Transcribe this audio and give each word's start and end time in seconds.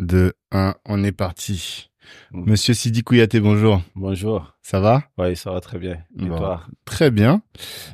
2, 0.00 0.32
1, 0.52 0.74
on 0.86 1.04
est 1.04 1.12
parti. 1.12 1.90
Monsieur 2.32 2.74
Sidi 2.74 3.02
Kouyaté, 3.04 3.38
bonjour. 3.38 3.82
Bonjour. 3.94 4.56
Ça 4.62 4.80
va? 4.80 5.04
Oui, 5.18 5.36
ça 5.36 5.52
va 5.52 5.60
très 5.60 5.78
bien. 5.78 5.98
Et 6.18 6.24
Bon. 6.26 6.38
toi? 6.38 6.62
Très 6.84 7.10
bien. 7.10 7.42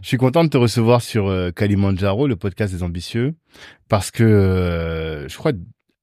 Je 0.03 0.09
suis 0.09 0.17
content 0.17 0.45
de 0.45 0.49
te 0.49 0.57
recevoir 0.57 1.03
sur 1.03 1.27
euh, 1.27 1.51
Kalimandjaro, 1.51 2.27
le 2.27 2.37
podcast 2.37 2.73
des 2.73 2.83
ambitieux, 2.83 3.35
parce 3.89 4.11
que 4.11 4.23
euh, 4.23 5.29
je 5.29 5.37
crois 5.37 5.53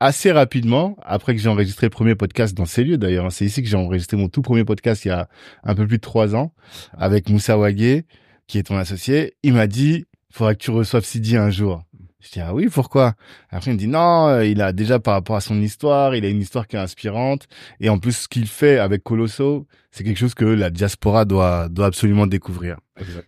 assez 0.01 0.31
rapidement, 0.31 0.97
après 1.03 1.33
que 1.35 1.41
j'ai 1.41 1.47
enregistré 1.49 1.87
le 1.87 1.91
premier 1.91 2.15
podcast 2.15 2.53
dans 2.55 2.65
ces 2.65 2.83
lieux 2.83 2.97
d'ailleurs, 2.97 3.25
hein, 3.25 3.29
c'est 3.31 3.45
ici 3.45 3.63
que 3.63 3.69
j'ai 3.69 3.77
enregistré 3.77 4.17
mon 4.17 4.27
tout 4.27 4.41
premier 4.41 4.65
podcast 4.65 5.05
il 5.05 5.07
y 5.07 5.11
a 5.11 5.29
un 5.63 5.73
peu 5.73 5.87
plus 5.87 5.97
de 5.97 6.01
trois 6.01 6.35
ans, 6.35 6.53
avec 6.97 7.29
Moussa 7.29 7.57
Wagé, 7.57 8.05
qui 8.47 8.57
est 8.57 8.63
ton 8.63 8.75
associé, 8.77 9.35
il 9.43 9.53
m'a 9.53 9.67
dit, 9.67 10.05
il 10.29 10.35
faudra 10.35 10.53
que 10.53 10.59
tu 10.63 10.71
reçoives 10.71 11.05
Sidi 11.05 11.37
un 11.37 11.49
jour. 11.49 11.81
Je 12.23 12.31
dis, 12.31 12.39
ah 12.39 12.53
oui, 12.53 12.69
pourquoi? 12.71 13.15
Après, 13.49 13.71
il 13.71 13.73
me 13.73 13.77
dit, 13.77 13.87
non, 13.87 14.27
euh, 14.29 14.45
il 14.45 14.61
a 14.61 14.71
déjà 14.71 14.97
par 14.97 15.13
rapport 15.15 15.35
à 15.35 15.41
son 15.41 15.61
histoire, 15.61 16.15
il 16.15 16.23
a 16.23 16.29
une 16.29 16.39
histoire 16.39 16.67
qui 16.67 16.77
est 16.77 16.79
inspirante, 16.79 17.47
et 17.81 17.89
en 17.89 17.99
plus, 17.99 18.13
ce 18.13 18.27
qu'il 18.29 18.47
fait 18.47 18.79
avec 18.79 19.03
Colosso, 19.03 19.67
c'est 19.91 20.05
quelque 20.05 20.17
chose 20.17 20.33
que 20.33 20.45
la 20.45 20.69
diaspora 20.69 21.25
doit, 21.25 21.67
doit 21.67 21.87
absolument 21.87 22.25
découvrir. 22.25 22.77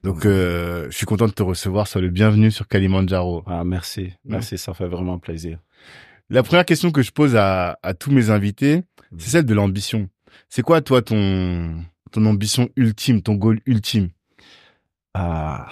Donc, 0.01 0.25
euh, 0.25 0.87
je 0.89 0.95
suis 0.95 1.05
content 1.05 1.27
de 1.27 1.33
te 1.33 1.43
recevoir. 1.43 1.87
Sois 1.87 1.99
le 1.99 2.09
bienvenu 2.09 2.51
sur 2.51 2.67
Kalimandjaro. 2.67 3.43
Ah, 3.47 3.65
merci. 3.65 4.13
Merci, 4.23 4.57
ça 4.57 4.73
fait 4.73 4.87
vraiment 4.87 5.19
plaisir. 5.19 5.59
La 6.29 6.41
première 6.41 6.65
question 6.65 6.91
que 6.91 7.01
je 7.01 7.11
pose 7.11 7.35
à, 7.35 7.77
à 7.83 7.93
tous 7.93 8.11
mes 8.11 8.29
invités, 8.29 8.83
c'est 9.17 9.29
celle 9.29 9.45
de 9.45 9.53
l'ambition. 9.53 10.07
C'est 10.47 10.61
quoi, 10.61 10.81
toi, 10.81 11.01
ton, 11.01 11.83
ton 12.11 12.25
ambition 12.25 12.69
ultime, 12.77 13.21
ton 13.21 13.35
goal 13.35 13.59
ultime? 13.65 14.09
Ah, 15.13 15.67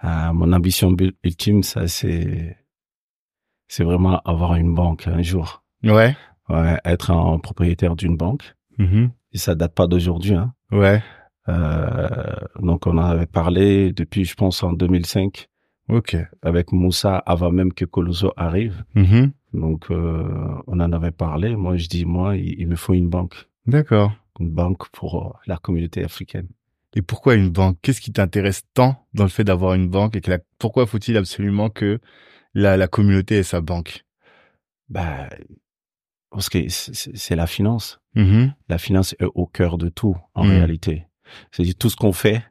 ah, 0.00 0.32
mon 0.32 0.52
ambition 0.52 0.94
ultime, 1.24 1.62
ça, 1.62 1.88
c'est, 1.88 2.56
c'est 3.66 3.84
vraiment 3.84 4.20
avoir 4.20 4.54
une 4.54 4.74
banque 4.74 5.06
un 5.08 5.22
jour. 5.22 5.62
Ouais. 5.84 6.16
Ouais, 6.48 6.78
être 6.84 7.10
un 7.10 7.38
propriétaire 7.38 7.96
d'une 7.96 8.16
banque. 8.16 8.54
Mhm. 8.78 9.10
Et 9.32 9.38
ça 9.38 9.54
date 9.54 9.74
pas 9.74 9.86
d'aujourd'hui, 9.86 10.34
hein. 10.34 10.54
Ouais. 10.72 11.02
Euh, 11.48 12.08
donc, 12.60 12.86
on 12.86 12.92
en 12.98 13.02
avait 13.04 13.26
parlé 13.26 13.92
depuis, 13.92 14.24
je 14.24 14.34
pense, 14.34 14.62
en 14.62 14.72
2005 14.72 15.48
Ok. 15.88 16.16
avec 16.42 16.72
Moussa 16.72 17.16
avant 17.18 17.50
même 17.50 17.72
que 17.72 17.84
Colosso 17.84 18.32
arrive. 18.36 18.84
Mhm. 18.94 19.32
Donc, 19.54 19.90
euh, 19.90 20.54
on 20.66 20.80
en 20.80 20.92
avait 20.92 21.10
parlé. 21.10 21.56
Moi, 21.56 21.76
je 21.76 21.88
dis, 21.88 22.04
moi, 22.04 22.36
il, 22.36 22.60
il 22.60 22.68
me 22.68 22.76
faut 22.76 22.94
une 22.94 23.08
banque. 23.08 23.48
D'accord. 23.66 24.12
Une 24.40 24.50
banque 24.50 24.88
pour 24.90 25.38
la 25.46 25.56
communauté 25.56 26.04
africaine. 26.04 26.48
Et 26.96 27.02
pourquoi 27.02 27.34
une 27.34 27.50
banque? 27.50 27.78
Qu'est-ce 27.82 28.00
qui 28.00 28.12
t'intéresse 28.12 28.62
tant 28.74 29.06
dans 29.14 29.24
le 29.24 29.28
fait 29.30 29.44
d'avoir 29.44 29.74
une 29.74 29.88
banque 29.88 30.16
et 30.16 30.20
que 30.20 30.30
la- 30.30 30.38
pourquoi 30.58 30.86
faut-il 30.86 31.16
absolument 31.16 31.68
que 31.70 32.00
la, 32.54 32.76
la 32.76 32.88
communauté 32.88 33.36
ait 33.38 33.42
sa 33.42 33.60
banque? 33.60 34.04
Bah, 34.88 35.28
parce 36.30 36.48
que 36.48 36.68
c'est- 36.68 37.36
la 37.36 37.46
finance. 37.46 38.00
Mhm. 38.14 38.54
La 38.68 38.78
finance 38.78 39.14
est 39.20 39.26
au 39.34 39.46
cœur 39.46 39.76
de 39.78 39.88
tout, 39.88 40.16
en 40.34 40.44
Mm. 40.44 40.50
réalité. 40.50 41.06
C'est-à-dire 41.52 41.74
tout 41.76 41.90
ce 41.90 41.96
qu'on 41.96 42.12
fait, 42.12 42.42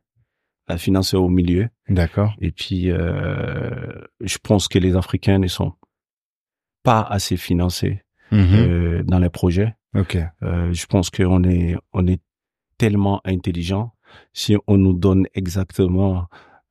la 0.68 0.78
finance 0.78 1.14
est 1.14 1.18
au 1.18 1.30
milieu. 1.30 1.70
D'accord. 1.90 2.36
Et 2.40 2.52
puis, 2.52 2.92
euh, 2.92 4.02
je 4.22 4.38
pense 4.38 4.68
que 4.68 4.78
les 4.80 4.96
Africains 4.96 5.40
ne 5.40 5.48
sont 5.48 5.74
pas 6.84 7.02
assez 7.02 7.38
financés 7.38 8.04
Mhm. 8.32 8.56
euh, 8.56 9.04
dans 9.04 9.20
les 9.20 9.30
projets. 9.30 9.76
Ok. 9.96 10.18
Euh, 10.44 10.72
je 10.74 10.86
pense 10.86 11.10
qu'on 11.10 11.44
est, 11.44 11.76
on 11.94 12.06
est 12.08 12.22
tellement 12.78 13.20
intelligent. 13.26 13.94
Si 14.34 14.56
on 14.68 14.78
nous 14.78 14.94
donne 14.94 15.26
exactement 15.34 16.26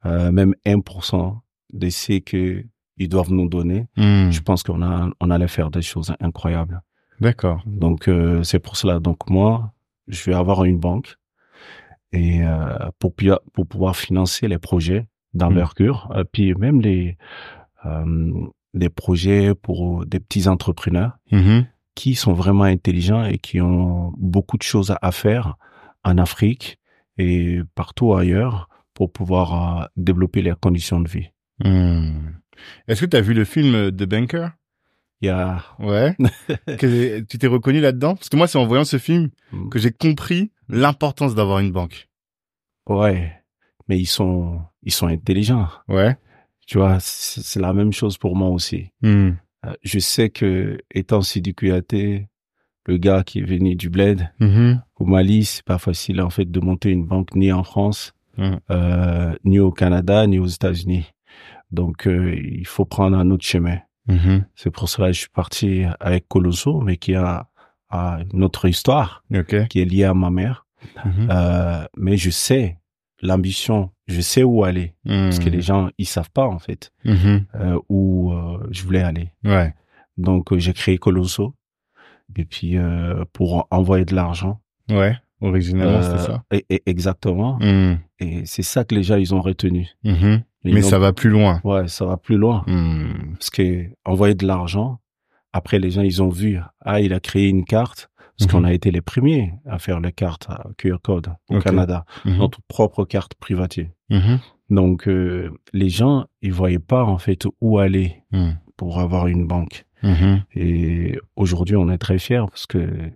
euh, 0.05 0.31
même 0.33 0.55
1% 0.65 1.37
de 1.73 1.89
ce 1.91 2.19
que 2.21 2.65
ils 2.99 3.09
doivent 3.09 3.33
nous 3.33 3.49
donner, 3.49 3.87
Mhm. 3.97 4.31
je 4.33 4.41
pense 4.41 4.63
qu'on 4.63 4.83
a, 4.83 5.11
on 5.21 5.31
allait 5.31 5.49
faire 5.49 5.71
des 5.71 5.83
choses 5.83 6.15
incroyables. 6.21 6.81
D'accord. 7.21 7.63
Donc 7.67 8.09
euh, 8.09 8.43
c'est 8.43 8.59
pour 8.59 8.77
cela. 8.77 9.01
Donc 9.01 9.29
moi, 9.29 9.73
je 10.09 10.23
vais 10.31 10.35
avoir 10.37 10.65
une 10.65 10.79
banque 10.79 11.17
et 12.13 12.43
euh, 12.45 12.79
pour 12.99 13.13
pour 13.53 13.67
pouvoir 13.67 13.97
financer 13.97 14.49
les 14.49 14.59
projets 14.59 15.07
d'envergure, 15.35 16.11
euh, 16.15 16.25
puis 16.25 16.55
même 16.55 16.81
les 16.81 17.17
euh, 17.85 18.33
des 18.75 18.89
projets 18.91 19.55
pour 19.55 20.07
des 20.07 20.21
petits 20.21 20.49
entrepreneurs 20.49 21.19
Mhm. 21.33 21.67
qui 21.95 22.15
sont 22.15 22.33
vraiment 22.35 22.65
intelligents 22.65 23.25
et 23.25 23.39
qui 23.39 23.61
ont 23.61 24.13
beaucoup 24.19 24.57
de 24.59 24.63
choses 24.63 24.95
à 25.01 25.13
faire 25.13 25.57
en 26.05 26.19
Afrique 26.19 26.79
et 27.19 27.61
partout 27.75 28.15
ailleurs 28.15 28.69
pour 28.95 29.13
pouvoir 29.13 29.81
euh, 29.83 29.87
développer 29.97 30.43
leurs 30.43 30.59
conditions 30.61 31.01
de 31.01 31.09
vie. 31.09 31.29
Hmm. 31.65 32.31
Est-ce 32.89 33.01
que 33.03 33.07
tu 33.07 33.17
as 33.17 33.21
vu 33.21 33.35
le 33.35 33.45
film 33.45 33.75
euh, 33.75 33.91
The 33.91 34.05
Banker? 34.05 34.49
Il 35.23 35.27
y 35.27 35.31
a 35.31 35.63
Ouais. 35.79 36.15
Que- 36.79 37.21
tu 37.21 37.39
t'es 37.39 37.47
reconnu 37.47 37.81
là-dedans? 37.81 38.17
Parce 38.17 38.29
que 38.29 38.37
moi, 38.37 38.47
c'est 38.47 38.59
en 38.59 38.67
voyant 38.67 38.85
ce 38.85 38.99
film 38.99 39.31
que 39.71 39.79
j'ai 39.79 39.91
compris 39.93 40.53
l'importance 40.69 41.35
d'avoir 41.35 41.59
une 41.61 41.73
banque. 41.73 42.09
ouais, 42.89 43.33
mais 43.89 43.99
ils 43.99 44.07
sont 44.07 44.61
ils 44.83 44.93
sont 44.93 45.07
intelligents. 45.07 45.69
Ouais. 45.89 46.17
Tu 46.67 46.79
vois, 46.79 46.99
c'est 47.01 47.43
c'est 47.43 47.61
la 47.61 47.73
même 47.73 47.93
chose 47.93 48.19
pour 48.19 48.37
moi 48.37 48.49
aussi. 48.49 48.91
Hmm. 49.03 49.31
Euh, 49.65 49.73
Je 49.83 49.99
sais 49.99 50.29
que 50.31 50.79
étant 50.91 51.23
Sidi 51.23 51.55
Kouyaté, 51.55 52.29
le 52.87 52.97
gars 52.99 53.23
qui 53.25 53.41
est 53.41 53.45
venu 53.45 53.75
du 53.77 53.89
bled 53.91 54.31
Mhm. 54.41 54.83
au 54.99 55.05
Mali, 55.07 55.45
c'est 55.45 55.65
pas 55.65 55.79
facile 55.79 56.21
en 56.23 56.31
fait 56.31 56.51
de 56.51 56.61
monter 56.61 56.91
une 56.91 57.07
banque 57.07 57.35
ni 57.35 57.53
en 57.53 57.65
France, 57.65 58.15
Mhm. 58.39 58.61
euh, 58.71 59.35
ni 59.45 59.59
au 59.59 59.73
Canada, 59.73 60.27
ni 60.27 60.39
aux 60.39 60.47
États-Unis. 60.47 61.07
Donc 61.71 62.07
euh, 62.07 62.35
il 62.37 62.67
faut 62.67 62.85
prendre 62.85 63.17
un 63.17 63.31
autre 63.31 63.45
chemin. 63.45 63.79
Mhm. 64.09 64.45
C'est 64.55 64.71
pour 64.71 64.89
cela 64.89 65.09
que 65.09 65.15
je 65.15 65.21
suis 65.21 65.29
parti 65.31 65.83
avec 66.01 66.29
Colosso, 66.29 66.81
mais 66.81 66.97
qui 66.97 67.15
a, 67.15 67.49
a 67.91 68.21
une 68.33 68.45
autre 68.45 68.67
histoire 68.69 69.25
qui 69.69 69.81
est 69.81 69.85
liée 69.85 70.05
à 70.05 70.15
ma 70.15 70.31
mère. 70.31 70.65
Mhm. 71.05 71.29
Euh, 71.31 71.85
mais 71.97 72.17
je 72.17 72.31
sais 72.31 72.79
l'ambition, 73.23 73.91
je 74.07 74.21
sais 74.21 74.45
où 74.45 74.63
aller 74.63 74.95
parce 75.05 75.39
que 75.41 75.49
les 75.49 75.63
gens 75.63 75.89
ils 75.99 76.07
savent 76.07 76.31
pas 76.31 76.47
en 76.47 76.59
fait 76.61 76.93
où 77.89 78.33
je 78.71 78.83
voulais 78.85 79.03
aller. 79.03 79.31
Ouais. 79.45 79.75
Donc 80.19 80.57
j'ai 80.57 80.73
créé 80.73 80.99
Colosso 80.99 81.55
et 82.35 82.45
puis 82.45 82.77
euh, 82.77 83.25
pour 83.33 83.67
envoyer 83.71 84.05
de 84.05 84.15
l'argent. 84.15 84.61
Ouais. 84.91 85.17
Originalement, 85.41 85.99
Euh, 85.99 86.03
c'était 86.03 86.33
ça. 86.33 86.43
et- 86.51 86.65
et- 86.71 86.83
exactement. 86.87 87.59
Hmm. 87.61 87.99
Et 88.21 88.47
c'est 88.47 88.63
ça 88.63 88.85
que 88.85 88.95
les 88.95 89.03
gens 89.03 89.17
ils 89.17 89.35
ont 89.35 89.43
retenu. 89.43 89.87
Mhm. 90.05 90.43
Ils 90.65 90.75
Mais 90.75 90.85
ont- 90.85 90.89
ça 90.89 90.99
va 90.99 91.13
plus 91.13 91.29
loin. 91.31 91.61
Ouais, 91.63 91.87
ça 91.89 92.07
va 92.07 92.17
plus 92.17 92.37
loin 92.39 92.65
Hmm. 92.67 93.35
parce 93.35 93.51
que 93.51 93.85
envoyer 94.05 94.35
de 94.35 94.47
l'argent. 94.47 94.99
Après 95.53 95.79
les 95.79 95.91
gens 95.91 96.03
ils 96.03 96.23
ont 96.23 96.29
vu 96.31 96.59
ah 96.81 97.01
il 97.01 97.13
a 97.13 97.21
créé 97.21 97.49
une 97.49 97.65
carte 97.65 98.11
parce 98.39 98.51
Mhm. 98.53 98.61
qu'on 98.61 98.65
a 98.65 98.73
été 98.73 98.91
les 98.91 99.01
premiers 99.03 99.55
à 99.67 99.79
faire 99.79 100.01
les 100.01 100.13
cartes 100.13 100.47
à 100.49 100.67
QR 100.79 100.97
code 101.03 101.29
au. 101.51 101.59
Canada, 101.61 102.05
Mhm. 102.25 102.37
notre 102.39 102.61
propre 102.69 103.05
carte 103.05 103.35
privatée. 103.35 103.91
Mhm. 104.11 104.39
Donc 104.71 105.07
euh, 105.07 105.51
les 105.75 105.89
gens 105.91 106.25
ils 106.43 106.53
voyaient 106.53 106.79
pas 106.79 107.05
en 107.05 107.19
fait 107.19 107.47
où 107.61 107.79
aller 107.79 108.23
Hmm. 108.33 108.53
Pour 108.77 108.99
avoir 109.01 109.27
une 109.27 109.47
banque. 109.47 109.85
Mhm. 110.03 110.43
Et 110.55 111.19
aujourd'hui, 111.37 111.77
on 111.77 111.89
est 111.91 111.99
très 111.99 112.19
fiers 112.19 112.45
parce 112.49 112.67
que, 112.67 113.11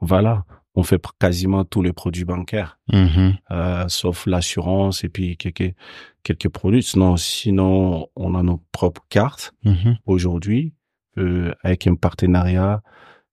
voilà, 0.00 0.44
on 0.74 0.82
fait 0.82 1.02
quasiment 1.18 1.64
tous 1.64 1.80
les 1.82 1.92
produits 1.94 2.24
bancaires, 2.26 2.78
Mhm. 2.92 3.36
euh, 3.50 3.84
sauf 3.88 4.26
l'assurance 4.26 5.04
et 5.04 5.08
puis 5.08 5.36
quelques, 5.38 5.74
quelques 6.22 6.50
produits. 6.50 6.82
Sinon, 6.82 7.16
sinon, 7.16 8.08
on 8.14 8.34
a 8.34 8.42
nos 8.42 8.62
propres 8.72 9.04
cartes 9.08 9.54
Mhm. 9.64 9.96
aujourd'hui, 10.04 10.74
euh, 11.18 11.54
avec 11.62 11.86
un 11.86 11.94
partenariat 11.94 12.82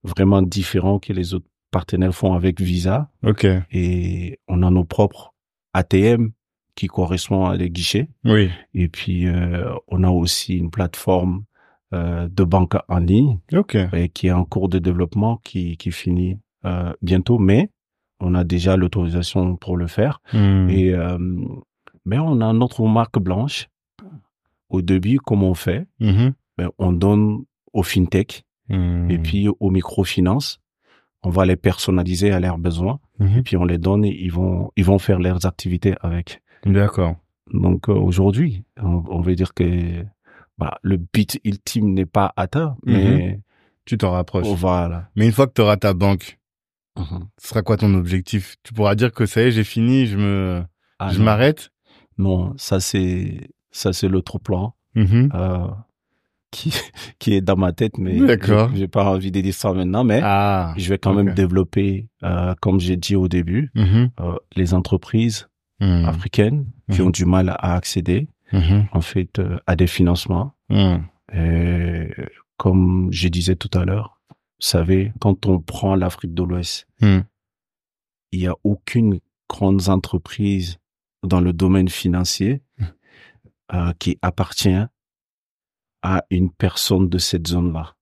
vraiment 0.03 0.41
différent 0.41 0.99
que 0.99 1.11
les 1.11 1.33
autres 1.33 1.47
partenaires 1.71 2.15
font 2.15 2.33
avec 2.33 2.61
Visa. 2.61 3.09
Et 3.71 4.39
on 4.47 4.63
a 4.63 4.69
nos 4.69 4.85
propres 4.85 5.33
ATM 5.73 6.31
qui 6.75 6.87
correspondent 6.87 7.51
à 7.53 7.57
des 7.57 7.69
guichets. 7.69 8.07
Oui. 8.23 8.49
Et 8.73 8.87
puis, 8.87 9.27
euh, 9.27 9.73
on 9.89 10.03
a 10.03 10.09
aussi 10.09 10.57
une 10.57 10.71
plateforme 10.71 11.43
euh, 11.93 12.27
de 12.29 12.43
banque 12.43 12.75
en 12.89 12.97
ligne 12.99 13.39
et 13.93 14.09
qui 14.09 14.27
est 14.27 14.31
en 14.31 14.45
cours 14.45 14.69
de 14.69 14.79
développement, 14.79 15.37
qui, 15.43 15.77
qui 15.77 15.91
finit 15.91 16.37
euh, 16.65 16.91
bientôt, 17.01 17.37
mais 17.39 17.69
on 18.19 18.35
a 18.35 18.43
déjà 18.43 18.75
l'autorisation 18.77 19.55
pour 19.57 19.77
le 19.77 19.87
faire. 19.87 20.19
Hmm. 20.33 20.69
Et 20.69 20.93
euh, 20.93 21.17
mais 22.05 22.19
on 22.19 22.41
a 22.41 22.51
notre 22.53 22.85
marque 22.87 23.19
blanche. 23.19 23.69
Au 24.69 24.81
début, 24.81 25.19
comme 25.19 25.43
on 25.43 25.53
fait, 25.53 25.85
Mhm. 25.99 26.33
ben, 26.57 26.69
on 26.79 26.91
donne 26.93 27.43
aux 27.73 27.83
fintech 27.83 28.43
Hmm. 28.69 29.11
Et 29.11 29.17
puis 29.19 29.49
aux 29.59 29.69
microfinances, 29.69 30.61
on 31.21 31.29
va 31.29 31.45
les 31.45 31.57
personnaliser 31.57 32.31
à 32.31 32.39
leurs 32.39 32.57
besoins. 32.57 32.99
Mhm. 33.19 33.39
Et 33.39 33.41
puis 33.41 33.57
on 33.57 33.65
les 33.65 33.77
donne 33.77 34.05
et 34.05 34.15
ils 34.17 34.31
vont, 34.31 34.71
ils 34.77 34.85
vont 34.85 34.99
faire 34.99 35.19
leurs 35.19 35.45
activités 35.45 35.95
avec. 35.99 36.41
D'accord. 36.65 37.15
Donc 37.53 37.89
aujourd'hui, 37.89 38.63
on, 38.81 39.03
on 39.09 39.19
veut 39.19 39.35
dire 39.35 39.53
que 39.53 40.05
bah, 40.57 40.77
le 40.81 40.97
but 40.97 41.39
ultime 41.43 41.93
n'est 41.93 42.05
pas 42.05 42.33
atteint, 42.35 42.75
mais 42.85 43.39
Tu 43.85 43.97
t'en 43.97 44.11
rapproches. 44.11 44.47
voilà. 44.47 45.09
Mais 45.15 45.25
une 45.25 45.31
fois 45.31 45.47
que 45.47 45.53
tu 45.53 45.61
auras 45.61 45.77
ta 45.77 45.93
banque, 45.93 46.39
Mhm. 46.97 47.27
ce 47.39 47.47
sera 47.49 47.61
quoi 47.63 47.75
ton 47.77 47.93
objectif? 47.95 48.55
Tu 48.63 48.73
pourras 48.73 48.95
dire 48.95 49.11
que 49.11 49.25
ça 49.25 49.41
y 49.41 49.45
est, 49.45 49.51
j'ai 49.51 49.63
fini, 49.63 50.05
je 50.05 50.17
me, 50.17 50.63
Ah 50.99 51.09
je 51.11 51.21
m'arrête? 51.21 51.71
Non, 52.17 52.53
ça 52.57 52.79
c'est 52.79 53.49
ça 53.71 53.91
c'est 53.93 54.07
l'autre 54.07 54.37
plan 54.37 54.75
Mhm. 54.95 55.29
euh, 55.33 55.67
qui 56.51 56.69
qui 57.19 57.33
est 57.33 57.41
dans 57.41 57.55
ma 57.57 57.73
tête, 57.73 57.97
mais 57.97 58.19
D'accord. 58.19 58.69
j'ai- 58.75 58.87
pas 58.87 59.03
envie 59.09 59.31
de 59.31 59.41
dire 59.41 59.53
ça 59.55 59.73
maintenant, 59.73 60.03
mais 60.03 60.19
Ah. 60.23 60.73
je 60.77 60.87
vais 60.89 60.99
quand 60.99 61.13
même 61.15 61.33
développer, 61.33 62.07
euh, 62.23 62.53
comme 62.61 62.79
j'ai 62.79 62.95
dit 62.95 63.15
au 63.15 63.27
début, 63.27 63.71
Mhm. 63.73 64.11
euh, 64.19 64.35
les 64.55 64.75
entreprises 64.75 65.47
Mhm. 65.79 66.05
africaines 66.05 66.65
qui 66.91 67.01
Mhm. 67.01 67.07
ont 67.07 67.09
du 67.09 67.25
mal 67.25 67.49
à 67.49 67.73
accéder 67.73 68.27
Mhm. 68.53 68.87
en 68.91 69.01
fait 69.01 69.39
euh, 69.39 69.59
à 69.67 69.75
des 69.75 69.87
financements. 69.87 70.53
Mhm. 70.69 71.05
Et 71.33 72.09
comme 72.57 73.09
je 73.11 73.27
disais 73.27 73.55
tout 73.55 73.71
à 73.77 73.83
l'heure, 73.85 74.21
vous 74.29 74.35
savez, 74.67 75.11
quand 75.19 75.45
on 75.47 75.59
prend 75.59 75.95
l'Afrique 75.95 76.33
de 76.33 76.43
l'Ouest, 76.43 76.87
Mhm. 77.01 77.25
il 78.31 78.39
y 78.41 78.47
a 78.47 78.55
aucune 78.63 79.19
grande 79.49 79.89
entreprise 79.89 80.77
dans 81.23 81.41
le 81.41 81.51
domaine 81.53 81.89
financier 81.89 82.61
euh, 83.73 83.91
qui 83.99 84.17
appartient 84.21 84.83
à 86.01 86.25
une 86.29 86.51
personne 86.51 87.09
de 87.09 87.17
cette 87.17 87.47
zone-là. 87.47 87.95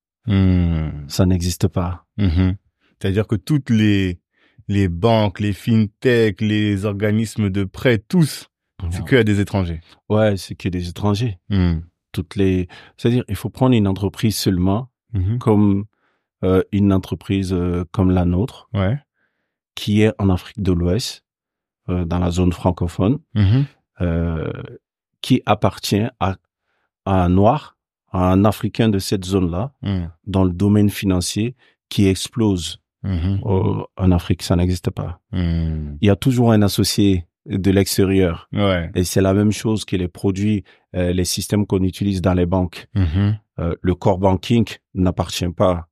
Ça 1.08 1.26
n'existe 1.26 1.68
pas. 1.68 2.06
Mhm. 2.18 2.56
C'est-à-dire 3.00 3.26
que 3.28 3.36
toutes 3.36 3.70
les 3.70 4.20
les 4.68 4.88
banques, 4.88 5.40
les 5.40 5.54
fintech, 5.54 6.40
les 6.40 6.86
organismes 6.86 7.50
de 7.50 7.64
prêt, 7.66 7.98
tous, 7.98 8.48
c'est 8.90 9.04
que 9.06 9.16
à 9.18 9.24
des 9.24 9.40
étrangers. 9.40 9.82
Ouais, 10.10 10.38
c'est 10.38 10.56
que 10.56 10.70
des 10.70 10.90
étrangers. 10.90 11.40
Mhm. 11.50 11.84
Toutes 12.12 12.36
les, 12.36 12.68
c'est-à-dire, 12.98 13.24
il 13.30 13.36
faut 13.36 13.50
prendre 13.50 13.76
une 13.76 13.88
entreprise 13.88 14.36
seulement 14.38 14.90
Mhm. 15.14 15.38
comme 15.40 15.86
euh, 16.44 16.64
une 16.72 16.92
entreprise 16.92 17.54
euh, 17.54 17.86
comme 17.92 18.10
la 18.12 18.26
nôtre, 18.26 18.68
Ouais. 18.74 18.98
qui 19.76 20.02
est 20.02 20.12
en 20.18 20.30
Afrique 20.30 20.60
de 20.62 20.72
l'Ouest, 20.72 21.24
euh, 21.90 22.04
dans 22.06 22.18
la 22.20 22.32
zone 22.32 22.52
francophone, 22.52 23.20
Mhm. 23.36 23.66
qui 25.22 25.42
appartient 25.46 26.08
à, 26.20 26.36
à 27.06 27.24
un 27.26 27.30
noir, 27.30 27.78
à 28.12 28.32
un 28.32 28.44
africain 28.46 28.90
de 28.90 29.00
cette 29.00 29.24
zone-là, 29.26 29.74
Mhm. 29.84 30.10
dans 30.26 30.44
le 30.44 30.52
domaine 30.52 30.90
financier, 30.90 31.56
qui 31.90 32.08
explose 32.08 32.82
Mhm. 33.04 33.40
au- 33.44 33.86
en 33.98 34.12
Afrique. 34.12 34.42
Ça 34.44 34.56
n'existe 34.56 34.90
pas. 34.92 35.20
Mhm. 35.32 35.98
Il 36.02 36.08
y 36.08 36.10
a 36.10 36.16
toujours 36.16 36.52
un 36.52 36.62
associé 36.62 37.26
de 37.46 37.72
l'extérieur. 37.72 38.48
Ouais. 38.54 38.92
Et 38.96 39.04
c'est 39.04 39.22
la 39.22 39.34
même 39.34 39.52
chose 39.52 39.86
que 39.86 39.96
les 39.96 40.08
produits, 40.08 40.64
euh, 40.96 41.12
les 41.12 41.26
systèmes 41.26 41.66
qu'on 41.66 41.84
utilise 41.84 42.22
dans 42.22 42.34
les 42.34 42.46
banques. 42.46 42.88
Mhm. 42.94 43.40
Euh, 43.60 43.76
le 43.82 43.96
core 43.96 44.18
banking 44.18 44.66
n'appartient 44.94 45.50
pas 45.50 45.88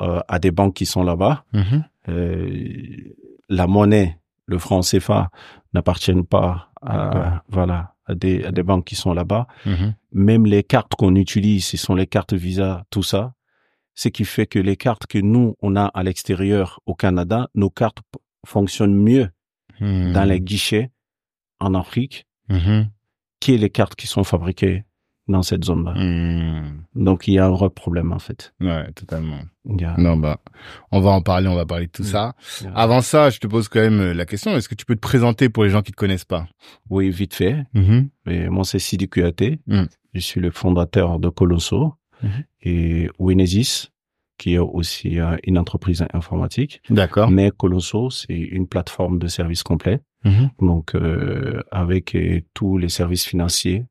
euh, 0.00 0.20
à 0.28 0.38
des 0.38 0.50
banques 0.50 0.74
qui 0.74 0.86
sont 0.86 1.02
là-bas. 1.02 1.44
Mhm. 1.52 1.84
Euh, 2.08 3.14
la 3.48 3.66
monnaie, 3.66 4.18
le 4.46 4.58
franc 4.58 4.80
CFA, 4.80 5.30
n'appartiennent 5.74 6.24
pas 6.24 6.72
à, 6.82 7.42
voilà, 7.48 7.94
à 8.06 8.14
des, 8.14 8.44
à 8.44 8.52
des 8.52 8.62
banques 8.62 8.84
qui 8.84 8.96
sont 8.96 9.12
là-bas. 9.12 9.46
Mhm. 9.66 9.94
Même 10.12 10.46
les 10.46 10.62
cartes 10.62 10.94
qu'on 10.94 11.14
utilise, 11.16 11.66
ce 11.66 11.76
sont 11.76 11.94
les 11.94 12.06
cartes 12.06 12.32
Visa, 12.32 12.84
tout 12.90 13.02
ça. 13.02 13.34
Ce 13.94 14.08
qui 14.08 14.24
fait 14.24 14.46
que 14.46 14.58
les 14.58 14.76
cartes 14.76 15.06
que 15.06 15.18
nous, 15.18 15.56
on 15.60 15.76
a 15.76 15.86
à 15.86 16.02
l'extérieur 16.02 16.80
au 16.86 16.94
Canada, 16.94 17.48
nos 17.54 17.70
cartes 17.70 17.98
fonctionnent 18.46 18.94
mieux 18.94 19.28
Mhm. 19.80 20.12
dans 20.12 20.24
les 20.24 20.40
guichets 20.40 20.90
en 21.60 21.74
Afrique 21.74 22.26
Mhm. 22.48 22.88
que 23.40 23.52
les 23.52 23.70
cartes 23.70 23.94
qui 23.96 24.06
sont 24.06 24.24
fabriquées 24.24 24.84
dans 25.28 25.42
cette 25.42 25.64
zone-là. 25.64 25.94
Mhm. 25.94 26.82
Donc, 26.96 27.28
il 27.28 27.34
y 27.34 27.38
a 27.38 27.46
un 27.46 27.50
vrai 27.50 27.70
problème, 27.70 28.12
en 28.12 28.18
fait. 28.18 28.52
Ouais, 28.60 28.90
totalement. 28.92 29.38
Non, 29.64 30.16
bah, 30.16 30.40
on 30.90 31.00
va 31.00 31.10
en 31.10 31.22
parler, 31.22 31.46
on 31.48 31.54
va 31.54 31.66
parler 31.66 31.86
de 31.86 31.92
tout 31.92 32.02
Mm. 32.02 32.06
ça. 32.06 32.34
Avant 32.74 33.00
ça, 33.00 33.30
je 33.30 33.38
te 33.38 33.46
pose 33.46 33.68
quand 33.68 33.78
même 33.80 34.00
euh, 34.00 34.12
la 34.14 34.26
question, 34.26 34.50
est-ce 34.56 34.68
que 34.68 34.74
tu 34.74 34.84
peux 34.84 34.96
te 34.96 35.00
présenter 35.00 35.48
pour 35.48 35.62
les 35.64 35.70
gens 35.70 35.82
qui 35.82 35.92
te 35.92 35.96
connaissent 35.96 36.24
pas? 36.24 36.48
Oui, 36.88 37.10
vite 37.10 37.34
fait. 37.34 37.64
Mhm. 37.74 38.08
Moi, 38.26 38.64
c'est 38.64 38.80
Sidi 38.80 39.08
Kouyaté. 39.08 39.60
Mm. 39.68 39.84
Je 40.14 40.20
suis 40.20 40.40
le 40.40 40.50
fondateur 40.50 41.20
de 41.20 41.28
Colosso 41.28 41.94
Mhm. 42.24 42.44
et 42.62 43.10
Winesis, 43.20 43.90
qui 44.40 44.54
est 44.54 44.58
aussi 44.58 45.20
euh, 45.20 45.36
une 45.44 45.58
entreprise 45.58 46.02
informatique. 46.14 46.80
D'accord. 46.88 47.30
Mais 47.30 47.50
Colosso, 47.50 48.08
c'est 48.08 48.32
une 48.58 48.66
plateforme 48.66 49.18
de 49.18 49.26
services 49.28 49.62
complets. 49.62 50.00
Mhm. 50.24 50.50
Donc, 50.60 50.94
euh, 50.94 51.60
avec 51.70 52.14
euh, 52.14 52.40
tous 52.54 52.78
les 52.78 52.88
services 52.88 53.26
financiers 53.26 53.84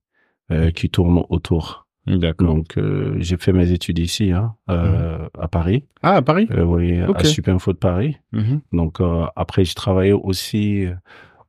euh, 0.52 0.72
qui 0.72 0.90
tournent 0.90 1.24
autour. 1.30 1.86
D'accord. 2.08 2.48
Donc, 2.48 2.78
euh, 2.80 3.16
j'ai 3.20 3.38
fait 3.38 3.54
mes 3.54 3.72
études 3.72 4.00
ici, 4.00 4.32
hein, 4.32 4.56
euh, 4.72 5.28
à 5.40 5.48
Paris. 5.48 5.86
Ah, 6.02 6.16
à 6.16 6.22
Paris? 6.24 6.48
Euh, 6.52 6.64
oui, 6.64 7.00
Ok. 7.04 7.20
à 7.20 7.24
Superinfo 7.26 7.72
de 7.74 7.78
Paris. 7.78 8.18
Mhm. 8.32 8.62
Donc 8.74 8.98
après, 9.36 9.64
j'ai 9.66 9.76
travaillé 9.76 10.14
aussi 10.14 10.88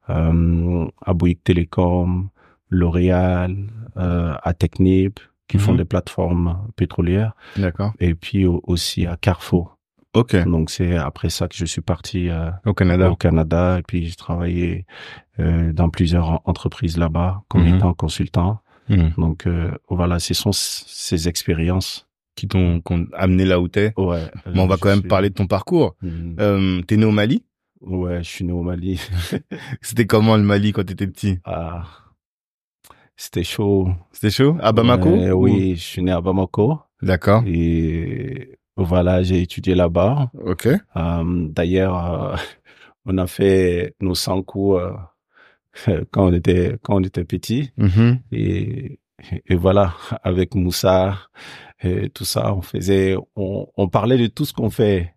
à 0.09 1.15
Bouygues 1.15 1.43
Télécom, 1.43 2.29
L'Oréal, 2.69 3.57
à 3.97 4.53
Technip, 4.55 5.21
qui 5.51 5.59
font 5.59 5.73
Mhm. 5.73 5.79
des 5.79 5.85
plateformes 5.85 6.59
pétrolières, 6.77 7.35
D'accord. 7.57 7.93
et 8.01 8.15
puis 8.15 8.47
au- 8.47 8.63
aussi 8.67 9.07
à 9.07 9.17
Carrefour. 9.17 9.77
Ok. 10.15 10.35
Donc 10.45 10.71
c'est 10.71 10.97
après 10.97 11.31
ça 11.31 11.47
que 11.49 11.55
je 11.57 11.65
suis 11.65 11.81
parti 11.83 12.29
euh, 12.29 12.51
Au 12.67 12.75
Canada. 12.75 13.11
au 13.11 13.17
Canada, 13.17 13.79
et 13.79 13.83
puis 13.83 14.07
j'ai 14.07 14.15
travaillé 14.17 14.87
euh, 15.39 15.73
dans 15.73 15.89
plusieurs 15.89 16.29
en- 16.31 16.43
entreprises 16.45 16.99
là-bas 16.99 17.43
comme 17.49 17.63
Mhm. 17.67 17.77
étant 17.77 17.95
consultant. 17.95 18.61
Mhm. 18.89 19.13
Donc 19.19 19.47
euh, 19.47 19.71
voilà, 19.89 20.19
ce 20.19 20.35
sont 20.35 20.53
ces 20.53 21.29
expériences. 21.29 22.07
Qui 22.37 22.47
t'ont 22.49 22.81
amené 23.13 23.45
là 23.45 23.61
où 23.61 23.69
t'es. 23.69 23.93
Ouais. 23.99 24.23
Mais 24.47 24.61
on 24.61 24.67
va 24.67 24.77
quand 24.79 24.89
même 24.89 25.01
suis- 25.01 25.09
parler 25.09 25.29
de 25.29 25.35
ton 25.35 25.47
parcours. 25.47 25.95
T'es 26.01 26.97
né 26.97 27.05
au 27.05 27.11
Mali? 27.11 27.45
Ouais, 27.83 28.23
je 28.23 28.29
suis 28.29 28.45
né 28.45 28.53
au 28.53 28.63
Mali. 28.63 28.99
C'était 29.83 30.07
comment 30.07 30.37
le 30.37 30.43
Mali 30.43 30.73
quand 30.73 30.85
t'étais 30.85 31.07
petit? 31.07 31.39
Ah, 31.45 31.83
c'était 33.23 33.45
chaud. 33.45 33.89
C'était 34.13 34.31
chaud? 34.31 34.57
À 34.61 34.73
Bamako? 34.73 35.11
Ou- 35.11 35.33
oui, 35.45 35.77
je 35.77 35.83
suis 35.83 36.03
né 36.03 36.11
à 36.11 36.21
Bamako 36.23 36.79
D'accord. 37.03 37.43
et 37.47 38.59
voilà, 38.77 39.23
j'ai 39.23 39.43
étudié 39.43 39.75
là-bas. 39.75 40.31
Ok. 40.43 40.67
Euh, 40.67 41.49
D'ailleurs, 41.51 41.97
euh, 42.33 42.37
on 43.07 43.19
a 43.19 43.27
fait 43.27 43.95
nos 44.01 44.15
100 44.15 44.43
coups 44.43 44.81
euh, 45.87 46.05
quand 46.11 46.29
on 46.29 46.33
était 46.33 46.77
quand 46.83 46.97
on 46.97 47.03
était 47.05 47.25
petit 47.25 47.73
Mhm. 47.77 48.21
et 48.33 48.99
et 49.51 49.55
voilà, 49.55 49.93
avec 50.23 50.55
Moussa 50.55 51.19
et 51.83 52.09
tout 52.09 52.25
ça, 52.25 52.55
on 52.55 52.63
faisait, 52.63 53.17
on, 53.37 53.67
on 53.77 53.87
parlait 53.89 54.17
de 54.17 54.29
tout 54.29 54.47
ce 54.47 54.55
qu'on 54.55 54.71
fait 54.71 55.15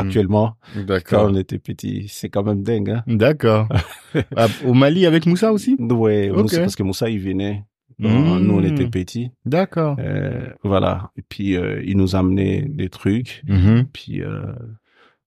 actuellement 0.00 0.56
quand 1.04 1.30
on 1.30 1.36
était 1.36 1.58
petit. 1.58 2.06
C'est 2.08 2.28
quand 2.28 2.42
même 2.42 2.62
dingue, 2.62 2.90
hein. 2.90 3.02
D'accord. 3.06 3.68
Ah, 4.36 4.46
au 4.66 4.74
Mali 4.74 5.06
avec 5.06 5.24
Moussa 5.26 5.52
aussi? 5.52 5.74
Ouais, 5.78 6.28
Ok. 6.30 6.42
Moussa, 6.42 6.58
parce 6.60 6.76
que 6.76 6.82
Moussa 6.82 7.08
il 7.08 7.18
venait. 7.20 7.64
Mmh. 7.98 8.38
Nous 8.40 8.54
on 8.54 8.62
était 8.62 8.86
petits. 8.88 9.30
D'accord. 9.46 9.96
Euh, 10.00 10.48
voilà. 10.64 11.10
Et 11.16 11.22
puis, 11.22 11.56
euh, 11.56 11.80
il 11.84 11.96
nous 11.96 12.14
amenait 12.16 12.62
des 12.68 12.88
trucs. 12.88 13.42
Mhm. 13.46 13.86
Puis, 13.92 14.22
euh, 14.22 14.42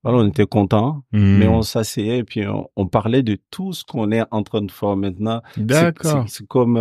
voilà, 0.03 0.19
on 0.19 0.27
était 0.27 0.45
contents. 0.45 1.03
Mhm. 1.13 1.37
Mais 1.39 1.47
on 1.47 1.61
s'asseyait 1.63 2.19
et 2.19 2.23
puis 2.23 2.45
on, 2.45 2.67
on 2.75 2.85
parlait 2.87 3.23
de 3.23 3.37
tout 3.49 3.71
ce 3.73 3.83
qu'on 3.85 4.11
est 4.11 4.23
en 4.29 4.43
train 4.43 4.61
de 4.61 4.69
faire 4.71 4.95
maintenant. 4.97 5.41
D'accord. 5.57 6.25
C'est 6.27 6.45
comme, 6.47 6.77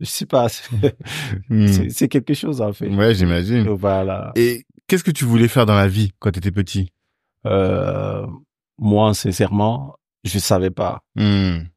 je 0.00 0.04
sais 0.06 0.26
pas, 0.26 0.48
c'est 0.48 0.64
Mhm. 1.50 1.90
c'est- 1.90 2.08
quelque 2.08 2.34
chose 2.34 2.60
en 2.60 2.72
fait. 2.72 2.88
Ouais, 2.88 3.14
j'imagine. 3.14 3.68
Voilà. 3.68 4.32
Et 4.34 4.64
qu'est-ce 4.86 5.04
que 5.04 5.10
tu 5.12 5.24
voulais 5.24 5.48
faire 5.48 5.66
dans 5.66 5.76
la 5.76 5.88
vie 5.88 6.10
quand 6.18 6.30
t'étais 6.32 6.50
petit? 6.52 6.92
Euh, 7.46 8.26
moi, 8.78 9.14
sincèrement, 9.14 9.96
je 10.24 10.38
savais 10.38 10.70
pas. 10.70 11.00
Mhm. 11.16 11.68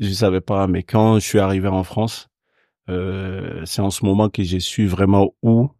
Je 0.00 0.08
savais 0.10 0.40
pas. 0.40 0.66
Mais 0.66 0.82
quand 0.82 1.14
je 1.18 1.24
suis 1.26 1.38
arrivé 1.38 1.68
en 1.68 1.82
France, 1.84 2.28
euh, 2.88 3.62
c'est 3.64 3.82
en 3.82 3.90
ce 3.90 4.04
moment 4.04 4.28
que 4.28 4.42
j'ai 4.42 4.60
su 4.60 4.86
vraiment 4.86 5.34
où 5.42 5.70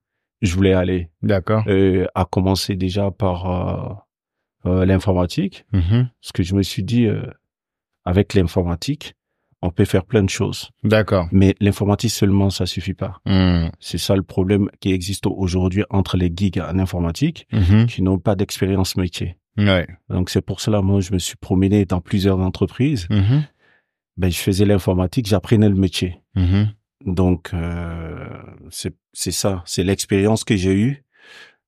je 0.42 0.54
voulais 0.54 0.72
aller. 0.74 1.10
D'accord. 1.22 1.64
euh, 1.68 2.06
à 2.14 2.24
commencer 2.24 2.76
déjà 2.76 3.10
par 3.10 3.50
euh, 3.50 3.94
euh, 4.70 4.84
l'informatique, 4.86 5.64
Mhm. 5.72 6.10
parce 6.20 6.32
que 6.32 6.42
je 6.42 6.54
me 6.54 6.62
suis 6.62 6.82
dit, 6.84 7.06
euh, 7.06 7.22
avec 8.04 8.34
l'informatique, 8.34 9.14
on 9.62 9.70
peut 9.70 9.84
faire 9.84 10.04
plein 10.04 10.22
de 10.22 10.30
choses. 10.30 10.70
D'accord. 10.84 11.28
Mais 11.32 11.54
l'informatique 11.60 12.10
seulement, 12.12 12.50
ça 12.50 12.64
suffit 12.66 12.94
pas. 12.94 13.20
Mhm. 13.26 13.70
C'est 13.80 13.98
ça 13.98 14.14
le 14.14 14.22
problème 14.22 14.68
qui 14.80 14.92
existe 14.92 15.26
aujourd'hui 15.26 15.84
entre 15.90 16.16
les 16.16 16.32
geeks 16.34 16.58
en 16.58 16.78
informatique 16.78 17.46
Mhm. 17.52 17.86
qui 17.86 18.02
n'ont 18.02 18.18
pas 18.18 18.34
d'expérience 18.36 18.96
métier. 18.96 19.36
Ouais. 19.56 19.86
Donc 20.08 20.30
c'est 20.30 20.42
pour 20.42 20.60
cela, 20.60 20.80
moi, 20.82 21.00
je 21.00 21.12
me 21.12 21.18
suis 21.18 21.36
promené 21.36 21.84
dans 21.84 22.00
plusieurs 22.00 22.38
entreprises. 22.38 23.06
Mhm. 23.10 23.42
Ben, 24.16 24.30
je 24.30 24.38
faisais 24.38 24.64
l'informatique, 24.64 25.26
j'apprenais 25.26 25.68
le 25.68 25.74
métier. 25.74 26.20
Mhm. 26.36 26.70
Donc 27.06 27.50
euh, 27.54 28.26
c'est 28.70 28.94
c'est 29.12 29.30
ça, 29.32 29.62
c'est 29.66 29.84
l'expérience 29.84 30.44
que 30.44 30.56
j'ai 30.56 30.74
eue 30.74 31.04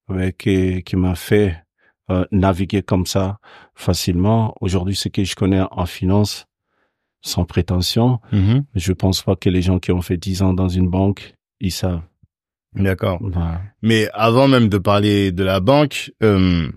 ouais, 0.08 0.32
qui, 0.36 0.82
qui 0.84 0.96
m'a 0.96 1.14
fait 1.16 1.56
euh, 2.10 2.24
naviguer 2.32 2.82
comme 2.82 3.06
ça 3.06 3.38
facilement. 3.74 4.54
Aujourd'hui, 4.60 4.96
ce 4.96 5.08
que 5.08 5.22
je 5.24 5.34
connais 5.36 5.62
en 5.70 5.86
finance, 5.86 6.46
sans 7.22 7.44
prétention, 7.44 8.18
Mhm. 8.32 8.64
je 8.74 8.92
pense 8.92 9.22
pas 9.22 9.36
que 9.36 9.48
les 9.50 9.62
gens 9.62 9.78
qui 9.78 9.92
ont 9.92 10.02
fait 10.02 10.16
10 10.16 10.42
ans 10.42 10.54
dans 10.54 10.68
une 10.68 10.88
banque, 10.88 11.34
ils 11.60 11.72
savent. 11.72 12.02
D'accord. 12.74 13.18
Voilà. 13.20 13.60
Mais 13.82 14.08
avant 14.14 14.46
même 14.48 14.68
de 14.68 14.78
parler 14.78 15.32
de 15.32 15.42
la 15.44 15.60
banque, 15.60 16.12
euh, 16.22 16.68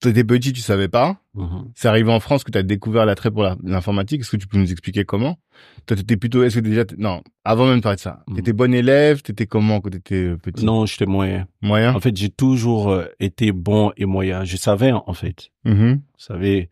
t'étais 0.00 0.24
petit, 0.24 0.52
tu 0.52 0.60
savais 0.60 0.88
pas. 0.88 1.18
Mhm. 1.34 1.70
C'est 1.74 1.88
arrivé 1.88 2.10
en 2.12 2.18
France 2.20 2.42
que 2.44 2.50
tu 2.50 2.58
as 2.58 2.62
découvert 2.64 3.06
l'attrait 3.06 3.30
pour 3.30 3.44
la- 3.44 3.56
l'informatique. 3.62 4.20
Est-ce 4.20 4.30
que 4.30 4.36
tu 4.36 4.48
peux 4.48 4.58
nous 4.58 4.70
expliquer 4.72 5.04
comment? 5.04 5.38
Toi, 5.86 5.96
t'étais 5.96 6.16
plutôt... 6.16 6.42
Est-ce 6.42 6.56
que 6.56 6.60
déjà... 6.60 6.84
Non, 6.98 7.22
avant 7.44 7.66
même 7.66 7.76
de 7.78 7.82
parler 7.82 7.96
de 7.96 8.00
ça. 8.00 8.24
Mhm. 8.26 8.36
T'étais 8.36 8.52
bon 8.52 8.74
élève 8.74 9.22
T'étais 9.22 9.46
comment 9.46 9.80
quand 9.80 9.90
t'étais 9.90 10.24
euh, 10.24 10.36
petit? 10.36 10.64
Non, 10.64 10.84
j'étais 10.86 11.06
moyen. 11.06 11.46
Moyen? 11.62 11.94
En 11.94 12.00
fait, 12.00 12.16
j'ai 12.16 12.28
toujours 12.30 12.90
euh, 12.90 13.04
été 13.20 13.52
bon 13.52 13.92
et 13.96 14.04
moyen. 14.04 14.44
Je 14.44 14.56
savais, 14.56 14.90
en 14.92 15.14
fait. 15.14 15.50
Mhm. 15.64 15.94
Vous 15.94 16.00
savez, 16.18 16.68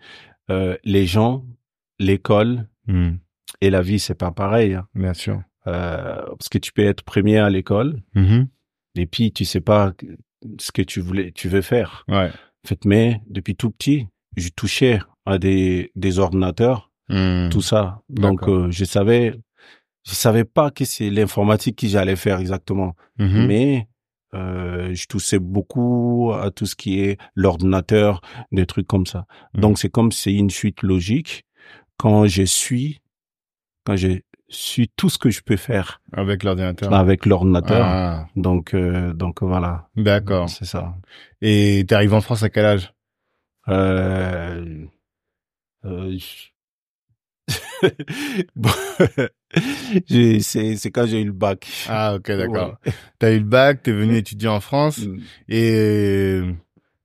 euh, 0.50 0.76
les 0.84 1.06
gens, 1.06 1.44
l'école 2.00 2.66
Mhm. 2.88 3.18
et 3.60 3.70
la 3.70 3.82
vie, 3.82 3.98
c'est 4.00 4.14
pas 4.16 4.32
pareil. 4.32 4.74
hein. 4.74 4.86
Bien 4.94 5.14
sûr. 5.14 5.40
Euh, 5.66 6.16
parce 6.38 6.48
que 6.48 6.58
tu 6.58 6.72
peux 6.72 6.82
être 6.84 7.02
premier 7.04 7.36
à 7.38 7.50
l'école 7.50 8.02
Mhm. 8.14 8.48
et 8.96 9.06
puis 9.06 9.30
tu 9.32 9.44
sais 9.44 9.60
pas 9.60 9.92
ce 10.58 10.72
que 10.72 10.82
tu 10.82 11.00
voulais, 11.00 11.30
tu 11.32 11.48
veux 11.48 11.60
faire. 11.62 12.04
Ouais. 12.08 12.30
En 12.64 12.68
fait, 12.68 12.84
mais 12.86 13.20
depuis 13.28 13.54
tout 13.54 13.70
petit, 13.70 14.06
je 14.36 14.48
touchais 14.48 14.98
à 15.26 15.38
des, 15.38 15.92
des 15.94 16.18
ordinateurs, 16.18 16.90
Mhm. 17.10 17.50
tout 17.50 17.60
ça. 17.62 18.00
Donc, 18.08 18.48
euh, 18.48 18.70
je 18.70 18.84
savais, 18.86 19.34
je 20.06 20.12
savais 20.14 20.44
pas 20.44 20.70
que 20.70 20.84
c'est 20.86 21.10
l'informatique 21.10 21.76
que 21.76 21.86
j'allais 21.86 22.16
faire 22.16 22.38
exactement. 22.40 22.94
Mhm. 23.18 23.46
Mais 23.46 23.86
euh, 24.32 24.94
je 24.94 25.06
touchais 25.06 25.40
beaucoup 25.40 26.32
à 26.32 26.50
tout 26.52 26.64
ce 26.64 26.76
qui 26.76 27.00
est 27.00 27.18
l'ordinateur, 27.34 28.20
des 28.52 28.64
trucs 28.64 28.86
comme 28.86 29.04
ça. 29.06 29.26
Mhm. 29.54 29.60
Donc, 29.60 29.78
c'est 29.78 29.90
comme 29.90 30.12
c'est 30.12 30.32
une 30.32 30.50
suite 30.50 30.82
logique. 30.82 31.44
Quand 32.00 32.26
je 32.26 32.44
suis, 32.44 33.02
quand 33.84 33.94
je 33.94 34.22
suis 34.48 34.88
tout 34.96 35.10
ce 35.10 35.18
que 35.18 35.28
je 35.28 35.42
peux 35.42 35.58
faire 35.58 36.00
Avec 36.14 36.44
l'ordinateur. 36.44 36.94
avec 36.94 37.26
l'ordinateur. 37.26 37.84
Ah, 37.84 38.26
Donc, 38.36 38.72
euh, 38.72 39.12
donc 39.12 39.42
voilà. 39.42 39.90
D'accord. 39.96 40.48
C'est 40.48 40.64
ça. 40.64 40.96
Et 41.42 41.84
t'es 41.86 41.94
arrivé 41.94 42.14
en 42.14 42.22
France 42.22 42.42
à 42.42 42.48
quel 42.48 42.64
âge? 42.64 42.94
Euh, 43.68 44.86
euh, 45.84 46.16
bon, 48.56 48.70
c'est 50.40 50.90
quand 50.90 51.04
j'ai 51.06 51.20
eu 51.20 51.26
le 51.26 51.32
bac. 51.32 51.68
Ah, 51.86 52.14
ok, 52.14 52.26
d'accord. 52.32 52.78
Ouais. 52.86 52.92
T'as 53.18 53.32
eu 53.32 53.40
le 53.40 53.44
bac, 53.44 53.82
t'es 53.82 53.92
venu 53.92 54.16
étudier 54.16 54.48
en 54.48 54.60
France. 54.60 55.00
Mm. 55.00 55.18
Et 55.50 56.40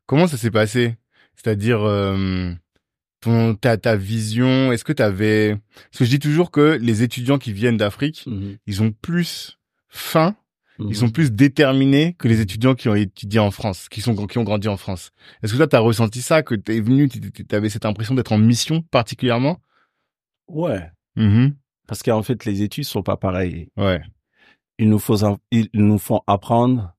comment 0.05 0.27
ça 0.27 0.37
s'est 0.37 0.51
passé? 0.51 0.95
C'est-à-dire 1.35 1.81
euh, 1.83 2.53
ton 3.25 3.55
ta 3.55 3.77
ta 3.77 3.95
vision. 3.95 4.71
Est-ce 4.71 4.83
que 4.83 4.93
t'avais 4.93 5.57
Parce 5.91 5.99
que 5.99 6.05
je 6.05 6.09
dis 6.11 6.19
toujours 6.19 6.51
que 6.51 6.77
les 6.81 7.03
étudiants 7.03 7.37
qui 7.37 7.51
viennent 7.51 7.77
d'Afrique, 7.77 8.23
Mhm. 8.27 8.57
ils 8.67 8.81
ont 8.83 8.91
plus 8.91 9.57
faim, 9.89 10.35
Mhm. 10.79 10.87
ils 10.89 10.95
sont 10.95 11.09
plus 11.09 11.31
déterminés 11.31 12.15
que 12.19 12.27
les 12.27 12.39
étudiants 12.41 12.75
qui 12.75 12.87
ont 12.89 12.95
étudié 12.95 13.39
en 13.39 13.51
France, 13.51 13.89
qui 13.89 14.01
sont 14.01 14.15
qui 14.27 14.37
ont 14.37 14.43
grandi 14.43 14.67
en 14.67 14.77
France. 14.77 15.11
Est-ce 15.41 15.51
que 15.53 15.57
toi 15.57 15.67
t'as 15.67 15.79
ressenti 15.79 16.21
ça, 16.21 16.43
que 16.43 16.55
t'es 16.55 16.79
venu, 16.79 17.09
t'avais 17.47 17.69
cette 17.69 17.85
impression 17.85 18.13
d'être 18.15 18.31
en 18.31 18.37
mission 18.37 18.81
particulièrement? 18.91 19.59
Ouais. 20.47 20.91
Mhm. 21.15 21.55
Parce 21.87 22.01
qu'en 22.03 22.23
fait, 22.23 22.45
les 22.45 22.61
études 22.61 22.83
sont 22.85 23.03
pas 23.03 23.17
pareilles. 23.17 23.69
Ouais. 23.77 24.01
Ils 24.79 24.89
nous 24.89 24.99
font, 24.99 25.37
ils 25.51 25.69
nous 25.73 25.97
font 25.99 26.21
apprendre 26.27 26.93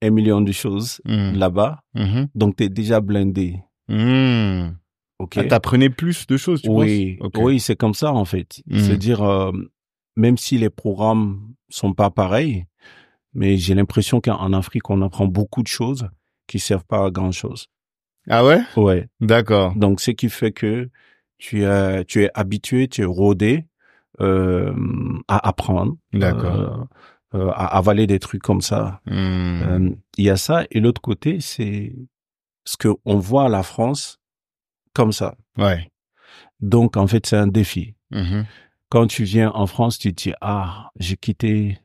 un 0.00 0.10
million 0.10 0.40
de 0.40 0.50
choses 0.52 1.00
Mhm. 1.04 1.36
là-bas. 1.38 1.80
Mhm. 1.94 2.28
Donc, 2.34 2.56
t'es 2.56 2.68
déjà 2.68 3.00
blindé. 3.00 3.58
Mhm. 3.88 4.76
OK? 5.22 5.36
Ah, 5.38 5.44
T'apprenais 5.44 5.90
plus 5.90 6.26
de 6.26 6.36
choses, 6.36 6.62
tu 6.62 6.68
oui, 6.70 7.16
penses? 7.20 7.32
Oui, 7.38 7.60
c'est 7.60 7.76
comme 7.76 7.94
ça, 7.94 8.12
en 8.12 8.24
fait. 8.24 8.62
Mhm. 8.66 8.78
C'est-à-dire, 8.78 9.22
euh, 9.22 9.52
même 10.16 10.36
si 10.36 10.58
les 10.58 10.70
programmes 10.70 11.54
sont 11.68 11.94
pas 11.94 12.10
pareils, 12.10 12.66
mais 13.34 13.56
j'ai 13.56 13.74
l'impression 13.74 14.20
qu'en 14.20 14.52
Afrique, 14.52 14.90
on 14.90 15.00
apprend 15.02 15.26
beaucoup 15.26 15.62
de 15.62 15.68
choses 15.68 16.08
qui 16.46 16.58
servent 16.58 16.84
pas 16.84 17.06
à 17.06 17.10
grand 17.10 17.32
chose. 17.32 17.66
Ah 18.28 18.44
ouais? 18.44 18.60
Ouais. 18.76 19.08
D'accord. 19.20 19.74
Donc, 19.74 20.00
ce 20.00 20.10
qui 20.10 20.28
fait 20.28 20.52
que 20.52 20.90
tu 21.38 21.64
es, 21.64 22.04
tu 22.04 22.24
es 22.24 22.30
habitué, 22.34 22.88
tu 22.88 23.02
es 23.02 23.04
rodé 23.04 23.66
euh, 24.20 24.72
à 25.28 25.48
apprendre, 25.48 25.96
D'accord. 26.12 26.88
euh, 27.34 27.38
euh, 27.38 27.50
à 27.50 27.78
avaler 27.78 28.06
des 28.06 28.18
trucs 28.18 28.42
comme 28.42 28.60
ça. 28.60 29.00
Euh, 29.10 29.90
Il 30.18 30.24
y 30.24 30.30
a 30.30 30.36
ça. 30.36 30.64
Et 30.70 30.80
l'autre 30.80 31.00
côté, 31.00 31.40
c'est 31.40 31.94
ce 32.64 32.76
que 32.76 32.88
on 33.04 33.16
voit 33.18 33.46
à 33.46 33.48
la 33.48 33.62
France 33.62 34.20
comme 34.94 35.12
ça. 35.12 35.36
Ouais. 35.58 35.88
Donc, 36.60 36.96
en 36.96 37.06
fait, 37.06 37.26
c'est 37.26 37.36
un 37.36 37.46
défi. 37.48 37.94
Mhm. 38.10 38.46
Quand 38.88 39.06
tu 39.06 39.24
viens 39.24 39.50
en 39.54 39.66
France, 39.66 39.98
tu 39.98 40.14
te 40.14 40.22
dis, 40.22 40.34
ah, 40.40 40.90
j'ai 40.98 41.16
quitté 41.16 41.78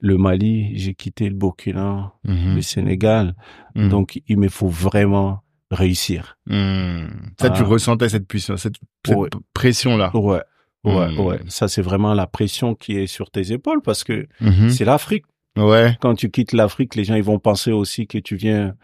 le 0.00 0.16
Mali, 0.18 0.76
j'ai 0.78 0.94
quitté 0.94 1.28
le 1.28 1.34
Burkina, 1.36 2.12
Mhm. 2.24 2.54
le 2.56 2.62
Sénégal. 2.62 3.34
Mhm. 3.74 3.88
Donc, 3.88 4.20
il 4.26 4.38
me 4.38 4.48
faut 4.48 4.68
vraiment 4.68 5.40
réussir. 5.70 6.36
Mhm. 6.46 7.32
Ça, 7.40 7.50
tu 7.50 7.62
Ah. 7.62 7.66
ressentais 7.66 8.08
cette 8.08 8.26
puissance, 8.26 8.62
cette, 8.62 8.76
cette 9.06 9.16
Ouais. 9.16 9.28
pression-là. 9.54 10.10
Ouais. 10.16 10.40
Ouais, 10.82 11.14
ouais. 11.18 11.40
Ça, 11.48 11.68
c'est 11.68 11.82
vraiment 11.82 12.14
la 12.14 12.26
pression 12.26 12.74
qui 12.74 12.96
est 12.96 13.06
sur 13.06 13.30
tes 13.30 13.52
épaules 13.52 13.82
parce 13.82 14.02
que 14.02 14.26
Mhm. 14.40 14.70
c'est 14.70 14.84
l'Afrique. 14.86 15.26
Ouais, 15.58 15.96
Quand 16.00 16.14
tu 16.14 16.30
quittes 16.30 16.52
l'Afrique, 16.52 16.94
les 16.94 17.04
gens, 17.04 17.16
ils 17.16 17.22
vont 17.22 17.38
penser 17.38 17.70
aussi 17.72 18.06
que 18.06 18.16
tu 18.18 18.36
viens, 18.36 18.74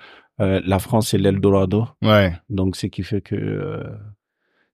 euh, 0.40 0.60
la 0.64 0.78
France, 0.78 1.08
c'est 1.08 1.18
l'Eldorado. 1.18 1.86
ouais. 2.02 2.32
Donc, 2.50 2.76
ce 2.76 2.86
qui 2.86 3.02
fait 3.02 3.20
que, 3.20 3.34
euh, 3.36 3.84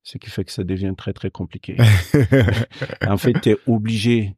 ce 0.02 0.19
qui 0.19 0.31
fait 0.31 0.45
que 0.45 0.52
ça 0.52 0.64
devient 0.64 0.95
très, 0.97 1.12
très 1.12 1.31
compliqué. 1.31 1.76
en 3.07 3.16
fait, 3.16 3.35
tu 3.40 3.50
es 3.50 3.57
obligé. 3.66 4.35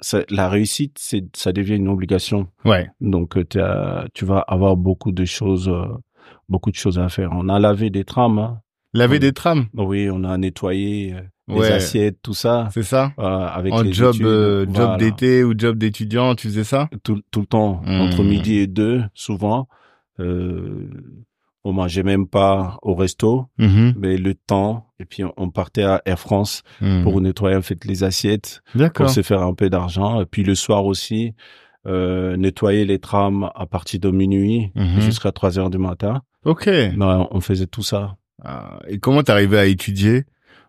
Ça- 0.00 0.24
la 0.30 0.48
réussite, 0.48 0.96
c'est, 0.98 1.24
ça 1.36 1.52
devient 1.52 1.76
une 1.76 1.88
obligation. 1.88 2.48
ouais. 2.64 2.88
Donc, 3.00 3.36
euh, 3.36 4.04
tu 4.14 4.24
vas 4.24 4.38
avoir 4.40 4.76
beaucoup 4.76 5.12
de 5.12 5.24
choses, 5.24 5.68
euh, 5.68 5.84
beaucoup 6.48 6.70
de 6.70 6.76
choses 6.76 6.98
à 6.98 7.08
faire. 7.08 7.30
On 7.32 7.48
a 7.48 7.58
lavé 7.60 7.90
des 7.90 8.04
trams. 8.04 8.38
hein. 8.38 8.60
Laver 8.94 9.18
des 9.20 9.32
trams, 9.32 9.66
Oui, 9.74 10.08
on 10.12 10.22
a 10.24 10.36
nettoyé 10.36 11.14
les 11.48 11.54
Ouais. 11.54 11.70
assiettes, 11.72 12.18
tout 12.22 12.34
ça. 12.34 12.68
c'est 12.74 12.82
ça? 12.82 13.12
euh, 13.18 13.22
avec 13.22 13.72
En 13.72 13.82
les 13.82 13.92
job, 13.92 14.14
études. 14.14 14.26
euh, 14.26 14.64
job 14.66 14.74
Voilà. 14.74 14.96
d'été 14.98 15.44
ou 15.44 15.54
job 15.56 15.78
d'étudiant, 15.78 16.34
tu 16.34 16.48
faisais 16.48 16.64
ça? 16.64 16.90
Tout, 17.02 17.22
tout 17.30 17.40
le 17.40 17.46
temps, 17.46 17.80
Hmm. 17.86 18.00
entre 18.02 18.22
midi 18.24 18.56
et 18.56 18.66
deux, 18.66 19.02
souvent. 19.14 19.68
Euh, 20.20 20.88
on 21.64 21.72
mangeait 21.72 22.02
même 22.02 22.26
pas 22.26 22.76
au 22.82 22.94
resto, 22.94 23.46
Mhm. 23.58 23.94
mais 23.96 24.16
le 24.16 24.34
temps. 24.34 24.88
Et 24.98 25.04
puis 25.04 25.22
on, 25.36 25.50
partait 25.50 25.84
à 25.84 26.02
Air 26.06 26.18
France 26.18 26.62
Mhm. 26.80 27.04
pour 27.04 27.20
nettoyer 27.20 27.56
en 27.56 27.62
fait 27.62 27.84
les 27.84 28.02
assiettes, 28.02 28.62
pour 29.04 29.10
se 29.10 29.22
faire 29.22 29.42
un 29.42 29.54
peu 29.54 29.70
d'argent. 29.70 30.20
Et 30.20 30.26
puis 30.26 30.42
le 30.42 30.54
soir 30.56 30.84
aussi, 30.84 31.34
euh, 31.86 32.36
nettoyer 32.36 32.84
les 32.84 32.98
trams 32.98 33.50
à 33.54 33.66
partir 33.66 34.00
de 34.00 34.10
minuit 34.10 34.72
Mhm. 34.74 35.00
jusqu'à 35.00 35.30
3 35.32 35.58
heures 35.58 35.70
du 35.70 35.78
matin. 35.78 36.22
Ok. 36.44 36.66
Ben, 36.66 37.28
on 37.30 37.40
faisait 37.40 37.66
tout 37.68 37.82
ça. 37.82 38.16
Ah, 38.44 38.80
Et 38.88 38.98
comment 38.98 39.22
t'arrivais 39.22 39.58
à 39.58 39.66
étudier 39.66 40.24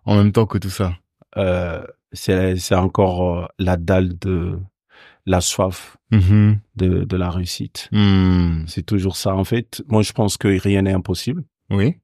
en 0.06 0.16
même 0.16 0.32
temps 0.32 0.46
que 0.46 0.60
tout 0.60 0.70
ça? 0.70 0.94
Euh, 1.38 1.84
c'est 2.12 2.56
c'est 2.58 2.76
encore 2.76 3.40
euh, 3.40 3.46
la 3.58 3.78
dalle 3.78 4.16
de 4.20 4.60
la 5.26 5.40
soif 5.42 5.98
Mhm. 6.12 6.60
de, 6.76 7.04
de 7.06 7.18
la 7.18 7.30
réussite. 7.32 7.90
Mhm. 7.92 8.66
C'est 8.68 8.84
toujours 8.86 9.16
ça. 9.16 9.36
En 9.36 9.44
fait, 9.44 9.82
moi, 9.88 10.02
je 10.02 10.12
pense 10.14 10.38
que 10.38 10.48
rien 10.48 10.82
n'est 10.84 10.94
impossible. 10.94 11.44
Oui. 11.70 11.96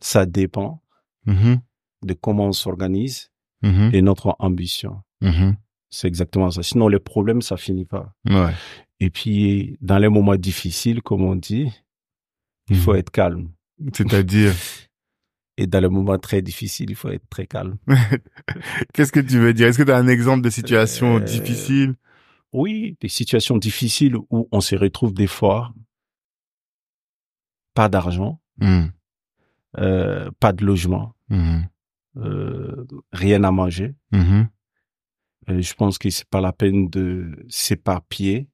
Ça 0.00 0.24
dépend 0.26 0.82
Mhm. 1.26 1.60
de 2.04 2.14
comment 2.14 2.46
on 2.46 2.52
s'organise 2.52 3.30
Mhm. 3.62 3.90
et 3.92 4.02
notre 4.02 4.36
ambition. 4.38 5.02
C'est 5.90 6.06
exactement 6.06 6.50
ça. 6.50 6.62
Sinon, 6.62 6.86
les 6.88 6.98
problèmes, 7.00 7.42
ça 7.42 7.56
finit 7.56 7.86
pas. 7.86 8.12
Ouais. 8.28 8.52
Et 9.00 9.10
puis, 9.10 9.76
dans 9.80 9.98
les 9.98 10.08
moments 10.08 10.36
difficiles, 10.36 11.02
comme 11.02 11.22
on 11.24 11.34
dit, 11.34 11.72
il 12.68 12.76
faut 12.76 12.94
être 12.94 13.10
calme. 13.10 13.50
C'est-à-dire, 13.94 14.52
Et 15.60 15.66
dans 15.66 15.80
les 15.80 15.88
moments 15.88 16.18
très 16.20 16.40
difficiles, 16.40 16.88
il 16.90 16.94
faut 16.94 17.08
être 17.08 17.28
très 17.28 17.48
calme. 17.48 17.78
qu'est-ce 18.94 19.10
que 19.10 19.18
tu 19.18 19.38
veux 19.40 19.52
dire? 19.52 19.66
Est-ce 19.66 19.78
que 19.78 19.82
tu 19.82 19.90
as 19.90 19.96
un 19.96 20.06
exemple 20.06 20.42
de 20.42 20.50
situation 20.50 21.16
Euh, 21.16 21.20
difficile? 21.20 21.94
Oui, 22.52 22.96
des 23.00 23.08
situations 23.08 23.56
difficiles 23.58 24.16
où 24.16 24.48
on 24.50 24.60
se 24.60 24.74
retrouve 24.76 25.12
des 25.12 25.26
fois 25.26 25.72
pas 27.74 27.88
d'argent, 27.88 28.40
Mhm. 28.60 28.90
euh, 29.78 30.30
pas 30.40 30.52
de 30.52 30.64
logement, 30.64 31.14
Mhm. 31.28 31.68
euh, 32.16 32.86
rien 33.12 33.44
à 33.44 33.50
manger. 33.50 33.94
Mhm. 34.12 34.48
Euh, 35.50 35.60
je 35.62 35.74
pense 35.74 35.98
que 35.98 36.10
c'est 36.10 36.28
pas 36.28 36.40
la 36.40 36.52
peine 36.52 36.88
de 36.90 37.44
s'éparpiller, 37.48 38.48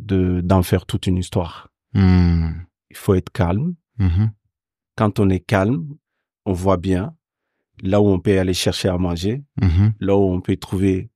de 0.00 0.40
d'en 0.42 0.62
faire 0.62 0.86
toute 0.86 1.06
une 1.06 1.16
histoire. 1.18 1.72
Il 1.94 2.96
faut 2.96 3.14
être 3.14 3.30
calme. 3.32 3.74
Quand 4.96 5.18
on 5.18 5.28
est 5.30 5.40
calme, 5.40 5.96
on 6.46 6.52
voit 6.52 6.76
bien 6.76 7.14
là 7.82 8.00
où 8.00 8.06
on 8.08 8.18
peut 8.20 8.38
aller 8.38 8.54
chercher 8.54 8.88
à 8.88 8.98
manger, 8.98 9.44
là 10.00 10.16
où 10.16 10.22
on 10.30 10.40
peut 10.40 10.56
trouver 10.56 11.10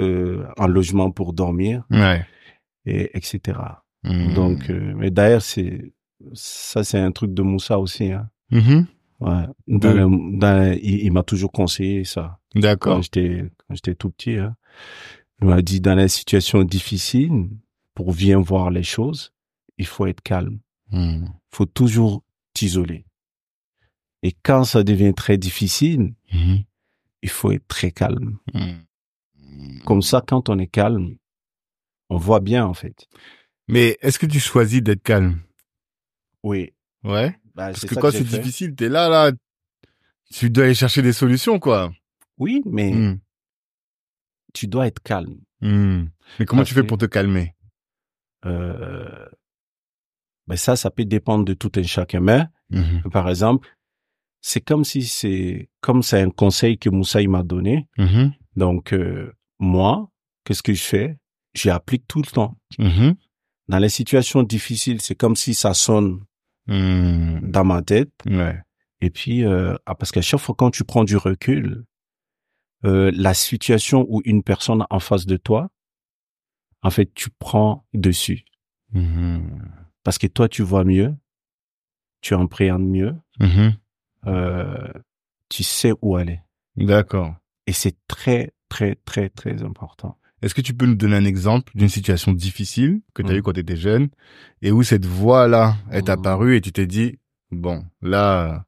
euh, 0.00 0.46
un 0.58 0.66
logement 0.66 1.10
pour 1.10 1.32
dormir, 1.32 1.84
Ouais. 1.90 2.24
et 2.86 3.16
etc. 3.16 3.58
Mhm. 4.04 4.34
Donc, 4.34 4.70
euh, 4.70 4.94
mais 4.96 5.10
d'ailleurs, 5.10 5.42
c'est 5.42 5.92
ça, 6.32 6.84
c'est 6.84 6.98
un 6.98 7.12
truc 7.12 7.32
de 7.34 7.42
Moussa 7.42 7.78
aussi. 7.78 8.12
Hein. 8.12 8.28
Mhm. 8.50 8.86
Ouais. 9.20 9.44
Dans 9.66 9.88
Ouais. 9.88 9.94
le- 9.94 10.38
dans- 10.38 10.72
il, 10.80 11.00
il 11.04 11.12
m'a 11.12 11.22
toujours 11.24 11.50
conseillé 11.52 12.04
ça 12.04 12.38
D'accord. 12.54 12.96
quand 12.96 13.02
j'étais 13.02 13.94
tout 13.94 14.10
petit. 14.10 14.36
Hein. 14.36 14.54
Il 15.42 15.48
m'a 15.48 15.62
dit 15.62 15.80
dans 15.80 15.94
les 15.94 16.08
situations 16.08 16.62
difficiles, 16.64 17.48
pour 17.94 18.12
bien 18.14 18.38
voir 18.40 18.70
les 18.70 18.82
choses, 18.84 19.32
il 19.76 19.86
faut 19.86 20.06
être 20.06 20.20
calme. 20.22 20.58
Mhm. 20.92 21.24
Il 21.26 21.56
faut 21.56 21.66
toujours 21.66 22.24
t'isoler. 22.54 23.04
Et 24.22 24.32
quand 24.42 24.64
ça 24.64 24.82
devient 24.82 25.14
très 25.14 25.38
difficile, 25.38 26.14
Mhm. 26.32 26.64
il 27.22 27.28
faut 27.28 27.52
être 27.52 27.66
très 27.68 27.90
calme. 27.92 28.38
Comme 29.84 30.02
ça, 30.02 30.22
quand 30.26 30.48
on 30.48 30.58
est 30.58 30.66
calme, 30.68 31.16
on 32.10 32.16
voit 32.16 32.40
bien 32.40 32.64
en 32.66 32.74
fait. 32.74 33.06
Mais 33.68 33.96
est-ce 34.00 34.18
que 34.18 34.26
tu 34.26 34.40
choisis 34.40 34.82
d'être 34.82 35.02
calme? 35.02 35.40
Oui. 36.42 36.72
Ouais. 37.04 37.36
Bah, 37.54 37.66
Parce 37.72 37.84
que 37.84 37.94
quand 37.94 38.10
c'est 38.10 38.24
difficile, 38.24 38.74
t'es 38.74 38.88
là, 38.88 39.08
là, 39.08 39.32
tu 40.32 40.50
dois 40.50 40.64
aller 40.64 40.74
chercher 40.74 41.02
des 41.02 41.12
solutions, 41.12 41.58
quoi. 41.58 41.90
Oui, 42.38 42.62
mais 42.66 42.92
Mhm. 42.92 43.20
tu 44.54 44.66
dois 44.68 44.86
être 44.86 45.02
calme. 45.02 45.38
Mhm. 45.60 46.10
Mais 46.38 46.46
comment 46.46 46.60
Parce 46.60 46.68
tu 46.68 46.74
fais 46.74 46.84
pour 46.84 46.98
te 46.98 47.06
calmer? 47.06 47.54
Euh, 48.44 49.26
ben 50.46 50.56
ça, 50.56 50.76
ça 50.76 50.90
peut 50.90 51.04
dépendre 51.04 51.44
de 51.44 51.54
tout 51.54 51.72
un 51.76 51.82
chacun. 51.82 52.20
Mais, 52.20 52.44
Mhm. 52.70 53.10
par 53.10 53.28
exemple, 53.28 53.68
c'est 54.40 54.60
comme 54.60 54.84
si 54.84 55.02
c'est, 55.02 55.68
comme 55.80 56.02
c'est 56.02 56.22
un 56.22 56.30
conseil 56.30 56.78
que 56.78 56.88
Moussa 56.90 57.20
il 57.20 57.28
m'a 57.28 57.42
donné. 57.42 57.86
Mhm. 57.98 58.32
Donc, 58.56 58.92
euh, 58.92 59.32
moi, 59.58 60.10
qu'est-ce 60.44 60.62
que 60.62 60.72
je 60.74 60.82
fais? 60.82 61.18
J'applique 61.54 62.06
tout 62.06 62.20
le 62.22 62.26
temps. 62.30 62.56
Mhm. 62.78 63.16
Dans 63.68 63.78
les 63.78 63.88
situations 63.88 64.42
difficiles, 64.42 65.00
c'est 65.00 65.14
comme 65.14 65.36
si 65.36 65.54
ça 65.54 65.74
sonne 65.74 66.24
Mhm. 66.66 67.50
dans 67.50 67.64
ma 67.64 67.82
tête. 67.82 68.12
Ouais. 68.26 68.60
Et 69.00 69.10
puis, 69.10 69.44
euh, 69.44 69.74
ah, 69.86 69.94
parce 69.94 70.10
qu'à 70.12 70.22
chaque 70.22 70.40
fois 70.40 70.54
quand 70.56 70.70
tu 70.70 70.84
prends 70.84 71.04
du 71.04 71.16
recul, 71.16 71.84
euh, 72.84 73.10
la 73.14 73.34
situation 73.34 74.06
où 74.08 74.20
une 74.24 74.42
personne 74.42 74.84
en 74.90 75.00
face 75.00 75.26
de 75.26 75.36
toi, 75.36 75.70
en 76.82 76.90
fait, 76.90 77.12
tu 77.14 77.28
prends 77.38 77.84
dessus. 77.94 78.44
Mhm. 78.92 79.68
Parce 80.04 80.18
que 80.18 80.26
toi, 80.28 80.48
tu 80.48 80.62
vois 80.62 80.84
mieux, 80.84 81.14
tu 82.20 82.34
appréhendes 82.34 82.86
mieux, 82.88 83.14
Mhm. 83.40 83.76
euh, 84.26 84.92
tu 85.48 85.62
sais 85.62 85.92
où 86.02 86.16
aller. 86.16 86.40
D'accord. 86.76 87.34
Et 87.66 87.72
c'est 87.72 87.96
très, 88.06 88.52
très, 88.68 88.94
très, 88.96 89.28
très 89.28 89.62
important. 89.62 90.18
Est-ce 90.42 90.54
que 90.54 90.60
tu 90.60 90.72
peux 90.74 90.86
nous 90.86 90.94
donner 90.94 91.16
un 91.16 91.24
exemple 91.24 91.72
d'une 91.74 91.88
situation 91.88 92.32
difficile 92.32 93.00
que 93.14 93.22
tu 93.22 93.28
as 93.28 93.32
Mhm. 93.32 93.38
eue 93.38 93.42
quand 93.42 93.52
tu 93.54 93.60
étais 93.60 93.76
jeune 93.76 94.08
et 94.62 94.70
où 94.70 94.82
cette 94.82 95.04
voix-là 95.06 95.74
est 95.90 96.08
Mhm. 96.08 96.12
apparue 96.14 96.56
et 96.56 96.60
tu 96.60 96.70
t'es 96.72 96.86
dit, 96.86 97.18
bon, 97.50 97.84
là, 98.02 98.64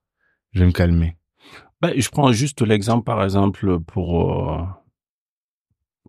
je 0.52 0.60
vais 0.60 0.66
me 0.66 0.72
calmer? 0.72 1.16
Ben, 1.80 1.92
je 1.96 2.08
prends 2.10 2.32
juste 2.32 2.60
l'exemple, 2.60 3.04
par 3.04 3.22
exemple, 3.22 3.78
pour, 3.80 4.52
euh, 4.52 4.64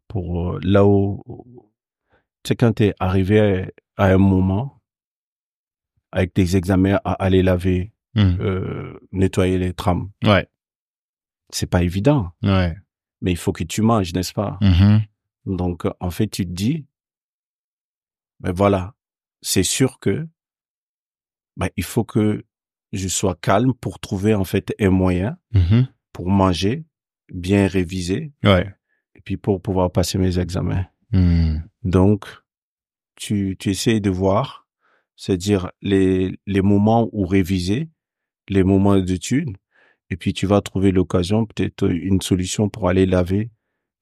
pour 0.08 0.54
euh, 0.56 0.60
là 0.64 0.86
où, 0.86 1.24
tu 2.44 2.50
sais, 2.50 2.56
quand 2.56 2.74
t'es 2.74 2.94
arrivé 3.00 3.72
à 3.98 4.06
un 4.08 4.18
moment, 4.18 4.82
avec 6.12 6.36
des 6.36 6.58
examens 6.58 7.00
à 7.06 7.14
aller 7.14 7.42
laver, 7.44 7.94
Mhm. 8.16 8.38
euh, 8.42 9.00
nettoyer 9.14 9.58
les 9.58 9.74
trams, 9.74 10.10
Ouais, 10.26 10.48
c'est 11.52 11.70
pas 11.70 11.84
évident. 11.84 12.32
ouais. 12.44 12.76
Mais 13.22 13.32
il 13.32 13.38
faut 13.38 13.52
que 13.52 13.64
tu 13.64 13.82
manges, 13.82 14.14
n'est-ce 14.14 14.34
pas? 14.34 14.58
Mhm. 14.62 15.02
Donc, 15.46 15.86
en 16.00 16.10
fait, 16.12 16.28
tu 16.28 16.46
te 16.46 16.52
dis, 16.52 16.86
ben 18.40 18.52
voilà, 18.52 18.96
c'est 19.42 19.64
sûr 19.64 20.00
que, 20.00 20.28
ben, 21.58 21.70
il 21.78 21.84
faut 21.84 22.04
que 22.04 22.44
je 22.92 23.08
sois 23.08 23.36
calme 23.36 23.74
pour 23.74 24.00
trouver, 24.00 24.34
en 24.34 24.44
fait, 24.44 24.74
un 24.80 24.90
moyen 24.90 25.38
Mhm. 25.54 25.88
pour 26.14 26.30
manger, 26.30 26.86
bien 27.34 27.68
réviser, 27.68 28.34
Ouais. 28.44 28.74
et 29.16 29.22
puis 29.22 29.38
pour 29.38 29.62
pouvoir 29.62 29.92
passer 29.92 30.18
mes 30.18 30.40
examens. 30.40 30.86
Mhm. 31.12 31.64
Donc, 31.84 32.26
tu, 33.16 33.56
tu 33.60 33.70
essayes 33.70 34.02
de 34.02 34.10
voir, 34.10 34.68
c'est-à-dire 35.16 35.72
les, 35.82 36.40
les 36.48 36.62
moments 36.62 37.08
où 37.12 37.26
réviser, 37.26 37.90
les 38.50 38.64
moments 38.64 38.98
d'études, 39.00 39.56
et 40.12 40.18
puis 40.18 40.34
tu 40.34 40.46
vas 40.46 40.62
trouver 40.62 40.92
l'occasion, 40.92 41.46
peut-être 41.48 41.90
une 41.90 42.22
solution 42.22 42.70
pour 42.70 42.88
aller 42.90 43.08
laver 43.08 43.50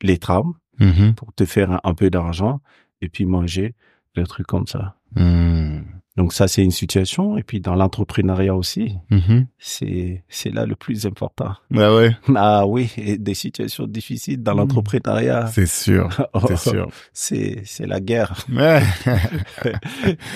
les 0.01 0.17
trams, 0.17 0.53
Mhm. 0.79 1.13
pour 1.15 1.33
te 1.33 1.45
faire 1.45 1.71
un, 1.71 1.79
un 1.83 1.93
peu 1.93 2.09
d'argent, 2.09 2.61
et 3.01 3.07
puis 3.09 3.25
manger, 3.25 3.75
des 4.15 4.23
trucs 4.23 4.47
comme 4.47 4.65
ça. 4.67 4.95
Mhm. 5.15 5.98
Donc 6.19 6.33
ça, 6.33 6.49
c'est 6.49 6.63
une 6.63 6.71
situation. 6.71 7.37
Et 7.37 7.43
puis 7.43 7.61
dans 7.61 7.75
l'entrepreneuriat 7.75 8.53
aussi, 8.53 8.97
Mhm. 9.09 9.47
c'est, 9.57 10.25
c'est 10.27 10.49
là 10.53 10.65
le 10.65 10.75
plus 10.75 11.05
important. 11.05 11.53
Bah 11.71 11.95
ouais, 11.95 12.11
Ah 12.35 12.67
oui, 12.67 12.91
et 12.97 13.17
des 13.17 13.33
situations 13.33 13.87
difficiles 13.87 14.43
dans 14.43 14.51
Mhm. 14.51 14.57
l'entrepreneuriat. 14.59 15.47
c'est 15.47 15.65
sûr, 15.65 16.09
c'est 16.47 16.57
sûr. 16.69 16.87
c'est, 17.13 17.61
c'est 17.63 17.87
la 17.87 18.01
guerre. 18.01 18.35
Ouais. 18.51 18.81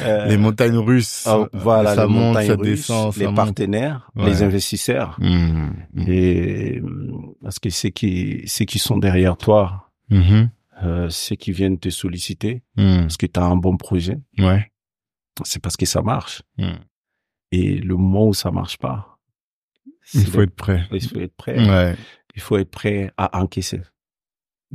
Euh, 0.04 0.26
les 0.28 0.38
montagnes 0.38 0.78
russes. 0.78 1.24
ah, 1.28 1.48
voilà, 1.54 1.96
ça 1.96 2.06
les 2.06 2.14
monte, 2.14 2.24
montagnes 2.28 2.48
ça 2.48 2.56
russes, 2.56 2.70
descend, 2.70 3.14
ça 3.14 3.20
les 3.20 3.26
monte. 3.28 3.36
partenaires, 3.36 4.10
Ouais. 4.16 4.26
les 4.30 4.44
investisseurs. 4.44 5.18
Mhm. 5.20 5.74
Et 6.08 6.80
euh, 6.80 6.88
parce 7.42 7.60
que 7.60 7.70
ceux 7.70 7.90
qui, 7.90 8.44
qui 8.68 8.80
sont 8.80 8.98
derrière 8.98 9.38
toi, 9.38 9.90
Mhm. 10.10 10.50
euh, 10.84 11.08
ceux 11.10 11.36
qui 11.36 11.52
viennent 11.52 11.80
te 11.80 11.90
solliciter, 11.90 12.64
parce 12.76 13.18
que 13.18 13.26
tu 13.26 13.40
as 13.40 13.44
un 13.44 13.56
bon 13.58 13.78
projet, 13.78 14.18
Ouais. 14.40 14.70
C'est 15.44 15.62
parce 15.62 15.78
que 15.78 15.86
ça 15.86 16.02
marche. 16.02 16.42
Mhm. 16.58 16.80
Et 17.52 17.76
le 17.78 17.96
moment 17.96 18.28
où 18.28 18.34
ça 18.34 18.52
marche 18.52 18.78
pas, 18.78 19.20
Il 20.14 20.26
faut 20.26 20.38
le- 20.40 20.44
être 20.46 20.56
prêt. 20.56 20.88
il 20.92 21.08
faut 21.08 21.20
être 21.20 21.36
prêt. 21.36 21.58
Ouais. 21.70 21.96
Il 22.36 22.42
faut 22.42 22.58
être 22.58 22.72
prêt 22.72 23.12
à 23.18 23.40
encaisser. 23.42 23.82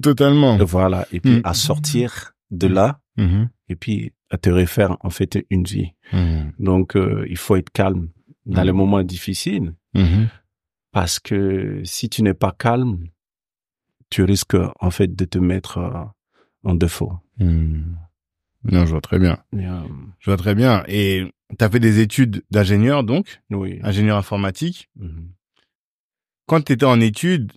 Totalement. 0.00 0.56
Voilà. 0.64 1.06
Et 1.12 1.20
puis 1.20 1.38
Mm. 1.38 1.42
à 1.44 1.54
sortir 1.54 2.32
de 2.50 2.66
là, 2.68 3.00
Mhm. 3.16 3.50
et 3.68 3.76
puis 3.76 4.12
à 4.30 4.38
te 4.38 4.48
refaire 4.50 4.96
en 5.00 5.10
fait 5.10 5.44
une 5.50 5.64
vie. 5.64 5.92
Mhm. 6.12 6.52
Donc 6.58 6.96
euh, 6.96 7.26
il 7.28 7.36
faut 7.36 7.56
être 7.56 7.70
calme 7.70 8.10
dans 8.46 8.62
Mm. 8.62 8.66
les 8.66 8.72
moments 8.72 9.02
difficiles 9.02 9.74
parce 10.92 11.18
que 11.18 11.82
si 11.84 12.08
tu 12.08 12.22
n'es 12.22 12.34
pas 12.34 12.52
calme, 12.52 13.08
tu 14.10 14.22
risques 14.22 14.56
en 14.80 14.90
fait 14.90 15.14
de 15.14 15.24
te 15.24 15.38
mettre 15.38 15.78
euh, 15.78 16.04
en 16.64 16.74
défaut. 16.74 17.12
Non, 18.64 18.84
je 18.86 18.90
vois 18.92 19.00
très 19.00 19.18
bien. 19.18 19.38
Euh, 19.54 19.80
Je 20.18 20.30
vois 20.30 20.36
très 20.36 20.54
bien. 20.54 20.82
Et 20.88 21.32
t'as 21.58 21.70
fait 21.70 21.80
des 21.80 22.00
études 22.00 22.44
d'ingénieur, 22.50 23.04
donc, 23.04 23.40
oui. 23.50 23.78
ingénieur 23.82 24.16
informatique. 24.16 24.88
Mhm. 24.96 25.30
Quand 26.46 26.62
tu 26.62 26.72
étais 26.72 26.84
en 26.86 27.00
études, 27.00 27.52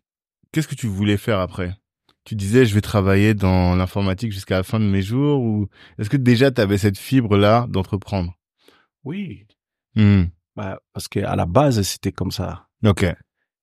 qu'est-ce 0.52 0.68
que 0.68 0.76
tu 0.76 0.88
voulais 0.88 1.18
faire 1.18 1.40
après? 1.40 1.76
Tu 2.24 2.36
disais, 2.36 2.66
je 2.66 2.76
vais 2.76 2.82
travailler 2.82 3.34
dans 3.34 3.76
l'informatique 3.76 4.32
jusqu'à 4.32 4.58
la 4.58 4.64
fin 4.64 4.80
de 4.80 4.86
mes 4.86 5.02
jours 5.02 5.42
ou 5.42 5.68
est-ce 5.98 6.10
que 6.10 6.18
déjà 6.18 6.52
tu 6.52 6.62
avais 6.62 6.78
cette 6.78 6.98
fibre-là 7.00 7.66
d'entreprendre? 7.70 8.38
Oui. 9.04 9.48
Hmm. 9.96 10.26
Bah, 10.56 10.80
parce 10.94 11.08
que 11.08 11.20
à 11.22 11.36
la 11.36 11.46
base 11.48 11.82
c'était 11.82 12.12
comme 12.12 12.32
ça. 12.32 12.68
Ok. 12.86 13.06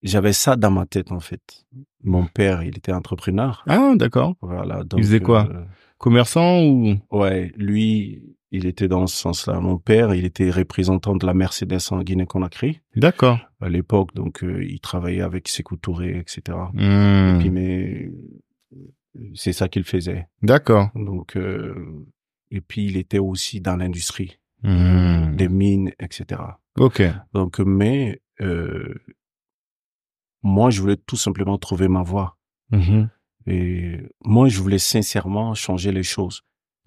J'avais 0.03 0.33
ça 0.33 0.57
dans 0.57 0.70
ma 0.72 0.87
tête 0.87 1.12
en 1.12 1.20
fait. 1.20 1.66
Mon 2.03 2.27
père, 2.27 2.62
il 2.62 2.77
était 2.77 2.92
entrepreneur. 2.92 3.62
Ah, 3.68 3.92
d'accord. 3.96 4.35
Voilà. 4.40 4.83
Donc, 4.85 5.01
faisait 5.01 5.20
quoi? 5.20 5.48
euh, 5.51 5.64
Commerçant 5.98 6.62
ou? 6.64 6.96
Ouais, 7.11 7.52
lui, 7.56 8.22
il 8.50 8.66
était 8.66 8.88
dans 8.88 9.06
ce 9.06 9.16
sens-là. 9.16 9.61
Mon 9.61 9.78
père, 9.78 10.14
il 10.14 10.24
était 10.24 10.50
représentant 10.50 11.16
de 11.16 11.26
la 11.26 11.34
Mercedes 11.34 11.78
en 11.90 12.02
Guinée-Conakry 12.02 12.80
D'accord. 12.96 13.38
à 13.61 13.68
l'époque, 13.68 14.14
donc 14.14 14.42
euh, 14.44 14.64
il 14.64 14.80
travaillait 14.80 15.22
avec 15.22 15.48
Sékou 15.48 15.76
Touré, 15.76 16.16
etc. 16.18 16.56
Hmm. 16.72 17.38
Puis 17.40 17.50
mais 17.50 18.11
c'est 19.34 19.52
ça 19.52 19.68
qu'il 19.68 19.84
faisait. 19.84 20.28
D'accord. 20.42 20.88
Donc 20.94 21.37
euh, 21.37 22.06
et 22.50 22.61
puis 22.61 22.87
il 22.87 22.96
était 22.96 23.18
aussi 23.18 23.61
dans 23.61 23.76
l'industrie, 23.76 24.38
Hmm. 24.62 25.37
des 25.37 25.48
mines, 25.48 25.92
etc. 26.00 26.40
Ok. 26.78 27.02
Donc 27.32 27.58
mais 27.61 28.20
euh, 28.40 28.94
moi, 30.42 30.70
je 30.70 30.80
voulais 30.80 30.96
tout 30.96 31.16
simplement 31.16 31.58
trouver 31.58 31.88
ma 31.88 32.02
voie. 32.02 32.37
Mhm. 32.70 33.08
Et 33.50 33.98
moi, 34.24 34.48
je 34.48 34.61
voulais 34.61 34.78
sincèrement 34.78 35.54
changer 35.54 35.90
les 35.92 36.02
choses 36.02 36.42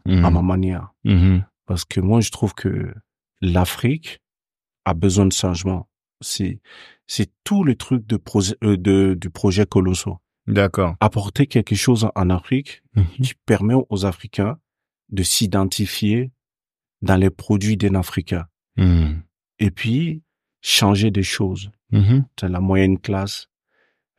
Mhm. 0.06 0.26
à 0.26 0.30
ma 0.32 0.41
manière. 0.41 0.93
Mhm. 1.04 1.43
Parce 1.65 1.86
que 1.86 2.00
moi, 2.00 2.21
je 2.21 2.32
trouve 2.32 2.54
que 2.54 2.93
l'Afrique 3.41 4.19
a 4.86 4.93
besoin 4.93 5.26
de 5.26 5.34
changement. 5.34 5.88
C'est, 6.21 6.60
c'est 7.08 7.32
tout 7.43 7.63
le 7.63 7.76
truc 7.76 8.06
de 8.06 8.17
projet, 8.17 8.56
euh, 8.63 8.78
de, 8.78 9.15
du 9.19 9.30
projet 9.30 9.65
Colosso. 9.65 10.17
D'accord. 10.47 10.95
Apporter 11.00 11.47
quelque 11.47 11.76
chose 11.76 12.08
en 12.15 12.30
Afrique 12.30 12.82
Mhm. 12.95 13.06
qui 13.24 13.34
permet 13.45 13.76
aux 13.89 14.06
Africains 14.06 14.58
de 15.10 15.24
s'identifier 15.24 16.32
dans 17.02 17.15
les 17.17 17.30
produits 17.30 17.78
d'un 17.78 17.95
Africain. 17.95 18.45
Mhm. 18.78 19.24
Et 19.60 19.71
puis, 19.71 20.24
changer 20.62 21.10
des 21.12 21.24
choses. 21.24 21.71
Mhm. 21.91 22.26
C'est 22.39 22.50
la 22.50 22.60
moyenne 22.60 23.00
classe, 23.00 23.47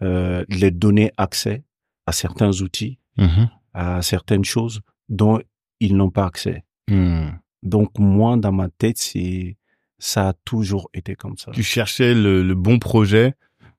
euh, 0.02 0.44
les 0.48 0.70
donner 0.72 1.12
accès 1.16 1.64
à 2.06 2.12
certains 2.12 2.50
outils, 2.62 2.98
Mhm. 3.18 3.48
à 3.74 4.02
certaines 4.02 4.44
choses 4.44 4.80
dont 5.08 5.40
ils 5.80 5.96
n'ont 5.96 6.10
pas 6.10 6.26
accès. 6.26 6.64
Mhm. 6.88 7.38
Donc 7.62 7.98
moi, 7.98 8.36
dans 8.36 8.52
ma 8.52 8.68
tête, 8.68 8.98
c'est 8.98 9.56
ça 9.98 10.30
a 10.30 10.32
toujours 10.44 10.90
été 10.94 11.14
comme 11.14 11.36
ça. 11.36 11.52
Tu 11.52 11.62
cherchais 11.62 12.12
le, 12.14 12.42
le 12.42 12.54
bon 12.54 12.78
projet 12.80 13.34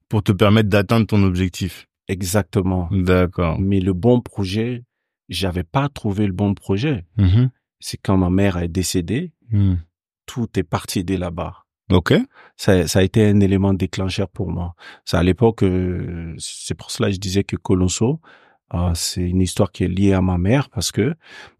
pour 0.08 0.24
te 0.24 0.32
permettre 0.32 0.70
d'atteindre 0.70 1.06
ton 1.08 1.22
objectif. 1.24 1.88
Exactement. 2.08 2.88
D'accord. 2.92 3.60
Mais 3.60 3.80
le 3.82 3.94
bon 3.94 4.22
projet, 4.22 4.84
j'avais 5.30 5.64
pas 5.64 5.90
trouvé 5.90 6.26
le 6.28 6.32
bon 6.34 6.54
projet. 6.54 7.06
Mhm. 7.18 7.50
C'est 7.80 7.98
quand 7.98 8.16
ma 8.18 8.30
mère 8.30 8.58
est 8.58 8.68
décédée, 8.70 9.32
Hmm. 9.52 9.76
tout 10.26 10.48
est 10.58 10.64
parti 10.64 11.04
de 11.04 11.16
là-bas. 11.16 11.63
Ok. 11.92 12.14
Ça, 12.58 12.88
ça 12.88 13.00
a 13.00 13.02
été 13.04 13.26
un 13.28 13.40
élément 13.40 13.74
déclencheur 13.74 14.30
pour 14.30 14.50
moi. 14.50 14.76
C'est 15.06 15.18
à 15.18 15.24
l'époque, 15.24 15.64
euh, 15.64 16.34
c'est 16.38 16.76
pour 16.76 16.92
cela 16.92 17.10
que 17.10 17.16
je 17.16 17.20
disais 17.20 17.44
que 17.44 17.56
Colosso, 17.56 18.20
euh, 18.74 18.92
c'est 18.96 19.22
une 19.22 19.42
histoire 19.42 19.72
qui 19.72 19.84
est 19.84 19.88
liée 19.88 20.14
à 20.14 20.22
ma 20.22 20.38
mère 20.38 20.70
parce 20.70 20.92
que 20.92 21.16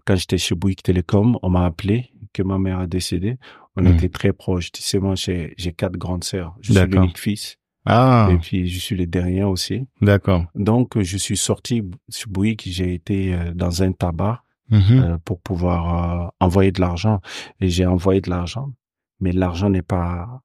quand 0.06 0.16
j'étais 0.16 0.38
chez 0.38 0.56
Bouygues 0.56 0.82
Télécom, 0.82 1.38
on 1.42 1.50
m'a 1.50 1.66
appelé 1.66 2.12
que 2.34 2.42
ma 2.44 2.58
mère 2.58 2.80
a 2.80 2.88
décédé. 2.88 3.38
On 3.76 3.82
Mhm. 3.84 3.94
était 3.96 4.10
très 4.10 4.34
proches. 4.34 4.72
Tu 4.72 4.82
sais, 4.82 5.00
moi, 5.00 5.16
j'ai, 5.16 5.54
j'ai 5.58 5.74
quatre 5.74 5.98
grandes 5.98 6.24
sœurs. 6.24 6.56
Je 6.62 6.74
suis 6.74 6.92
l'unique 7.02 7.18
fils. 7.20 7.58
Ah, 7.86 8.30
Et 8.32 8.38
puis, 8.38 8.68
je 8.70 8.80
suis 8.80 8.96
le 8.96 9.06
dernier 9.08 9.44
aussi. 9.44 9.86
d'accord. 10.02 10.46
Donc, 10.56 11.00
je 11.02 11.18
suis 11.18 11.36
sorti 11.38 11.84
sur 12.08 12.30
Bouygues. 12.30 12.62
J'ai 12.66 12.94
été 12.94 13.34
euh, 13.34 13.52
dans 13.54 13.84
un 13.84 13.92
tabac 13.92 14.42
Mhm. 14.70 14.82
euh, 15.04 15.18
pour 15.26 15.42
pouvoir 15.42 16.32
envoyer 16.40 16.72
de 16.72 16.80
l'argent. 16.80 17.20
Et 17.60 17.68
j'ai 17.70 17.86
envoyé 17.86 18.22
de 18.22 18.30
l'argent, 18.30 18.72
mais 19.20 19.32
l'argent 19.32 19.70
n'est 19.70 19.82
pas 19.82 20.42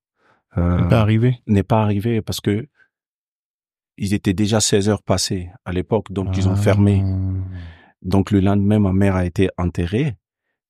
euh, 0.57 0.83
pas 0.89 1.01
arrivé. 1.01 1.41
n'est 1.47 1.63
pas 1.63 1.83
arrivé 1.83 2.23
parce 2.23 2.41
que 2.41 2.67
ils 3.97 4.15
étaient 4.15 4.33
déjà 4.35 4.61
16 4.61 4.89
heures 4.89 5.03
passées 5.03 5.51
à 5.65 5.73
l'époque, 5.73 6.13
donc 6.13 6.37
ils 6.37 6.49
ont 6.49 6.53
Ah. 6.53 6.57
fermé. 6.57 7.03
Donc 8.03 8.31
le 8.31 8.41
lendemain, 8.41 8.79
ma 8.79 8.93
mère 8.93 9.17
a 9.17 9.25
été 9.25 9.49
enterrée 9.59 10.17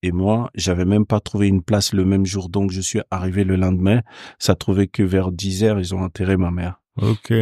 et 0.02 0.12
moi, 0.12 0.50
j'avais 0.54 0.84
même 0.84 1.04
pas 1.04 1.20
trouvé 1.20 1.48
une 1.48 1.62
place 1.62 1.92
le 1.92 2.04
même 2.04 2.24
jour, 2.24 2.48
donc 2.48 2.70
je 2.70 2.80
suis 2.80 3.00
arrivé 3.10 3.44
le 3.44 3.56
lendemain. 3.56 4.00
Ça 4.38 4.54
trouvait 4.54 4.86
que 4.86 5.02
vers 5.02 5.30
10 5.32 5.64
heures, 5.64 5.78
ils 5.78 5.94
ont 5.94 6.00
enterré 6.02 6.36
ma 6.36 6.50
mère. 6.50 6.80
Ok. 7.00 7.32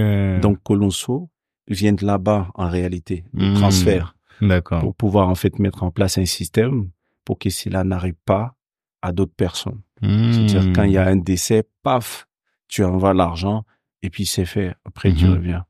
Donc 0.42 0.58
Colonso 0.62 1.30
vient 1.68 1.92
de 1.92 2.04
là-bas 2.04 2.50
en 2.54 2.68
réalité, 2.68 3.24
le 3.32 3.50
Hmm. 3.52 3.54
transfert 3.54 4.16
D'accord. 4.40 4.80
pour 4.80 4.94
pouvoir 4.94 5.28
en 5.28 5.34
fait 5.34 5.58
mettre 5.58 5.82
en 5.84 5.90
place 5.90 6.18
un 6.18 6.26
système 6.26 6.90
pour 7.24 7.38
que 7.38 7.48
cela 7.50 7.84
n'arrive 7.84 8.16
pas 8.24 8.54
à 9.02 9.12
d'autres 9.12 9.34
personnes. 9.36 9.80
C'est-à-dire 10.02 10.62
Hmm. 10.64 10.72
quand 10.74 10.82
il 10.84 10.92
y 10.92 10.98
a 10.98 11.06
un 11.06 11.16
décès, 11.16 11.64
paf, 11.82 12.26
tu 12.68 12.84
envoies 12.84 13.14
l'argent 13.14 13.64
et 14.02 14.10
puis 14.10 14.26
c'est 14.26 14.44
fait. 14.44 14.74
Après 14.84 15.12
tu 15.14 15.24
Mhm. 15.26 15.32
reviens. 15.32 15.64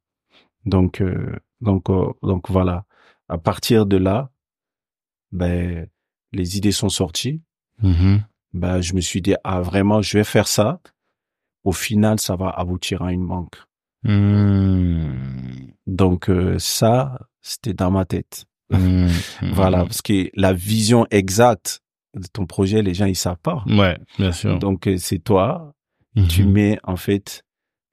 Donc 0.65 1.01
euh, 1.01 1.37
donc 1.61 1.89
euh, 1.91 2.12
donc 2.23 2.51
voilà. 2.51 2.85
À 3.29 3.39
partir 3.39 3.87
de 3.87 3.97
là, 3.97 4.31
ben 5.33 5.87
les 6.33 6.57
idées 6.57 6.73
sont 6.73 6.89
sorties. 6.89 7.41
Mhm. 7.83 8.25
Ben 8.53 8.81
je 8.81 8.95
me 8.95 9.01
suis 9.01 9.23
dit 9.23 9.35
ah 9.45 9.61
vraiment 9.61 10.03
je 10.03 10.19
vais 10.19 10.25
faire 10.25 10.49
ça. 10.49 10.81
Au 11.65 11.73
final 11.73 12.19
ça 12.19 12.37
va 12.37 12.51
aboutir 12.51 13.03
à 13.03 13.12
une 13.12 13.27
banque. 13.27 13.57
Hmm. 14.03 15.12
Donc 15.87 16.29
euh, 16.31 16.59
ça 16.59 17.19
c'était 17.43 17.75
dans 17.75 17.91
ma 17.91 18.05
tête. 18.05 18.47
Hmm. 18.71 19.07
Voilà 19.53 19.85
parce 19.85 20.03
que 20.03 20.31
la 20.35 20.53
vision 20.53 21.07
exacte 21.11 21.81
ton 22.33 22.47
projet 22.47 22.83
les 22.83 22.95
gens 22.95 23.07
ils 23.07 23.17
savent 23.17 23.39
pas. 23.43 23.65
Ouais, 23.67 23.99
bien 24.19 24.33
sûr. 24.33 24.59
Donc 24.59 24.87
euh, 24.87 24.97
c'est 24.99 25.19
toi 25.19 25.73
Mhm. 26.17 26.29
tu 26.29 26.45
mets 26.45 26.79
en 26.85 26.97
fait 26.97 27.43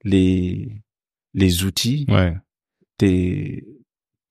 les 0.04 0.82
les 1.34 1.64
outils, 1.64 2.06
Ouais. 2.08 2.34
t'es- 2.98 3.64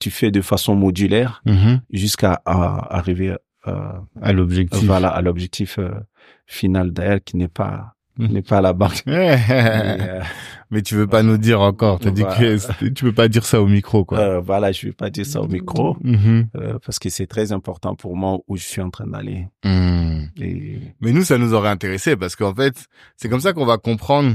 tu 0.00 0.10
fais 0.10 0.30
de 0.30 0.40
façon 0.40 0.74
modulaire 0.74 1.42
Mhm. 1.46 1.80
jusqu'à 1.90 2.42
à 2.44 2.96
arriver 2.96 3.36
euh, 3.66 3.92
À 4.20 4.32
l'objectif. 4.32 4.84
voilà 4.84 5.08
à 5.08 5.20
l'objectif 5.22 5.78
euh, 5.78 5.90
final 6.46 6.92
d'ailleurs 6.92 7.20
qui 7.24 7.36
n'est 7.36 7.48
pas 7.48 7.93
Mhm. 8.18 8.28
n'est 8.32 8.42
pas 8.42 8.60
la 8.60 8.72
banque. 8.72 9.02
Mais, 9.06 9.38
euh, 9.50 10.22
Mais 10.70 10.82
tu 10.82 10.94
veux 10.94 11.06
pas 11.08 11.22
nous 11.22 11.36
dire 11.38 11.60
encore. 11.60 11.98
T'as 11.98 12.10
dit 12.10 12.22
que 12.22 12.86
tu 12.88 13.04
peux 13.04 13.12
pas 13.12 13.28
dire 13.28 13.44
ça 13.44 13.60
au 13.60 13.66
micro, 13.66 14.04
quoi. 14.04 14.18
euh, 14.18 14.40
voilà, 14.40 14.70
je 14.72 14.86
vais 14.86 14.92
pas 14.92 15.10
dire 15.10 15.26
ça 15.26 15.40
au 15.40 15.48
micro 15.48 15.96
Mhm. 16.02 16.46
euh, 16.56 16.78
parce 16.84 16.98
que 16.98 17.08
c'est 17.10 17.26
très 17.26 17.50
important 17.52 17.94
pour 17.96 18.16
moi 18.16 18.38
où 18.48 18.56
je 18.56 18.62
suis 18.62 18.80
en 18.80 18.90
train 18.90 19.06
d'aller. 19.06 19.46
Et 20.40 20.78
Mais 21.00 21.12
nous, 21.12 21.24
ça 21.24 21.38
nous 21.38 21.54
aurait 21.54 21.68
intéressé 21.70 22.16
parce 22.16 22.36
qu'en 22.36 22.54
fait, 22.54 22.86
c'est 23.16 23.28
comme 23.28 23.40
ça 23.40 23.52
qu'on 23.52 23.66
va 23.66 23.78
comprendre 23.78 24.34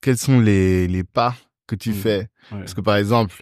quels 0.00 0.16
sont 0.18 0.40
les, 0.40 0.86
les 0.88 1.04
pas 1.04 1.34
que 1.66 1.74
tu 1.76 1.90
Mm. 1.90 1.94
fais. 1.94 2.18
ouais. 2.52 2.58
Parce 2.58 2.74
que 2.74 2.80
par 2.80 2.96
exemple, 2.96 3.36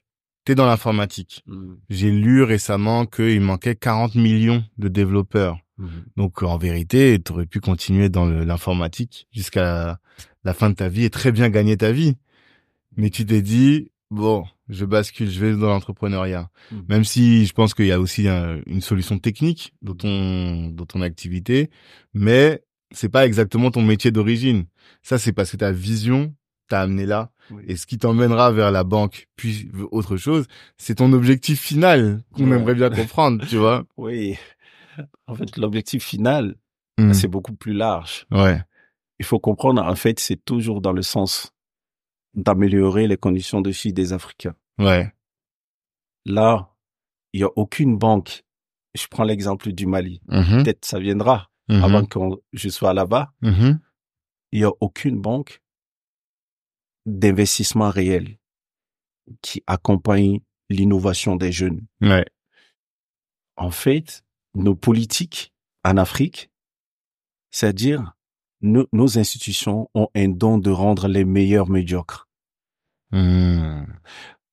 t'es 0.44 0.54
dans 0.54 0.66
l'informatique. 0.66 1.42
Mm, 1.46 1.74
J'ai 1.90 2.10
lu 2.10 2.42
récemment 2.42 3.06
qu'il 3.06 3.40
manquait 3.40 3.74
40 3.76 4.14
millions 4.14 4.62
de 4.78 4.88
développeurs. 4.88 5.58
Mm, 5.78 5.86
Donc 6.16 6.42
en 6.42 6.58
vérité, 6.58 7.18
tu 7.24 7.32
aurais 7.32 7.46
pu 7.46 7.60
continuer 7.60 8.08
dans 8.08 8.26
l'informatique 8.26 9.26
jusqu'à 9.32 9.98
la, 10.44 10.54
fin 10.54 10.70
de 10.70 10.74
ta 10.74 10.88
vie 10.88 11.04
et 11.04 11.10
très 11.10 11.32
bien 11.32 11.48
gagner 11.50 11.76
ta 11.76 11.92
vie. 11.92 12.14
Mais 12.96 13.10
tu 13.10 13.24
t'es 13.24 13.42
dit, 13.42 13.90
bon, 14.10 14.44
je 14.68 14.84
bascule, 14.84 15.30
je 15.30 15.40
vais 15.40 15.52
dans 15.52 15.68
l'entrepreneuriat. 15.68 16.50
Mm. 16.72 16.76
Même 16.88 17.04
si 17.04 17.46
je 17.46 17.52
pense 17.52 17.74
qu'il 17.74 17.86
y 17.86 17.92
a 17.92 18.00
aussi 18.00 18.28
un- 18.28 18.60
une 18.66 18.80
solution 18.80 19.18
technique 19.18 19.72
dans 19.82 19.94
ton, 19.94 20.68
dans 20.68 20.86
ton 20.86 21.00
activité, 21.02 21.70
mais 22.14 22.62
c'est 22.90 23.08
pas 23.10 23.26
exactement 23.26 23.70
ton 23.70 23.82
métier 23.82 24.10
d'origine. 24.10 24.64
Ça, 25.02 25.18
c'est 25.18 25.32
parce 25.32 25.50
que 25.52 25.56
ta 25.58 25.70
vision 25.72 26.34
t'a 26.68 26.80
amené 26.82 27.06
là. 27.06 27.30
oui. 27.50 27.62
Et 27.66 27.76
ce 27.76 27.86
qui 27.86 27.96
t'emmènera 27.98 28.50
vers 28.52 28.70
la 28.70 28.84
banque, 28.84 29.26
puis 29.36 29.70
autre 29.90 30.16
chose, 30.18 30.46
c'est 30.76 30.96
ton 30.96 31.12
objectif 31.14 31.60
final 31.60 32.22
qu'on 32.32 32.50
Ouais. 32.50 32.56
aimerait 32.58 32.74
bien 32.74 32.90
comprendre, 32.90 33.46
tu 33.46 33.56
vois. 33.56 33.84
Oui. 33.96 34.36
En 35.26 35.34
fait, 35.34 35.56
l'objectif 35.56 36.04
final, 36.04 36.56
Mm. 36.98 37.12
c'est 37.12 37.28
beaucoup 37.28 37.54
plus 37.54 37.72
large. 37.74 38.26
Ouais. 38.32 38.60
il 39.20 39.24
faut 39.24 39.38
comprendre, 39.40 39.82
en 39.82 39.94
fait, 39.96 40.18
c'est 40.20 40.44
toujours 40.44 40.80
dans 40.80 40.92
le 40.92 41.02
sens 41.02 41.52
d'améliorer 42.34 43.06
les 43.08 43.16
conditions 43.16 43.60
de 43.60 43.70
vie 43.70 43.92
des 43.92 44.12
Africains. 44.12 44.54
Ouais. 44.78 45.12
Là, 46.24 46.72
il 47.32 47.40
y 47.40 47.44
a 47.44 47.48
aucune 47.56 47.96
banque. 47.98 48.44
Je 48.94 49.06
prends 49.08 49.24
l'exemple 49.24 49.72
du 49.72 49.86
Mali. 49.86 50.20
Mhm. 50.28 50.62
Peut-être 50.64 50.84
ça 50.84 50.98
viendra 51.00 51.50
Mhm. 51.68 51.82
avant 51.84 52.04
que 52.04 52.18
je 52.52 52.68
sois 52.68 52.94
là-bas. 52.94 53.32
Il 53.42 53.78
y 54.60 54.64
a 54.64 54.70
aucune 54.80 55.20
banque 55.20 55.60
d'investissement 57.06 57.90
réel 57.90 58.38
qui 59.42 59.62
accompagne 59.66 60.40
l'innovation 60.70 61.36
des 61.36 61.52
jeunes. 61.52 61.86
Ouais. 62.00 62.26
En 63.56 63.70
fait, 63.70 64.24
nos 64.58 64.74
politiques 64.74 65.52
en 65.84 65.96
Afrique, 65.96 66.50
c'est-à-dire 67.50 68.12
nos, 68.60 68.86
nos 68.92 69.18
institutions 69.18 69.88
ont 69.94 70.08
un 70.14 70.28
don 70.28 70.58
de 70.58 70.70
rendre 70.70 71.08
les 71.08 71.24
meilleurs 71.24 71.68
médiocres. 71.70 72.28
Mhm. 73.12 73.86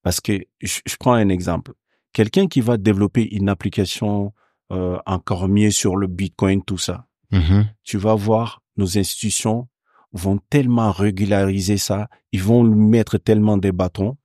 Parce 0.03 0.21
que 0.21 0.45
je, 0.61 0.79
je 0.85 0.95
prends 0.97 1.13
un 1.13 1.29
exemple. 1.29 1.73
Quelqu'un 2.13 2.47
qui 2.47 2.61
va 2.61 2.77
développer 2.77 3.27
une 3.35 3.49
application 3.49 4.33
euh, 4.71 4.97
encore 5.05 5.47
mieux 5.47 5.71
sur 5.71 5.95
le 5.97 6.07
Bitcoin, 6.07 6.63
tout 6.63 6.77
ça, 6.77 7.07
Mhm. 7.31 7.67
tu 7.83 7.97
vas 7.97 8.15
voir 8.15 8.61
nos 8.77 8.97
institutions 8.97 9.67
vont 10.11 10.37
tellement 10.49 10.91
régulariser 10.91 11.77
ça, 11.77 12.07
ils 12.31 12.41
vont 12.41 12.63
lui 12.63 12.75
mettre 12.79 13.17
tellement 13.17 13.57
des 13.57 13.71
bâtons 13.71 14.17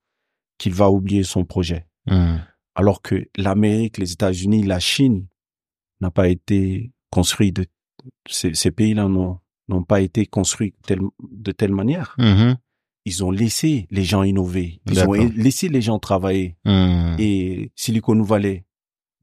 qu'il 0.57 0.73
va 0.73 0.89
oublier 0.89 1.23
son 1.23 1.43
projet. 1.43 1.85
Mhm. 2.07 2.39
Alors 2.75 3.01
que 3.01 3.27
l'Amérique, 3.35 3.97
les 3.97 4.13
États-Unis, 4.13 4.63
la 4.63 4.79
Chine 4.79 5.27
n'a 6.01 6.11
pas 6.11 6.27
été 6.27 6.91
construit 7.11 7.51
de 7.51 7.65
ces, 8.29 8.53
ces 8.53 8.71
pays-là 8.71 9.07
n'ont 9.07 9.39
n'ont 9.67 9.83
pas 9.83 10.01
été 10.01 10.25
construits 10.25 10.73
tel- 10.85 10.99
de 11.31 11.51
telle 11.53 11.71
manière. 11.71 12.15
Mhm. 12.17 12.57
Ils 13.05 13.23
ont 13.23 13.31
laissé 13.31 13.87
les 13.89 14.03
gens 14.03 14.23
innover. 14.23 14.81
Ils 14.85 14.99
ont 15.07 15.13
laissé 15.13 15.69
les 15.69 15.81
gens 15.81 15.97
travailler. 15.97 16.57
Mhm. 16.65 17.15
Et 17.19 17.71
Silicon 17.75 18.21
Valley, 18.21 18.65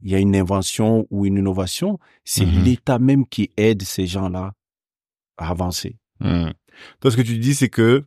il 0.00 0.10
y 0.10 0.14
a 0.14 0.18
une 0.18 0.34
invention 0.34 1.06
ou 1.10 1.26
une 1.26 1.36
innovation, 1.36 1.98
c'est 2.24 2.46
Mhm. 2.46 2.64
l'État 2.64 2.98
même 2.98 3.26
qui 3.26 3.50
aide 3.58 3.82
ces 3.82 4.06
gens-là 4.06 4.54
à 5.36 5.50
avancer. 5.50 5.98
Mhm. 6.20 6.52
Toi, 7.00 7.10
ce 7.10 7.16
que 7.16 7.22
tu 7.22 7.38
dis, 7.38 7.54
c'est 7.54 7.68
que 7.68 8.04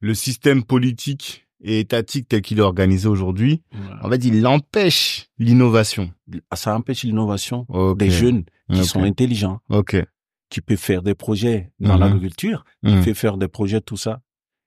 le 0.00 0.14
système 0.14 0.62
politique 0.62 1.48
et 1.62 1.80
étatique 1.80 2.28
tel 2.28 2.40
qu'il 2.42 2.58
est 2.58 2.62
organisé 2.62 3.06
aujourd'hui, 3.08 3.62
en 4.02 4.08
fait, 4.08 4.24
il 4.24 4.46
empêche 4.46 5.28
l'innovation. 5.38 6.10
Ça 6.54 6.74
empêche 6.74 7.02
l'innovation 7.04 7.66
des 7.96 8.10
jeunes 8.10 8.44
qui 8.72 8.84
sont 8.84 9.02
intelligents, 9.02 9.60
qui 10.48 10.60
peuvent 10.60 10.76
faire 10.78 11.02
des 11.02 11.14
projets 11.14 11.70
dans 11.80 11.94
Mhm. 11.94 12.00
l'agriculture, 12.00 12.64
qui 12.84 12.92
Mhm. 12.94 13.04
peuvent 13.04 13.14
faire 13.14 13.36
des 13.36 13.48
projets, 13.48 13.80
tout 13.80 13.96
ça. 13.96 14.20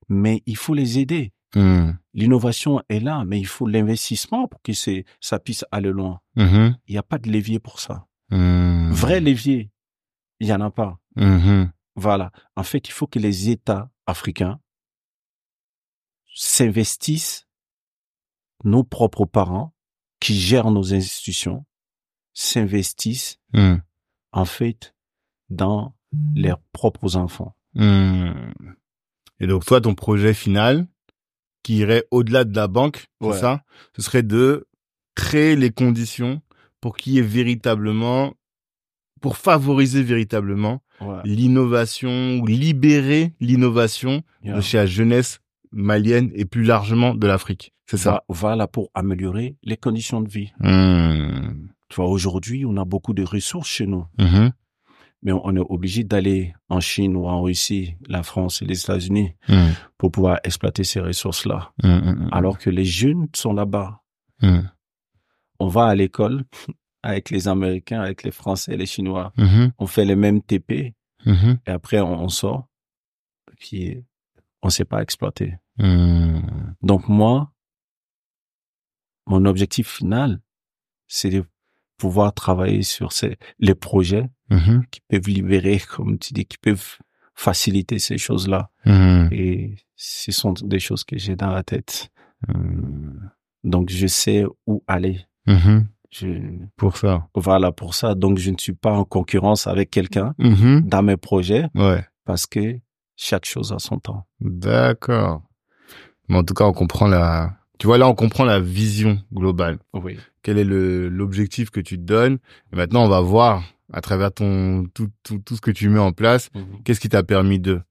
Mais 0.10 0.42
il 0.46 0.56
faut 0.58 0.74
les 0.74 1.00
aider. 1.00 1.34
Mhm. 1.56 1.98
L'innovation 2.14 2.82
est 2.90 3.00
là, 3.00 3.24
mais 3.26 3.40
il 3.40 3.48
faut 3.48 3.68
l'investissement 3.68 4.48
pour 4.48 4.62
que 4.62 4.72
ça 4.74 5.40
puisse 5.40 5.66
aller 5.72 5.90
loin. 5.92 6.20
Il 6.36 6.76
n'y 6.90 6.98
a 6.98 7.04
pas 7.04 7.18
de 7.18 7.30
levier 7.30 7.60
pour 7.60 7.80
ça. 7.80 8.06
Vrai 8.30 9.20
levier, 9.20 9.72
il 10.40 10.48
n'y 10.48 10.54
en 10.54 10.62
a 10.62 10.70
pas. 10.72 11.00
Voilà. 11.96 12.32
En 12.56 12.64
fait, 12.64 12.88
il 12.88 12.92
faut 12.92 13.08
que 13.08 13.20
les 13.20 13.50
États 13.50 13.90
africains 14.08 14.60
s'investissent, 16.34 17.48
nos 18.64 18.84
propres 18.84 19.26
parents 19.26 19.74
qui 20.20 20.40
gèrent 20.40 20.72
nos 20.72 20.94
institutions, 20.94 21.66
s'investissent, 22.34 23.40
Mhm. 23.54 23.82
en 24.32 24.46
fait, 24.46 24.96
dans 25.50 25.96
leurs 26.36 26.62
propres 26.72 27.16
enfants. 27.18 27.56
Hmm. 27.76 28.52
Et 29.40 29.48
donc, 29.48 29.66
toi, 29.66 29.82
ton 29.82 29.96
projet 29.96 30.34
final, 30.34 30.88
qui 31.64 31.78
irait 31.78 32.06
au-delà 32.12 32.44
de 32.46 32.56
la 32.56 32.68
banque, 32.68 33.08
c'est 33.22 33.34
ça? 33.40 33.64
Ce 33.96 34.02
serait 34.02 34.24
de 34.24 34.68
créer 35.16 35.56
les 35.56 35.72
conditions 35.72 36.42
pour 36.82 36.98
qu'il 36.98 37.14
y 37.14 37.20
ait 37.20 37.22
véritablement, 37.22 38.34
pour 39.22 39.38
favoriser 39.38 40.04
véritablement 40.04 40.82
Ouais. 41.02 41.22
l'innovation 41.26 42.40
ou 42.40 42.46
libérer 42.46 43.34
l'innovation 43.40 44.24
Yeah. 44.44 44.56
de 44.58 44.62
chez 44.62 44.78
la 44.78 44.86
jeunesse 44.86 45.40
malienne 45.74 46.32
et 46.36 46.46
plus 46.46 46.64
largement 46.64 47.16
de 47.16 47.28
l'Afrique. 47.28 47.74
C'est 47.88 47.98
ça. 47.98 48.12
Va- 48.12 48.24
Voilà 48.30 48.68
pour 48.68 48.90
améliorer 48.94 49.58
les 49.64 49.76
conditions 49.78 50.22
de 50.22 50.30
vie. 50.30 50.52
Hmm. 50.60 51.68
Tu 51.90 51.96
vois, 51.98 52.08
aujourd'hui, 52.08 52.66
on 52.66 52.78
a 52.78 52.86
beaucoup 52.86 53.14
de 53.14 53.24
ressources 53.24 53.68
chez 53.70 53.86
nous, 53.86 54.06
Mhm. 54.18 54.52
mais 55.22 55.32
on 55.32 55.56
est 55.56 55.60
obligé 55.70 56.04
d'aller 56.04 56.54
en 56.70 56.80
Chine 56.80 57.16
ou 57.16 57.28
en 57.28 57.42
Russie, 57.42 57.96
la 58.08 58.24
France 58.24 58.62
et 58.62 58.66
les 58.66 58.80
États-Unis 58.80 59.36
Hmm. 59.50 59.72
pour 59.98 60.12
pouvoir 60.12 60.40
exploiter 60.44 60.84
ces 60.84 61.00
ressources-là. 61.02 61.72
Hmm. 61.84 62.30
Alors 62.32 62.58
que 62.58 62.70
les 62.70 62.86
jeunes 62.86 63.28
sont 63.36 63.54
là-bas. 63.54 64.00
On 65.60 65.68
va 65.68 65.86
à 65.86 65.96
l'école 65.96 66.44
avec 67.04 67.30
les 67.30 67.48
Américains, 67.48 68.02
avec 68.02 68.24
les 68.24 68.32
Français, 68.32 68.76
les 68.78 68.86
Chinois. 68.86 69.32
Mhm. 69.38 69.72
On 69.78 69.88
fait 69.88 70.06
les 70.06 70.16
mêmes 70.16 70.42
TP 70.42 70.94
Mhm. 71.26 71.60
et 71.68 71.72
après 71.72 72.00
on, 72.02 72.22
on 72.24 72.30
sort. 72.30 72.68
Puis 73.60 74.04
on 74.62 74.70
sait 74.70 74.86
pas 74.86 75.02
exploiter. 75.02 75.56
Hmm. 75.78 76.42
Donc 76.82 77.08
moi, 77.10 77.52
mon 79.26 79.46
objectif 79.46 79.88
final, 79.90 80.42
c'est 81.08 81.30
de 81.30 81.44
pouvoir 81.98 82.34
travailler 82.34 82.84
sur 82.84 83.12
ces, 83.12 83.38
les 83.60 83.76
projets 83.76 84.30
Mhm. 84.50 84.86
qui 84.92 85.00
peuvent 85.08 85.28
libérer, 85.28 85.80
comme 85.96 86.20
tu 86.20 86.34
dis, 86.34 86.46
qui 86.46 86.58
peuvent 86.58 86.98
faciliter 87.34 87.98
ces 87.98 88.18
choses-là. 88.20 88.70
Hmm. 88.86 89.28
Et 89.32 89.76
ce 89.96 90.32
sont 90.32 90.54
des 90.54 90.80
choses 90.80 91.04
que 91.04 91.18
j'ai 91.18 91.36
dans 91.36 91.50
la 91.52 91.64
tête. 91.64 92.10
Hmm. 92.48 93.30
Donc 93.64 93.90
je 93.90 94.06
sais 94.08 94.44
où 94.68 94.84
aller. 94.88 95.26
Je, 96.12 96.28
Pour 96.76 96.98
ça. 96.98 97.28
voilà 97.34 97.72
pour 97.72 97.96
ça. 97.96 98.14
Donc 98.14 98.38
je 98.38 98.52
ne 98.52 98.58
suis 98.60 98.74
pas 98.76 98.92
en 98.94 99.04
concurrence 99.06 99.66
avec 99.66 99.90
quelqu'un 99.90 100.36
dans 100.38 101.02
mes 101.02 101.18
projets 101.18 101.68
Ouais. 101.74 102.06
parce 102.26 102.46
que 102.46 102.80
chaque 103.16 103.46
chose 103.46 103.72
a 103.72 103.80
son 103.80 103.98
temps. 104.00 104.28
D'accord. 104.40 105.42
Mais 106.34 106.40
en 106.40 106.44
tout 106.44 106.54
cas, 106.54 106.66
on 106.66 106.74
comprend 106.74 107.08
la, 107.08 107.58
tu 107.80 107.88
vois, 107.88 107.98
là, 107.98 108.08
on 108.08 108.16
comprend 108.16 108.44
la 108.46 108.60
vision 108.60 109.20
globale. 109.34 109.80
Oui. 109.94 110.18
Quel 110.42 110.58
est 110.58 110.64
le, 110.64 111.08
l'objectif 111.10 111.70
que 111.70 111.80
tu 111.80 111.98
te 111.98 112.04
donnes. 112.04 112.38
Et 112.72 112.76
maintenant, 112.76 113.06
on 113.06 113.10
va 113.10 113.22
voir, 113.22 113.64
à 113.92 114.02
travers 114.02 114.32
ton, 114.34 114.86
tout, 114.94 115.10
tout, 115.24 115.40
tout 115.40 115.56
ce 115.56 115.62
que 115.62 115.72
tu 115.72 115.88
mets 115.90 116.00
en 116.00 116.12
place, 116.12 116.50
qu'est-ce 116.84 117.00
qui 117.00 117.10
t'a 117.10 117.24
permis 117.24 117.60
de, 117.60 117.82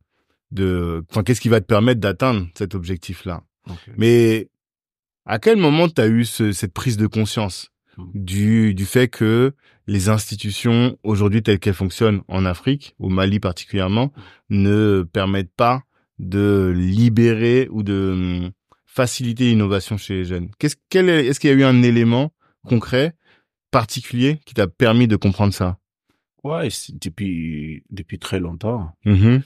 de, 0.50 1.04
enfin, 1.10 1.22
qu'est-ce 1.22 1.40
qui 1.40 1.48
va 1.48 1.60
te 1.60 1.66
permettre 1.66 2.00
d'atteindre 2.00 2.46
cet 2.54 2.74
objectif-là. 2.74 3.42
Mais, 3.96 4.48
à 5.24 5.38
quel 5.38 5.56
moment 5.56 5.88
t'as 5.88 6.08
eu 6.08 6.24
ce, 6.24 6.52
cette 6.52 6.74
prise 6.74 6.96
de 6.96 7.06
conscience 7.06 7.68
Mhm. 7.98 8.10
du, 8.14 8.74
du 8.74 8.86
fait 8.86 9.08
que 9.08 9.52
les 9.86 10.08
institutions, 10.08 10.96
aujourd'hui, 11.02 11.42
telles 11.42 11.58
qu'elles 11.58 11.74
fonctionnent 11.74 12.22
en 12.28 12.44
Afrique, 12.46 12.94
au 12.98 13.08
Mali 13.08 13.40
particulièrement, 13.40 14.12
ne 14.48 15.02
permettent 15.02 15.54
pas 15.54 15.82
de 16.22 16.72
libérer 16.74 17.68
ou 17.70 17.82
de 17.82 18.42
hum, 18.44 18.50
faciliter 18.86 19.44
l'innovation 19.46 19.96
chez 19.96 20.14
les 20.14 20.24
jeunes. 20.24 20.50
Qu'est-ce, 20.58 20.76
quel 20.88 21.08
est, 21.08 21.26
est-ce 21.26 21.40
qu'il 21.40 21.50
y 21.50 21.52
a 21.52 21.56
eu 21.56 21.64
un 21.64 21.82
élément 21.82 22.32
concret, 22.66 23.14
particulier, 23.70 24.40
qui 24.46 24.54
t'a 24.54 24.66
permis 24.68 25.08
de 25.08 25.16
comprendre 25.16 25.52
ça? 25.52 25.78
Ouais, 26.44 26.68
depuis 26.94 27.84
depuis 27.90 28.18
très 28.18 28.40
longtemps. 28.40 28.92
Mhm. 29.04 29.42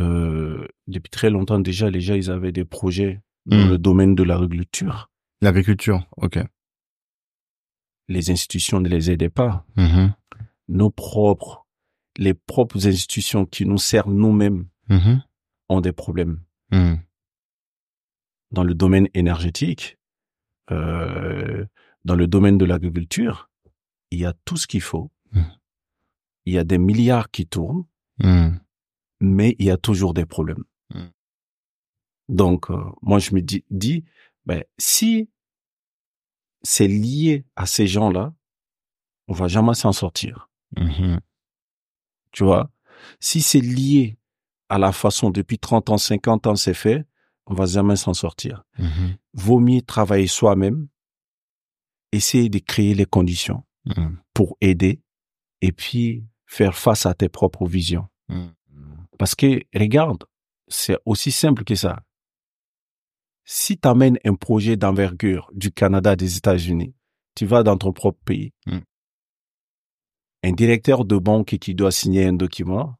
Euh, 0.00 0.66
depuis 0.86 1.10
très 1.10 1.28
longtemps 1.30 1.58
déjà, 1.58 1.90
les 1.90 2.00
gens 2.00 2.14
ils 2.14 2.30
avaient 2.30 2.52
des 2.52 2.64
projets 2.64 3.20
dans 3.46 3.66
Mm. 3.66 3.70
le 3.70 3.78
domaine 3.78 4.14
de 4.14 4.22
l'agriculture. 4.22 5.10
L'agriculture, 5.40 6.06
ok. 6.18 6.38
Les 8.08 8.30
institutions 8.30 8.80
ne 8.80 8.88
les 8.88 9.10
aidaient 9.10 9.28
pas. 9.30 9.64
Mhm. 9.76 10.14
Nos 10.68 10.90
propres, 10.90 11.66
les 12.16 12.34
propres 12.34 12.86
institutions 12.86 13.44
qui 13.46 13.64
nous 13.66 13.78
servent 13.78 14.12
nous-mêmes 14.12 14.66
Mhm. 14.88 15.22
Ont 15.68 15.80
des 15.80 15.92
problèmes. 15.92 16.40
Mhm. 16.70 17.00
Dans 18.50 18.64
le 18.64 18.74
domaine 18.74 19.08
énergétique, 19.14 19.98
euh, 20.70 21.66
dans 22.04 22.14
le 22.14 22.26
domaine 22.26 22.58
de 22.58 22.64
l'agriculture, 22.64 23.50
il 24.10 24.20
y 24.20 24.24
a 24.26 24.32
tout 24.44 24.56
ce 24.56 24.66
qu'il 24.66 24.80
faut. 24.80 25.10
Mm. 25.32 25.42
Il 26.46 26.54
y 26.54 26.58
a 26.58 26.64
des 26.64 26.78
milliards 26.78 27.30
qui 27.30 27.46
tournent, 27.46 27.84
Mhm. 28.18 28.58
mais 29.20 29.54
il 29.58 29.66
y 29.66 29.70
a 29.70 29.76
toujours 29.76 30.14
des 30.14 30.24
problèmes. 30.26 30.64
Donc, 32.30 32.70
euh, 32.70 32.82
moi, 33.00 33.18
je 33.18 33.34
me 33.34 33.40
dis, 33.40 33.64
dis 33.70 34.04
ben, 34.44 34.62
si 34.78 35.30
c'est 36.62 36.88
lié 36.88 37.44
à 37.56 37.64
ces 37.66 37.86
gens-là, 37.86 38.34
on 39.28 39.32
va 39.32 39.48
jamais 39.48 39.72
s'en 39.74 39.92
sortir. 39.92 40.50
Tu 42.32 42.44
vois? 42.44 42.70
Si 43.20 43.40
c'est 43.40 43.60
lié 43.60 44.17
à 44.68 44.78
la 44.78 44.92
façon 44.92 45.30
depuis 45.30 45.58
30 45.58 45.90
ans, 45.90 45.98
50 45.98 46.46
ans, 46.46 46.56
c'est 46.56 46.74
fait, 46.74 47.04
on 47.46 47.54
va 47.54 47.66
jamais 47.66 47.96
s'en 47.96 48.14
sortir. 48.14 48.64
Mhm. 48.78 49.16
Vaut 49.34 49.58
mieux 49.60 49.82
travailler 49.82 50.26
soi-même, 50.26 50.88
essayer 52.12 52.48
de 52.48 52.58
créer 52.58 52.94
les 52.94 53.06
conditions 53.06 53.64
Mhm. 53.86 54.18
pour 54.34 54.56
aider 54.60 55.00
et 55.62 55.72
puis 55.72 56.24
faire 56.46 56.76
face 56.76 57.06
à 57.06 57.14
tes 57.14 57.28
propres 57.28 57.66
visions. 57.66 58.06
Mhm. 58.28 58.54
Parce 59.18 59.34
que, 59.34 59.62
regarde, 59.74 60.24
c'est 60.68 60.98
aussi 61.06 61.32
simple 61.32 61.64
que 61.64 61.74
ça. 61.74 62.02
Si 63.44 63.78
tu 63.78 63.88
amènes 63.88 64.18
un 64.24 64.34
projet 64.34 64.76
d'envergure 64.76 65.50
du 65.54 65.72
Canada, 65.72 66.14
des 66.16 66.36
États-Unis, 66.36 66.94
tu 67.34 67.46
vas 67.46 67.62
dans 67.62 67.78
ton 67.78 67.92
propre 67.92 68.20
pays. 68.24 68.52
Un 70.44 70.52
directeur 70.52 71.04
de 71.04 71.16
banque 71.16 71.56
qui 71.58 71.74
doit 71.74 71.90
signer 71.90 72.26
un 72.26 72.32
document. 72.34 72.96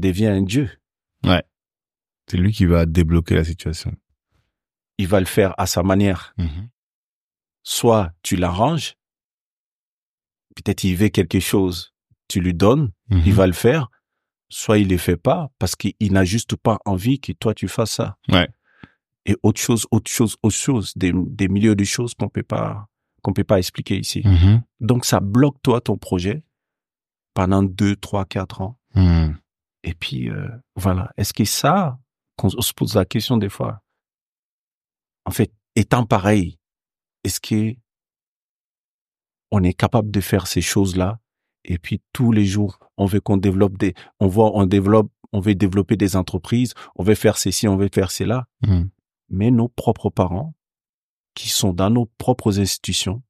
Devient 0.00 0.26
un 0.26 0.42
dieu. 0.42 0.70
C'est 2.26 2.36
lui 2.36 2.52
qui 2.52 2.64
va 2.64 2.86
débloquer 2.86 3.34
la 3.34 3.44
situation. 3.44 3.92
Il 4.98 5.08
va 5.08 5.18
le 5.20 5.26
faire 5.26 5.54
à 5.58 5.66
sa 5.66 5.82
manière. 5.82 6.34
Mhm. 6.38 6.68
Soit 7.62 8.12
tu 8.22 8.36
l'arranges, 8.36 8.94
peut-être 10.54 10.84
il 10.84 10.96
veut 10.96 11.08
quelque 11.08 11.40
chose, 11.40 11.92
tu 12.28 12.40
lui 12.40 12.54
donnes, 12.54 12.92
il 13.10 13.34
va 13.34 13.46
le 13.46 13.52
faire, 13.52 13.90
soit 14.48 14.78
il 14.78 14.88
le 14.88 14.96
fait 14.96 15.16
pas 15.16 15.50
parce 15.58 15.74
qu'il 15.74 16.12
n'a 16.12 16.24
juste 16.24 16.56
pas 16.56 16.78
envie 16.84 17.18
que 17.18 17.32
toi 17.32 17.54
tu 17.54 17.66
fasses 17.68 17.92
ça. 17.92 18.16
Ouais. 18.28 18.48
Et 19.26 19.36
autre 19.42 19.60
chose, 19.60 19.86
autre 19.90 20.10
chose, 20.10 20.36
autre 20.42 20.56
chose, 20.56 20.92
des, 20.96 21.12
des 21.14 21.48
milieux 21.48 21.74
de 21.74 21.84
choses 21.84 22.14
qu'on 22.14 22.28
peut 22.28 22.42
pas, 22.42 22.88
qu'on 23.22 23.32
peut 23.32 23.44
pas 23.44 23.58
expliquer 23.58 23.98
ici. 23.98 24.22
Mhm. 24.24 24.62
Donc 24.80 25.04
ça 25.04 25.20
bloque 25.20 25.60
toi 25.62 25.80
ton 25.80 25.98
projet 25.98 26.44
pendant 27.34 27.62
deux, 27.62 27.96
trois, 27.96 28.24
quatre 28.24 28.60
ans. 28.60 28.78
Et 29.82 29.94
puis 29.94 30.28
euh, 30.30 30.48
voilà. 30.76 31.10
Est-ce 31.16 31.32
que 31.32 31.44
ça, 31.44 31.98
qu'on 32.36 32.48
on 32.56 32.60
se 32.60 32.72
pose 32.72 32.94
la 32.94 33.04
question 33.04 33.36
des 33.38 33.48
fois, 33.48 33.80
en 35.24 35.30
fait, 35.30 35.52
étant 35.76 36.04
pareil, 36.06 36.58
est-ce 37.24 37.40
que 37.40 37.74
on 39.50 39.62
est 39.62 39.74
capable 39.74 40.10
de 40.10 40.20
faire 40.20 40.46
ces 40.46 40.60
choses-là? 40.60 41.18
Et 41.64 41.78
puis 41.78 42.00
tous 42.12 42.32
les 42.32 42.44
jours, 42.46 42.78
on 42.96 43.04
veut 43.06 43.20
qu'on 43.20 43.36
développe 43.36 43.76
des, 43.78 43.94
on 44.20 44.28
voit, 44.28 44.56
on 44.56 44.66
développe, 44.66 45.10
on 45.32 45.40
veut 45.40 45.54
développer 45.54 45.96
des 45.96 46.16
entreprises, 46.16 46.74
on 46.96 47.02
veut 47.02 47.14
faire 47.14 47.36
ceci, 47.36 47.68
on 47.68 47.76
veut 47.76 47.90
faire 47.92 48.10
cela, 48.10 48.46
Mhm. 48.66 48.90
mais 49.28 49.50
nos 49.50 49.68
propres 49.68 50.10
parents, 50.10 50.54
qui 51.34 51.48
sont 51.48 51.72
dans 51.72 51.90
nos 51.90 52.06
propres 52.18 52.58
institutions, 52.60 53.22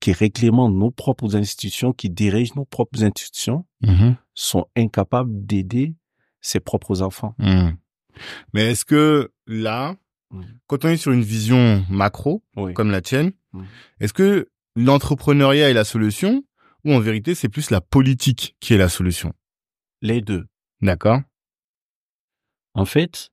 qui 0.00 0.12
réglementent 0.12 0.74
nos 0.74 0.90
propres 0.90 1.34
institutions, 1.36 1.92
qui 1.92 2.08
dirigent 2.10 2.54
nos 2.56 2.64
propres 2.64 3.02
institutions, 3.04 3.66
Mhm. 3.82 4.16
sont 4.34 4.66
incapables 4.76 5.44
d'aider 5.46 5.94
ses 6.40 6.60
propres 6.60 7.02
enfants. 7.02 7.34
Mhm. 7.38 7.76
Mais 8.52 8.70
est-ce 8.70 8.84
que 8.84 9.32
là, 9.46 9.96
Mhm. 10.30 10.58
quand 10.66 10.84
on 10.84 10.88
est 10.88 10.96
sur 10.96 11.12
une 11.12 11.22
vision 11.22 11.84
macro, 11.90 12.44
Oui. 12.56 12.74
comme 12.74 12.90
la 12.90 13.00
tienne, 13.02 13.32
Mhm. 13.52 13.66
est-ce 14.00 14.12
que 14.12 14.48
l'entrepreneuriat 14.76 15.70
est 15.70 15.74
la 15.74 15.84
solution 15.84 16.44
ou 16.84 16.92
en 16.92 17.00
vérité 17.00 17.34
c'est 17.34 17.48
plus 17.48 17.70
la 17.70 17.80
politique 17.80 18.56
qui 18.60 18.74
est 18.74 18.78
la 18.78 18.88
solution? 18.88 19.32
Les 20.02 20.20
deux. 20.20 20.46
D'accord 20.80 21.20
En 22.74 22.84
fait, 22.84 23.30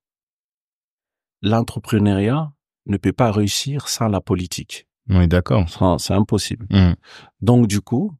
l'entrepreneuriat 1.41 2.51
ne 2.87 2.97
peut 2.97 3.13
pas 3.13 3.31
réussir 3.31 3.87
sans 3.87 4.07
la 4.07 4.21
politique. 4.21 4.87
Oui, 5.09 5.27
d'accord. 5.27 5.65
C'est 5.99 6.13
impossible. 6.13 6.65
Mhm. 6.71 6.95
Donc, 7.41 7.67
du 7.67 7.81
coup, 7.81 8.13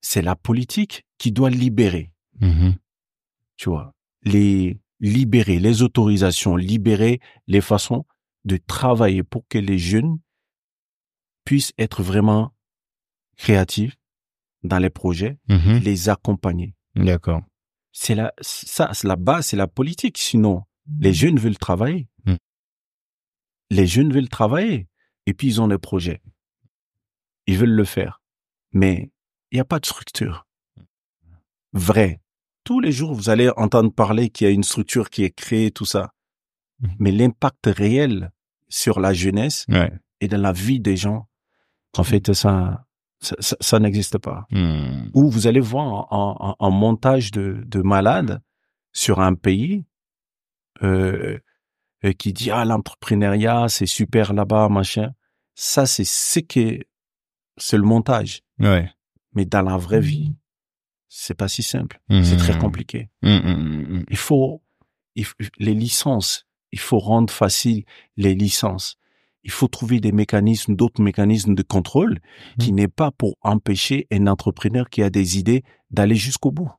c'est 0.00 0.22
la 0.22 0.36
politique 0.36 1.04
qui 1.18 1.32
doit 1.32 1.50
libérer, 1.50 2.12
Mhm. 2.40 2.76
tu 3.56 3.68
vois, 3.68 3.92
les 4.22 4.80
libérer, 5.00 5.58
les 5.58 5.82
autorisations, 5.82 6.56
libérer 6.56 7.20
les 7.46 7.60
façons 7.60 8.04
de 8.44 8.56
travailler 8.56 9.22
pour 9.22 9.46
que 9.48 9.58
les 9.58 9.78
jeunes 9.78 10.18
puissent 11.44 11.72
être 11.78 12.02
vraiment 12.02 12.52
créatifs, 13.36 13.96
dans 14.64 14.78
les 14.78 14.90
projets, 14.90 15.38
Mhm. 15.48 15.78
les 15.84 16.08
accompagner. 16.08 16.74
D'accord. 16.94 17.42
C'est 17.92 18.14
la, 18.14 18.32
ça, 18.40 18.90
c'est 18.92 19.06
la 19.08 19.16
base, 19.16 19.46
c'est 19.46 19.56
la 19.56 19.68
politique. 19.68 20.18
Sinon, 20.18 20.62
les 21.00 21.12
jeunes 21.12 21.38
veulent 21.38 21.58
travailler. 21.58 22.08
Les 23.70 23.86
jeunes 23.86 24.12
veulent 24.12 24.28
travailler. 24.30 24.88
Et 25.28 25.34
puis, 25.34 25.46
ils 25.48 25.60
ont 25.60 25.68
des 25.68 25.76
projets. 25.78 26.22
Ils 27.46 27.58
veulent 27.58 27.68
le 27.76 27.84
faire. 27.84 28.22
Mais 28.72 29.10
il 29.50 29.56
n'y 29.56 29.60
a 29.60 29.64
pas 29.64 29.78
de 29.78 29.84
structure. 29.86 30.46
Vrai. 31.72 32.20
Tous 32.64 32.80
les 32.80 32.92
jours, 32.92 33.14
vous 33.14 33.28
allez 33.30 33.50
entendre 33.56 33.92
parler 33.92 34.30
qu'il 34.30 34.46
y 34.46 34.50
a 34.50 34.52
une 34.52 34.62
structure 34.64 35.10
qui 35.10 35.24
est 35.24 35.30
créée, 35.30 35.70
tout 35.70 35.84
ça. 35.84 36.12
Mm. 36.80 36.88
Mais 36.98 37.10
l'impact 37.12 37.66
réel 37.66 38.30
sur 38.68 39.00
la 39.00 39.12
jeunesse 39.12 39.64
Ouais. 39.68 39.92
et 40.20 40.28
dans 40.28 40.40
la 40.40 40.52
vie 40.52 40.80
des 40.80 40.96
gens, 40.96 41.28
en 41.96 42.04
fait, 42.04 42.32
ça, 42.34 42.84
ça, 43.20 43.36
ça- 43.40 43.56
ça 43.60 43.78
n'existe 43.80 44.18
pas 44.18 44.46
Hmm. 44.50 45.08
où 45.14 45.30
vous 45.30 45.46
allez 45.46 45.60
voir 45.60 46.06
en 46.10 46.70
montage 46.70 47.30
de, 47.32 47.62
de 47.66 47.80
malades 47.82 48.40
sur 48.92 49.20
un 49.20 49.34
pays 49.34 49.84
euh, 50.82 51.38
euh, 52.04 52.12
qui 52.12 52.32
dit 52.32 52.50
ah 52.52 52.64
l'entrepreneuriat 52.64 53.68
c'est 53.68 53.86
super 53.86 54.32
là-bas 54.32 54.68
machin 54.68 55.12
ça 55.60 55.86
c'est 55.86 56.04
ce 56.04 56.40
que 56.40 56.80
c'est 57.56 57.76
le 57.76 57.82
montage. 57.82 58.42
Ouais. 58.60 58.90
mais 59.32 59.44
dans 59.44 59.62
la 59.62 59.76
vraie 59.76 60.00
vie 60.00 60.34
c'est 61.08 61.34
pas 61.34 61.48
si 61.48 61.62
simple. 61.62 62.00
C'est 62.08 62.36
très 62.36 62.58
compliqué. 62.58 63.08
Hmm, 63.22 63.38
hmm, 63.38 63.98
hmm, 63.98 64.04
il 64.08 64.16
faut 64.16 64.62
il 65.14 65.26
les 65.58 65.74
licences 65.74 66.48
il 66.72 66.78
faut 66.78 66.98
rendre 66.98 67.32
facile 67.32 67.84
les 68.16 68.34
licences. 68.34 68.96
Il 69.44 69.50
faut 69.50 69.68
trouver 69.68 70.00
des 70.00 70.12
mécanismes 70.12 70.74
d'autres 70.74 71.02
mécanismes 71.02 71.54
de 71.54 71.62
contrôle 71.62 72.18
qui 72.58 72.72
n'est 72.72 72.88
pas 72.88 73.10
pour 73.10 73.36
empêcher 73.40 74.06
un 74.10 74.26
entrepreneur 74.26 74.90
qui 74.90 75.02
a 75.02 75.10
des 75.10 75.38
idées 75.38 75.62
d'aller 75.90 76.16
jusqu'au 76.16 76.50
bout. 76.50 76.70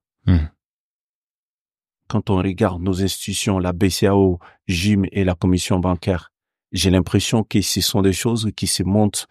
Quand 2.08 2.30
on 2.30 2.38
regarde 2.38 2.82
nos 2.82 3.02
institutions, 3.02 3.60
la 3.60 3.74
BCAO, 3.74 4.40
GIM 4.68 5.04
et 5.12 5.24
la 5.24 5.36
commission 5.36 5.80
bancaire, 5.80 6.32
j'ai 6.72 6.90
l'impression 6.90 7.44
que 7.44 7.62
ce 7.62 7.82
sont 7.82 8.02
des 8.02 8.14
choses 8.14 8.50
qui 8.56 8.68
se 8.68 8.84
montent 8.84 9.28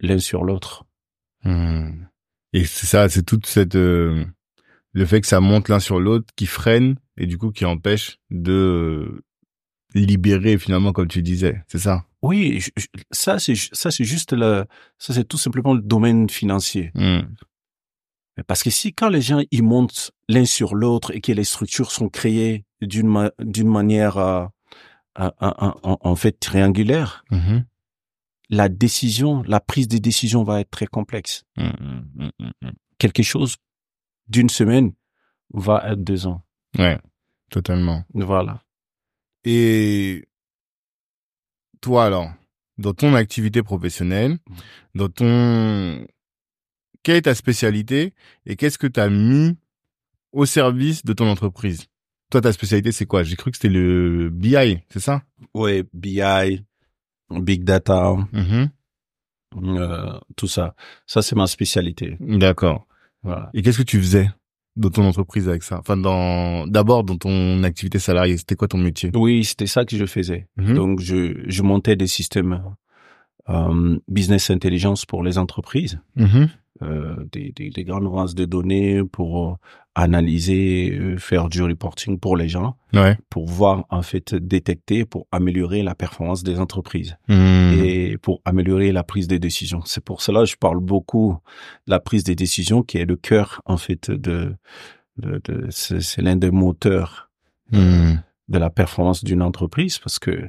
l'un 0.00 0.18
sur 0.18 0.44
l'autre. 0.44 0.84
Hmm. 1.44 2.04
Et 2.52 2.64
c'est 2.64 2.86
ça, 2.86 3.08
c'est 3.08 3.22
toute 3.22 3.46
cette 3.46 3.76
euh, 3.76 4.24
le 4.92 5.06
fait 5.06 5.20
que 5.20 5.26
ça 5.26 5.40
monte 5.40 5.68
l'un 5.68 5.78
sur 5.80 6.00
l'autre 6.00 6.26
qui 6.36 6.46
freine 6.46 6.96
et 7.16 7.26
du 7.26 7.38
coup 7.38 7.50
qui 7.52 7.64
empêche 7.64 8.18
de 8.30 9.22
libérer 9.94 10.58
finalement 10.58 10.92
comme 10.92 11.08
tu 11.08 11.22
disais, 11.22 11.62
c'est 11.68 11.78
ça? 11.78 12.04
Oui, 12.22 12.60
je- 12.60 12.70
ça 13.10 13.38
c'est 13.38 13.54
ça 13.54 13.90
c'est 13.90 14.04
juste 14.04 14.32
le 14.32 14.64
ça 14.98 15.14
c'est 15.14 15.24
tout 15.26 15.38
simplement 15.38 15.74
le 15.74 15.80
domaine 15.80 16.28
financier. 16.28 16.90
Hmm. 16.94 17.20
Parce 18.46 18.62
que 18.62 18.70
si 18.70 18.92
quand 18.92 19.08
les 19.08 19.20
gens 19.20 19.42
ils 19.50 19.62
montent 19.62 20.12
l'un 20.28 20.44
sur 20.44 20.74
l'autre 20.74 21.14
et 21.14 21.20
que 21.20 21.32
les 21.32 21.44
structures 21.44 21.90
sont 21.90 22.08
créées 22.08 22.64
d'une 22.80 23.08
ma- 23.08 23.32
d'une 23.38 23.68
manière 23.68 24.16
euh, 24.18 24.46
en, 25.16 25.98
en 26.00 26.16
fait 26.16 26.38
triangulaire, 26.38 27.24
Mhm. 27.30 27.64
la 28.48 28.68
décision, 28.68 29.42
la 29.44 29.60
prise 29.60 29.88
de 29.88 29.98
décision 29.98 30.42
va 30.44 30.60
être 30.60 30.70
très 30.70 30.86
complexe. 30.86 31.44
Hmm, 31.56 31.70
hmm, 32.16 32.30
hmm. 32.62 32.70
Quelque 32.98 33.22
chose 33.22 33.56
d'une 34.28 34.48
semaine 34.48 34.92
va 35.52 35.82
être 35.90 36.02
deux 36.04 36.26
ans. 36.26 36.42
Ouais, 36.78 36.98
totalement. 37.50 38.04
Voilà. 38.14 38.62
Et 39.44 40.26
toi 41.80 42.04
alors, 42.06 42.30
dans 42.78 42.92
ton 42.94 43.14
activité 43.14 43.62
professionnelle, 43.62 44.38
dans 44.94 45.08
ton 45.08 46.06
quelle 47.02 47.16
est 47.16 47.22
ta 47.22 47.34
spécialité 47.34 48.14
et 48.46 48.56
qu'est-ce 48.56 48.78
que 48.78 48.86
tu 48.86 49.00
as 49.00 49.08
mis 49.08 49.56
au 50.32 50.44
service 50.46 51.04
de 51.04 51.12
ton 51.14 51.28
entreprise? 51.28 51.86
Toi 52.30 52.40
ta 52.40 52.52
spécialité 52.52 52.92
c'est 52.92 53.06
quoi? 53.06 53.22
J'ai 53.24 53.36
cru 53.36 53.50
que 53.50 53.56
c'était 53.56 53.68
le 53.68 54.30
BI, 54.30 54.78
c'est 54.88 55.00
ça? 55.00 55.22
Ouais, 55.54 55.84
BI, 55.92 56.64
Big 57.30 57.64
Data, 57.64 58.14
Mhm. 58.32 58.70
euh, 59.78 60.18
tout 60.36 60.46
ça. 60.46 60.74
Ça, 61.06 61.22
c'est 61.22 61.34
ma 61.36 61.46
spécialité. 61.46 62.16
D'accord. 62.20 62.86
Voilà. 63.22 63.50
Et 63.54 63.62
qu'est-ce 63.62 63.78
que 63.78 63.82
tu 63.82 63.98
faisais 63.98 64.28
dans 64.76 64.90
ton 64.90 65.04
entreprise 65.04 65.48
avec 65.48 65.62
ça? 65.64 65.78
Enfin 65.80 65.96
dans 65.96 66.66
d'abord 66.68 67.02
dans 67.04 67.16
ton 67.18 67.62
activité 67.64 67.98
salariée, 67.98 68.36
c'était 68.36 68.54
quoi 68.54 68.68
ton 68.68 68.78
métier? 68.78 69.10
Oui, 69.14 69.44
c'était 69.44 69.66
ça 69.66 69.84
que 69.84 69.96
je 69.96 70.06
faisais. 70.06 70.46
Mhm. 70.56 70.74
Donc, 70.74 71.00
je, 71.00 71.42
je 71.46 71.62
montais 71.62 71.96
des 71.96 72.06
systèmes 72.06 72.62
euh, 73.48 73.98
business 74.06 74.50
intelligence 74.50 75.04
pour 75.04 75.24
les 75.24 75.36
entreprises, 75.36 75.98
Mhm. 76.14 76.28
euh, 76.42 76.46
des, 76.80 77.52
des, 77.54 77.70
des 77.70 77.84
grandes 77.84 78.10
bases 78.12 78.34
de 78.34 78.44
données 78.46 79.02
pour 79.04 79.50
euh, 79.50 79.54
analyser, 79.94 80.96
euh, 80.98 81.16
faire 81.18 81.48
du 81.48 81.62
reporting 81.62 82.18
pour 82.18 82.36
les 82.36 82.48
gens, 82.48 82.76
Ouais. 82.94 83.16
pour 83.28 83.46
voir 83.46 83.84
en 83.90 84.02
fait 84.02 84.34
détecter, 84.34 85.04
pour 85.04 85.26
améliorer 85.32 85.82
la 85.82 85.94
performance 85.94 86.42
des 86.42 86.58
entreprises. 86.58 87.16
Mhm. 87.28 87.84
et 87.84 88.18
pour 88.18 88.40
améliorer 88.44 88.92
la 88.92 89.02
prise 89.04 89.28
des 89.28 89.38
décisions. 89.38 89.82
C'est 89.84 90.02
pour 90.04 90.22
cela 90.22 90.40
que 90.40 90.46
je 90.46 90.56
parle 90.56 90.80
beaucoup 90.80 91.36
de 91.86 91.90
la 91.92 92.00
prise 92.00 92.24
des 92.24 92.34
décisions 92.34 92.82
qui 92.82 92.98
est 92.98 93.04
le 93.06 93.16
cœur 93.16 93.60
en 93.64 93.76
fait 93.76 94.10
de, 94.10 94.54
de, 95.18 95.40
de- 95.44 95.66
c'est 95.70 96.00
c'est 96.00 96.22
l'un 96.22 96.36
des 96.36 96.50
moteurs 96.50 97.30
Mhm. 97.72 98.22
de 98.48 98.58
la 98.58 98.70
performance 98.70 99.22
d'une 99.22 99.42
entreprise 99.42 99.98
parce 99.98 100.18
que 100.18 100.48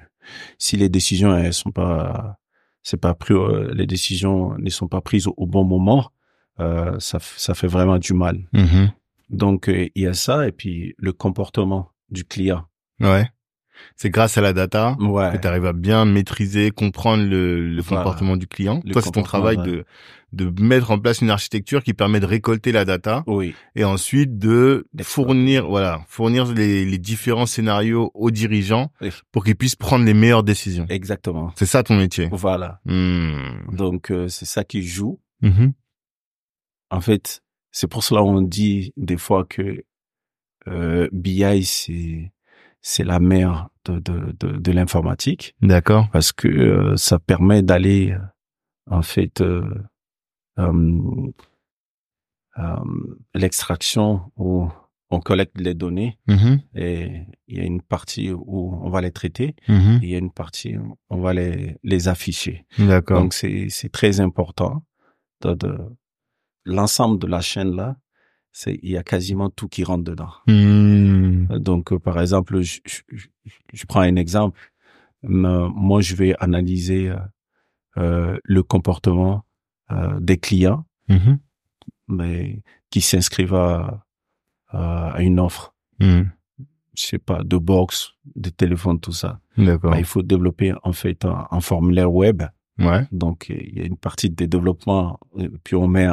si 0.57 0.75
les 0.77 0.89
décisions 0.89 1.35
elles 1.35 1.53
sont 1.53 1.71
pas 1.71 2.37
c'est 2.83 2.99
pas 2.99 3.13
pris 3.13 3.33
les 3.73 3.85
décisions 3.85 4.57
ne 4.57 4.69
sont 4.69 4.87
pas 4.87 5.01
prises 5.01 5.27
au, 5.27 5.33
au 5.37 5.45
bon 5.45 5.63
moment 5.63 6.11
euh, 6.59 6.99
ça 6.99 7.17
ça 7.19 7.53
fait 7.53 7.67
vraiment 7.67 7.97
du 7.97 8.13
mal. 8.13 8.47
Mhm. 8.53 8.91
Donc 9.29 9.69
euh, 9.69 9.87
il 9.95 10.03
y 10.03 10.07
a 10.07 10.13
ça 10.13 10.47
et 10.47 10.51
puis 10.51 10.93
le 10.97 11.13
comportement 11.13 11.91
du 12.09 12.25
client. 12.25 12.65
Ouais. 12.99 13.29
C'est 13.95 14.09
grâce 14.09 14.37
à 14.37 14.41
la 14.41 14.53
data 14.53 14.95
Ouais. 14.99 15.31
que 15.33 15.37
tu 15.37 15.47
arrives 15.47 15.65
à 15.65 15.73
bien 15.73 16.05
maîtriser, 16.05 16.71
comprendre 16.71 17.23
le, 17.23 17.67
le 17.69 17.81
Voilà. 17.81 18.03
comportement 18.03 18.37
du 18.37 18.47
client. 18.47 18.81
Le 18.85 18.91
Toi, 18.93 19.01
c'est 19.01 19.11
ton 19.11 19.23
travail 19.23 19.57
ouais. 19.57 19.65
de 19.65 19.85
de 20.33 20.49
mettre 20.63 20.91
en 20.91 20.97
place 20.97 21.19
une 21.19 21.29
architecture 21.29 21.83
qui 21.83 21.93
permet 21.93 22.21
de 22.21 22.25
récolter 22.25 22.71
la 22.71 22.85
data 22.85 23.21
Oui. 23.27 23.53
et 23.75 23.83
ensuite 23.83 24.37
de 24.37 24.87
fournir 25.01 25.67
voilà, 25.67 25.99
fournir 26.07 26.45
les, 26.53 26.85
les 26.85 26.97
différents 26.97 27.45
scénarios 27.45 28.11
aux 28.13 28.31
dirigeants 28.31 28.93
Oui. 29.01 29.09
pour 29.33 29.43
qu'ils 29.43 29.57
puissent 29.57 29.75
prendre 29.75 30.05
les 30.05 30.13
meilleures 30.13 30.43
décisions. 30.43 30.85
Exactement. 30.87 31.51
C'est 31.57 31.65
ça 31.65 31.83
ton 31.83 31.97
métier. 31.97 32.29
Voilà. 32.31 32.79
Hmm. 32.85 33.75
Donc 33.75 34.09
euh, 34.09 34.29
c'est 34.29 34.45
ça 34.45 34.63
qui 34.63 34.83
joue 34.83 35.19
Mhm. 35.41 35.73
En 36.91 37.01
fait, 37.01 37.41
c'est 37.71 37.87
pour 37.87 38.01
cela 38.03 38.21
qu'on 38.21 38.41
dit 38.41 38.93
des 38.95 39.17
fois 39.17 39.43
que 39.43 39.83
euh, 40.67 41.09
BI 41.11 41.63
c'est 41.65 42.31
c'est 42.81 43.03
la 43.03 43.19
mère 43.19 43.69
de 43.85 43.99
de 43.99 44.35
de, 44.39 44.47
de 44.57 44.71
l'informatique 44.71 45.55
D'accord. 45.61 46.07
parce 46.11 46.31
que 46.31 46.47
euh, 46.47 46.95
ça 46.97 47.19
permet 47.19 47.61
d'aller 47.63 48.11
euh, 48.11 48.19
en 48.89 49.01
fait 49.01 49.41
euh, 49.41 49.63
l'extraction 53.33 54.31
où 54.37 54.69
on 55.09 55.19
collecte 55.19 55.59
les 55.59 55.73
données 55.73 56.17
Mhm. 56.27 56.61
et 56.75 57.25
il 57.47 57.57
y 57.57 57.59
a 57.59 57.63
une 57.65 57.81
partie 57.81 58.31
où 58.31 58.73
on 58.81 58.89
va 58.89 59.01
les 59.01 59.11
traiter 59.11 59.55
Mhm. 59.67 59.99
et 60.01 60.05
il 60.05 60.09
y 60.09 60.15
a 60.15 60.19
une 60.19 60.31
partie 60.31 60.77
où 60.77 60.95
on 61.09 61.19
va 61.21 61.33
les 61.33 61.77
les 61.83 62.07
afficher. 62.07 62.65
D'accord. 62.77 63.21
Donc 63.21 63.33
c'est 63.33 63.67
c'est 63.69 63.89
très 63.91 64.19
important 64.21 64.83
de, 65.41 65.53
de 65.55 65.77
l'ensemble 66.65 67.19
de 67.19 67.27
la 67.27 67.41
chaîne 67.41 67.75
là, 67.75 67.97
c'est 68.51 68.79
il 68.83 68.91
y 68.91 68.97
a 68.97 69.03
quasiment 69.03 69.49
tout 69.49 69.67
qui 69.67 69.83
rentre 69.83 70.03
dedans. 70.03 70.31
Hmm. 70.47 71.45
Donc 71.57 71.91
euh, 71.93 71.99
par 71.99 72.19
exemple, 72.19 72.61
je, 72.61 72.79
je, 72.85 73.01
je- 73.73 73.85
prends 73.85 74.01
un 74.01 74.15
exemple. 74.15 74.59
Moi, 75.23 76.01
je 76.01 76.15
vais 76.15 76.35
analyser 76.39 77.09
euh, 77.09 77.17
euh, 77.97 78.37
le 78.43 78.63
comportement 78.63 79.43
euh, 79.91 80.19
des 80.19 80.37
clients, 80.37 80.85
Mhm. 81.09 81.39
mais 82.07 82.61
qui 82.89 83.01
s'inscrivent 83.01 83.53
à, 83.55 84.05
à 84.69 85.21
une 85.21 85.39
offre. 85.39 85.75
Hmm. 85.99 86.23
Je 86.97 87.03
sais 87.05 87.19
pas, 87.19 87.43
de 87.43 87.57
box, 87.57 88.13
de 88.35 88.49
téléphone, 88.49 88.99
tout 88.99 89.13
ça. 89.13 89.39
D'accord. 89.57 89.91
Bah, 89.91 89.99
il 89.99 90.05
faut 90.05 90.23
développer 90.23 90.73
en 90.83 90.91
fait 90.93 91.23
un, 91.25 91.47
un 91.51 91.61
formulaire 91.61 92.11
web. 92.13 92.43
Ouais. 92.79 93.07
Donc 93.11 93.47
il 93.49 93.77
y 93.77 93.81
a 93.81 93.85
une 93.85 93.97
partie 93.97 94.29
de 94.29 94.45
développement, 94.45 95.19
euh, 95.37 95.49
puis 95.63 95.75
on 95.75 95.87
met 95.87 96.07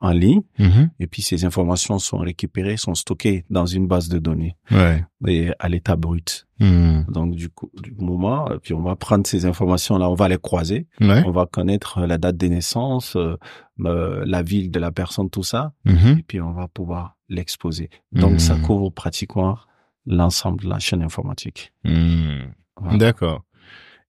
en 0.00 0.12
ligne. 0.12 0.42
Mhm. 0.58 0.90
Et 0.98 1.06
puis 1.06 1.20
ces 1.22 1.44
informations 1.44 1.98
sont 1.98 2.18
récupérées, 2.18 2.76
sont 2.78 2.94
stockées 2.94 3.44
dans 3.50 3.66
une 3.66 3.86
base 3.86 4.08
de 4.08 4.18
données 4.18 4.56
Ouais. 4.70 5.04
et 5.26 5.50
à 5.58 5.68
l'état 5.68 5.96
brut. 5.96 6.46
Hmm. 6.58 7.02
Donc 7.08 7.34
du 7.34 7.48
coup, 7.50 7.70
du 7.82 7.94
moment, 7.98 8.50
euh, 8.50 8.58
puis 8.58 8.74
on 8.74 8.82
va 8.82 8.96
prendre 8.96 9.26
ces 9.26 9.44
informations 9.46 9.98
là, 9.98 10.08
on 10.10 10.14
va 10.14 10.28
les 10.28 10.38
croiser, 10.38 10.86
Ouais. 11.00 11.22
on 11.26 11.30
va 11.30 11.46
connaître 11.46 11.98
euh, 11.98 12.06
la 12.06 12.18
date 12.18 12.36
de 12.38 12.46
naissance, 12.48 13.16
euh, 13.16 13.36
la 13.78 14.42
ville 14.42 14.70
de 14.70 14.78
la 14.78 14.90
personne, 14.92 15.30
tout 15.30 15.42
ça, 15.42 15.72
Mhm. 15.84 16.18
et 16.18 16.22
puis 16.22 16.40
on 16.40 16.52
va 16.52 16.68
pouvoir 16.68 17.16
l'exposer. 17.28 17.90
Donc 18.12 18.40
ça 18.40 18.56
couvre 18.56 18.90
pratiquement 18.90 19.58
l'ensemble 20.06 20.64
de 20.64 20.68
la 20.70 20.78
chaîne 20.78 21.02
informatique. 21.02 21.72
Voilà. 21.84 22.96
D'accord. 22.96 23.44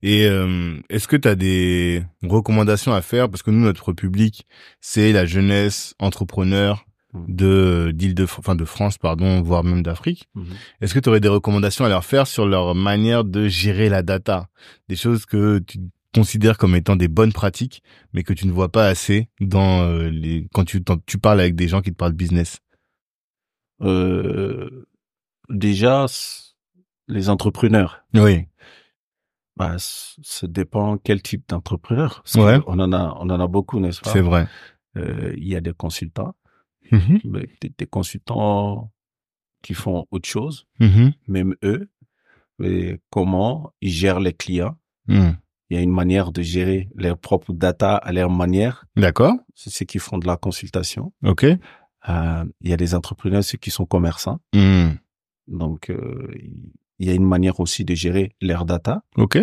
Et 0.04 0.26
euh, 0.26 0.78
est-ce 0.89 1.08
que 1.08 1.16
tu 1.16 1.28
as 1.28 1.36
des 1.36 2.04
recommandations 2.24 2.93
à 2.93 3.02
faire? 3.02 3.30
Parce 3.30 3.43
que 3.43 3.52
nous 3.52 3.62
notre 3.64 3.93
public 3.93 4.45
c'est 4.80 5.12
la 5.12 5.26
jeunesse 5.26 5.93
entrepreneur 5.99 6.86
Mhm. 7.14 7.26
de 7.28 7.91
d'île 7.93 8.16
de 8.16 8.24
enfin 8.24 8.56
de 8.56 8.64
France 8.64 8.97
pardon 8.97 9.41
voire 9.41 9.66
même 9.66 9.84
d'Afrique. 9.84 10.30
Mhm. 10.34 10.45
Est-ce 10.80 10.93
que 10.93 10.99
tu 10.99 11.10
aurais 11.10 11.20
des 11.20 11.28
recommandations 11.28 11.84
à 11.84 11.89
leur 11.89 12.06
faire 12.06 12.26
sur 12.26 12.45
leur 12.45 12.74
manière 12.74 13.26
de 13.26 13.49
gérer 13.49 13.89
la 13.89 14.02
data, 14.02 14.47
des 14.88 14.95
choses 14.95 15.26
que 15.26 15.60
tu 15.60 15.80
considères 16.16 16.58
comme 16.58 16.74
étant 16.74 16.95
des 16.95 17.10
bonnes 17.10 17.34
pratiques 17.34 17.84
mais 18.14 18.24
que 18.24 18.32
tu 18.32 18.47
ne 18.47 18.54
vois 18.54 18.70
pas 18.72 18.88
assez 18.88 19.28
dans 19.41 19.82
euh, 19.84 20.10
les 20.10 20.47
quand 20.54 20.64
tu 20.64 20.82
tu 21.06 21.18
parles 21.18 21.41
avec 21.41 21.56
des 21.56 21.68
gens 21.68 21.82
qui 21.82 21.91
te 21.91 21.97
parlent 21.97 22.14
business? 22.14 22.60
Euh, 23.82 24.88
déjà, 25.49 26.06
les 27.08 27.30
entrepreneurs, 27.30 28.04
Oui. 28.14 28.45
Bah, 29.62 29.76
ça 29.78 30.47
dépend 30.47 30.97
quel 30.97 31.22
type 31.22 31.43
d'entrepreneur. 31.49 32.24
Ouais. 32.36 32.57
On 32.66 32.80
en 32.80 32.91
a, 32.93 33.16
on 33.20 33.30
en 33.30 33.39
a 33.39 33.47
beaucoup, 33.47 33.80
n'est-ce 33.80 34.01
pas? 34.01 34.09
C'est 34.12 34.22
vrai. 34.22 34.47
Euh, 34.97 35.34
Il 35.38 35.47
y 35.47 35.55
a 35.55 35.62
des 35.62 35.74
consultants, 35.74 36.34
mais 36.91 37.47
des, 37.62 37.72
des 37.78 37.86
consultants 37.86 38.91
qui 39.62 39.76
font 39.76 40.07
autre 40.09 40.28
chose, 40.28 40.66
Mhm. 40.80 41.14
même 41.28 41.55
eux. 41.64 41.89
Et 42.64 42.99
comment 43.12 43.72
ils 43.82 43.91
gèrent 43.91 44.20
les 44.20 44.34
clients? 44.34 44.76
Mhm. 45.07 45.38
Il 45.70 45.76
y 45.76 45.80
a 45.80 45.84
une 45.84 45.93
manière 45.93 46.32
de 46.32 46.41
gérer 46.41 46.89
leurs 46.95 47.18
propres 47.20 47.53
data 47.53 47.95
à 47.95 48.12
leur 48.12 48.30
manière. 48.32 48.86
D'accord. 48.95 49.36
C'est 49.53 49.70
ceux 49.70 49.86
qui 49.86 49.99
font 49.99 50.18
de 50.18 50.26
la 50.28 50.38
consultation. 50.38 51.14
OK. 51.24 51.43
Euh, 51.45 52.45
il 52.62 52.70
y 52.70 52.74
a 52.74 52.78
des 52.78 52.95
entrepreneurs, 52.95 53.43
ceux 53.43 53.59
qui 53.59 53.70
sont 53.70 53.86
commerçants. 53.86 54.39
Donc, 55.47 55.89
euh, 55.91 56.28
il 57.02 57.08
y 57.08 57.10
a 57.10 57.16
une 57.16 57.26
manière 57.26 57.60
aussi 57.60 57.84
de 57.84 57.95
gérer 57.95 58.36
leurs 58.41 58.64
data. 58.64 59.02
OK. 59.18 59.39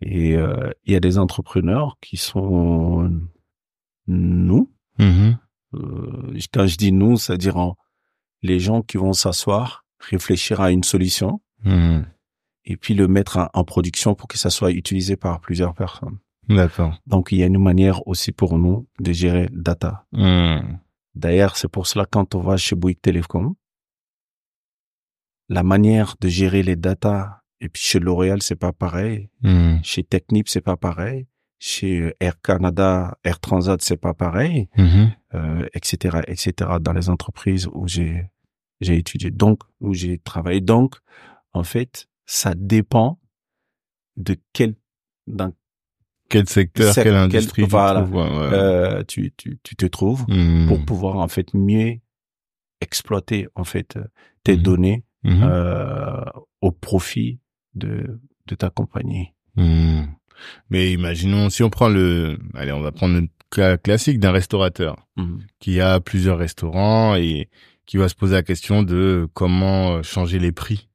Et 0.00 0.36
euh, 0.36 0.70
il 0.84 0.92
y 0.92 0.96
a 0.96 1.00
des 1.00 1.18
entrepreneurs 1.18 1.98
qui 2.00 2.16
sont 2.16 3.10
nous. 4.06 4.70
Mhm. 4.98 5.38
Euh, 5.74 6.38
quand 6.54 6.66
je 6.68 6.76
dis 6.76 6.92
nous, 6.92 7.16
c'est-à-dire 7.16 7.74
les 8.42 8.60
gens 8.60 8.80
qui 8.82 8.96
vont 8.96 9.12
s'asseoir, 9.12 9.84
réfléchir 9.98 10.60
à 10.60 10.70
une 10.70 10.84
solution 10.84 11.40
Mhm. 11.64 12.06
et 12.64 12.76
puis 12.76 12.94
le 12.94 13.06
mettre 13.06 13.50
en, 13.54 13.64
production 13.64 14.14
pour 14.14 14.28
que 14.28 14.38
ça 14.38 14.50
soit 14.50 14.72
utilisé 14.72 15.16
par 15.16 15.40
plusieurs 15.40 15.74
personnes. 15.74 16.18
D'accord. 16.48 16.96
Donc, 17.06 17.30
il 17.30 17.38
y 17.38 17.42
a 17.42 17.46
une 17.46 17.62
manière 17.62 18.06
aussi 18.08 18.32
pour 18.32 18.58
nous 18.58 18.88
de 19.00 19.12
gérer 19.12 19.48
data. 19.52 20.06
Mhm. 20.12 20.78
D'ailleurs, 21.14 21.56
c'est 21.56 21.68
pour 21.68 21.86
cela 21.88 22.04
quand 22.04 22.34
on 22.36 22.40
va 22.40 22.56
chez 22.56 22.76
Bouygues 22.76 23.00
Télécom, 23.00 23.54
la 25.52 25.62
manière 25.62 26.16
de 26.20 26.28
gérer 26.28 26.62
les 26.62 26.76
data 26.76 27.42
et 27.60 27.68
puis 27.68 27.82
chez 27.82 28.00
L'Oréal, 28.00 28.42
c'est 28.42 28.56
pas 28.56 28.72
pareil. 28.72 29.28
Mhm. 29.42 29.80
Chez 29.84 30.02
Technip, 30.02 30.48
c'est 30.48 30.60
pas 30.62 30.76
pareil. 30.76 31.26
Chez 31.58 32.00
euh, 32.00 32.12
Air 32.20 32.40
Canada, 32.40 33.16
Air 33.22 33.38
Transat, 33.38 33.80
c'est 33.82 33.96
pas 33.96 34.14
pareil, 34.14 34.68
Mhm. 34.76 35.12
euh, 35.34 35.66
etc., 35.74 36.18
etc. 36.26 36.52
Dans 36.80 36.92
les 36.92 37.08
entreprises 37.08 37.68
où 37.72 37.86
j'ai 37.86 38.28
j'ai 38.80 38.96
étudié, 38.98 39.30
donc 39.30 39.60
où 39.80 39.94
j'ai 39.94 40.18
travaillé. 40.18 40.60
Donc, 40.60 40.96
en 41.52 41.62
fait, 41.62 42.08
ça 42.26 42.52
dépend 42.56 43.20
de 44.16 44.34
quel 44.52 44.74
dans 45.28 45.52
Quel 46.28 46.48
secteur, 46.48 46.92
Sec- 46.94 47.04
quelle 47.04 47.12
quel- 47.12 47.22
industrie 47.22 47.62
tu 47.62 47.68
voilà. 47.70 48.00
trouves, 48.02 48.14
ouais, 48.16 48.22
ouais. 48.22 48.50
euh, 48.54 49.04
tu, 49.06 49.32
tu 49.36 49.58
tu 49.62 49.76
te 49.76 49.86
trouves 49.86 50.24
Mhm. 50.28 50.66
pour 50.66 50.84
pouvoir 50.84 51.16
en 51.18 51.28
fait 51.28 51.54
mieux 51.54 51.98
exploiter 52.80 53.46
en 53.54 53.64
fait 53.64 53.98
tes 54.42 54.56
Mhm. 54.56 54.62
données 54.62 55.04
Mhm. 55.24 55.42
euh, 55.42 56.24
au 56.60 56.70
profit 56.72 57.38
de 57.74 58.20
de 58.48 58.54
ta 58.56 58.70
compagnie. 58.70 59.32
Hmm. 59.56 60.02
Mais 60.68 60.92
imaginons, 60.92 61.48
si 61.48 61.62
on 61.62 61.70
prend 61.70 61.88
le, 61.88 62.38
allez, 62.54 62.72
on 62.72 62.80
va 62.80 62.90
prendre 62.90 63.20
le 63.20 63.28
cas 63.50 63.76
classique 63.76 64.18
d'un 64.18 64.32
restaurateur 64.32 64.96
Mhm. 65.16 65.40
qui 65.60 65.80
a 65.80 66.00
plusieurs 66.00 66.38
restaurants 66.38 67.14
et 67.14 67.48
qui 67.86 67.98
va 67.98 68.08
se 68.08 68.14
poser 68.16 68.34
la 68.34 68.42
question 68.42 68.82
de 68.82 69.28
comment 69.34 69.92
euh, 69.96 70.02
changer 70.02 70.38
les 70.40 70.50
prix 70.52 70.88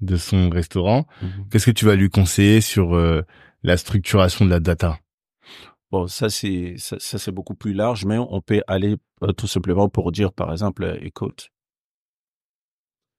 de 0.00 0.16
son 0.16 0.48
restaurant. 0.50 1.06
Qu'est-ce 1.50 1.66
que 1.66 1.70
tu 1.70 1.84
vas 1.86 1.94
lui 1.96 2.08
conseiller 2.10 2.60
sur 2.60 2.94
euh, 2.94 3.22
la 3.62 3.76
structuration 3.76 4.44
de 4.44 4.50
la 4.50 4.60
data? 4.60 4.98
Bon, 5.90 6.06
ça 6.06 6.28
c'est 6.30 6.74
ça, 6.78 6.96
ça, 6.98 7.18
c'est 7.18 7.32
beaucoup 7.32 7.54
plus 7.54 7.72
large, 7.72 8.04
mais 8.04 8.18
on 8.18 8.40
peut 8.40 8.62
aller 8.66 8.96
euh, 9.22 9.32
tout 9.32 9.46
simplement 9.46 9.88
pour 9.88 10.10
dire 10.12 10.32
par 10.32 10.50
exemple, 10.52 10.84
euh, 10.84 10.96
écoute, 11.02 11.50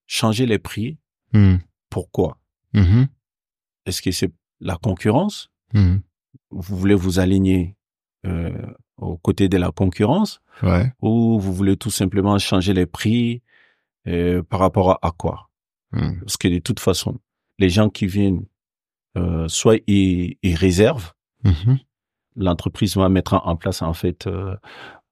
changer 0.08 0.46
les 0.46 0.60
prix, 0.60 0.98
Hmm. 1.34 1.58
pourquoi? 1.90 2.38
Mhm. 2.74 3.08
Est-ce 3.86 4.02
que 4.02 4.12
c'est 4.12 4.32
la 4.60 4.76
concurrence? 4.78 5.50
Mhm. 5.74 6.02
Vous 6.52 6.78
voulez 6.78 6.96
vous 6.96 7.20
aligner 7.20 7.76
euh, 8.26 8.52
aux 8.98 9.18
côtés 9.18 9.50
de 9.50 9.58
la 9.58 9.72
concurrence? 9.72 10.40
Ouais. 10.62 10.94
ou 11.02 11.40
vous 11.40 11.52
voulez 11.52 11.76
tout 11.78 11.90
simplement 11.90 12.38
changer 12.38 12.74
les 12.74 12.86
prix 12.86 13.42
euh, 14.08 14.44
par 14.44 14.60
rapport 14.60 14.92
à, 14.92 15.00
à 15.02 15.12
quoi? 15.12 15.50
Hmm. 15.92 16.20
Parce 16.20 16.38
que 16.38 16.48
de 16.48 16.60
toute 16.60 16.80
façon, 16.80 17.20
les 17.58 17.70
gens 17.70 17.90
qui 17.90 18.06
viennent, 18.06 18.46
euh, 19.18 19.48
soit 19.48 19.78
ils, 19.88 20.38
ils 20.44 20.56
réservent, 20.56 21.14
l'entreprise 22.36 22.96
va 22.98 23.10
mettre 23.10 23.34
en 23.44 23.56
place 23.56 23.82
en 23.82 23.94
fait 23.94 24.28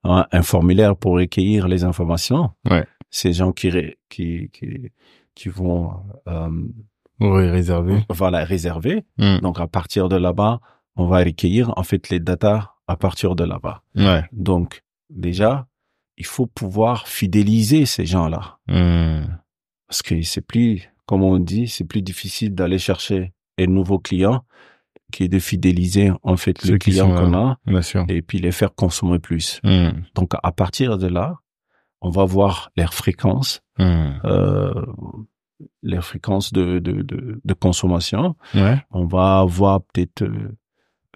un, 0.04 0.26
un 0.32 0.44
formulaire 0.44 0.96
pour 0.96 1.14
recueillir 1.14 1.68
les 1.68 1.84
informations. 1.84 2.52
Ouais. 2.70 2.86
Ces 3.12 3.34
gens 3.34 3.52
qui 3.52 3.70
qui 4.10 4.50
qui, 4.52 4.92
qui 5.36 5.50
vont 5.50 5.94
euh, 6.28 6.50
Oui, 7.20 7.46
voilà 8.10 8.44
réserver. 8.44 9.04
Hmm. 9.18 9.38
Donc 9.42 9.60
à 9.60 9.68
partir 9.68 10.10
de 10.10 10.16
là-bas, 10.16 10.60
on 10.96 11.06
va 11.06 11.20
recueillir 11.20 11.74
en 11.78 11.84
fait 11.84 12.10
les 12.10 12.20
datas 12.20 12.72
à 12.88 12.96
partir 12.96 13.36
de 13.36 13.44
là-bas. 13.44 13.84
Ouais. 13.96 14.24
Donc 14.32 14.82
déjà, 15.10 15.68
il 16.18 16.26
faut 16.26 16.48
pouvoir 16.48 17.08
fidéliser 17.08 17.86
ces 17.86 18.06
gens-là. 18.06 18.58
Hmm. 18.68 19.26
Parce 19.88 20.02
que 20.02 20.22
c'est 20.22 20.42
plus, 20.46 20.90
comme 21.06 21.24
on 21.24 21.38
dit, 21.38 21.68
c'est 21.68 21.84
plus 21.84 22.02
difficile 22.02 22.56
d'aller 22.56 22.80
chercher 22.80 23.34
un 23.60 23.66
nouveau 23.68 24.00
client 24.00 24.44
que 25.12 25.26
de 25.26 25.40
fidéliser 25.40 26.12
en 26.24 26.38
fait 26.38 26.58
Ceux 26.62 26.74
le 26.74 26.78
qui 26.78 26.92
client 26.92 27.14
qu'on 27.14 27.34
a 27.34 27.58
Bien 27.66 27.82
sûr. 27.82 28.06
et 28.08 28.22
puis 28.22 28.40
les 28.40 28.52
faire 28.54 28.74
consommer 28.74 29.20
plus. 29.20 29.60
Hmm. 29.64 29.90
Donc 30.16 30.32
à 30.42 30.52
partir 30.54 30.98
de 30.98 31.08
là, 31.08 31.36
on 32.02 32.10
va 32.10 32.26
voir 32.26 32.72
leur 32.76 32.94
fréquence, 32.94 33.62
Hmm. 33.78 34.20
euh, 34.26 34.74
leur 35.84 36.04
fréquence 36.04 36.52
de, 36.54 36.80
de, 36.80 37.02
de, 37.02 37.40
de 37.44 37.54
consommation. 37.54 38.36
Ouais. 38.54 38.84
On 38.92 39.06
va 39.06 39.44
voir 39.46 39.82
peut-être 39.82 40.24
euh, 40.24 40.58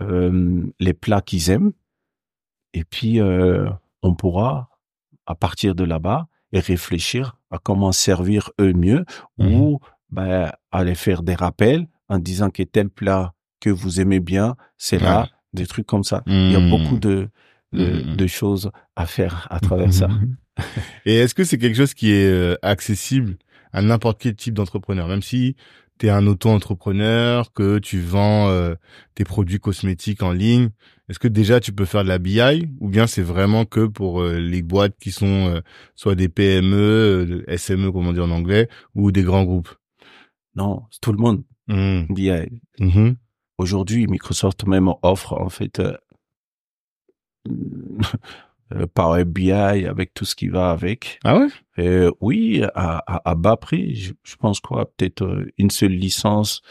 euh, 0.02 0.64
les 0.80 0.94
plats 0.94 1.22
qu'ils 1.22 1.50
aiment 1.50 1.74
et 2.74 2.84
puis 2.84 3.20
euh, 3.20 3.68
on 4.02 4.14
pourra 4.16 4.70
à 5.26 5.36
partir 5.36 5.76
de 5.76 5.84
là-bas 5.84 6.28
réfléchir 6.54 7.38
à 7.52 7.58
comment 7.58 7.92
servir 7.92 8.52
eux 8.62 8.74
mieux 8.74 9.06
ou 9.40 9.80
ben, 10.10 10.52
aller 10.72 10.96
faire 10.96 11.22
des 11.24 11.36
rappels 11.36 11.88
en 12.08 12.20
disant 12.20 12.50
que 12.50 12.64
tel 12.64 12.90
plat 12.90 13.34
que 13.60 13.70
vous 13.70 14.00
aimez 14.00 14.20
bien, 14.20 14.56
c'est 14.78 15.00
là, 15.00 15.28
des 15.54 15.66
trucs 15.66 15.88
comme 15.88 16.04
ça. 16.04 16.22
Il 16.28 16.52
y 16.52 16.56
a 16.56 16.60
Hmm. 16.60 16.70
beaucoup 16.70 16.98
de, 17.00 17.30
de, 17.76 18.04
Mhm. 18.10 18.16
de 18.16 18.28
choses 18.28 18.72
à 18.96 19.06
faire 19.06 19.48
à 19.52 19.60
travers 19.60 19.94
ça. 19.94 20.08
Mhm. 20.08 20.36
Et 21.06 21.16
est-ce 21.16 21.36
que 21.36 21.44
c'est 21.44 21.58
quelque 21.58 21.76
chose 21.78 21.94
qui 21.94 22.12
est 22.12 22.28
euh, 22.32 22.56
accessible 22.62 23.38
à 23.74 23.82
n'importe 23.82 24.22
quel 24.22 24.36
type 24.36 24.54
d'entrepreneur, 24.54 25.08
même 25.08 25.22
si 25.22 25.56
tu 26.00 26.08
es 26.08 26.10
un 26.10 26.26
auto-entrepreneur, 26.28 27.52
que 27.54 27.80
tu 27.80 28.00
vends 28.00 28.48
euh, 28.50 28.76
tes 29.16 29.24
produits 29.26 29.60
cosmétiques 29.60 30.24
en 30.24 30.32
ligne, 30.32 30.70
est-ce 31.10 31.20
que 31.20 31.28
déjà 31.28 31.60
tu 31.60 31.72
peux 31.74 31.86
faire 31.86 32.04
de 32.04 32.10
la 32.10 32.18
BI 32.20 32.68
ou 32.80 32.90
bien 32.90 33.06
c'est 33.08 33.22
vraiment 33.22 33.66
que 33.66 33.86
pour 33.86 34.22
euh, 34.22 34.40
les 34.40 34.62
boîtes 34.62 34.96
qui 35.00 35.12
sont 35.12 35.48
euh, 35.56 35.62
soit 35.96 36.16
des 36.16 36.30
PME, 36.30 37.44
euh, 37.48 37.58
SME 37.58 37.92
comme 37.92 38.08
on 38.08 38.14
dit 38.14 38.20
en 38.22 38.32
anglais, 38.32 38.68
ou 38.96 39.12
des 39.12 39.24
grands 39.24 39.44
groupes? 39.44 39.74
Non, 40.56 40.84
tout 41.02 41.12
le 41.12 41.18
monde. 41.20 41.44
Mhm. 41.68 42.08
BI. 42.10 42.32
Aujourd'hui, 43.58 44.08
Microsoft 44.08 44.66
même 44.68 44.90
offre 45.02 45.34
en 45.34 45.50
fait 45.50 45.82
euh, 47.48 48.00
euh, 48.76 48.86
Power 48.94 49.26
BI 49.26 49.52
avec 49.52 50.14
tout 50.14 50.26
ce 50.26 50.36
qui 50.36 50.48
va 50.48 50.72
avec. 50.72 51.20
Ah 51.24 51.38
ouais? 51.38 51.48
Euh, 51.80 52.12
oui, 52.22 52.64
à, 52.74 53.04
à, 53.06 53.30
à 53.32 53.36
bas 53.36 53.58
prix. 53.58 53.96
Je, 53.96 54.14
je 54.24 54.36
pense 54.38 54.60
quoi, 54.60 54.86
peut-être 54.86 55.24
euh, 55.24 55.52
une 55.58 55.70
seule 55.70 55.92
licence 55.92 56.62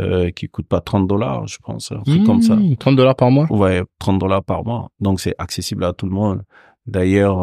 euh, 0.00 0.30
qui 0.30 0.48
coûte 0.48 0.66
pas 0.68 0.80
30 0.80 1.06
dollars, 1.08 1.46
je 1.48 1.58
pense, 1.62 1.92
un 1.92 2.02
truc 2.02 2.24
comme 2.24 2.42
ça. 2.42 2.56
Mhm. 2.56 2.76
30 2.76 2.96
dollars 2.96 3.16
par 3.16 3.30
mois? 3.30 3.46
Ouais, 3.50 3.82
30 3.98 4.18
dollars 4.18 4.42
par 4.44 4.64
mois. 4.64 4.88
Donc 5.00 5.20
c'est 5.20 5.34
accessible 5.38 5.84
à 5.84 5.92
tout 5.92 6.06
le 6.06 6.12
monde. 6.12 6.42
D'ailleurs, 6.86 7.42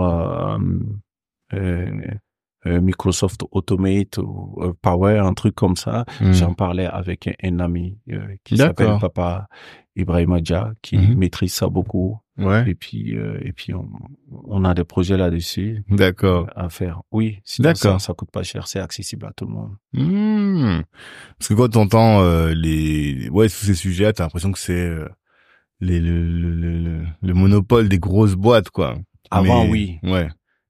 euh, 1.54 1.78
Microsoft 2.66 3.44
Automate 3.52 4.18
ou 4.18 4.74
Power, 4.82 5.20
un 5.20 5.34
truc 5.34 5.56
comme 5.56 5.76
ça. 5.76 6.04
Mhm. 6.22 6.34
J'en 6.34 6.54
parlais 6.54 6.86
avec 6.86 7.28
un, 7.28 7.34
un 7.44 7.60
ami 7.60 7.98
qui 8.44 8.58
s'appelle. 8.58 8.98
Papa 9.00 9.48
Ibrahim 9.96 10.34
Adja, 10.34 10.72
qui 10.82 10.98
Mhm. 10.98 11.16
maîtrise 11.16 11.54
ça 11.54 11.68
beaucoup. 11.68 12.20
Ouais. 12.46 12.70
Et 12.70 12.76
puis, 12.76 13.16
euh, 13.18 13.38
et 13.42 13.52
puis 13.52 13.74
on, 13.74 13.88
on 14.46 14.64
a 14.66 14.74
des 14.74 14.84
projets 14.84 15.18
là-dessus 15.18 15.84
D'accord. 15.90 16.50
à 16.56 16.70
faire. 16.70 17.02
Oui, 17.12 17.40
sinon 17.44 17.74
ça, 17.76 17.88
D'accord. 17.90 18.02
ça 18.02 18.14
coûte 18.14 18.32
pas 18.32 18.44
cher, 18.44 18.68
c'est 18.68 18.80
accessible 18.80 19.26
à 19.26 19.34
tout 19.34 19.46
le 19.46 19.52
monde. 19.54 19.72
Hmm. 19.94 20.82
Parce 21.38 21.50
que 21.50 21.54
quand 21.54 21.70
t'entends 21.70 22.22
euh, 22.22 22.54
les 22.54 23.30
ouais 23.30 23.48
tous 23.48 23.66
ces 23.66 23.74
sujets, 23.76 24.12
t'as 24.14 24.24
l'impression 24.24 24.52
que 24.52 24.60
c'est 24.60 24.74
euh, 24.88 25.08
les 25.82 26.00
le, 26.00 26.24
le, 26.24 26.52
le, 26.54 26.80
le- 26.80 27.06
le 27.22 27.34
monopole 27.34 27.90
des 27.90 28.00
grosses 28.00 28.36
boîtes 28.36 28.70
quoi. 28.70 28.98
Avant, 29.32 29.66
Mais- 29.66 29.72
oui, 29.72 30.00
Ouais. 30.04 30.30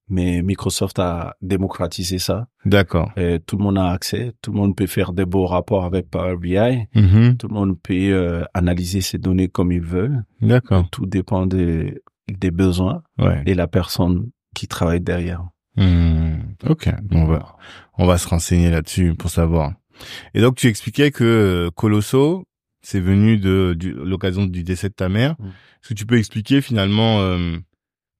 Mais 0.10 0.41
Microsoft 0.41 0.99
a 0.99 1.36
démocratisé 1.41 2.20
ça. 2.20 2.47
D'accord. 2.66 3.12
Tout 3.45 3.57
le 3.57 3.64
monde 3.64 3.78
a 3.78 3.91
accès, 3.91 4.34
tout 4.41 4.51
le 4.51 4.57
monde 4.57 4.76
peut 4.76 4.88
faire 4.88 5.14
des 5.14 5.26
beaux 5.26 5.45
rapports 5.45 5.86
avec 5.86 6.10
Power 6.10 6.38
BI, 6.38 6.57
Mhm. 6.95 7.38
tout 7.38 7.47
le 7.47 7.53
monde 7.53 7.80
peut 7.82 7.93
euh, 7.93 8.43
analyser 8.53 9.01
ses 9.01 9.18
données 9.18 9.47
comme 9.47 9.72
il 9.72 9.82
veut. 9.82 10.12
D'accord. 10.41 10.88
Tout 10.91 11.05
dépend 11.05 11.45
des, 11.45 12.01
des 12.28 12.51
besoins 12.51 13.03
Ouais. 13.18 13.41
et 13.45 13.53
la 13.53 13.68
personne 13.68 14.30
qui 14.55 14.68
travaille 14.68 15.01
derrière. 15.01 15.43
Hmm. 15.76 16.39
Ok. 16.68 16.89
On 17.12 17.26
va 17.26 17.55
on 17.97 18.05
va 18.05 18.18
se 18.18 18.28
renseigner 18.28 18.70
là-dessus 18.70 19.14
pour 19.16 19.30
savoir. 19.30 19.74
Et 20.34 20.41
donc 20.41 20.55
tu 20.55 20.68
expliquais 20.68 21.12
que 21.12 21.24
euh, 21.24 21.70
Colosso 21.72 22.43
c'est 22.82 22.99
venu 23.01 23.38
de 23.38 23.78
l'occasion 24.03 24.45
du 24.45 24.64
décès 24.64 24.88
de 24.89 24.93
ta 24.93 25.10
mère. 25.10 25.36
Mm. 25.39 25.47
Est-ce 25.47 25.89
que 25.89 25.93
tu 25.93 26.05
peux 26.05 26.18
expliquer 26.18 26.62
finalement 26.62 27.20
euh, 27.20 27.57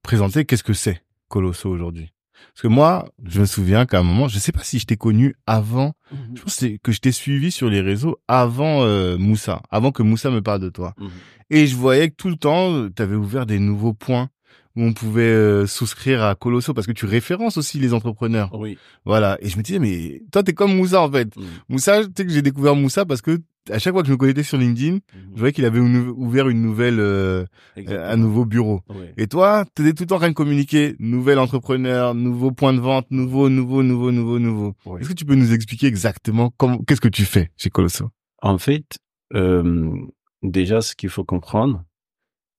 présenter 0.02 0.44
qu'est-ce 0.44 0.62
que 0.62 0.74
c'est? 0.74 1.02
Colosso 1.30 1.70
aujourd'hui 1.70 2.12
Parce 2.52 2.62
que 2.62 2.68
moi, 2.68 3.08
je 3.24 3.40
me 3.40 3.46
souviens 3.46 3.86
qu'à 3.86 4.00
un 4.00 4.02
moment, 4.02 4.28
je 4.28 4.38
sais 4.38 4.52
pas 4.52 4.62
si 4.62 4.78
je 4.78 4.84
t'ai 4.84 4.96
connu 4.96 5.34
avant, 5.46 5.94
je 6.34 6.42
pense 6.42 6.64
que 6.82 6.92
je 6.92 7.00
t'ai 7.00 7.12
suivi 7.12 7.50
sur 7.50 7.70
les 7.70 7.80
réseaux 7.80 8.18
avant 8.28 8.82
euh, 8.82 9.16
Moussa, 9.16 9.62
avant 9.70 9.92
que 9.92 10.02
Moussa 10.02 10.30
me 10.30 10.42
parle 10.42 10.60
de 10.60 10.68
toi. 10.68 10.94
Mhm. 10.98 11.08
Et 11.50 11.66
je 11.66 11.76
voyais 11.76 12.10
que 12.10 12.16
tout 12.16 12.28
le 12.28 12.36
temps, 12.36 12.88
tu 12.94 13.00
avais 13.00 13.16
ouvert 13.16 13.46
des 13.46 13.58
nouveaux 13.58 13.94
points 13.94 14.28
où 14.76 14.82
on 14.82 14.92
pouvait 14.92 15.22
euh, 15.22 15.66
souscrire 15.66 16.22
à 16.22 16.34
Colosso 16.34 16.74
parce 16.74 16.86
que 16.86 16.92
tu 16.92 17.06
références 17.06 17.56
aussi 17.56 17.78
les 17.78 17.92
entrepreneurs. 17.92 18.50
Oui. 18.54 18.78
Voilà. 19.04 19.36
Et 19.40 19.48
je 19.48 19.56
me 19.56 19.62
disais, 19.62 19.78
mais 19.78 20.22
toi, 20.30 20.42
t'es 20.42 20.52
comme 20.52 20.76
Moussa, 20.76 21.02
en 21.02 21.10
fait. 21.10 21.34
Mhm. 21.36 21.44
Moussa, 21.68 22.04
tu 22.04 22.10
sais 22.16 22.26
que 22.26 22.32
j'ai 22.32 22.42
découvert 22.42 22.76
Moussa 22.76 23.04
parce 23.04 23.22
que 23.22 23.40
à 23.70 23.78
chaque 23.78 23.92
fois 23.92 24.02
que 24.02 24.08
je 24.08 24.12
me 24.12 24.16
connectais 24.16 24.42
sur 24.42 24.56
LinkedIn, 24.58 24.98
je 25.34 25.38
voyais 25.38 25.52
qu'il 25.52 25.64
avait 25.64 25.78
une- 25.78 26.08
ouvert 26.16 26.48
une 26.48 26.62
nouvelle, 26.62 26.98
euh, 26.98 27.44
un 27.76 28.16
nouveau 28.16 28.44
bureau. 28.46 28.80
Et 29.16 29.26
toi, 29.26 29.64
t'étais 29.74 29.92
tout 29.92 30.04
le 30.04 30.06
temps 30.08 30.16
en 30.16 30.20
train 30.20 30.28
de 30.30 30.34
communiquer, 30.34 30.96
nouvel 30.98 31.38
entrepreneur, 31.38 32.14
nouveau 32.14 32.52
point 32.52 32.72
de 32.72 32.80
vente, 32.80 33.06
nouveau, 33.10 33.48
nouveau, 33.48 33.82
nouveau, 33.82 34.12
nouveau, 34.12 34.38
nouveau. 34.38 34.74
Est-ce 34.98 35.08
que 35.08 35.14
tu 35.14 35.24
peux 35.24 35.34
nous 35.34 35.52
expliquer 35.52 35.86
exactement 35.88 36.50
comment, 36.56 36.78
qu'est-ce 36.78 37.00
que 37.00 37.08
tu 37.08 37.24
fais 37.24 37.50
chez 37.56 37.68
Colosso? 37.70 38.10
En 38.42 38.56
fait, 38.58 38.98
euh, 39.34 39.94
déjà, 40.42 40.80
ce 40.80 40.94
qu'il 40.94 41.10
faut 41.10 41.24
comprendre, 41.24 41.84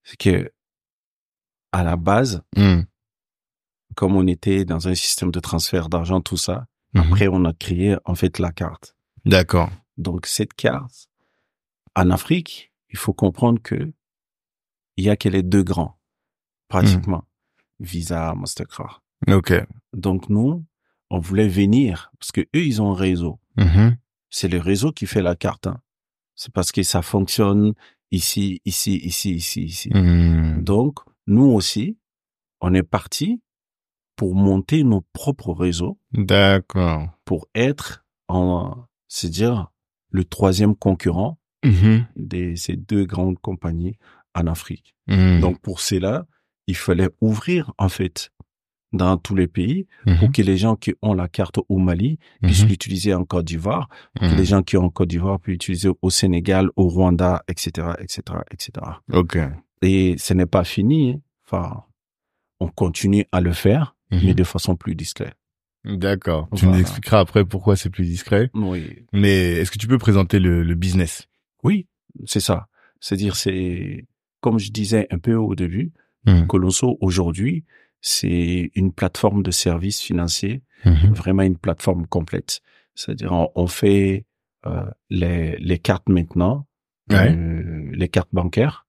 c'est 0.04 0.18
que 0.18 0.52
à 1.72 1.84
la 1.84 1.96
base, 1.96 2.42
Hmm. 2.56 2.82
comme 3.96 4.16
on 4.16 4.28
était 4.28 4.66
dans 4.66 4.88
un 4.88 4.96
système 4.96 5.32
de 5.32 5.40
transfert 5.40 5.90
d'argent, 5.90 6.22
tout 6.22 6.38
ça, 6.38 6.66
Mhm. 6.94 7.02
après 7.02 7.28
on 7.28 7.44
a 7.46 7.54
créé 7.54 7.96
en 8.06 8.16
fait 8.16 8.40
la 8.40 8.52
carte. 8.52 8.96
D'accord. 9.26 9.70
Donc 9.98 10.26
cette 10.26 10.54
carte, 10.54 11.08
en 11.96 12.10
Afrique, 12.10 12.72
il 12.90 12.98
faut 12.98 13.14
comprendre 13.14 13.62
que 13.62 13.92
il 14.98 15.06
y 15.06 15.10
a 15.10 15.16
que 15.16 15.30
les 15.30 15.44
deux 15.44 15.64
grands, 15.64 15.98
pratiquement, 16.68 17.26
Visa, 17.80 18.34
Mastercard. 18.36 19.02
Ok. 19.28 19.54
Donc 19.94 20.30
nous, 20.30 20.66
on 21.10 21.20
voulait 21.20 21.48
venir 21.48 22.12
parce 22.20 22.32
que 22.32 22.42
eux, 22.42 22.64
ils 22.66 22.82
ont 22.82 22.92
un 22.92 22.96
réseau. 22.96 23.40
Mhm. 23.58 23.98
C'est 24.30 24.48
le 24.48 24.60
réseau 24.60 24.92
qui 24.92 25.06
fait 25.08 25.22
la 25.22 25.36
carte. 25.36 25.68
hein. 25.68 25.82
C'est 26.36 26.54
parce 26.54 26.72
que 26.72 26.84
ça 26.84 27.02
fonctionne 27.02 27.74
ici, 28.12 28.62
ici, 28.66 28.98
ici, 28.98 29.36
ici, 29.36 29.64
ici. 29.64 29.90
Hmm. 29.94 30.62
Donc, 30.64 31.00
nous 31.28 31.46
aussi, 31.46 31.98
on 32.62 32.74
est 32.74 32.84
parti 32.84 33.42
pour 34.16 34.36
monter 34.36 34.84
nos 34.84 35.02
propres 35.14 35.54
réseaux, 35.54 36.00
D'accord. 36.14 37.10
pour 37.26 37.48
être 37.56 38.06
en, 38.28 38.86
c'est 39.08 39.30
dire, 39.30 39.71
le 40.12 40.24
troisième 40.26 40.76
concurrent 40.76 41.38
Mhm. 41.64 42.06
de 42.16 42.56
ces 42.56 42.76
deux 42.76 43.06
grandes 43.06 43.38
compagnies 43.40 43.98
en 44.36 44.48
Afrique. 44.48 44.96
Hmm. 45.08 45.40
Donc, 45.42 45.60
pour 45.62 45.80
cela, 45.80 46.26
il 46.68 46.76
fallait 46.76 47.10
ouvrir, 47.22 47.72
en 47.78 47.88
fait, 47.90 48.32
dans 48.94 49.16
tous 49.18 49.36
les 49.36 49.48
pays, 49.48 49.88
Mhm. 50.06 50.18
pour 50.18 50.32
que 50.32 50.42
les 50.42 50.58
gens 50.58 50.76
qui 50.76 50.94
ont 51.02 51.14
la 51.14 51.28
carte 51.28 51.60
au 51.70 51.78
Mali 51.78 52.18
puissent 52.42 52.64
Mhm. 52.64 52.70
l'utiliser 52.70 53.14
en 53.14 53.24
Côte 53.26 53.46
d'Ivoire, 53.46 53.88
pour 54.16 54.28
que 54.28 54.32
Mhm. 54.34 54.38
les 54.38 54.46
gens 54.46 54.64
qui 54.64 54.76
ont 54.78 54.86
en 54.86 54.90
Côte 54.90 55.10
d'Ivoire 55.10 55.40
puissent 55.40 55.54
l'utiliser 55.54 55.90
au 56.02 56.10
Sénégal, 56.10 56.70
au 56.76 56.88
Rwanda, 56.90 57.44
etc., 57.48 57.94
etc., 58.00 58.22
etc. 58.52 58.72
Ok. 59.14 59.38
Et 59.84 60.16
ce 60.18 60.34
n'est 60.34 60.46
pas 60.48 60.64
fini. 60.64 61.12
hein. 61.12 61.22
Enfin, 61.46 61.84
on 62.60 62.68
continue 62.70 63.26
à 63.32 63.40
le 63.42 63.54
faire, 63.54 63.96
mais 64.12 64.34
de 64.34 64.44
façon 64.44 64.76
plus 64.76 64.96
discrète. 64.96 65.36
D'accord. 65.86 66.48
Tu 66.56 66.66
Voilà. 66.66 66.78
nous 66.78 66.82
expliqueras 66.82 67.20
après 67.20 67.44
pourquoi 67.46 67.76
c'est 67.76 67.90
plus 67.90 68.06
discret. 68.06 68.50
Oui. 68.54 69.06
Mais 69.14 69.54
est-ce 69.54 69.72
que 69.72 69.78
tu 69.80 69.88
peux 69.88 69.98
présenter 69.98 70.40
le, 70.40 70.64
le 70.64 70.76
business? 70.76 71.28
Oui, 71.64 71.88
c'est 72.26 72.40
ça. 72.40 72.68
C'est-à-dire, 73.00 73.36
c'est, 73.36 74.06
comme 74.42 74.60
je 74.60 74.72
disais 74.72 75.08
un 75.12 75.18
peu 75.20 75.36
au 75.36 75.56
début, 75.56 75.92
Mhm. 76.28 76.46
Colosso, 76.46 76.98
aujourd'hui, 77.02 77.66
c'est 78.00 78.70
une 78.76 78.92
plateforme 78.94 79.42
de 79.42 79.50
services 79.50 80.02
financiers, 80.02 80.62
Mhm. 80.86 81.14
vraiment 81.16 81.42
une 81.44 81.58
plateforme 81.58 82.06
complète. 82.06 82.62
C'est-à-dire, 82.94 83.32
on, 83.32 83.50
on 83.56 83.66
fait 83.68 84.26
euh, 84.68 84.84
les, 85.10 85.58
les 85.58 85.80
cartes 85.80 86.08
maintenant, 86.10 86.68
Ouais. 87.10 87.36
euh, 87.36 87.90
les 87.92 88.08
cartes 88.08 88.30
bancaires, 88.32 88.86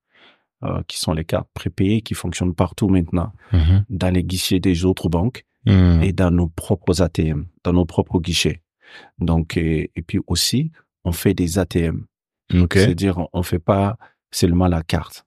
euh, 0.62 0.82
qui 0.86 0.98
sont 0.98 1.14
les 1.14 1.24
cartes 1.24 1.48
prépayées 1.54 2.02
qui 2.02 2.12
fonctionnent 2.12 2.54
partout 2.54 2.88
maintenant, 2.88 3.32
Mhm. 3.54 3.86
dans 3.88 4.10
les 4.10 4.22
guichets 4.24 4.60
des 4.60 4.84
autres 4.84 5.08
banques. 5.08 5.46
Mhm. 5.66 6.02
et 6.02 6.12
dans 6.12 6.30
nos 6.30 6.48
propres 6.48 7.00
ATM, 7.02 7.46
dans 7.64 7.72
nos 7.72 7.84
propres 7.86 8.18
guichets. 8.20 8.62
Donc, 9.18 9.56
et, 9.56 9.90
et 9.94 10.02
puis 10.02 10.18
aussi, 10.26 10.72
on 11.04 11.12
fait 11.12 11.34
des 11.34 11.58
ATM. 11.58 12.06
Ok. 12.54 12.74
C'est-à-dire, 12.74 13.18
on- 13.18 13.28
on 13.32 13.42
fait 13.42 13.58
pas 13.58 13.96
seulement 14.30 14.66
la 14.68 14.82
carte. 14.82 15.24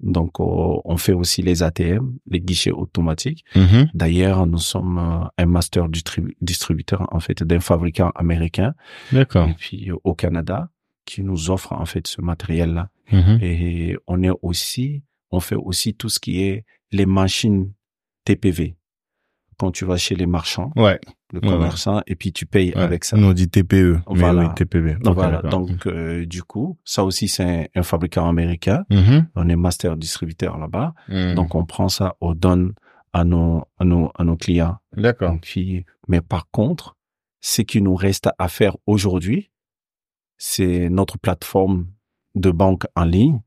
Donc, 0.00 0.40
on, 0.40 0.80
on 0.84 0.96
fait 0.96 1.12
aussi 1.12 1.42
les 1.42 1.62
ATM, 1.62 2.16
les 2.26 2.40
guichets 2.40 2.72
automatiques. 2.72 3.44
Mhm. 3.54 3.88
D'ailleurs, 3.94 4.46
nous 4.46 4.58
sommes 4.58 4.98
euh, 4.98 5.28
un 5.38 5.46
master 5.46 5.88
distribu- 5.88 6.34
distributeur, 6.40 7.06
en 7.14 7.20
fait, 7.20 7.42
d'un 7.44 7.60
fabricant 7.60 8.10
américain. 8.16 8.74
D'accord. 9.12 9.48
Et 9.48 9.54
puis, 9.54 9.90
euh, 9.92 9.96
au 10.02 10.14
Canada, 10.14 10.70
qui 11.04 11.22
nous 11.22 11.50
offre, 11.50 11.72
en 11.72 11.84
fait, 11.84 12.06
ce 12.08 12.20
matériel-là. 12.20 12.88
Mhm. 13.12 13.38
Et 13.42 13.96
on 14.08 14.22
est 14.24 14.30
aussi, 14.42 15.04
on 15.30 15.38
fait 15.40 15.54
aussi 15.56 15.94
tout 15.94 16.08
ce 16.08 16.18
qui 16.18 16.42
est 16.42 16.64
les 16.90 17.06
machines 17.06 17.72
TPV. 18.24 18.76
Quand 19.58 19.70
tu 19.70 19.84
vas 19.84 19.96
chez 19.96 20.14
les 20.14 20.26
marchands, 20.26 20.70
Ouais. 20.76 20.98
le 21.32 21.40
Ouais, 21.40 21.48
commerçant, 21.48 22.02
et 22.06 22.14
puis 22.16 22.32
tu 22.32 22.46
payes 22.46 22.72
avec 22.74 23.04
ça. 23.04 23.16
Nous 23.16 23.28
on 23.28 23.32
dit 23.32 23.48
TPE. 23.48 23.94
mais 24.10 24.18
Voilà. 24.18 24.48
oui, 24.48 24.54
TPB. 24.54 24.96
Ok, 25.04 25.14
voilà. 25.14 25.42
d'accord. 25.42 25.50
Donc, 25.50 25.86
euh, 25.86 26.26
du 26.26 26.42
coup, 26.42 26.78
ça 26.84 27.04
aussi, 27.04 27.28
c'est 27.28 27.44
un, 27.44 27.64
un 27.74 27.82
fabricant 27.82 28.28
américain. 28.28 28.84
Mhm. 28.90 29.28
On 29.36 29.48
est 29.48 29.56
master 29.56 29.96
distributeur 29.96 30.58
là-bas. 30.58 30.94
Mhm. 31.08 31.34
Donc, 31.34 31.54
on 31.54 31.64
prend 31.64 31.88
ça, 31.88 32.16
on 32.20 32.34
donne 32.34 32.74
à 33.12 33.24
nos, 33.24 33.64
à 33.78 33.84
nos, 33.84 34.10
à 34.16 34.24
nos 34.24 34.36
clients. 34.36 34.76
D'accord. 34.96 35.36
Mais 36.08 36.20
par 36.20 36.50
contre, 36.50 36.96
ce 37.40 37.62
qui 37.62 37.80
nous 37.82 37.94
reste 37.94 38.28
à 38.38 38.48
faire 38.48 38.76
aujourd'hui, 38.86 39.50
c'est 40.38 40.88
notre 40.88 41.18
plateforme 41.18 41.86
de 42.34 42.50
banque 42.50 42.84
en 42.96 43.04
ligne 43.04 43.40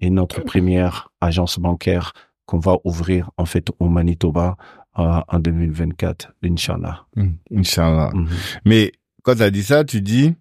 et 0.00 0.10
notre 0.10 0.40
première 0.44 1.10
agence 1.20 1.58
bancaire 1.58 2.12
qu'on 2.46 2.58
va 2.58 2.76
ouvrir 2.84 3.30
en 3.36 3.44
fait 3.44 3.68
au 3.78 3.88
Manitoba 3.88 4.56
en 4.94 5.38
2024, 5.38 6.32
Inch'Allah. 6.42 7.06
Mhm. 7.16 7.38
Inch'Allah. 7.54 8.10
Mhm. 8.14 8.28
Mais 8.64 8.92
quand 9.22 9.36
tu 9.36 9.42
as 9.42 9.50
dit 9.50 9.62
ça, 9.62 9.84
tu 9.84 10.00
dis, 10.02 10.34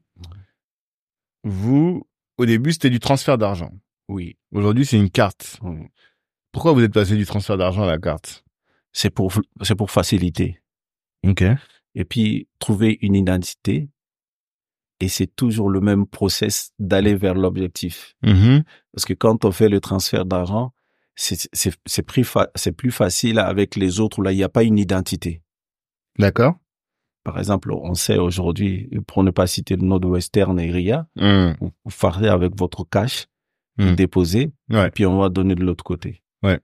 vous, 1.43 2.07
au 2.37 2.45
début, 2.45 2.71
c'était 2.73 2.89
du 2.89 2.99
transfert 2.99 3.37
d'argent. 3.37 3.71
Oui. 4.07 4.37
Aujourd'hui, 4.51 4.85
c'est 4.85 4.97
une 4.97 5.09
carte. 5.09 5.57
oui. 5.61 5.87
Pourquoi 6.51 6.73
vous 6.73 6.81
êtes 6.81 6.93
passé 6.93 7.15
du 7.15 7.25
transfert 7.25 7.57
d'argent 7.57 7.83
à 7.83 7.87
la 7.87 7.99
carte? 7.99 8.43
C'est 8.91 9.11
pour, 9.11 9.31
c'est 9.61 9.75
pour 9.75 9.91
faciliter. 9.91 10.59
Ok. 11.23 11.43
Et 11.93 12.05
puis, 12.05 12.47
trouver 12.57 12.97
une 13.01 13.15
identité. 13.15 13.89
Et 14.99 15.07
c'est 15.07 15.27
toujours 15.27 15.69
le 15.69 15.79
même 15.79 16.05
process 16.07 16.71
d'aller 16.79 17.15
vers 17.15 17.35
l'objectif. 17.35 18.15
Mhm. 18.23 18.63
Parce 18.93 19.05
que 19.05 19.13
quand 19.13 19.45
on 19.45 19.51
fait 19.51 19.69
le 19.69 19.79
transfert 19.79 20.25
d'argent, 20.25 20.73
c'est, 21.21 21.49
c'est, 21.53 21.73
c'est 21.85 22.01
plus, 22.03 22.23
fa- 22.23 22.49
plus 22.71 22.91
facile 22.91 23.39
avec 23.39 23.75
les 23.75 23.99
autres 23.99 24.19
où 24.19 24.21
là, 24.21 24.31
il 24.31 24.37
n'y 24.37 24.43
a 24.43 24.49
pas 24.49 24.63
une 24.63 24.77
identité. 24.79 25.41
D'accord. 26.17 26.55
Par 27.25 27.37
exemple, 27.37 27.71
on 27.73 27.93
sait 27.93 28.17
aujourd'hui, 28.17 28.89
pour 29.05 29.23
ne 29.23 29.31
pas 29.31 29.45
citer 29.45 29.75
le 29.75 29.83
nom 29.85 29.99
de 29.99 30.07
Western 30.07 30.57
et 30.59 30.71
RIA, 30.71 31.07
Mhm. 31.17 31.57
vous, 31.59 31.71
vous 31.83 31.91
avec 32.29 32.55
votre 32.57 32.85
cash, 32.85 33.27
Mhm. 33.77 33.95
déposé, 33.95 34.51
Ouais. 34.69 34.87
et 34.87 34.91
puis 34.91 35.05
on 35.05 35.17
va 35.19 35.29
donner 35.29 35.55
de 35.55 35.63
l'autre 35.63 35.83
côté. 35.83 36.23
Ouais. 36.41 36.59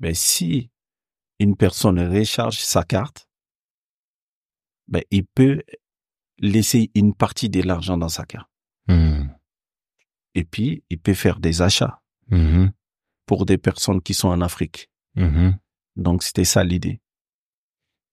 Mais 0.00 0.12
si 0.14 0.70
une 1.40 1.56
personne 1.56 1.98
recharge 1.98 2.58
sa 2.58 2.82
carte, 2.84 3.26
ben, 4.88 5.02
il 5.10 5.24
peut 5.24 5.62
laisser 6.38 6.90
une 6.94 7.14
partie 7.14 7.48
de 7.48 7.62
l'argent 7.62 7.96
dans 7.96 8.08
sa 8.10 8.24
carte. 8.26 8.50
Mhm. 8.88 9.34
Et 10.34 10.44
puis, 10.44 10.82
il 10.90 10.98
peut 10.98 11.14
faire 11.14 11.40
des 11.40 11.62
achats. 11.62 12.02
Pour 13.26 13.46
des 13.46 13.58
personnes 13.58 14.00
qui 14.02 14.14
sont 14.14 14.28
en 14.28 14.40
Afrique. 14.40 14.90
Mhm. 15.16 15.56
Donc, 15.96 16.22
c'était 16.22 16.44
ça 16.44 16.64
l'idée. 16.64 17.00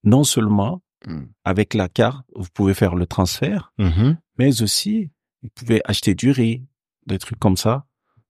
Non 0.03 0.23
seulement, 0.23 0.81
Mm. 1.07 1.27
avec 1.45 1.73
la 1.75 1.87
carte, 1.87 2.25
vous 2.35 2.49
pouvez 2.53 2.73
faire 2.73 2.93
le 2.93 3.05
transfert, 3.05 3.71
Mhm. 3.77 4.17
mais 4.37 4.61
aussi, 4.61 5.09
vous 5.41 5.47
pouvez 5.55 5.81
acheter 5.85 6.13
du 6.13 6.31
riz, 6.31 6.65
des 7.05 7.17
trucs 7.17 7.39
comme 7.39 7.55
ça, 7.55 7.85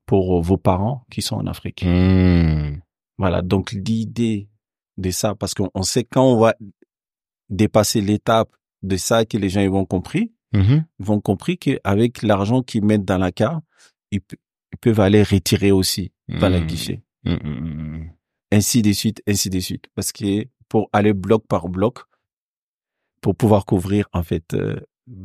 pour 0.06 0.40
vos 0.44 0.58
parents 0.58 1.04
qui 1.10 1.24
sont 1.24 1.36
en 1.38 1.48
Afrique. 1.48 1.84
Mm. 1.84 2.80
Voilà, 3.18 3.42
donc 3.42 3.72
l'idée 3.72 4.50
de 4.98 5.10
ça, 5.10 5.34
parce 5.34 5.56
qu'on 5.56 5.72
on 5.74 5.82
sait 5.82 6.04
quand 6.04 6.24
on 6.32 6.38
va 6.40 6.54
dépasser 7.50 8.02
l'étape 8.02 8.50
de 8.84 8.98
ça 8.98 9.26
que 9.26 9.38
les 9.38 9.50
gens 9.50 9.62
ils 9.62 9.70
vont 9.72 9.86
compris, 9.86 10.32
Mhm. 10.54 10.86
ils 11.00 11.06
vont 11.06 11.20
compris 11.22 11.58
qu'avec 11.58 12.22
l'argent 12.22 12.62
qu'ils 12.62 12.86
mettent 12.86 13.06
dans 13.06 13.18
la 13.18 13.32
carte, 13.32 13.64
ils 14.12 14.22
peuvent 14.82 15.00
aller 15.00 15.24
retirer 15.24 15.72
aussi 15.72 16.12
dans 16.40 16.50
le 16.50 16.60
Mm. 16.60 16.66
guichet. 16.68 17.02
Mm, 17.24 17.34
mm, 17.34 17.98
mm. 17.98 18.12
Ainsi 18.52 18.82
de 18.82 18.92
suite, 18.94 19.22
ainsi 19.28 19.50
de 19.50 19.60
suite. 19.60 19.86
Parce 19.96 20.12
que 20.12 20.46
pour 20.68 20.90
aller 20.94 21.14
bloc 21.14 21.46
par 21.48 21.68
bloc, 21.70 22.00
pour 23.22 23.36
pouvoir 23.36 23.66
couvrir 23.66 24.08
en 24.14 24.24
fait 24.24 24.54
euh, 24.54 24.80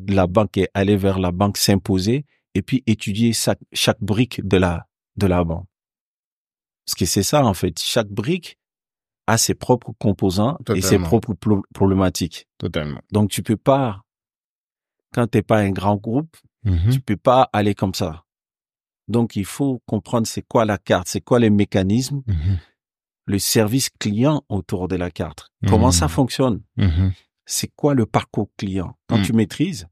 la 0.08 0.26
banque 0.26 0.56
et 0.58 0.68
aller 0.74 0.96
vers 0.96 1.18
la 1.18 1.30
banque 1.32 1.56
s'imposer 1.58 2.24
et 2.54 2.62
puis 2.62 2.82
étudier 2.86 3.32
chaque, 3.32 3.60
chaque 3.72 4.00
brique 4.02 4.46
de 4.46 4.56
la 4.56 4.86
de 5.16 5.26
la 5.26 5.44
banque. 5.44 5.66
Parce 6.86 6.94
que 6.96 7.06
c'est 7.06 7.22
ça 7.22 7.44
en 7.44 7.54
fait, 7.54 7.78
chaque 7.78 8.08
brique 8.08 8.58
a 9.26 9.38
ses 9.38 9.54
propres 9.54 9.92
composants 9.98 10.58
et 10.76 10.82
ses 10.82 10.96
propres 11.04 11.34
pro- 11.34 11.62
problématiques. 11.72 12.46
Totalement. 12.58 13.00
Donc 13.12 13.30
tu 13.30 13.42
peux 13.42 13.56
pas 13.56 14.02
quand 15.14 15.26
t'es 15.28 15.42
pas 15.42 15.58
un 15.60 15.70
grand 15.70 15.96
groupe, 15.96 16.36
tu 16.90 17.00
peux 17.00 17.16
pas 17.16 17.48
aller 17.52 17.74
comme 17.74 17.94
ça. 17.94 18.23
Donc 19.08 19.36
il 19.36 19.44
faut 19.44 19.82
comprendre 19.86 20.26
c'est 20.26 20.42
quoi 20.42 20.64
la 20.64 20.78
carte, 20.78 21.08
c'est 21.08 21.20
quoi 21.20 21.38
les 21.38 21.50
mécanismes, 21.50 22.22
Mhm. 22.26 22.58
le 23.26 23.38
service 23.38 23.90
client 23.98 24.42
autour 24.48 24.88
de 24.88 24.96
la 24.96 25.10
carte. 25.10 25.48
Comment 25.68 25.86
Mhm. 25.88 25.92
ça 25.92 26.08
fonctionne? 26.08 26.62
Mhm. 26.76 27.12
C'est 27.46 27.68
quoi 27.76 27.94
le 27.94 28.06
parcours 28.06 28.48
client? 28.56 28.96
Quand 29.08 29.18
Mhm. 29.18 29.24
tu 29.24 29.32
maîtrises, 29.34 29.86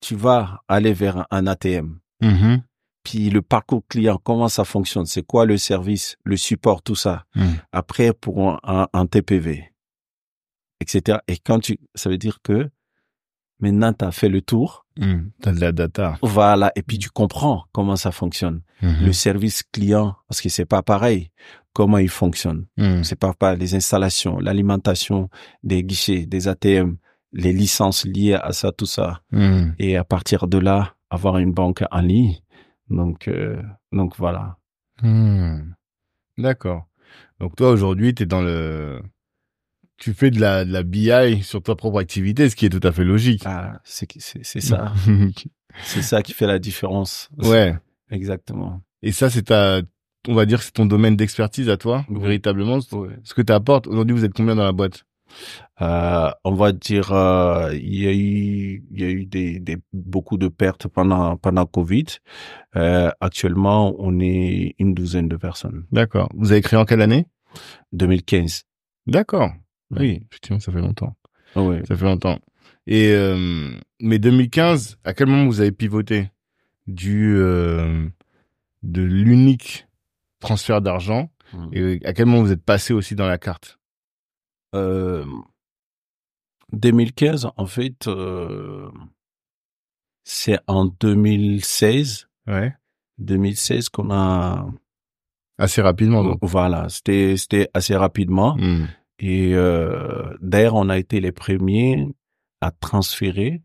tu 0.00 0.14
vas 0.16 0.62
aller 0.68 0.92
vers 0.94 1.26
un- 1.30 1.46
ATM. 1.46 1.98
Mhm. 2.20 2.62
Puis 3.02 3.28
le 3.28 3.42
parcours 3.42 3.86
client, 3.86 4.18
comment 4.22 4.48
ça 4.48 4.64
fonctionne? 4.64 5.04
C'est 5.04 5.22
quoi 5.26 5.44
le 5.44 5.58
service, 5.58 6.16
le 6.24 6.38
support, 6.38 6.82
tout 6.82 6.94
ça? 6.94 7.26
Mhm. 7.34 7.58
Après 7.72 8.12
pour 8.14 8.48
un, 8.50 8.58
un- 8.62 8.88
un 8.94 9.06
TPV, 9.06 9.70
etc. 10.80 11.18
Et 11.28 11.36
quand 11.38 11.60
tu, 11.60 11.78
ça 11.94 12.08
veut 12.08 12.18
dire 12.18 12.40
que 12.42 12.70
maintenant 13.60 13.92
tu 13.92 14.04
as 14.04 14.12
fait 14.12 14.28
le 14.30 14.40
tour, 14.40 14.83
T'as 15.40 15.52
de 15.52 15.60
la 15.60 15.72
data. 15.72 16.18
voilà, 16.22 16.72
et 16.76 16.82
puis 16.82 16.98
tu 16.98 17.10
comprends 17.10 17.64
comment 17.72 17.96
ça 17.96 18.12
fonctionne. 18.12 18.62
Mhm. 18.82 19.06
Le 19.06 19.12
service 19.12 19.62
client, 19.62 20.16
parce 20.28 20.40
que 20.40 20.48
c'est 20.48 20.66
pas 20.66 20.82
pareil, 20.82 21.30
comment 21.72 21.98
il 21.98 22.08
fonctionne. 22.08 22.66
Mhm. 22.76 23.04
C'est 23.04 23.18
pas 23.18 23.34
pas 23.34 23.54
les 23.56 23.74
installations, 23.74 24.38
l'alimentation 24.38 25.28
des 25.62 25.82
guichets, 25.82 26.26
des 26.26 26.48
ATM, 26.48 26.96
les 27.32 27.52
licences 27.52 28.04
liées 28.04 28.34
à 28.34 28.52
ça, 28.52 28.70
tout 28.72 28.86
ça. 28.86 29.20
Mhm. 29.32 29.74
Et 29.78 29.96
à 29.96 30.04
partir 30.04 30.46
de 30.46 30.58
là, 30.58 30.94
avoir 31.10 31.38
une 31.38 31.52
banque 31.52 31.82
en 31.90 32.00
ligne. 32.00 32.36
Donc, 32.90 33.28
euh, 33.28 33.60
donc 33.92 34.16
voilà. 34.16 34.56
Hmm. 35.02 35.72
D'accord. 36.38 36.86
Donc 37.40 37.56
toi 37.56 37.70
aujourd'hui, 37.70 38.14
tu 38.14 38.24
es 38.24 38.26
dans 38.26 38.42
le 38.42 39.02
tu 39.96 40.12
fais 40.14 40.30
de 40.30 40.40
la 40.40 40.64
de 40.64 40.72
la 40.72 40.82
BI 40.82 41.42
sur 41.42 41.62
ta 41.62 41.74
propre 41.74 41.98
activité, 42.00 42.48
ce 42.50 42.56
qui 42.56 42.66
est 42.66 42.70
tout 42.70 42.86
à 42.86 42.92
fait 42.92 43.04
logique. 43.04 43.42
Ah, 43.46 43.80
c'est 43.84 44.06
ça, 44.60 44.92
c'est 45.84 46.02
ça 46.02 46.22
qui 46.22 46.32
fait 46.32 46.46
la 46.46 46.58
différence. 46.58 47.28
ouais. 47.38 47.74
Exactement. 48.10 48.80
Et 49.02 49.12
ça 49.12 49.30
c'est 49.30 49.42
ta 49.44 49.80
on 50.28 50.34
va 50.34 50.46
dire 50.46 50.58
que 50.58 50.64
c'est 50.64 50.72
ton 50.72 50.86
domaine 50.86 51.16
d'expertise 51.16 51.68
à 51.68 51.76
toi, 51.76 52.04
Oui. 52.08 52.20
véritablement. 52.22 52.78
Ouais. 52.92 53.18
Ce 53.24 53.34
que 53.34 53.42
tu 53.42 53.52
apportes 53.52 53.86
aujourd'hui, 53.86 54.16
vous 54.16 54.24
êtes 54.24 54.32
combien 54.32 54.54
dans 54.54 54.64
la 54.64 54.72
boîte? 54.72 55.04
Euh, 55.82 56.30
on 56.44 56.54
va 56.54 56.72
dire, 56.72 57.12
euh, 57.12 57.74
il 57.74 58.02
y 58.02 58.06
a 58.06 58.12
eu, 58.12 58.84
il 58.92 59.00
y 59.00 59.04
a 59.04 59.08
eu 59.10 59.26
des, 59.26 59.58
des 59.58 59.76
beaucoup 59.92 60.36
de 60.38 60.48
pertes 60.48 60.86
pendant 60.86 61.36
pendant 61.36 61.66
Covid. 61.66 62.04
Euh, 62.76 63.10
actuellement, 63.20 63.94
on 63.98 64.20
est 64.20 64.74
une 64.78 64.94
douzaine 64.94 65.28
de 65.28 65.36
personnes. 65.36 65.84
D'accord. 65.92 66.28
Vous 66.34 66.52
avez 66.52 66.60
créé 66.62 66.78
en 66.78 66.84
quelle 66.84 67.02
année? 67.02 67.26
2015. 67.92 68.62
D'accord. 69.06 69.50
Oui, 70.00 70.26
effectivement, 70.30 70.60
ça 70.60 70.72
fait 70.72 70.80
longtemps. 70.80 71.16
Oui. 71.56 71.76
Ça 71.86 71.96
fait 71.96 72.04
longtemps. 72.04 72.38
Et 72.86 73.12
euh, 73.12 73.70
mais 74.00 74.18
2015, 74.18 74.98
à 75.04 75.14
quel 75.14 75.26
moment 75.28 75.46
vous 75.46 75.60
avez 75.60 75.72
pivoté 75.72 76.30
du 76.86 77.36
euh, 77.36 78.06
de 78.82 79.02
l'unique 79.02 79.86
transfert 80.40 80.82
d'argent 80.82 81.30
et 81.72 82.00
à 82.04 82.12
quel 82.12 82.26
moment 82.26 82.42
vous 82.42 82.52
êtes 82.52 82.64
passé 82.64 82.92
aussi 82.92 83.14
dans 83.14 83.26
la 83.28 83.38
carte? 83.38 83.78
Euh, 84.74 85.24
2015, 86.72 87.48
en 87.56 87.66
fait, 87.66 88.08
euh, 88.08 88.90
c'est 90.24 90.58
en 90.66 90.86
2016, 90.86 92.28
Ouais. 92.46 92.74
2016 93.18 93.88
qu'on 93.88 94.10
a, 94.10 94.66
Assez 95.56 95.80
rapidement 95.80 96.24
donc. 96.24 96.38
voilà, 96.42 96.88
c'était 96.88 97.36
c'était 97.36 97.70
assez 97.72 97.94
rapidement. 97.94 98.56
Hmm. 98.58 98.86
Et 99.18 99.54
euh, 99.54 100.34
d'ailleurs, 100.40 100.74
on 100.74 100.88
a 100.88 100.98
été 100.98 101.20
les 101.20 101.32
premiers 101.32 102.06
à 102.60 102.70
transférer 102.70 103.62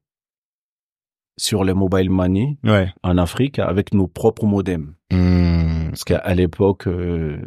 sur 1.38 1.64
les 1.64 1.74
mobile 1.74 2.10
money 2.10 2.58
Ouais. 2.64 2.91
en 3.04 3.18
Afrique 3.18 3.60
avec 3.60 3.93
nos 3.93 4.08
propres 4.08 4.45
modems. 4.45 4.93
Hmm. 5.12 5.88
Parce 5.89 6.04
qu'à 6.04 6.34
l'époque, 6.36 6.88
euh, 6.88 7.39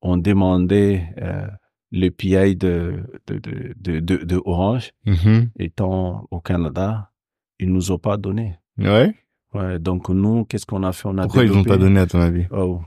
on 0.00 0.16
demandait 0.16 1.12
euh, 1.20 1.46
le 1.90 2.08
PI 2.08 2.56
de, 2.56 3.02
de, 3.26 3.38
de, 3.38 3.74
de, 3.76 4.00
de, 4.00 4.16
de 4.24 4.40
Orange, 4.44 4.92
Mhm. 5.04 5.50
étant 5.58 6.26
au 6.30 6.40
Canada, 6.40 7.10
ils 7.58 7.70
nous 7.70 7.92
ont 7.92 7.98
pas 7.98 8.16
donné. 8.16 8.56
Ouais. 8.78 9.14
Ouais, 9.52 9.78
donc 9.78 10.08
nous, 10.08 10.44
qu'est-ce 10.46 10.64
qu'on 10.64 10.82
a 10.84 10.92
fait? 10.92 11.06
On 11.08 11.18
a 11.18 11.24
Pourquoi 11.24 11.44
ils 11.44 11.48
n'ont 11.50 11.56
développé- 11.62 11.68
pas 11.68 11.76
donné 11.76 12.00
à 12.00 12.06
ton 12.06 12.20
avis? 12.20 12.46
Oh, 12.50 12.80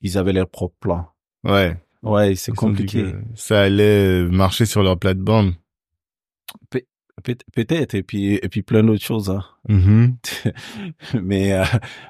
ils 0.00 0.18
avaient 0.18 0.32
leur 0.32 0.48
propre 0.50 0.76
plan. 0.80 1.06
Ouais. 1.44 1.76
Ouais, 2.02 2.34
c'est 2.36 2.52
compliqué. 2.52 3.12
Ça 3.34 3.62
allait 3.62 4.24
marcher 4.24 4.66
sur 4.66 4.82
leur 4.82 4.98
plate-bande. 4.98 5.54
Pe- 6.70 6.84
Peut-être 7.52 7.94
et 7.96 8.04
puis 8.04 8.34
et 8.34 8.48
puis 8.48 8.62
plein 8.62 8.84
d'autres 8.84 9.02
choses. 9.04 9.28
Hein. 9.28 9.42
Mhm. 9.68 10.16
mais 11.22 11.52
euh, 11.52 11.64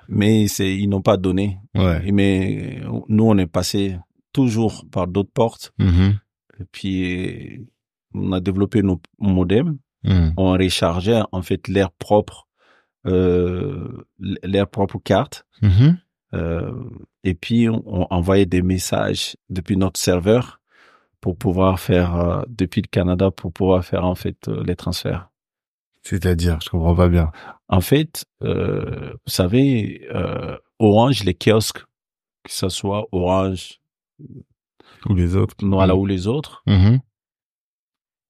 mais 0.07 0.49
c'est 0.49 0.77
ils 0.77 0.87
n'ont 0.89 1.01
pas 1.01 1.17
donné. 1.17 1.57
Ouais. 1.75 2.13
Mais 2.13 2.83
nous 3.09 3.25
on 3.25 3.39
est 3.39 3.47
passé 3.47 3.97
toujours 4.35 4.85
par 4.91 5.07
d'autres 5.09 5.33
portes. 5.33 5.73
Mhm. 5.79 6.19
Et 6.61 6.65
puis 6.71 7.67
on 8.13 8.33
a 8.33 8.41
développé 8.41 8.83
nos 8.83 9.01
modems. 9.19 9.79
Hmm. 10.05 10.31
On 10.37 10.53
rechargeait 10.53 11.23
en 11.33 11.41
fait 11.43 11.67
l'air 11.69 11.91
propre, 11.91 12.47
euh, 13.07 14.07
l'air 14.45 14.69
propre 14.69 14.99
carte. 15.03 15.47
Mhm. 15.63 15.99
Euh, 16.35 16.73
et 17.25 17.35
puis 17.35 17.69
on, 17.69 17.83
on 17.87 18.07
envoyait 18.11 18.47
des 18.47 18.63
messages 18.63 19.37
depuis 19.49 19.77
notre 19.77 19.99
serveur 19.99 20.61
pour 21.21 21.37
pouvoir 21.37 21.81
faire 21.81 22.15
euh, 22.17 22.43
depuis 22.49 22.83
le 22.83 22.89
Canada 22.89 23.31
pour 23.31 23.53
pouvoir 23.53 23.85
faire 23.85 24.05
en 24.05 24.15
fait 24.15 24.49
euh, 24.49 24.63
les 24.65 24.77
transferts. 24.77 25.31
C'est-à-dire, 26.03 26.59
je 26.63 26.71
comprends 26.71 26.95
pas 26.95 27.09
bien. 27.09 27.33
En 27.69 27.81
fait, 27.81 28.25
euh, 28.43 29.11
vous 29.13 29.33
savez, 29.33 30.07
euh, 30.15 30.57
Orange, 30.79 31.25
les 31.25 31.35
kiosques, 31.35 31.81
que 32.45 32.53
ce 32.53 32.69
soit 32.69 33.07
Orange, 33.13 33.81
Ou 35.09 35.15
les 35.15 35.35
autres. 35.37 35.55
voilà, 35.61 35.97
ou 35.97 36.07
les 36.07 36.27
autres, 36.27 36.63
Mhm. 36.67 37.01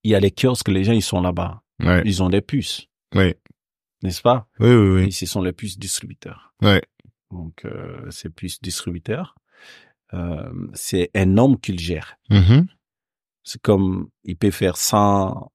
il 0.03 0.11
y 0.11 0.15
a 0.15 0.19
les 0.19 0.31
kiosques, 0.31 0.67
les 0.69 0.83
gens 0.83 0.93
ils 0.93 1.01
sont 1.03 1.21
là-bas, 1.21 1.61
Ouais. 1.81 2.01
ils 2.05 2.21
ont 2.23 2.29
des 2.29 2.41
puces, 2.41 2.87
Ouais. 3.15 3.37
n'est-ce 4.03 4.21
pas? 4.21 4.47
Oui, 4.59 4.69
oui, 4.73 5.01
Et 5.01 5.05
oui. 5.05 5.11
ce 5.11 5.25
sont 5.25 5.41
les 5.41 5.53
puces 5.53 5.77
distributeurs. 5.77 6.53
Ouais. 6.61 6.81
Donc 7.31 7.65
euh, 7.65 8.09
ces 8.09 8.29
puces 8.29 8.61
distributeurs, 8.61 9.35
euh, 10.13 10.51
c'est 10.73 11.11
un 11.15 11.37
homme 11.37 11.59
qui 11.59 11.71
le 11.73 11.77
gère. 11.79 12.15
Mhm. 12.29 12.67
C'est 13.43 13.61
comme 13.61 14.09
il 14.23 14.35
peut 14.37 14.51
faire 14.51 14.77
100, 14.77 15.51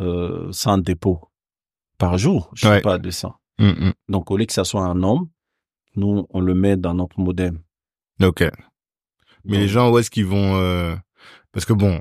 euh, 0.00 0.50
100 0.52 0.78
dépôts 0.78 1.20
par 1.98 2.18
jour, 2.18 2.50
je 2.54 2.66
Ouais. 2.68 2.76
sais 2.76 2.80
pas 2.80 2.98
de 2.98 3.10
100. 3.10 3.34
Mhm. 3.58 3.92
Donc 4.08 4.30
au 4.30 4.36
lieu 4.36 4.46
que 4.46 4.52
ça 4.52 4.64
soit 4.64 4.84
un 4.84 5.02
homme, 5.02 5.28
nous 5.96 6.26
on 6.30 6.40
le 6.40 6.54
met 6.54 6.76
dans 6.76 6.94
notre 6.94 7.20
modem. 7.20 7.60
Ok. 8.22 8.44
Mais 9.44 9.58
les 9.58 9.68
gens, 9.68 9.90
où 9.92 9.98
est-ce 9.98 10.10
qu'ils 10.10 10.24
vont 10.26 10.56
euh, 10.56 10.96
Parce 11.52 11.66
que 11.66 11.74
bon, 11.74 12.00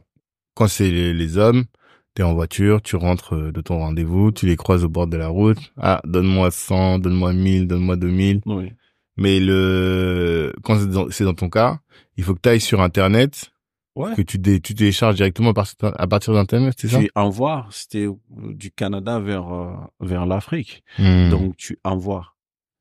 quand 0.56 0.68
c'est 0.68 0.90
les, 0.90 1.14
les 1.14 1.38
hommes, 1.38 1.66
t'es 2.14 2.24
en 2.24 2.34
voiture, 2.34 2.82
tu 2.82 2.96
rentres 2.96 3.36
euh, 3.36 3.52
de 3.52 3.60
ton 3.60 3.80
rendez-vous, 3.80 4.32
tu 4.32 4.46
les 4.46 4.56
croises 4.56 4.86
au 4.86 4.90
bord 4.90 5.08
de 5.08 5.18
la 5.18 5.28
route. 5.28 5.58
Ah, 5.78 6.00
donne-moi 6.06 6.52
100, 6.52 7.00
donne-moi 7.00 7.34
1000, 7.34 7.68
donne-moi 7.68 7.98
2000. 7.98 8.42
Oui. 8.46 8.72
Mais 9.18 9.40
le 9.40 10.54
quand 10.64 10.78
c'est 11.12 11.24
dans, 11.24 11.34
ton 11.34 11.50
cas, 11.50 11.80
il 12.18 12.24
faut 12.24 12.34
que 12.34 12.42
tu 12.42 12.50
ailles 12.50 12.62
sur 12.62 12.82
Internet, 12.82 13.50
Ouais. 13.96 14.16
que 14.16 14.24
tu, 14.24 14.40
dé, 14.40 14.60
tu 14.60 14.74
télécharges 14.74 15.16
directement 15.16 15.52
à 15.52 15.54
partir, 15.54 15.76
à 15.84 16.08
partir 16.08 16.34
d'Internet, 16.34 16.74
c'est 16.80 16.88
ça? 16.88 17.00
Tu 17.00 17.12
envoies, 17.14 17.68
c'était 17.70 18.08
du 18.32 18.72
Canada 18.72 19.20
vers 19.20 19.54
euh, 19.54 19.74
vers 20.00 20.26
l'Afrique. 20.26 20.84
Mhm. 20.98 21.30
Donc 21.30 21.58
tu 21.58 21.78
envoies 21.84 22.28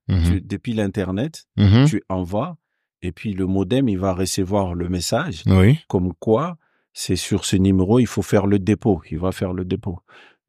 Mhm. 0.09 0.24
Tu- 0.24 0.41
depuis 0.41 0.72
l'internet, 0.72 1.45
Mhm. 1.57 1.87
tu 1.87 2.03
envoies 2.09 2.57
et 3.03 3.12
puis 3.12 3.35
le 3.35 3.47
modem, 3.47 3.89
il 3.89 3.99
va 3.99 4.14
recevoir 4.14 4.74
le 4.74 4.89
message 4.89 5.43
Oui. 5.47 5.78
comme 5.89 6.12
quoi 6.18 6.57
c'est 6.95 7.16
sur 7.16 7.45
ce 7.45 7.57
numéro, 7.57 7.99
il 8.01 8.07
faut 8.07 8.22
faire 8.22 8.47
le 8.47 8.59
dépôt. 8.59 9.01
Il 9.11 9.18
va 9.18 9.33
faire 9.33 9.53
le 9.53 9.64
dépôt. 9.64 10.01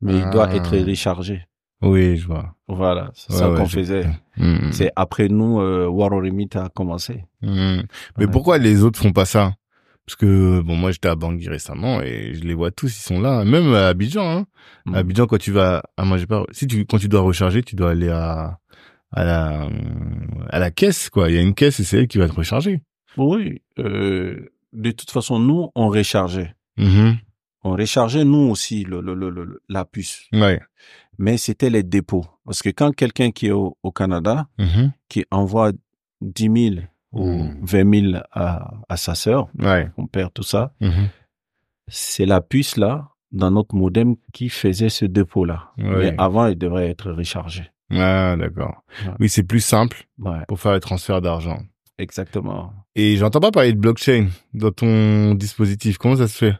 Mais 0.01 0.15
il 0.17 0.29
doit 0.31 0.47
Ah. 0.49 0.55
être 0.55 0.77
rechargé. 0.77 1.45
Oui, 1.83 2.17
je 2.17 2.25
vois. 2.27 2.55
Voilà, 2.67 3.11
c'est 3.13 3.31
Ouais, 3.33 3.37
ça 3.39 3.51
ouais, 3.51 3.57
qu'on 3.57 3.65
faisait. 3.67 4.05
Hmm. 4.37 4.71
C'est 4.71 4.91
après 4.95 5.27
nous, 5.27 5.59
euh, 5.59 5.87
Waroremit 5.87 6.49
a 6.55 6.69
commencé. 6.69 7.25
Mais 7.41 8.27
pourquoi 8.31 8.57
les 8.57 8.83
autres 8.83 8.99
font 8.99 9.11
pas 9.11 9.25
ça? 9.25 9.53
Parce 10.05 10.15
que 10.17 10.59
bon, 10.61 10.75
moi 10.75 10.91
j'étais 10.91 11.07
à 11.07 11.15
Bangui 11.15 11.47
récemment 11.47 12.01
et 12.01 12.33
je 12.33 12.41
les 12.43 12.53
vois 12.53 12.71
tous, 12.71 12.87
ils 12.97 13.01
sont 13.01 13.21
là. 13.21 13.45
Même 13.45 13.73
à 13.73 13.87
Abidjan. 13.87 14.29
Hein. 14.39 14.45
Mm. 14.85 14.95
À 14.95 14.97
Abidjan, 14.97 15.27
quand 15.27 15.37
tu 15.37 15.51
vas, 15.51 15.81
ah 15.95 16.03
moi 16.03 16.17
j'ai 16.17 16.25
pas. 16.27 16.43
Si 16.51 16.67
tu, 16.67 16.85
quand 16.85 16.97
tu 16.97 17.07
dois 17.07 17.21
recharger, 17.21 17.63
tu 17.63 17.75
dois 17.77 17.91
aller 17.91 18.09
à 18.09 18.57
à 19.11 19.23
la 19.23 19.67
à 20.49 20.59
la 20.59 20.71
caisse 20.71 21.09
quoi. 21.09 21.29
Il 21.29 21.35
y 21.35 21.37
a 21.37 21.41
une 21.41 21.53
caisse 21.53 21.79
et 21.79 21.83
c'est 21.85 21.99
elle 21.99 22.07
qui 22.07 22.17
va 22.17 22.27
te 22.27 22.33
recharger. 22.33 22.81
Oui, 23.15 23.61
euh, 23.79 24.49
de 24.73 24.91
toute 24.91 25.11
façon, 25.11 25.39
nous, 25.39 25.69
on 25.75 25.87
rechargeait. 25.87 26.53
Mhm. 26.77 27.17
On 27.63 27.71
rechargeait, 27.73 28.25
nous 28.25 28.49
aussi, 28.49 28.83
le, 28.83 28.99
le, 28.99 29.13
le, 29.13 29.29
le- 29.29 29.61
la 29.69 29.85
puce. 29.85 30.23
Ouais. 30.33 30.59
Mais 31.17 31.37
c'était 31.37 31.69
les 31.69 31.83
dépôts. 31.83 32.25
Parce 32.45 32.61
que 32.61 32.69
quand 32.69 32.91
quelqu'un 32.95 33.31
qui 33.31 33.47
est 33.47 33.51
au, 33.51 33.77
au 33.83 33.91
Canada, 33.91 34.47
Mhm. 34.59 34.91
qui 35.09 35.25
envoie 35.31 35.71
10 36.21 36.49
000 36.71 36.85
ou 37.11 37.27
Mm. 37.43 37.59
20 37.61 38.11
000 38.11 38.23
à, 38.31 38.73
à 38.89 38.97
sa 38.97 39.13
sœur, 39.15 39.47
Ouais. 39.59 39.89
mon 39.97 40.07
père, 40.07 40.31
tout 40.31 40.43
ça, 40.43 40.73
Mhm. 40.81 41.07
c'est 41.87 42.25
la 42.25 42.41
puce 42.41 42.77
là, 42.77 43.09
dans 43.31 43.51
notre 43.51 43.75
modem, 43.75 44.15
qui 44.31 44.49
faisait 44.49 44.89
ce 44.89 45.05
dépôt-là. 45.05 45.71
Ouais. 45.77 46.11
Mais 46.11 46.15
avant, 46.17 46.45
il 46.47 46.57
devrait 46.57 46.89
être 46.89 47.11
rechargé. 47.11 47.69
Ah 47.91 48.35
d'accord. 48.37 48.83
Ouais. 49.05 49.13
Oui, 49.19 49.29
c'est 49.29 49.43
plus 49.43 49.59
simple 49.63 50.07
pour 50.47 50.59
faire 50.59 50.73
les 50.73 50.79
transferts 50.79 51.21
d'argent. 51.21 51.59
exactement. 51.99 52.73
Et 52.95 53.17
j'entends 53.17 53.39
pas 53.39 53.51
parler 53.51 53.73
de 53.73 53.79
blockchain 53.79 54.27
dans 54.53 54.71
ton 54.71 55.35
dispositif. 55.35 55.97
Comment 55.97 56.15
ça 56.17 56.27
se 56.27 56.37
fait? 56.37 56.55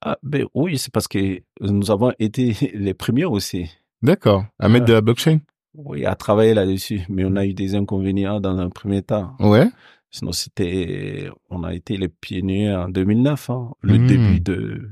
Ah, 0.00 0.18
ben 0.22 0.46
oui, 0.54 0.78
c'est 0.78 0.92
parce 0.92 1.08
que 1.08 1.40
nous 1.60 1.90
avons 1.90 2.12
été 2.18 2.52
les 2.74 2.92
premiers 2.94 3.24
aussi. 3.24 3.70
D'accord. 4.02 4.44
À 4.58 4.68
mettre 4.68 4.86
de 4.86 4.92
la 4.92 5.00
blockchain. 5.00 5.38
Oui, 5.74 6.04
à 6.04 6.14
travailler 6.14 6.54
là-dessus, 6.54 7.02
mais 7.08 7.24
on 7.24 7.36
a 7.36 7.46
eu 7.46 7.54
des 7.54 7.74
inconvénients 7.74 8.40
dans 8.40 8.58
un 8.58 8.68
premier 8.68 9.02
temps. 9.02 9.34
Ouais. 9.40 9.68
Sinon, 10.10 10.32
c'était, 10.32 11.30
on 11.48 11.64
a 11.64 11.72
été 11.74 11.96
les 11.96 12.08
pionniers 12.08 12.74
en 12.74 12.88
2009, 12.90 13.48
hein, 13.50 13.70
le 13.80 13.98
Hmm. 13.98 14.06
début 14.06 14.40
de 14.40 14.88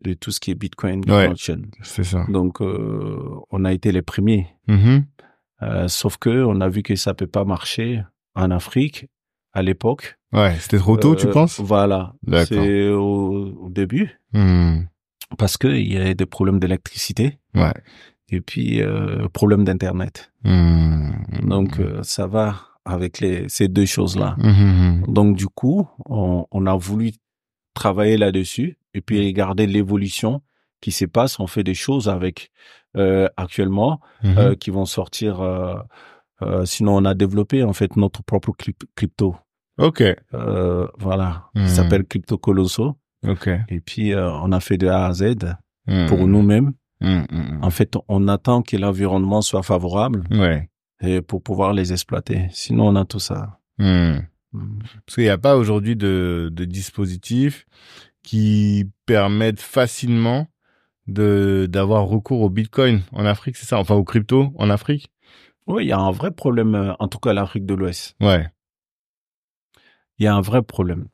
de 0.00 0.12
tout 0.14 0.30
ce 0.30 0.38
qui 0.38 0.52
est 0.52 0.54
Bitcoin, 0.54 1.00
Ouais. 1.10 1.26
blockchain. 1.26 1.62
C'est 1.82 2.04
ça. 2.04 2.24
Donc, 2.28 2.60
euh, 2.62 3.18
on 3.50 3.64
a 3.64 3.72
été 3.72 3.90
les 3.90 4.00
premiers. 4.00 4.46
Euh, 5.62 5.88
sauf 5.88 6.18
que 6.18 6.44
on 6.44 6.60
a 6.60 6.68
vu 6.68 6.82
que 6.84 6.94
ça 6.94 7.14
peut 7.14 7.26
pas 7.26 7.44
marcher 7.44 8.02
en 8.36 8.52
Afrique 8.52 9.06
à 9.52 9.60
l'époque. 9.62 10.16
Ouais. 10.32 10.54
C'était 10.60 10.78
trop 10.78 10.96
tôt, 10.96 11.16
tu 11.16 11.26
Euh, 11.26 11.32
penses? 11.32 11.58
Voilà. 11.58 12.14
D'accord. 12.22 12.46
C'est 12.46 12.88
au, 12.90 13.56
au 13.64 13.68
début 13.70 14.20
Hmm. 14.32 14.82
parce 15.36 15.56
que 15.56 15.66
il 15.66 15.92
y 15.92 15.96
a 15.98 16.14
des 16.14 16.26
problèmes 16.26 16.60
d'électricité 16.60 17.38
Ouais. 17.56 17.74
Et 18.30 18.40
puis 18.40 18.82
euh, 18.82 19.28
problème 19.32 19.64
d'internet. 19.64 20.32
Hmm. 20.44 21.10
Donc 21.42 21.78
euh, 21.80 22.02
ça 22.02 22.26
va 22.26 22.56
avec 22.84 23.20
les 23.20 23.48
ces 23.48 23.68
deux 23.68 23.86
choses 23.86 24.16
là. 24.16 24.34
Mhm. 24.38 25.04
Donc 25.08 25.36
du 25.36 25.46
coup, 25.46 25.88
on, 26.06 26.46
on 26.50 26.66
a 26.66 26.76
voulu 26.76 27.12
travailler 27.74 28.16
là-dessus 28.16 28.78
et 28.94 29.00
puis 29.00 29.24
regarder 29.26 29.66
l'évolution 29.66 30.42
qui 30.80 30.90
se 30.92 31.04
passe. 31.04 31.38
On 31.40 31.46
fait 31.46 31.64
des 31.64 31.74
choses 31.74 32.08
avec 32.08 32.50
euh, 32.96 33.28
actuellement 33.36 34.00
euh, 34.24 34.54
qui 34.54 34.70
vont 34.70 34.86
sortir. 34.86 35.40
sinon, 36.64 36.96
on 36.96 37.04
a 37.04 37.14
développé 37.14 37.62
en 37.64 37.72
fait 37.72 37.96
notre 37.96 38.22
propre 38.22 38.52
cryp- 38.52 38.84
crypto. 38.94 39.36
Ok. 39.78 40.02
Voilà, 40.98 41.44
qui 41.54 41.68
s'appelle 41.68 42.04
Crypto 42.04 42.38
Colosso. 42.38 42.96
Ok. 43.26 43.48
Et 43.68 43.80
puis 43.80 44.14
on 44.14 44.52
a 44.52 44.60
fait 44.60 44.78
de 44.78 44.88
A 44.88 45.06
à 45.06 45.12
Z 45.12 45.34
Hmm. 45.90 46.04
pour 46.06 46.26
nous-mêmes. 46.26 46.74
Hmm, 47.00 47.22
hmm, 47.30 47.60
En 47.62 47.70
fait, 47.70 47.94
on 48.08 48.26
attend 48.28 48.62
que 48.62 48.76
l'environnement 48.76 49.40
soit 49.42 49.62
favorable. 49.62 50.24
Ouais. 50.30 50.68
et 51.00 51.22
pour 51.22 51.40
pouvoir 51.42 51.72
les 51.72 51.92
exploiter. 51.92 52.48
Sinon, 52.50 52.88
on 52.88 52.96
a 52.96 53.04
tout 53.04 53.20
ça. 53.20 53.60
Parce 53.78 55.14
qu'il 55.14 55.22
n'y 55.24 55.28
a 55.30 55.38
pas 55.38 55.56
aujourd'hui 55.56 55.94
de, 55.94 56.48
de 56.52 56.64
dispositifs 56.64 57.66
qui 58.22 58.90
permettent 59.06 59.60
facilement 59.60 60.48
de 61.06 61.66
d'avoir 61.70 62.04
recours 62.06 62.40
au 62.42 62.50
Bitcoin 62.50 63.02
en 63.12 63.24
Afrique, 63.24 63.56
c'est 63.56 63.66
ça? 63.66 63.78
Enfin, 63.78 63.94
au 63.94 64.04
crypto 64.04 64.52
en 64.56 64.68
Afrique? 64.70 65.10
Oui, 65.66 65.84
il 65.84 65.88
y 65.88 65.92
a 65.92 65.98
un 65.98 66.10
vrai 66.10 66.30
problème, 66.32 66.74
euh, 66.74 66.92
en 66.98 67.08
tout 67.08 67.18
cas 67.18 67.32
l'Afrique 67.32 67.64
de 67.66 67.74
l'Ouest. 67.74 68.16
Ouais. 68.20 68.48
il 70.18 70.24
y 70.24 70.26
a 70.26 70.34
un 70.34 70.40
vrai 70.40 70.62
problème. 70.62 71.06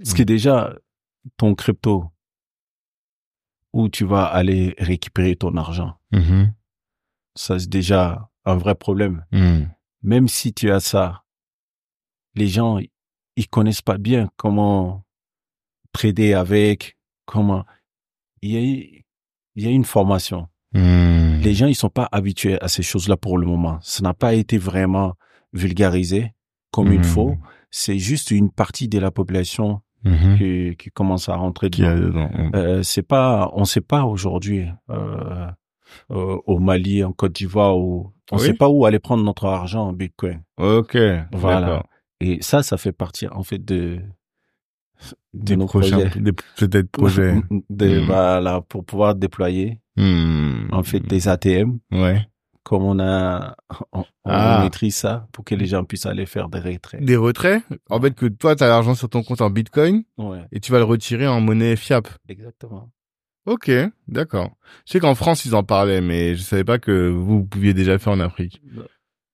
Parce 0.00 0.12
Mm. 0.12 0.16
que 0.18 0.22
déjà, 0.24 0.74
ton 1.38 1.54
crypto, 1.54 2.04
où 3.72 3.88
tu 3.88 4.04
vas 4.04 4.24
aller 4.24 4.74
récupérer 4.78 5.36
ton 5.36 5.56
argent, 5.56 5.94
Mhm. 6.12 6.52
ça 7.34 7.58
c'est 7.58 7.68
déjà 7.70 8.28
un 8.44 8.56
vrai 8.56 8.74
problème. 8.74 9.24
Hmm. 9.32 9.64
Même 10.02 10.28
si 10.28 10.52
tu 10.52 10.70
as 10.70 10.80
ça, 10.80 11.22
les 12.34 12.48
gens, 12.48 12.78
ils 13.36 13.48
connaissent 13.48 13.82
pas 13.82 13.98
bien 13.98 14.28
comment 14.36 15.04
trader 15.92 16.34
avec, 16.34 16.96
comment. 17.26 17.64
Il 18.42 18.50
y 18.50 18.56
a, 18.56 18.60
il 19.54 19.62
y 19.64 19.66
a 19.66 19.70
une 19.70 19.84
formation. 19.84 20.48
Hmm. 20.74 21.38
Les 21.40 21.54
gens, 21.54 21.66
ils 21.66 21.74
sont 21.76 21.88
pas 21.90 22.08
habitués 22.12 22.60
à 22.60 22.68
ces 22.68 22.82
choses-là 22.82 23.16
pour 23.16 23.38
le 23.38 23.46
moment. 23.46 23.78
Ça 23.82 24.02
n'a 24.02 24.14
pas 24.14 24.34
été 24.34 24.58
vraiment 24.58 25.14
vulgarisé 25.52 26.32
comme 26.72 26.92
il 26.92 27.00
Hmm. 27.00 27.04
faut. 27.04 27.36
C'est 27.70 27.98
juste 27.98 28.30
une 28.32 28.50
partie 28.50 28.88
de 28.88 28.98
la 28.98 29.10
population 29.10 29.82
Mhm. 30.04 30.36
qui, 30.38 30.76
qui 30.76 30.90
commence 30.90 31.28
à 31.28 31.36
rentrer 31.36 31.70
dedans. 31.70 31.94
dedans. 31.96 32.30
Euh, 32.54 32.82
c'est 32.82 33.02
pas, 33.02 33.50
on 33.54 33.64
sait 33.64 33.80
pas 33.80 34.04
aujourd'hui 34.04 34.66
euh, 34.90 35.46
euh, 36.10 36.38
au 36.46 36.58
Mali, 36.58 37.04
en 37.04 37.12
Côte 37.12 37.32
d'Ivoire, 37.34 37.78
où 37.78 38.12
on 38.32 38.36
Oui. 38.36 38.42
sait 38.42 38.54
pas 38.54 38.68
où 38.68 38.84
aller 38.86 38.98
prendre 38.98 39.22
notre 39.24 39.46
argent 39.46 39.88
en 39.88 39.92
Bitcoin. 39.92 40.42
Ok. 40.58 40.96
Voilà. 41.32 41.84
Et 42.20 42.38
ça, 42.42 42.62
ça 42.62 42.76
fait 42.76 42.92
partie 42.92 43.28
en 43.28 43.42
fait 43.42 43.64
de 43.64 44.00
de 45.34 45.44
Des 45.44 45.56
nos 45.56 45.66
prochains, 45.66 45.98
projets. 46.00 46.20
des 46.20 46.32
peut-être 46.32 46.90
projets. 46.92 47.34
de, 47.70 48.00
Mm. 48.00 48.04
voilà, 48.06 48.60
pour 48.60 48.84
pouvoir 48.84 49.14
déployer 49.14 49.78
Hmm. 49.96 50.68
en 50.72 50.82
fait 50.84 51.00
des 51.00 51.28
ATM 51.28 51.78
Ouais. 51.90 52.26
Comme 52.62 52.82
on 52.84 52.98
a 53.00 53.56
on, 53.92 54.00
on 54.00 54.04
Ah. 54.24 54.60
maîtrise 54.62 54.96
ça 54.96 55.26
pour 55.32 55.44
que 55.44 55.54
les 55.54 55.66
gens 55.66 55.84
puissent 55.84 56.06
aller 56.06 56.26
faire 56.26 56.48
des 56.48 56.60
retraits. 56.60 57.02
Des 57.04 57.16
retraits? 57.16 57.62
En 57.90 58.00
fait, 58.00 58.14
que 58.14 58.26
toi, 58.26 58.54
tu 58.56 58.62
as 58.64 58.68
l'argent 58.68 58.94
sur 58.94 59.08
ton 59.08 59.22
compte 59.22 59.40
en 59.40 59.50
Bitcoin 59.50 60.04
Ouais, 60.18 60.46
et 60.52 60.60
tu 60.60 60.70
vas 60.72 60.78
le 60.78 60.84
retirer 60.84 61.26
en 61.26 61.40
monnaie 61.40 61.76
fiable. 61.76 62.10
exactement. 62.28 62.90
Ok, 63.46 63.70
d'accord. 64.06 64.50
Je 64.86 64.92
sais 64.92 65.00
qu'en 65.00 65.16
France, 65.16 65.44
ils 65.44 65.54
en 65.56 65.64
parlaient, 65.64 66.00
mais 66.00 66.36
je 66.36 66.42
savais 66.42 66.62
pas 66.62 66.78
que 66.78 67.08
vous 67.10 67.44
pouviez 67.44 67.74
déjà 67.74 67.98
faire 67.98 68.12
en 68.12 68.20
Afrique. 68.20 68.62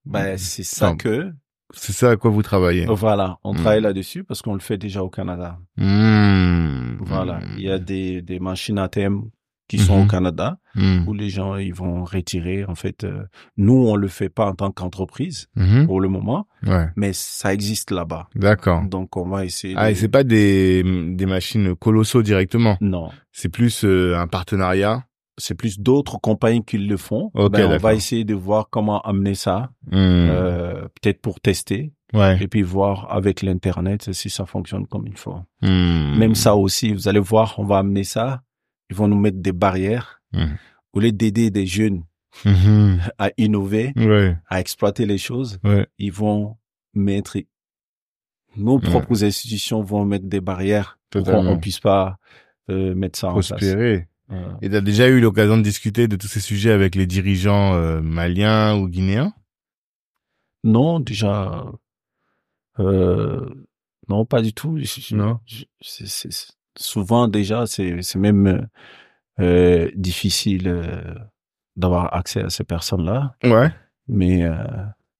Ben, 0.05 0.35
c'est 0.37 0.63
ça 0.63 0.95
que 0.95 1.31
C'est 1.75 1.93
ça 1.93 2.09
à 2.09 2.15
quoi 2.15 2.31
vous 2.31 2.41
travaillez. 2.41 2.87
voilà, 2.87 3.37
on 3.43 3.53
Mm. 3.53 3.57
travaille 3.57 3.81
là-dessus 3.81 4.23
parce 4.23 4.41
qu'on 4.41 4.55
le 4.55 4.59
fait 4.61 4.79
déjà 4.79 5.03
au 5.03 5.09
Canada. 5.11 5.59
Hmm. 5.77 6.97
Voilà, 7.01 7.39
il 7.57 7.61
y 7.63 7.69
a 7.69 7.77
des, 7.77 8.23
des 8.23 8.39
machines 8.39 8.79
ATM 8.79 9.29
qui 9.69 9.77
Mhm. 9.77 9.83
sont 9.83 10.01
au 10.01 10.05
Canada 10.07 10.57
Hmm. 10.75 11.07
où 11.07 11.13
les 11.13 11.29
gens 11.29 11.55
ils 11.55 11.73
vont 11.73 12.03
retirer. 12.03 12.65
En 12.65 12.75
fait, 12.75 13.03
euh, 13.05 13.23
nous 13.55 13.73
on 13.87 13.95
le 13.95 14.07
fait 14.09 14.27
pas 14.29 14.45
en 14.47 14.53
tant 14.53 14.71
qu'entreprise 14.71 15.47
Mhm. 15.55 15.85
pour 15.85 16.01
le 16.01 16.09
moment, 16.09 16.45
Ouais, 16.67 16.87
mais 16.97 17.11
ça 17.13 17.53
existe 17.53 17.91
là-bas. 17.91 18.27
d'accord. 18.35 18.83
Donc 18.83 19.15
on 19.15 19.27
va 19.29 19.45
essayer. 19.45 19.75
Ah, 19.77 19.85
de- 19.87 19.91
et 19.91 19.95
c'est 19.95 20.09
pas 20.09 20.23
des, 20.25 20.83
des 21.15 21.25
machines 21.25 21.75
colossaux 21.75 22.21
directement? 22.23 22.75
Non, 22.81 23.09
C'est 23.31 23.49
plus 23.49 23.85
euh, 23.85 24.17
un 24.19 24.27
partenariat? 24.27 25.05
c'est 25.41 25.55
plus 25.55 25.79
d'autres 25.79 26.19
compagnies 26.19 26.65
qui 26.65 26.77
le 26.77 26.97
font. 26.97 27.31
Ok, 27.33 27.53
Ben, 27.53 27.71
on 27.71 27.77
va 27.77 27.93
essayer 27.93 28.25
de 28.25 28.33
voir 28.35 28.67
comment 28.69 28.99
amener 29.03 29.35
ça, 29.35 29.69
Hmm. 29.89 29.93
euh, 29.95 30.81
peut-être 31.01 31.21
pour 31.21 31.39
tester 31.39 31.93
ouais. 32.13 32.37
et 32.43 32.47
puis 32.49 32.61
voir 32.61 33.07
avec 33.09 33.41
l'internet 33.41 34.11
si 34.11 34.29
ça 34.29 34.45
fonctionne 34.45 34.85
comme 34.85 35.07
il 35.07 35.15
faut. 35.17 35.37
Hmm. 35.61 36.17
Même 36.17 36.35
ça 36.35 36.55
aussi, 36.57 36.91
vous 36.93 37.07
allez 37.07 37.21
voir, 37.21 37.55
on 37.57 37.63
va 37.63 37.77
amener 37.77 38.03
ça. 38.03 38.41
Ils 38.89 38.95
vont 38.95 39.07
nous 39.07 39.19
mettre 39.19 39.37
des 39.39 39.51
barrières 39.53 40.21
Hmm. 40.31 40.55
au 40.93 40.99
lieu 40.99 41.11
d'aider 41.11 41.49
des 41.49 41.65
jeunes 41.65 42.03
Mhm. 42.45 42.99
à 43.17 43.31
innover, 43.37 43.93
Ouais, 43.95 44.37
à 44.47 44.59
exploiter 44.59 45.05
les 45.07 45.17
choses. 45.17 45.57
ouais. 45.63 45.87
Ils 45.97 46.11
vont 46.11 46.57
mettre 46.93 47.37
nos 48.55 48.75
Ouais. 48.79 48.89
propres 48.89 49.23
institutions 49.23 49.81
vont 49.81 50.05
mettre 50.05 50.25
des 50.27 50.39
barrières 50.41 50.99
pour 51.09 51.23
qu'on 51.23 51.47
on 51.47 51.57
puisse 51.59 51.79
pas 51.79 52.17
euh, 52.69 52.93
mettre 52.93 53.17
ça 53.17 53.29
en 53.29 53.39
place. 53.41 53.51
Et 54.61 54.69
t'as 54.69 54.81
déjà 54.81 55.07
eu 55.07 55.19
l'occasion 55.19 55.57
de 55.57 55.63
discuter 55.63 56.07
de 56.07 56.15
tous 56.15 56.27
ces 56.27 56.39
sujets 56.39 56.71
avec 56.71 56.93
les 56.93 57.07
dirigeants 57.07 57.73
euh, 57.73 57.99
maliens 58.01 58.75
ou 58.77 58.87
guinéens? 58.87 59.33
Non, 60.63 60.99
déjà, 60.99 61.65
euh, 62.77 63.49
non, 64.07 64.25
pas 64.25 64.41
du 64.43 64.53
tout. 64.53 64.77
Non. 65.11 65.39
c'est- 65.81 66.51
souvent 66.77 67.27
déjà, 67.27 67.65
c'est 67.67 68.01
c'est 68.01 68.19
même 68.19 68.67
euh, 69.39 69.89
difficile 69.95 70.67
euh, 70.67 71.15
d'avoir 71.75 72.13
accès 72.13 72.41
à 72.43 72.49
ces 72.49 72.63
personnes-là. 72.63 73.35
Ouais. 73.43 73.71
mais 74.07 74.43
euh, 74.43 74.55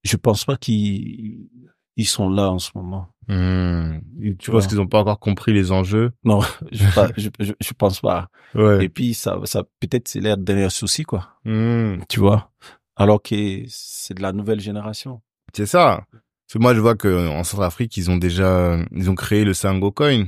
je 0.04 0.18
pense 0.18 0.46
pas 0.46 0.58
qu'ils 0.58 1.48
ils 1.96 2.06
sont 2.08 2.30
là 2.30 2.50
en 2.50 2.60
ce 2.60 2.72
moment. 2.76 3.08
Hmm. 3.28 4.00
Tu 4.22 4.38
Tu 4.38 4.52
penses 4.52 4.68
qu'ils 4.68 4.78
n'ont 4.78 4.88
pas 4.88 5.00
encore 5.02 5.20
compris 5.20 5.54
les 5.54 5.72
enjeux? 5.72 6.12
Non, 6.24 6.40
je, 6.72 6.86
pas- 6.96 7.10
je, 7.18 7.30
je, 7.40 7.54
je 7.60 7.74
pense 7.74 8.00
pas. 8.02 8.30
Ouais. 8.56 8.86
Et 8.86 8.90
puis 8.90 9.14
ça, 9.14 9.38
ça 9.44 9.64
peut-être 9.80 10.08
c'est 10.08 10.22
leur 10.22 10.38
dernier 10.38 10.70
souci 10.70 11.04
quoi. 11.04 11.36
Hmm. 11.46 11.98
Tu 12.10 12.20
vois? 12.20 12.52
Alors 12.96 13.22
que 13.22 13.36
c'est 13.68 14.14
de 14.16 14.22
la 14.22 14.32
nouvelle 14.34 14.60
génération. 14.60 15.22
C'est 15.54 15.66
ça. 15.66 16.04
Parce 16.12 16.54
que 16.54 16.58
moi, 16.60 16.74
je 16.74 16.80
vois 16.80 16.96
que 16.96 17.28
en 17.30 17.44
Centrafrique, 17.44 17.96
ils 17.98 18.10
ont 18.10 18.18
déjà, 18.18 18.78
ils 18.92 19.10
ont 19.10 19.16
créé 19.16 19.44
le 19.46 19.54
Sango 19.54 19.92
Coin. 19.92 20.26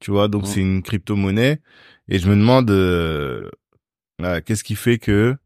Tu 0.00 0.10
vois, 0.10 0.28
donc 0.28 0.42
Mm. 0.44 0.46
c'est 0.46 0.60
une 0.60 0.82
crypto-monnaie. 0.82 1.60
Et 2.08 2.18
je 2.18 2.28
me 2.28 2.36
demande, 2.36 2.70
euh, 2.70 3.48
qu'est-ce 4.46 4.64
qui 4.64 4.74
fait 4.76 4.98
que 4.98 5.36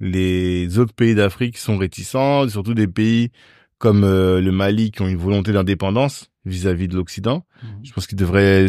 les 0.00 0.78
autres 0.78 0.94
pays 0.94 1.14
d'Afrique 1.14 1.58
sont 1.58 1.76
réticents, 1.78 2.48
surtout 2.48 2.74
des 2.74 2.86
pays 2.88 3.30
comme 3.78 4.04
euh, 4.04 4.40
le 4.40 4.52
Mali 4.52 4.90
qui 4.90 5.02
ont 5.02 5.08
une 5.08 5.16
volonté 5.16 5.52
d'indépendance 5.52 6.30
vis-à-vis 6.44 6.88
de 6.88 6.96
l'Occident. 6.96 7.44
Je 7.82 7.92
pense 7.92 8.06
qu'ils 8.06 8.18
devraient 8.18 8.66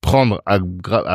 prendre 0.00 0.42
à 0.46 0.58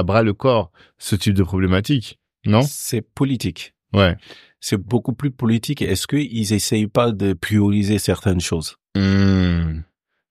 bras 0.03 0.23
le 0.23 0.33
corps 0.33 0.71
ce 0.97 1.15
type 1.15 1.33
de 1.33 1.43
problématique. 1.43 2.19
Non? 2.45 2.61
C'est 2.61 3.01
politique. 3.01 3.73
Ouais. 3.93 4.15
C'est 4.59 4.77
beaucoup 4.77 5.13
plus 5.13 5.31
politique. 5.31 5.81
Est-ce 5.81 6.07
qu'ils 6.07 6.53
essayent 6.53 6.87
pas 6.87 7.11
de 7.11 7.33
prioriser 7.33 7.99
certaines 7.99 8.39
choses? 8.41 8.77
Hmm. 8.95 9.81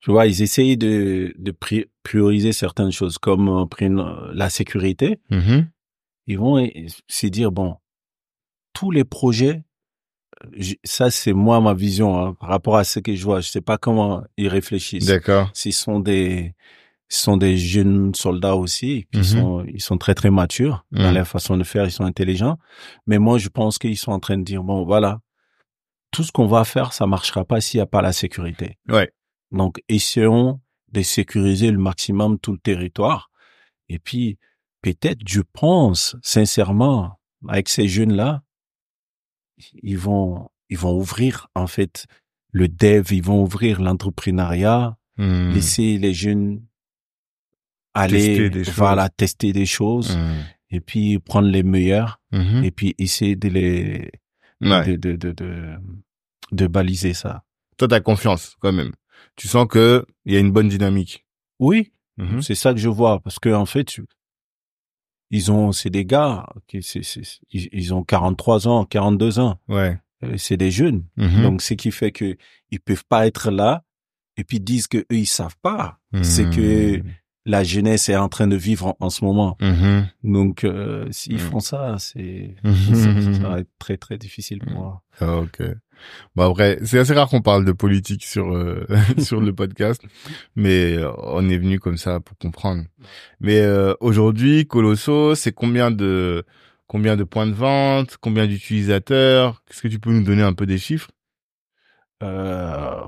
Tu 0.00 0.10
vois, 0.10 0.26
ils 0.26 0.42
essayent 0.42 0.76
de, 0.76 1.34
de 1.38 1.52
pri- 1.52 1.86
prioriser 2.02 2.52
certaines 2.52 2.92
choses 2.92 3.18
comme 3.18 3.48
euh, 3.48 3.64
euh, 3.82 4.30
la 4.34 4.50
sécurité. 4.50 5.18
Mhm. 5.30 5.68
Ils 6.28 6.38
vont 6.38 6.64
se 7.08 7.26
dire, 7.28 7.50
bon, 7.52 7.76
tous 8.72 8.90
les 8.90 9.04
projets, 9.04 9.64
euh, 10.44 10.62
ça 10.84 11.10
c'est 11.10 11.32
moi 11.32 11.60
ma 11.60 11.72
vision 11.74 12.20
hein, 12.20 12.34
par 12.34 12.50
rapport 12.50 12.76
à 12.76 12.84
ce 12.84 12.98
que 13.00 13.14
je 13.14 13.24
vois. 13.24 13.40
Je 13.40 13.48
sais 13.48 13.60
pas 13.60 13.78
comment 13.78 14.22
ils 14.36 14.48
réfléchissent. 14.48 15.06
D'accord. 15.06 15.50
S'ils 15.54 15.72
sont 15.72 15.98
des, 15.98 16.54
sont 17.08 17.36
des 17.36 17.56
jeunes 17.56 18.14
soldats 18.14 18.56
aussi, 18.56 19.06
qui 19.12 19.18
Mhm. 19.18 19.24
sont, 19.24 19.64
ils 19.66 19.80
sont 19.82 19.96
très 19.98 20.14
très 20.14 20.30
matures 20.30 20.84
dans 20.92 21.08
Mhm. 21.08 21.14
leur 21.14 21.26
façon 21.26 21.56
de 21.56 21.64
faire, 21.64 21.84
ils 21.84 21.90
sont 21.92 22.04
intelligents. 22.04 22.58
Mais 23.06 23.18
moi, 23.18 23.38
je 23.38 23.48
pense 23.48 23.78
qu'ils 23.78 23.96
sont 23.96 24.12
en 24.12 24.20
train 24.20 24.36
de 24.38 24.44
dire 24.44 24.62
bon, 24.62 24.84
voilà, 24.84 25.20
tout 26.12 26.22
ce 26.22 26.32
qu'on 26.32 26.46
va 26.46 26.64
faire, 26.64 26.92
ça 26.92 27.06
marchera 27.06 27.44
pas 27.44 27.60
s'il 27.60 27.78
n'y 27.78 27.82
a 27.82 27.86
pas 27.86 28.02
la 28.02 28.12
sécurité. 28.12 28.76
Ouais. 28.88 29.10
Donc, 29.52 29.82
essayons 29.88 30.60
de 30.92 31.02
sécuriser 31.02 31.70
le 31.70 31.78
maximum 31.78 32.38
tout 32.38 32.52
le 32.52 32.58
territoire. 32.58 33.30
Et 33.88 33.98
puis, 33.98 34.38
peut-être, 34.82 35.20
je 35.26 35.40
pense 35.52 36.16
sincèrement, 36.22 37.18
avec 37.48 37.68
ces 37.68 37.86
jeunes-là, 37.88 38.42
ils 39.82 39.98
vont, 39.98 40.48
ils 40.68 40.78
vont 40.78 40.96
ouvrir 40.98 41.48
en 41.54 41.66
fait 41.66 42.06
le 42.52 42.68
dev, 42.68 43.06
ils 43.12 43.22
vont 43.22 43.42
ouvrir 43.42 43.80
l'entrepreneuriat, 43.80 44.96
Hmm. 45.18 45.52
laisser 45.54 45.96
les 45.96 46.12
jeunes 46.12 46.62
aller, 47.94 48.18
Tester 48.18 48.50
des 48.50 48.64
choses. 48.64 48.74
voilà, 48.74 49.08
tester 49.08 49.52
des 49.54 49.64
choses, 49.64 50.14
Hmm. 50.14 50.42
et 50.70 50.80
puis 50.80 51.18
prendre 51.18 51.48
les 51.48 51.62
meilleurs, 51.62 52.20
Mhm. 52.32 52.64
et 52.64 52.70
puis 52.70 52.94
essayer 52.98 53.34
de 53.36 53.48
les, 53.48 54.10
Ouais. 54.60 54.84
de, 54.86 54.96
de, 54.96 55.16
de, 55.16 55.32
de, 55.32 55.76
de 56.52 56.66
baliser 56.66 57.14
ça. 57.14 57.44
Toi, 57.78 57.88
t'as 57.88 58.00
confiance 58.00 58.56
quand 58.60 58.72
même. 58.74 58.92
Tu 59.36 59.48
sens 59.48 59.66
que 59.68 60.06
il 60.24 60.32
y 60.34 60.36
a 60.36 60.40
une 60.40 60.52
bonne 60.52 60.68
dynamique. 60.68 61.26
Oui, 61.58 61.92
Mhm. 62.18 62.40
c'est 62.42 62.54
ça 62.54 62.72
que 62.72 62.80
je 62.80 62.88
vois, 62.88 63.20
parce 63.20 63.38
que 63.38 63.52
en 63.52 63.66
fait, 63.66 64.00
ils 65.30 65.50
ont, 65.52 65.72
c'est 65.72 65.90
des 65.90 66.04
gars, 66.04 66.46
qui, 66.66 66.78
ils, 66.78 67.68
ils 67.72 67.94
ont 67.94 68.04
43 68.04 68.68
ans, 68.68 68.84
42 68.84 69.38
ans, 69.38 69.58
Ouais. 69.68 69.98
euh, 70.24 70.36
c'est 70.36 70.56
des 70.56 70.70
jeunes. 70.70 71.04
Mhm. 71.16 71.42
Donc, 71.42 71.62
ce 71.62 71.74
qui 71.74 71.90
fait 71.90 72.12
que 72.12 72.36
ils 72.70 72.80
peuvent 72.80 73.04
pas 73.08 73.26
être 73.26 73.50
là, 73.50 73.84
et 74.36 74.44
puis 74.44 74.60
disent 74.60 74.86
que 74.86 74.98
eux, 74.98 75.06
ils 75.10 75.26
savent 75.26 75.56
pas. 75.62 75.98
C'est 76.22 76.48
que 76.50 77.02
la 77.44 77.62
jeunesse 77.62 78.08
est 78.08 78.16
en 78.16 78.28
train 78.28 78.46
de 78.46 78.56
vivre 78.56 78.86
en, 78.88 78.96
en 79.00 79.10
ce 79.10 79.24
moment. 79.24 79.56
Donc, 80.24 80.64
euh, 80.64 81.06
s'ils 81.10 81.34
Mm. 81.36 81.38
font 81.38 81.60
ça, 81.60 81.96
c'est, 81.98 82.54
ça, 82.94 83.32
ça 83.34 83.48
va 83.48 83.60
être 83.60 83.70
très, 83.78 83.96
très 83.98 84.16
difficile 84.18 84.58
pour 84.60 84.72
Mm. 84.72 84.74
moi. 84.74 85.02
Ah, 85.20 85.36
ok. 85.38 85.62
Bon 86.34 86.50
après, 86.50 86.78
c'est 86.84 86.98
assez 86.98 87.12
rare 87.14 87.28
qu'on 87.28 87.42
parle 87.42 87.64
de 87.64 87.72
politique 87.72 88.24
sur 88.24 88.54
euh, 88.54 88.86
sur 89.18 89.40
le 89.40 89.52
podcast, 89.54 90.02
mais 90.54 90.96
euh, 90.96 91.10
on 91.18 91.48
est 91.48 91.58
venu 91.58 91.78
comme 91.80 91.96
ça 91.96 92.20
pour 92.20 92.36
comprendre. 92.38 92.84
Mais 93.40 93.60
euh, 93.60 93.94
aujourd'hui, 94.00 94.66
Colosso, 94.66 95.34
c'est 95.34 95.52
combien 95.52 95.90
de 95.90 96.44
combien 96.86 97.16
de 97.16 97.24
points 97.24 97.46
de 97.46 97.52
vente, 97.54 98.16
combien 98.20 98.46
d'utilisateurs? 98.46 99.62
Est-ce 99.70 99.82
que 99.82 99.88
tu 99.88 99.98
peux 99.98 100.10
nous 100.12 100.22
donner 100.24 100.42
un 100.42 100.52
peu 100.52 100.66
des 100.66 100.78
chiffres? 100.78 101.10
Euh, 102.22 103.00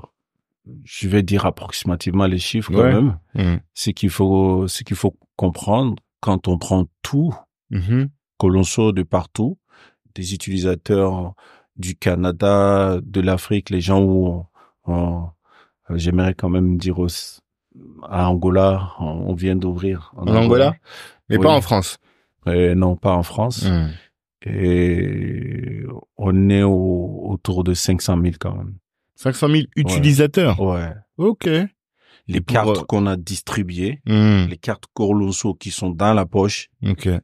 je 0.83 1.07
vais 1.07 1.23
dire 1.23 1.45
approximativement 1.45 2.27
les 2.27 2.37
chiffres 2.39 2.71
quand 2.71 2.83
Ouais. 2.83 2.93
même. 2.93 3.59
C'est 3.73 3.93
qu'il 3.93 4.09
faut, 4.09 4.67
c'est 4.67 4.83
qu'il 4.83 4.95
faut 4.97 5.15
comprendre 5.35 5.95
quand 6.19 6.47
on 6.47 6.57
prend 6.57 6.85
tout, 7.01 7.33
l'on 8.43 8.63
sort 8.63 8.93
de 8.93 9.03
partout, 9.03 9.57
des 10.15 10.33
utilisateurs 10.33 11.33
du 11.79 11.95
Canada, 11.95 12.99
de 13.01 13.21
l'Afrique, 13.21 13.69
les 13.71 13.81
gens 13.81 14.01
où 14.03 14.27
on- 14.27 14.45
on- 14.93 15.29
j'aimerais 15.95 16.33
quand 16.35 16.49
même 16.49 16.77
dire 16.77 16.99
aussi, 16.99 17.39
à 18.07 18.29
Angola, 18.29 18.91
on 18.99 19.33
vient 19.33 19.55
d'ouvrir. 19.55 20.11
En 20.17 20.27
Angola? 20.27 20.75
Mais 21.29 21.37
Oui. 21.37 21.43
pas 21.43 21.53
en 21.53 21.61
France? 21.61 21.97
Euh, 22.47 22.75
non, 22.75 22.95
pas 22.95 23.13
en 23.13 23.23
France. 23.23 23.63
Mhm. 23.65 23.89
Et 24.45 25.83
on 26.17 26.49
est 26.49 26.63
au- 26.63 27.21
autour 27.29 27.63
de 27.63 27.73
500 27.73 28.19
000 28.21 28.35
quand 28.39 28.55
même. 28.55 28.75
500 29.15 29.47
000 29.49 29.63
utilisateurs? 29.75 30.59
Ouais. 30.61 30.93
Ok. 31.17 31.47
Les 32.27 32.41
pour, 32.41 32.53
cartes 32.53 32.77
euh, 32.77 32.83
qu'on 32.87 33.05
a 33.07 33.15
distribuées, 33.17 34.01
Mhm. 34.05 34.47
les 34.49 34.57
cartes 34.57 34.85
Corloso 34.93 35.53
qui 35.55 35.71
sont 35.71 35.89
dans 35.89 36.13
la 36.13 36.25
poche 36.25 36.69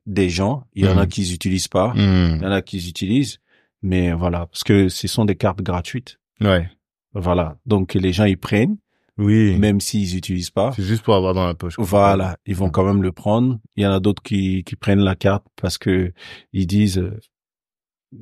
des 0.06 0.30
gens, 0.30 0.64
il 0.74 0.86
y 0.86 0.88
en 0.90 0.98
a 0.98 1.04
Mhm. 1.04 1.08
qui 1.08 1.22
n'utilisent 1.32 1.68
pas, 1.68 1.94
il 1.96 2.40
y 2.42 2.46
en 2.46 2.52
a 2.52 2.62
qui 2.62 2.78
utilisent, 2.90 3.38
mais 3.86 4.12
voilà, 4.14 4.48
parce 4.48 4.64
que 4.64 4.90
ce 4.90 5.08
sont 5.08 5.26
des 5.26 5.36
cartes 5.36 5.62
gratuites. 5.62 6.18
Ouais. 6.42 6.70
Voilà. 7.14 7.58
Donc 7.66 7.94
les 7.94 8.12
gens 8.12 8.26
ils 8.26 8.38
prennent, 8.38 8.78
Oui. 9.18 9.58
même 9.58 9.80
s'ils 9.80 10.18
utilisent 10.18 10.50
pas. 10.52 10.72
C'est 10.74 10.84
juste 10.84 11.04
pour 11.04 11.16
avoir 11.16 11.34
dans 11.34 11.46
la 11.48 11.54
poche. 11.56 11.76
Voilà, 11.78 12.38
ils 12.46 12.56
vont 12.56 12.70
quand 12.70 12.84
même 12.84 13.02
le 13.04 13.12
prendre. 13.14 13.60
Il 13.78 13.84
y 13.84 13.88
en 13.88 13.92
a 13.92 14.00
d'autres 14.02 14.22
qui, 14.24 14.64
qui 14.66 14.76
prennent 14.76 15.00
la 15.12 15.16
carte 15.16 15.46
parce 15.62 15.78
que 15.78 16.12
ils 16.52 16.68
disent 16.68 16.98
euh, 17.00 17.18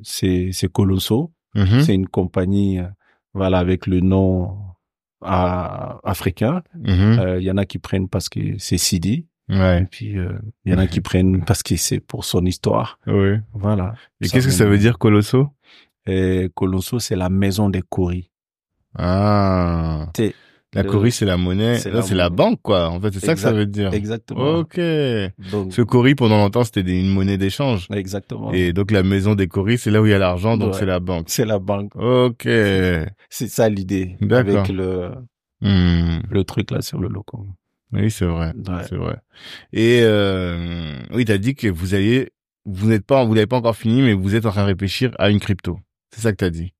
c'est 0.02 0.50
c'est 0.52 0.70
Colosso, 0.70 1.32
Mhm. 1.56 1.82
c'est 1.82 1.94
une 1.94 2.08
compagnie 2.08 2.78
euh, 2.80 2.88
voilà 3.32 3.58
avec 3.58 3.86
le 3.86 4.00
nom 4.00 4.56
euh, 5.22 5.26
africain. 6.04 6.62
Mhm. 6.74 7.18
Euh, 7.18 7.40
Il 7.40 7.44
y 7.44 7.50
en 7.50 7.56
a 7.56 7.64
qui 7.64 7.78
prennent 7.78 8.08
parce 8.08 8.28
que 8.28 8.58
c'est 8.58 8.78
Sidi. 8.78 9.26
Ouais. 9.48 9.82
Et 9.82 9.84
puis, 9.84 10.18
euh, 10.18 10.32
il 10.64 10.72
y 10.72 10.74
en 10.74 10.78
a 10.78 10.86
qui 10.86 11.00
prennent 11.02 11.44
parce 11.44 11.62
que 11.62 11.76
c'est 11.76 12.00
pour 12.00 12.24
son 12.24 12.44
histoire. 12.46 12.98
Oui. 13.06 13.36
Voilà. 13.52 13.94
Et 14.20 14.28
qu'est-ce 14.28 14.46
que 14.46 14.52
ça 14.52 14.64
veut 14.66 14.78
dire 14.78 14.98
Colosso? 14.98 15.48
Et 16.06 16.50
Colosso, 16.54 16.98
c'est 16.98 17.16
la 17.16 17.28
maison 17.28 17.68
des 17.70 17.82
Coris. 17.82 18.30
Ah. 18.96 20.10
La 20.72 20.82
le- 20.82 20.90
Cori, 20.90 21.12
c'est 21.12 21.24
la 21.24 21.36
monnaie. 21.36 21.78
c'est 21.78 21.90
Là, 21.90 21.96
la 21.96 22.02
c'est 22.02 22.14
la 22.16 22.24
monnaie. 22.30 22.36
banque, 22.36 22.60
quoi. 22.62 22.88
En 22.90 23.00
fait, 23.00 23.12
c'est 23.12 23.24
ça 23.24 23.34
que 23.34 23.40
ça 23.40 23.52
veut 23.52 23.66
dire. 23.66 23.92
exactement. 23.94 24.56
Ok. 24.56 24.80
Donc, 25.52 25.72
Ce 25.72 25.82
Cori, 25.82 26.14
pendant 26.16 26.36
longtemps, 26.38 26.64
c'était 26.64 26.80
une 26.80 27.10
monnaie 27.12 27.38
d'échange. 27.38 27.86
exactement. 27.92 28.52
Et 28.52 28.72
donc, 28.72 28.90
la 28.90 29.02
maison 29.04 29.34
des 29.36 29.46
Cori, 29.46 29.78
c'est 29.78 29.90
là 29.92 30.02
où 30.02 30.06
il 30.06 30.10
y 30.10 30.14
a 30.14 30.18
l'argent, 30.18 30.56
donc 30.56 30.72
Ouais. 30.72 30.78
c'est 30.80 30.86
la 30.86 30.98
banque. 31.00 31.26
C'est 31.28 31.44
la 31.44 31.58
banque. 31.60 31.94
Ok. 31.94 32.42
C'est 32.44 33.48
ça 33.48 33.68
l'idée. 33.68 34.16
D'accord. 34.20 34.58
Avec 34.60 34.68
le, 34.74 35.10
Hmm. 35.60 36.18
le 36.28 36.44
truc 36.44 36.70
là 36.72 36.82
sur 36.82 36.98
le 36.98 37.08
logo. 37.08 37.46
Oui, 37.94 38.10
c'est 38.10 38.24
vrai. 38.26 38.52
Ouais. 38.54 38.84
C'est 38.88 38.96
vrai. 38.96 39.16
Et 39.72 40.00
euh, 40.02 40.98
oui, 41.12 41.24
t'as 41.24 41.38
dit 41.38 41.54
que 41.54 41.68
vous 41.68 41.94
alliez, 41.94 42.30
vous 42.64 42.88
n'êtes 42.88 43.04
pas, 43.06 43.24
vous 43.24 43.34
n'avez 43.34 43.46
pas 43.46 43.56
encore 43.56 43.76
fini, 43.76 44.02
mais 44.02 44.12
vous 44.14 44.34
êtes 44.34 44.46
en 44.46 44.50
train 44.50 44.62
de 44.62 44.68
réfléchir 44.68 45.14
à 45.18 45.30
une 45.30 45.40
crypto. 45.40 45.78
C'est 46.10 46.20
ça 46.20 46.30
que 46.32 46.36
t'as 46.36 46.50
dit. 46.50 46.72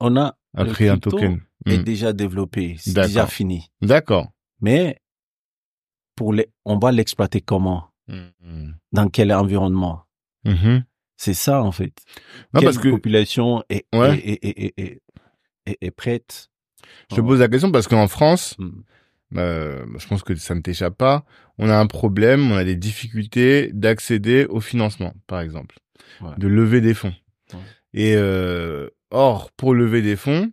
On 0.00 0.16
a 0.16 0.36
À 0.54 0.64
créer 0.64 0.88
un 0.88 0.98
token. 0.98 1.40
est 1.66 1.78
Hmm. 1.78 1.82
déjà 1.82 2.12
développé. 2.12 2.76
C'est 2.78 2.94
déjà 2.94 3.26
fini. 3.26 3.70
D'accord. 3.82 4.30
Mais 4.60 5.00
pour 6.14 6.32
les, 6.32 6.48
on 6.64 6.78
va 6.78 6.92
l'exploiter 6.92 7.40
comment? 7.40 7.88
Hmm. 8.08 8.72
Dans 8.92 9.08
quel 9.08 9.32
environnement? 9.32 10.02
Mhm. 10.44 10.84
C'est 11.16 11.34
ça, 11.34 11.62
en 11.62 11.72
fait. 11.72 11.92
Non, 12.54 12.60
Quelle 12.60 12.64
parce 12.64 12.78
que 12.78 12.88
population 12.90 13.64
est, 13.68 13.86
Ouais. 13.94 14.18
est, 14.18 14.44
est, 14.44 14.58
est, 14.66 14.74
est, 14.80 15.00
est- 15.66 15.78
est 15.80 15.90
prête? 15.90 16.48
je 17.10 17.16
te 17.16 17.20
pose 17.20 17.40
la 17.40 17.48
question 17.48 17.72
parce 17.72 17.88
qu'en 17.88 18.06
France, 18.06 18.54
Hmm. 18.58 18.82
Euh, 19.36 19.84
je 19.98 20.06
pense 20.06 20.22
que 20.22 20.34
ça 20.36 20.54
ne 20.54 20.60
t'échappe 20.60 20.96
pas, 20.96 21.24
on 21.58 21.68
a 21.68 21.76
un 21.76 21.86
problème, 21.86 22.50
on 22.52 22.56
a 22.56 22.64
des 22.64 22.76
difficultés 22.76 23.70
d'accéder 23.72 24.46
au 24.48 24.60
financement, 24.60 25.14
par 25.26 25.40
exemple, 25.40 25.76
Ouais. 26.20 26.30
de 26.38 26.46
lever 26.48 26.80
des 26.80 26.94
fonds. 26.94 27.14
Ouais. 27.52 27.58
Et 27.94 28.14
euh, 28.16 28.88
or, 29.10 29.50
pour 29.52 29.74
lever 29.74 30.02
des 30.02 30.16
fonds, 30.16 30.52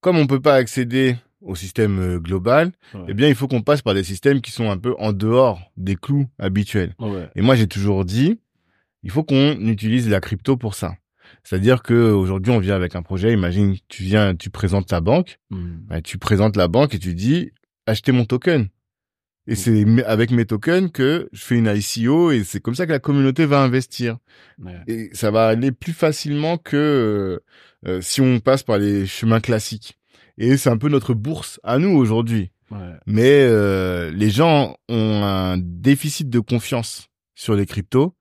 comme 0.00 0.16
on 0.18 0.26
peut 0.26 0.40
pas 0.40 0.54
accéder 0.54 1.16
au 1.40 1.54
système 1.54 1.98
euh, 1.98 2.18
global, 2.20 2.72
Ouais. 2.94 3.00
eh 3.08 3.14
bien, 3.14 3.28
il 3.28 3.34
faut 3.34 3.48
qu'on 3.48 3.62
passe 3.62 3.82
par 3.82 3.94
des 3.94 4.04
systèmes 4.04 4.40
qui 4.40 4.50
sont 4.50 4.70
un 4.70 4.78
peu 4.78 4.94
en 4.98 5.12
dehors 5.12 5.60
des 5.76 5.96
clous 5.96 6.26
habituels. 6.38 6.94
Et 7.34 7.42
moi, 7.42 7.54
j'ai 7.56 7.66
toujours 7.66 8.04
dit, 8.04 8.38
il 9.02 9.10
faut 9.10 9.24
qu'on 9.24 9.52
utilise 9.66 10.08
la 10.08 10.20
crypto 10.20 10.56
pour 10.56 10.74
ça. 10.74 10.94
C'est-à-dire 11.42 11.82
que 11.82 11.94
aujourd'hui, 12.12 12.52
on 12.52 12.58
vient 12.58 12.74
avec 12.76 12.94
un 12.96 13.02
projet. 13.02 13.32
Imagine, 13.32 13.76
tu 13.88 14.02
viens, 14.02 14.34
tu 14.34 14.48
présentes 14.50 14.86
ta 14.86 15.00
banque. 15.00 15.38
Hmm. 15.50 15.76
Bah, 15.88 16.00
tu 16.00 16.16
présentes 16.18 16.56
la 16.56 16.68
banque 16.68 16.94
et 16.94 16.98
tu 16.98 17.14
dis, 17.14 17.50
achetez 17.86 18.12
mon 18.12 18.24
token. 18.24 18.68
Et 19.46 19.56
c'est 19.56 19.80
m- 19.82 20.02
avec 20.06 20.30
mes 20.30 20.46
tokens 20.46 20.90
que 20.90 21.28
je 21.32 21.44
fais 21.44 21.56
une 21.56 21.66
ICO 21.66 22.30
et 22.30 22.44
c'est 22.44 22.60
comme 22.60 22.74
ça 22.74 22.86
que 22.86 22.92
la 22.92 22.98
communauté 22.98 23.44
va 23.44 23.60
investir. 23.60 24.16
Ouais. 24.58 24.80
Et 24.86 25.10
ça 25.12 25.30
va 25.30 25.48
aller 25.48 25.70
plus 25.70 25.92
facilement 25.92 26.56
que 26.56 26.76
euh, 26.76 27.40
euh, 27.86 28.00
si 28.00 28.22
on 28.22 28.40
passe 28.40 28.62
par 28.62 28.78
les 28.78 29.06
chemins 29.06 29.40
classiques. 29.40 29.98
Et 30.38 30.56
c'est 30.56 30.70
un 30.70 30.78
peu 30.78 30.88
notre 30.88 31.12
bourse 31.12 31.60
à 31.62 31.78
nous 31.78 31.90
aujourd'hui. 31.90 32.50
Ouais. 32.70 32.94
Mais 33.06 33.42
euh, 33.42 34.10
les 34.12 34.30
gens 34.30 34.76
ont 34.88 35.22
un 35.22 35.58
déficit 35.58 36.30
de 36.30 36.40
confiance 36.40 37.08
sur 37.34 37.54
les 37.54 37.66
cryptos 37.66 38.14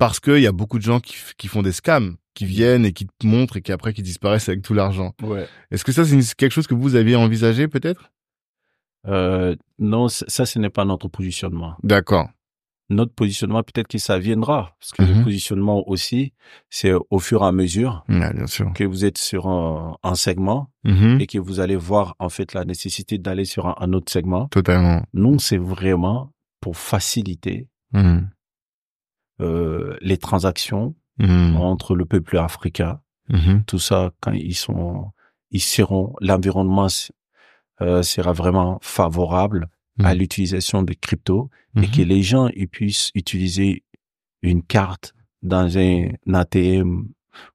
parce 0.00 0.18
qu'il 0.18 0.40
y 0.40 0.46
a 0.48 0.52
beaucoup 0.52 0.78
de 0.78 0.82
gens 0.84 0.98
qui, 0.98 1.14
qui 1.38 1.46
font 1.46 1.62
des 1.62 1.70
scams, 1.70 2.16
qui 2.34 2.46
viennent 2.46 2.84
et 2.84 2.92
qui 2.92 3.06
te 3.06 3.26
montrent 3.28 3.58
et 3.58 3.62
qui 3.62 3.70
après 3.70 3.92
qui 3.94 4.02
disparaissent 4.02 4.48
avec 4.48 4.62
tout 4.62 4.74
l'argent. 4.74 5.14
Ouais. 5.22 5.46
Est-ce 5.70 5.84
que 5.84 5.92
ça 5.92 6.04
c'est 6.04 6.34
quelque 6.34 6.50
chose 6.52 6.66
que 6.66 6.74
vous 6.74 6.96
aviez 6.96 7.14
envisagé 7.14 7.68
peut-être? 7.68 8.10
Euh, 9.06 9.54
non, 9.78 10.08
ça, 10.08 10.46
ce 10.46 10.58
n'est 10.58 10.70
pas 10.70 10.84
notre 10.84 11.08
positionnement. 11.08 11.74
D'accord. 11.82 12.28
Notre 12.90 13.14
positionnement, 13.14 13.62
peut-être 13.62 13.88
que 13.88 13.96
ça 13.98 14.18
viendra. 14.18 14.76
Parce 14.78 14.92
que 14.92 15.02
le 15.02 15.22
positionnement 15.24 15.88
aussi, 15.88 16.32
c'est 16.68 16.92
au 17.10 17.18
fur 17.18 17.42
et 17.42 17.46
à 17.46 17.52
mesure 17.52 18.04
Ouais, 18.10 18.32
bien 18.34 18.46
sûr. 18.46 18.72
que 18.74 18.84
vous 18.84 19.04
êtes 19.06 19.16
sur 19.18 19.46
un, 19.48 19.96
un 20.02 20.14
segment 20.14 20.70
Mhm. 20.84 21.18
et 21.20 21.26
que 21.26 21.38
vous 21.38 21.60
allez 21.60 21.76
voir, 21.76 22.14
en 22.18 22.28
fait, 22.28 22.52
la 22.52 22.64
nécessité 22.66 23.16
d'aller 23.16 23.46
sur 23.46 23.66
un, 23.68 23.74
un 23.78 23.92
autre 23.94 24.12
segment. 24.12 24.48
Totalement. 24.48 25.02
Nous, 25.14 25.38
c'est 25.38 25.56
vraiment 25.56 26.30
pour 26.60 26.76
faciliter 26.76 27.68
Mhm. 27.92 28.28
euh, 29.40 29.96
les 30.00 30.18
transactions 30.18 30.94
entre 31.56 31.94
le 31.94 32.04
peuple 32.04 32.36
africain. 32.38 33.00
Tout 33.66 33.78
ça, 33.78 34.10
quand 34.20 34.32
ils 34.32 34.54
sont, 34.54 35.10
ils 35.50 35.60
seront, 35.62 36.14
l'environnement 36.20 36.88
sera 38.02 38.32
vraiment 38.32 38.78
favorable 38.82 39.68
à 40.02 40.12
Mhm. 40.12 40.18
l'utilisation 40.20 40.82
des 40.82 40.96
cryptos 40.96 41.50
et 41.76 41.80
Mhm. 41.80 41.90
que 41.90 42.02
les 42.02 42.22
gens 42.22 42.48
ils 42.56 42.68
puissent 42.68 43.10
utiliser 43.14 43.84
une 44.42 44.62
carte 44.62 45.14
dans 45.42 45.76
un 45.78 46.08
ATM 46.32 47.08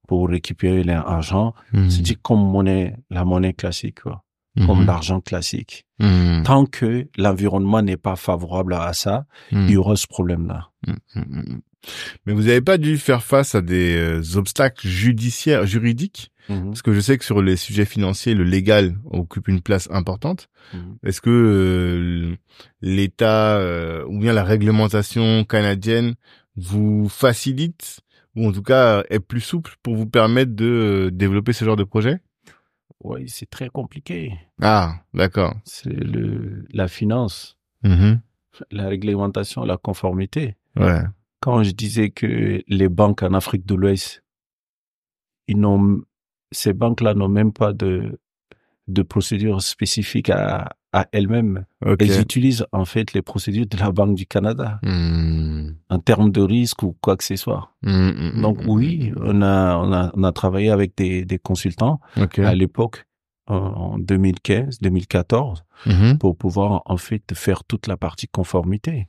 pour 0.07 0.29
récupérer 0.29 0.83
l'argent. 0.83 1.53
Mhm. 1.73 1.89
C'est 1.89 2.01
dit 2.01 2.15
comme 2.15 2.39
monnaie, 2.51 2.95
la 3.09 3.25
monnaie 3.25 3.53
classique, 3.53 4.01
quoi, 4.03 4.23
comme 4.65 4.81
Mhm. 4.81 4.85
l'argent 4.87 5.21
classique. 5.21 5.85
Mhm. 5.99 6.43
Tant 6.43 6.65
que 6.65 7.07
l'environnement 7.17 7.81
n'est 7.81 7.97
pas 7.97 8.15
favorable 8.15 8.73
à 8.73 8.93
ça, 8.93 9.25
il 9.51 9.69
y 9.71 9.77
aura 9.77 9.95
ce 9.95 10.07
problème-là. 10.07 10.69
Mais 12.25 12.33
vous 12.33 12.43
n'avez 12.43 12.61
pas 12.61 12.77
dû 12.77 12.97
faire 12.97 13.23
face 13.23 13.55
à 13.55 13.61
des 13.61 13.95
euh, 13.95 14.37
obstacles 14.37 14.87
judiciaires, 14.87 15.65
juridiques? 15.65 16.31
Mhm. 16.49 16.65
Parce 16.69 16.81
que 16.81 16.93
je 16.93 16.99
sais 16.99 17.17
que 17.17 17.23
sur 17.25 17.41
les 17.41 17.55
sujets 17.55 17.85
financiers, 17.85 18.33
le 18.33 18.43
légal 18.43 18.97
occupe 19.05 19.47
une 19.47 19.61
place 19.61 19.87
importante. 19.91 20.49
Mhm. 20.73 20.97
Est-ce 21.03 21.21
que 21.21 21.29
euh, 21.29 22.35
l'État 22.81 23.57
euh, 23.57 24.03
ou 24.07 24.19
bien 24.19 24.33
la 24.33 24.43
réglementation 24.43 25.43
canadienne 25.45 26.15
vous 26.55 27.07
facilite 27.07 27.99
ou 28.35 28.47
en 28.47 28.51
tout 28.51 28.63
cas 28.63 29.03
est 29.09 29.19
plus 29.19 29.41
souple 29.41 29.75
pour 29.83 29.95
vous 29.95 30.05
permettre 30.07 30.53
de 30.55 31.09
développer 31.13 31.53
ce 31.53 31.65
genre 31.65 31.75
de 31.77 31.83
projet? 31.83 32.19
Oui, 33.03 33.29
c'est 33.29 33.49
très 33.49 33.69
compliqué. 33.69 34.33
Ah, 34.61 34.95
d'accord. 35.13 35.55
C'est 35.63 35.89
le, 35.93 36.65
la 36.73 36.87
finance, 36.87 37.57
Mhm. 37.83 38.19
la 38.71 38.89
réglementation, 38.89 39.63
la 39.63 39.77
conformité. 39.77 40.55
Ouais. 40.75 41.01
Quand 41.41 41.63
je 41.63 41.71
disais 41.71 42.09
que 42.09 42.61
les 42.67 42.89
banques 42.89 43.23
en 43.23 43.33
Afrique 43.33 43.65
de 43.65 43.75
l'Ouest, 43.75 44.23
ils 45.47 45.57
n'ont, 45.57 46.01
ces 46.51 46.73
banques-là 46.73 47.13
n'ont 47.13 47.29
même 47.29 47.53
pas 47.53 47.73
de, 47.73 48.19
de 48.87 49.01
procédure 49.01 49.61
spécifique 49.61 50.29
à, 50.29 50.75
à 50.91 51.07
elles-mêmes. 51.11 51.65
Elles 51.99 52.21
utilisent 52.21 52.65
en 52.71 52.85
fait 52.85 53.13
les 53.13 53.21
procédures 53.21 53.65
de 53.67 53.77
la 53.77 53.91
Banque 53.91 54.15
du 54.15 54.25
Canada 54.25 54.79
Mhm. 54.83 55.75
en 55.89 55.99
termes 55.99 56.31
de 56.31 56.41
risque 56.41 56.83
ou 56.83 56.95
quoi 57.01 57.15
que 57.15 57.23
ce 57.23 57.35
soit. 57.35 57.71
Mhm. 57.83 58.41
Donc 58.41 58.59
oui, 58.67 59.13
on 59.17 59.41
a, 59.41 59.77
on 59.77 59.93
a, 59.93 60.11
on 60.15 60.23
a 60.23 60.31
travaillé 60.31 60.69
avec 60.71 60.95
des, 60.97 61.23
des 61.25 61.39
consultants 61.39 61.99
à 62.43 62.53
l'époque 62.55 63.05
en 63.47 63.97
2015, 63.97 64.79
2014 64.81 65.63
Mhm. 65.85 66.17
pour 66.17 66.35
pouvoir 66.37 66.81
en 66.85 66.97
fait 66.97 67.33
faire 67.33 67.63
toute 67.63 67.87
la 67.87 67.95
partie 67.95 68.27
conformité. 68.27 69.07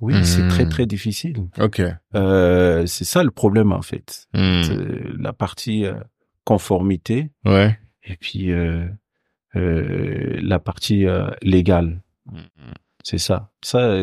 Oui, 0.00 0.24
c'est 0.24 0.46
très 0.48 0.68
très 0.68 0.86
difficile. 0.86 1.48
Ok. 1.58 1.82
Euh, 2.14 2.86
c'est 2.86 3.04
ça 3.04 3.22
le 3.24 3.30
problème 3.30 3.72
en 3.72 3.82
fait. 3.82 4.26
C'est 4.32 5.16
la 5.18 5.32
partie 5.32 5.84
euh, 5.84 5.94
conformité 6.44 7.30
Ouais. 7.44 7.78
et 8.04 8.16
puis 8.16 8.50
euh, 8.52 8.88
euh, 9.56 10.38
la 10.42 10.58
partie 10.58 11.06
légale. 11.42 12.00
C'est 13.02 13.18
ça. 13.18 13.50
Ça, 13.62 13.96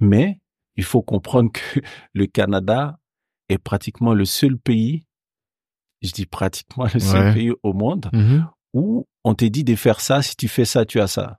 mais 0.00 0.40
il 0.76 0.84
faut 0.84 1.02
comprendre 1.02 1.50
que 1.52 1.80
le 2.14 2.26
Canada 2.26 2.98
est 3.48 3.58
pratiquement 3.58 4.14
le 4.14 4.24
seul 4.24 4.58
pays, 4.58 5.04
je 6.02 6.12
dis 6.12 6.26
pratiquement 6.26 6.86
le 6.92 7.00
seul 7.00 7.26
Ouais. 7.28 7.34
pays 7.34 7.52
au 7.62 7.72
monde 7.72 8.10
Mhm. 8.12 8.46
où 8.74 9.06
on 9.24 9.34
te 9.34 9.44
dit 9.44 9.64
de 9.64 9.74
faire 9.74 10.00
ça. 10.00 10.22
Si 10.22 10.36
tu 10.36 10.48
fais 10.48 10.64
ça, 10.64 10.84
tu 10.84 11.00
as 11.00 11.06
ça. 11.08 11.38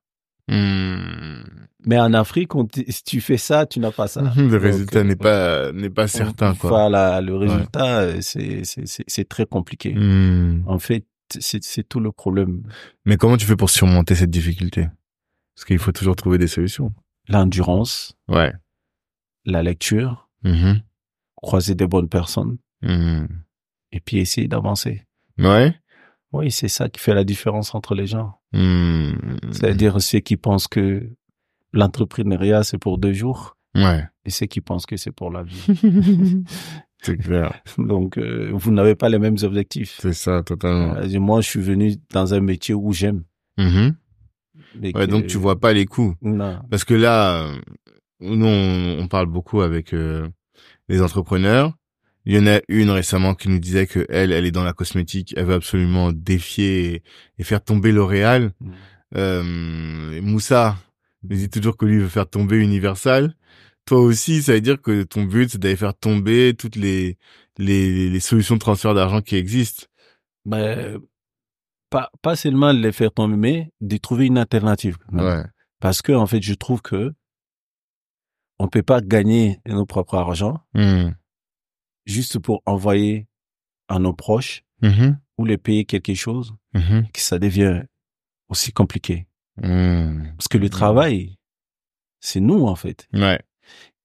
Mhm. 0.49 1.43
Mais 1.85 1.97
en 1.97 2.13
Afrique, 2.13 2.55
on 2.55 2.67
si 2.89 3.03
tu 3.03 3.21
fais 3.21 3.37
ça, 3.37 3.65
tu 3.65 3.79
n'as 3.79 3.91
pas 3.91 4.07
ça. 4.07 4.21
Le 4.35 4.49
Donc, 4.49 4.61
résultat 4.61 4.99
euh, 4.99 5.03
n'est 5.03 5.15
pas 5.15 5.71
n'est 5.71 5.89
pas 5.89 6.07
certain 6.07 6.53
quoi. 6.53 6.69
Voilà, 6.69 7.21
le 7.21 7.35
résultat, 7.37 7.99
euh, 8.01 8.17
c'est 8.21 8.63
c'est 8.65 9.29
très 9.29 9.45
compliqué. 9.45 9.93
Mhm. 9.93 10.63
En 10.67 10.77
fait, 10.79 11.05
c'est 11.39 11.63
c'est 11.63 11.83
tout 11.87 11.99
le 12.01 12.11
problème. 12.11 12.63
Mais 13.05 13.15
comment 13.17 13.37
tu 13.37 13.45
fais 13.45 13.55
pour 13.55 13.69
surmonter 13.69 14.15
cette 14.15 14.29
difficulté? 14.31 14.87
Parce 15.55 15.65
qu'il 15.65 15.79
faut 15.79 15.91
toujours 15.93 16.15
trouver 16.15 16.37
des 16.37 16.47
solutions. 16.47 16.93
L'endurance, 17.29 18.15
Ouais. 18.27 18.51
la 19.45 19.63
lecture, 19.63 20.29
Mhm. 20.43 20.81
croiser 21.35 21.75
des 21.75 21.87
bonnes 21.87 22.09
personnes 22.09 22.57
Mhm. 22.81 23.27
et 23.93 23.99
puis 24.01 24.17
essayer 24.17 24.47
d'avancer. 24.47 25.05
Ouais. 25.37 25.73
Oui, 26.31 26.51
c'est 26.51 26.67
ça 26.67 26.89
qui 26.89 26.99
fait 26.99 27.13
la 27.15 27.23
différence 27.23 27.73
entre 27.75 27.95
les 27.95 28.05
gens. 28.05 28.35
Mhm. 28.53 29.17
C'est-à-dire 29.51 30.01
ceux 30.01 30.19
qui 30.19 30.37
pensent 30.37 30.67
que 30.67 31.09
l'entrepreneuriat 31.73 32.63
c'est 32.63 32.77
pour 32.77 32.97
deux 32.97 33.13
jours 33.13 33.55
Ouais. 33.75 34.03
et 34.25 34.29
ceux 34.29 34.45
qui 34.47 34.61
pensent 34.61 34.85
que 34.85 34.97
c'est 34.97 35.11
pour 35.11 35.31
la 35.31 35.43
vie. 35.43 35.65
C'est 37.01 37.15
clair. 37.15 37.53
Donc 37.77 38.17
euh, 38.17 38.49
vous 38.53 38.71
n'avez 38.71 38.93
pas 38.93 39.07
les 39.07 39.19
mêmes 39.19 39.37
objectifs. 39.43 39.97
C'est 40.01 40.11
ça, 40.11 40.43
totalement. 40.43 40.95
Euh, 40.97 41.19
Moi, 41.21 41.39
je 41.39 41.47
suis 41.47 41.61
venu 41.61 41.95
dans 42.11 42.33
un 42.33 42.41
métier 42.41 42.73
où 42.75 42.91
j'aime. 42.91 43.23
Ouais, 43.57 44.91
que- 44.93 45.05
donc 45.05 45.27
tu 45.27 45.37
vois 45.37 45.57
pas 45.59 45.71
les 45.71 45.85
coups. 45.85 46.17
Non. 46.21 46.59
Parce 46.69 46.83
que 46.83 46.93
là, 46.93 47.43
euh, 47.43 47.55
nous, 48.19 48.45
on, 48.45 48.97
on 48.99 49.07
parle 49.07 49.27
beaucoup 49.27 49.61
avec 49.61 49.93
euh, 49.93 50.27
les 50.89 51.01
entrepreneurs. 51.01 51.73
Il 52.25 52.35
y 52.35 52.39
en 52.39 52.47
a 52.47 52.59
une 52.67 52.89
récemment 52.89 53.33
qui 53.33 53.49
nous 53.49 53.59
disait 53.59 53.87
que 53.87 54.05
elle, 54.09 54.31
elle 54.31 54.45
est 54.45 54.51
dans 54.51 54.63
la 54.63 54.73
cosmétique, 54.73 55.33
elle 55.37 55.45
veut 55.45 55.53
absolument 55.55 56.11
défier 56.11 56.93
et, 56.93 57.03
et 57.37 57.43
faire 57.43 57.63
tomber 57.63 57.91
L'Oréal. 57.91 58.51
Mm. 58.59 58.71
Euh, 59.15 60.21
Moussa 60.21 60.77
nous 61.23 61.35
dit 61.35 61.49
toujours 61.49 61.77
que 61.77 61.85
lui 61.85 61.99
veut 61.99 62.07
faire 62.09 62.29
tomber 62.29 62.57
Universal. 62.57 63.35
Toi 63.85 63.99
aussi, 64.01 64.43
ça 64.43 64.53
veut 64.53 64.61
dire 64.61 64.81
que 64.81 65.03
ton 65.03 65.23
but, 65.23 65.49
c'est 65.51 65.57
d'aller 65.57 65.75
faire 65.75 65.95
tomber 65.97 66.53
toutes 66.55 66.75
les, 66.75 67.17
les, 67.57 68.09
les 68.09 68.19
solutions 68.19 68.55
de 68.55 68.59
transfert 68.59 68.93
d'argent 68.93 69.21
qui 69.21 69.35
existent. 69.35 69.87
Ben, 70.45 70.99
pas, 71.89 72.11
pas 72.21 72.35
seulement 72.35 72.71
les 72.71 72.91
faire 72.91 73.11
tomber, 73.11 73.35
mais 73.35 73.71
de 73.81 73.97
trouver 73.97 74.27
une 74.27 74.37
alternative. 74.37 74.97
Ouais. 75.11 75.43
Parce 75.79 76.01
que, 76.01 76.11
en 76.11 76.27
fait, 76.27 76.41
je 76.41 76.53
trouve 76.53 76.81
que 76.81 77.13
on 78.59 78.67
peut 78.67 78.83
pas 78.83 79.01
gagner 79.01 79.59
nos 79.65 79.85
propres 79.85 80.15
argent 80.15 80.59
Mhm. 80.75 81.15
Juste 82.09 82.39
pour 82.39 82.61
envoyer 82.65 83.27
à 83.87 83.99
nos 83.99 84.13
proches 84.13 84.63
Mhm. 84.81 85.19
ou 85.37 85.45
les 85.45 85.57
payer 85.57 85.85
quelque 85.85 86.13
chose, 86.13 86.53
Mhm. 86.73 87.07
que 87.13 87.19
ça 87.21 87.39
devient 87.39 87.83
aussi 88.49 88.71
compliqué. 88.71 89.27
Mhm. 89.61 90.33
Parce 90.37 90.47
que 90.47 90.57
le 90.57 90.69
travail, 90.69 91.37
c'est 92.19 92.39
nous, 92.39 92.65
en 92.65 92.75
fait. 92.75 93.07
Ouais. 93.13 93.39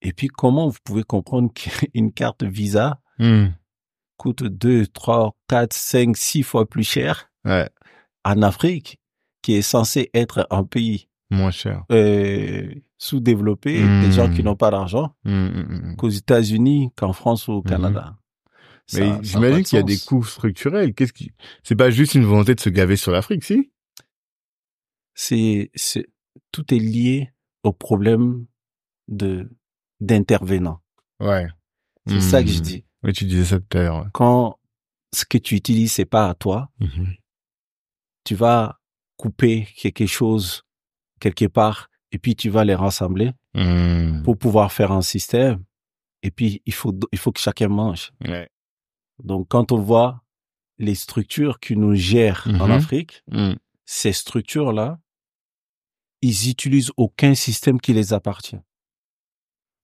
Et 0.03 0.13
puis, 0.13 0.29
comment 0.29 0.69
vous 0.69 0.79
pouvez 0.85 1.03
comprendre 1.05 1.53
qu'une 1.93 2.13
carte 2.13 2.43
Visa 2.43 3.01
Mhm. 3.19 3.55
coûte 4.17 4.43
deux, 4.45 4.87
trois, 4.87 5.37
quatre, 5.49 5.73
cinq, 5.75 6.17
six 6.17 6.43
fois 6.43 6.69
plus 6.69 6.85
cher 6.85 7.31
Ouais. 7.45 7.69
en 8.25 8.43
Afrique, 8.43 8.99
qui 9.43 9.55
est 9.55 9.63
censé 9.63 10.11
être 10.15 10.47
un 10.51 10.65
pays 10.65 11.09
Moins 11.35 11.51
cher. 11.51 11.85
euh, 11.93 12.75
sous-développé, 12.99 13.83
Hmm. 13.83 14.03
des 14.03 14.13
gens 14.13 14.31
qui 14.33 14.43
n'ont 14.43 14.57
pas 14.57 14.71
d'argent, 14.71 15.15
mhm, 15.25 15.67
mhm. 15.69 15.97
qu'aux 15.97 16.09
États-Unis, 16.09 16.91
qu'en 16.97 17.13
France 17.13 17.49
ou 17.49 17.53
au 17.53 17.63
Canada. 17.63 18.17
Ça- 18.87 19.01
Mais 19.01 19.23
j'imagine 19.23 19.63
qu'il 19.65 19.77
y 19.77 19.81
a 19.81 19.83
des 19.83 19.99
coûts 19.99 20.25
structurels. 20.25 20.93
Qu'est-ce 20.95 21.13
qui, 21.13 21.33
c'est 21.63 21.77
pas 21.77 21.91
juste 21.91 22.15
une 22.15 22.25
volonté 22.25 22.55
de 22.55 22.61
se 22.61 22.69
gaver 22.71 22.97
sur 22.97 23.13
l'Afrique, 23.13 23.45
si? 23.45 23.71
C'est, 25.15 25.71
c'est, 25.75 26.07
tout 26.53 26.73
est 26.75 26.79
lié 26.79 27.33
au 27.63 27.73
problème 27.73 28.47
de, 29.09 29.49
d'intervenants. 30.01 30.81
Ouais. 31.21 31.47
C'est 32.07 32.21
ça 32.21 32.43
que 32.43 32.51
je 32.51 32.59
dis. 32.61 32.85
Oui, 33.03 33.13
tu 33.13 33.25
disais 33.25 33.45
ça 33.45 33.61
tout 33.61 33.79
à 33.79 33.83
l'heure. 33.83 34.09
Quand 34.13 34.59
ce 35.15 35.25
que 35.25 35.39
tu 35.39 35.55
utilises, 35.55 35.93
c'est 35.93 36.05
pas 36.05 36.29
à 36.29 36.35
toi. 36.35 36.71
Mhm. 36.81 37.15
Tu 38.25 38.35
vas 38.35 38.81
couper 39.17 39.67
quelque 39.77 40.07
chose 40.07 40.64
quelque 41.33 41.47
part 41.47 41.89
et 42.13 42.19
puis 42.19 42.37
tu 42.37 42.49
vas 42.51 42.65
les 42.65 42.75
rassembler 42.75 43.33
Mhm. 43.55 44.23
pour 44.25 44.37
pouvoir 44.39 44.73
faire 44.73 44.93
un 44.93 45.03
système. 45.03 45.63
Et 46.23 46.31
puis, 46.31 46.63
il 46.67 46.73
faut, 46.75 46.95
il 47.13 47.19
faut 47.19 47.33
que 47.33 47.41
chacun 47.41 47.69
mange. 47.69 48.13
Ouais. 48.25 48.49
Donc, 49.23 49.49
quand 49.49 49.73
on 49.73 49.79
voit 49.79 50.23
les 50.79 50.95
structures 50.95 51.61
qui 51.61 51.77
nous 51.77 51.95
gèrent 51.95 52.47
en 52.49 52.67
Mhm. 52.67 52.71
Afrique, 52.73 53.23
Mhm. 53.31 53.57
ces 53.85 54.13
structures-là, 54.13 54.99
ils 56.23 56.49
utilisent 56.51 56.93
aucun 56.97 57.35
système 57.35 57.81
qui 57.81 57.93
les 57.93 58.13
appartient. 58.13 58.61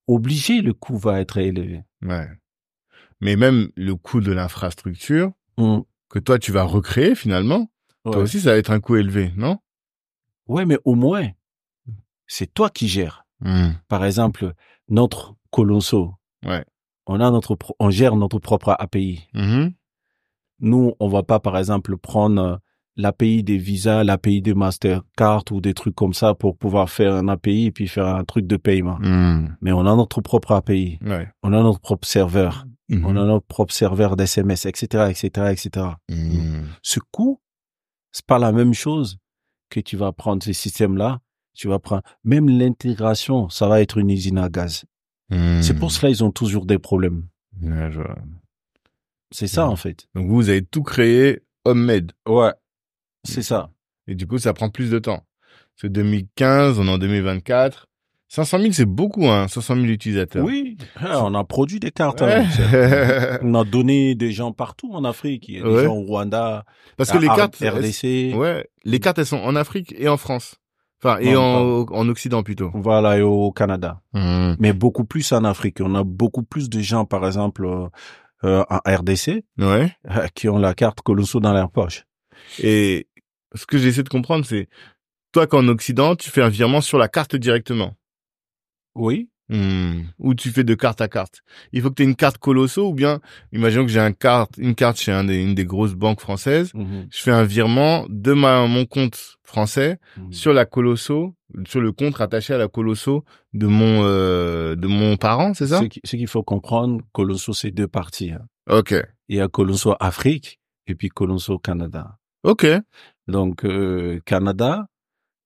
Obligé, 0.07 0.63
le 0.63 0.73
coût 0.75 0.97
va 0.99 1.21
être 1.21 1.39
élevé. 1.39 1.83
Ouais. 2.03 2.29
Mais 3.21 3.37
même 3.37 3.71
le 3.77 3.95
coût 3.97 4.21
de 4.21 4.33
l'infrastructure 4.33 5.33
Mm. 5.59 5.81
que 6.09 6.19
toi 6.19 6.39
tu 6.39 6.51
vas 6.53 6.65
recréer 6.65 7.15
finalement, 7.15 7.71
Ouais. 8.05 8.13
toi 8.13 8.23
aussi 8.23 8.41
ça 8.41 8.53
va 8.53 8.57
être 8.57 8.71
un 8.71 8.81
coût 8.81 8.97
élevé, 8.97 9.33
non? 9.37 9.59
Ouais, 10.51 10.67
mais 10.67 10.79
au 10.85 10.97
moins, 10.97 11.29
c'est 12.27 12.53
toi 12.53 12.71
qui 12.71 12.89
gères. 12.89 13.25
Mhm. 13.41 13.77
Par 13.87 14.05
exemple, 14.05 14.53
notre 14.89 15.37
Colosso. 15.51 16.15
Ouais. 16.45 16.65
On 17.07 17.21
a 17.21 17.31
notre, 17.31 17.57
on 17.79 17.91
gère 17.91 18.17
notre 18.17 18.41
propre 18.41 18.75
API. 18.79 19.29
Mhm. 19.33 19.73
Nous, 20.59 20.95
on 20.99 21.09
va 21.09 21.23
pas, 21.23 21.39
par 21.39 21.57
exemple, 21.57 21.97
prendre 21.97 22.61
l'API 22.97 23.45
des 23.45 23.59
visas, 23.59 24.03
l'API 24.03 24.43
des 24.43 24.55
Mastercard 24.55 25.45
ou 25.53 25.61
des 25.61 25.73
trucs 25.73 25.95
comme 25.95 26.15
ça 26.15 26.35
pour 26.35 26.57
pouvoir 26.57 26.91
faire 26.91 27.15
un 27.15 27.29
API 27.29 27.67
et 27.67 27.73
puis 27.73 27.87
faire 27.87 28.07
un 28.07 28.25
truc 28.25 28.47
de 28.49 28.57
paiement. 28.57 28.99
Mais 29.61 29.71
on 29.71 29.87
a 29.87 29.95
notre 29.97 30.21
propre 30.21 30.53
API. 30.53 30.99
Ouais. 31.01 31.29
On 31.45 31.53
a 31.53 31.63
notre 31.63 31.81
propre 31.81 32.07
serveur. 32.07 32.67
On 32.93 33.17
a 33.17 33.25
notre 33.25 33.47
propre 33.47 33.73
serveur 33.73 34.17
d'SMS, 34.17 34.67
etc., 34.67 35.07
etc., 35.11 35.53
etc. 35.53 35.87
Ce 36.83 36.99
coût, 37.13 37.41
c'est 38.11 38.27
pas 38.27 38.41
la 38.41 38.51
même 38.51 38.75
chose 38.75 39.19
que 39.71 39.81
tu 39.81 39.97
vas 39.97 40.13
prendre 40.13 40.43
ces 40.43 40.53
systèmes-là. 40.53 41.21
Tu 41.55 41.69
vas 41.69 41.79
prendre, 41.79 42.03
même 42.25 42.49
l'intégration, 42.49 43.49
ça 43.49 43.67
va 43.69 43.81
être 43.81 43.99
une 43.99 44.11
usine 44.11 44.39
à 44.39 44.49
gaz. 44.49 44.85
C'est 45.63 45.79
pour 45.79 45.93
cela 45.93 46.11
ils 46.11 46.25
ont 46.25 46.33
toujours 46.33 46.67
des 46.67 46.79
problèmes. 46.79 47.29
Ouais, 47.63 47.91
je 47.93 48.01
vois. 48.01 48.17
C'est 49.31 49.47
ça, 49.47 49.67
Ouais. 49.67 49.73
en 49.73 49.77
fait. 49.77 50.09
Donc 50.15 50.27
vous, 50.27 50.35
vous 50.37 50.49
avez 50.49 50.63
tout 50.65 50.83
créé 50.83 51.41
homemade. 51.65 52.13
Ouais. 52.27 52.53
C'est 53.25 53.43
ça. 53.43 53.71
Et 54.09 54.15
du 54.17 54.27
coup, 54.27 54.39
ça 54.39 54.53
prend 54.55 54.71
plus 54.71 54.91
de 54.91 54.99
temps. 54.99 55.25
C'est 55.77 55.91
2015, 55.91 56.79
on 56.81 56.87
est 56.87 56.91
en 56.91 56.99
2024. 56.99 57.87
500 58.33 58.59
000, 58.61 58.73
c'est 58.73 58.85
beaucoup, 58.87 59.27
hein, 59.27 59.49
500 59.49 59.75
000 59.75 59.87
utilisateurs. 59.89 60.45
Oui. 60.45 60.77
Ah, 60.97 61.25
On 61.25 61.35
a 61.35 61.43
produit 61.43 61.81
des 61.81 61.91
cartes. 61.91 62.21
Ouais. 62.21 62.45
hein. 62.45 63.39
On 63.43 63.55
a 63.57 63.65
donné 63.65 64.15
des 64.15 64.31
gens 64.31 64.53
partout 64.53 64.91
en 64.95 65.03
Afrique. 65.05 65.49
Il 65.49 65.57
y 65.57 65.61
a 65.61 65.65
des 65.65 65.69
Ouais. 65.69 65.85
gens 65.85 65.97
au 65.97 66.03
Rwanda, 66.05 66.65
Parce 66.97 67.11
que 67.11 67.19
les 67.19 67.27
cartes, 67.27 67.57
RDC. 67.61 68.33
ouais, 68.37 68.69
les 68.85 69.01
cartes, 69.01 69.19
elles 69.19 69.27
sont 69.27 69.39
en 69.39 69.57
Afrique 69.57 69.93
et 69.99 70.09
en 70.09 70.17
France. 70.17 70.55
Enfin, 71.03 71.19
et 71.19 71.33
Non, 71.33 71.87
en, 71.91 71.93
en 71.93 72.09
Occident 72.09 72.45
plutôt. 72.45 72.71
Voilà, 72.73 73.19
et 73.19 73.23
au 73.23 73.51
Canada. 73.51 74.01
Mhm. 74.13 74.57
Mais 74.61 74.73
beaucoup 74.73 75.05
plus 75.05 75.33
en 75.33 75.43
Afrique. 75.43 75.79
On 75.81 75.95
a 75.97 76.05
beaucoup 76.05 76.45
plus 76.45 76.71
de 76.71 76.79
gens, 76.81 77.05
par 77.07 77.27
exemple, 77.27 77.65
euh, 77.65 77.89
euh, 78.45 78.63
en 78.71 78.79
RDC, 78.87 79.43
Ouais. 79.59 79.91
euh, 80.09 80.29
qui 80.37 80.49
ont 80.49 80.59
la 80.59 80.75
carte 80.75 81.01
Colosso 81.01 81.41
dans 81.41 81.53
leur 81.53 81.71
poche. 81.73 82.05
Et 82.63 83.09
ce 83.57 83.67
que 83.67 83.77
j'essaie 83.77 84.05
de 84.05 84.09
comprendre, 84.09 84.45
c'est, 84.45 84.69
toi, 85.33 85.49
qu'en 85.49 85.67
Occident, 85.67 86.15
tu 86.15 86.31
fais 86.31 86.43
un 86.43 86.49
virement 86.49 86.81
sur 86.81 86.97
la 86.99 87.09
carte 87.09 87.35
directement. 87.35 87.95
Oui. 88.95 89.29
Hmm. 89.53 90.03
Ou 90.21 90.35
tu 90.37 90.51
fais 90.51 90.63
de 90.63 90.75
carte 90.77 91.01
à 91.01 91.09
carte. 91.09 91.41
Il 91.73 91.83
faut 91.83 91.91
que 91.91 91.95
tu 91.97 92.03
aies 92.03 92.07
une 92.07 92.15
carte 92.15 92.39
colosso 92.39 92.87
ou 92.89 92.95
bien, 92.95 93.21
imaginons 93.51 93.85
que 93.85 93.91
j'ai 93.91 93.99
un 93.99 94.13
carte, 94.13 94.53
une 94.59 94.77
carte 94.77 94.97
chez 94.97 95.11
un 95.11 95.25
des, 95.25 95.43
une 95.43 95.57
des 95.57 95.65
grosses 95.65 95.95
banques 95.95 96.21
françaises. 96.21 96.73
Mhm. 96.73 97.09
Je 97.11 97.19
fais 97.21 97.33
un 97.33 97.43
virement 97.43 98.07
de 98.09 98.33
ma, 98.33 98.69
mon 98.69 98.87
compte 98.87 99.39
français 99.43 99.99
Mhm. 100.17 100.33
sur 100.33 100.53
la 100.53 100.67
colosso, 100.67 101.35
sur 101.67 101.81
le 101.81 101.91
compte 101.91 102.15
rattaché 102.15 102.55
à 102.55 102.59
la 102.59 102.69
colosso 102.69 103.25
de 103.53 103.67
mon, 103.67 104.05
euh, 104.05 104.77
de 104.77 104.87
mon 104.87 105.17
parent, 105.17 105.53
c'est 105.53 105.67
ça? 105.67 105.81
Ce 106.05 106.17
qu'il 106.17 106.29
faut 106.29 106.45
comprendre, 106.45 107.01
Colosso, 107.13 107.53
c'est 107.53 107.73
deux 107.73 107.89
parties. 107.89 108.31
hein. 108.31 108.47
Ok. 108.69 108.95
Il 109.29 109.37
y 109.37 109.41
a 109.41 109.49
Colosso 109.49 109.97
Afrique 109.99 110.61
et 110.87 110.95
puis 110.95 111.09
Colosso 111.09 111.59
Canada. 111.59 112.19
Ok. 112.45 112.67
Donc, 113.27 113.65
euh, 113.65 114.21
Canada, 114.25 114.87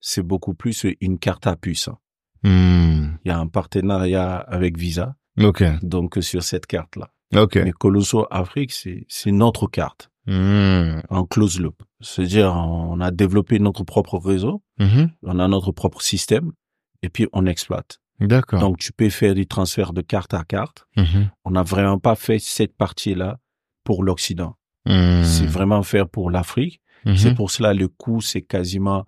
c'est 0.00 0.22
beaucoup 0.22 0.52
plus 0.52 0.84
une 1.00 1.18
carte 1.18 1.46
à 1.46 1.56
puce. 1.56 1.88
hein. 1.88 1.96
Hmm. 2.44 3.16
Il 3.24 3.28
y 3.28 3.30
a 3.30 3.38
un 3.38 3.46
partenariat 3.48 4.36
avec 4.36 4.76
Visa, 4.78 5.16
Ok. 5.40 5.64
donc 5.82 6.18
euh, 6.18 6.20
sur 6.22 6.42
cette 6.42 6.66
carte-là. 6.66 7.10
Ok. 7.34 7.56
Mais 7.56 7.72
Colosso 7.72 8.26
Afrique, 8.30 8.72
c'est 8.72 9.32
notre 9.32 9.66
carte 9.66 10.10
Hmm. 10.26 11.00
en 11.10 11.24
close 11.26 11.60
loop. 11.60 11.82
C'est-à-dire, 12.00 12.52
on 12.54 12.98
a 13.00 13.10
développé 13.10 13.58
notre 13.58 13.84
propre 13.84 14.16
réseau, 14.18 14.62
Mhm. 14.78 15.10
on 15.22 15.38
a 15.38 15.48
notre 15.48 15.70
propre 15.72 16.00
système, 16.00 16.52
et 17.02 17.10
puis 17.10 17.26
on 17.34 17.44
exploite. 17.44 17.98
D'accord. 18.20 18.60
Donc, 18.60 18.78
tu 18.78 18.92
peux 18.92 19.10
faire 19.10 19.34
du 19.34 19.46
transfert 19.46 19.92
de 19.92 20.00
carte 20.00 20.32
à 20.32 20.42
carte. 20.44 20.86
Mhm. 20.96 21.30
On 21.44 21.50
n'a 21.50 21.62
vraiment 21.62 21.98
pas 21.98 22.14
fait 22.14 22.38
cette 22.38 22.74
partie-là 22.74 23.38
pour 23.84 24.02
l'Occident. 24.02 24.56
Hmm. 24.86 25.22
C'est 25.24 25.44
vraiment 25.46 25.82
faire 25.82 26.08
pour 26.08 26.30
l'Afrique. 26.30 26.80
Mhm. 27.04 27.16
C'est 27.16 27.34
pour 27.34 27.50
cela 27.50 27.74
le 27.74 27.88
coût 27.88 28.22
c'est 28.22 28.40
quasiment 28.42 29.04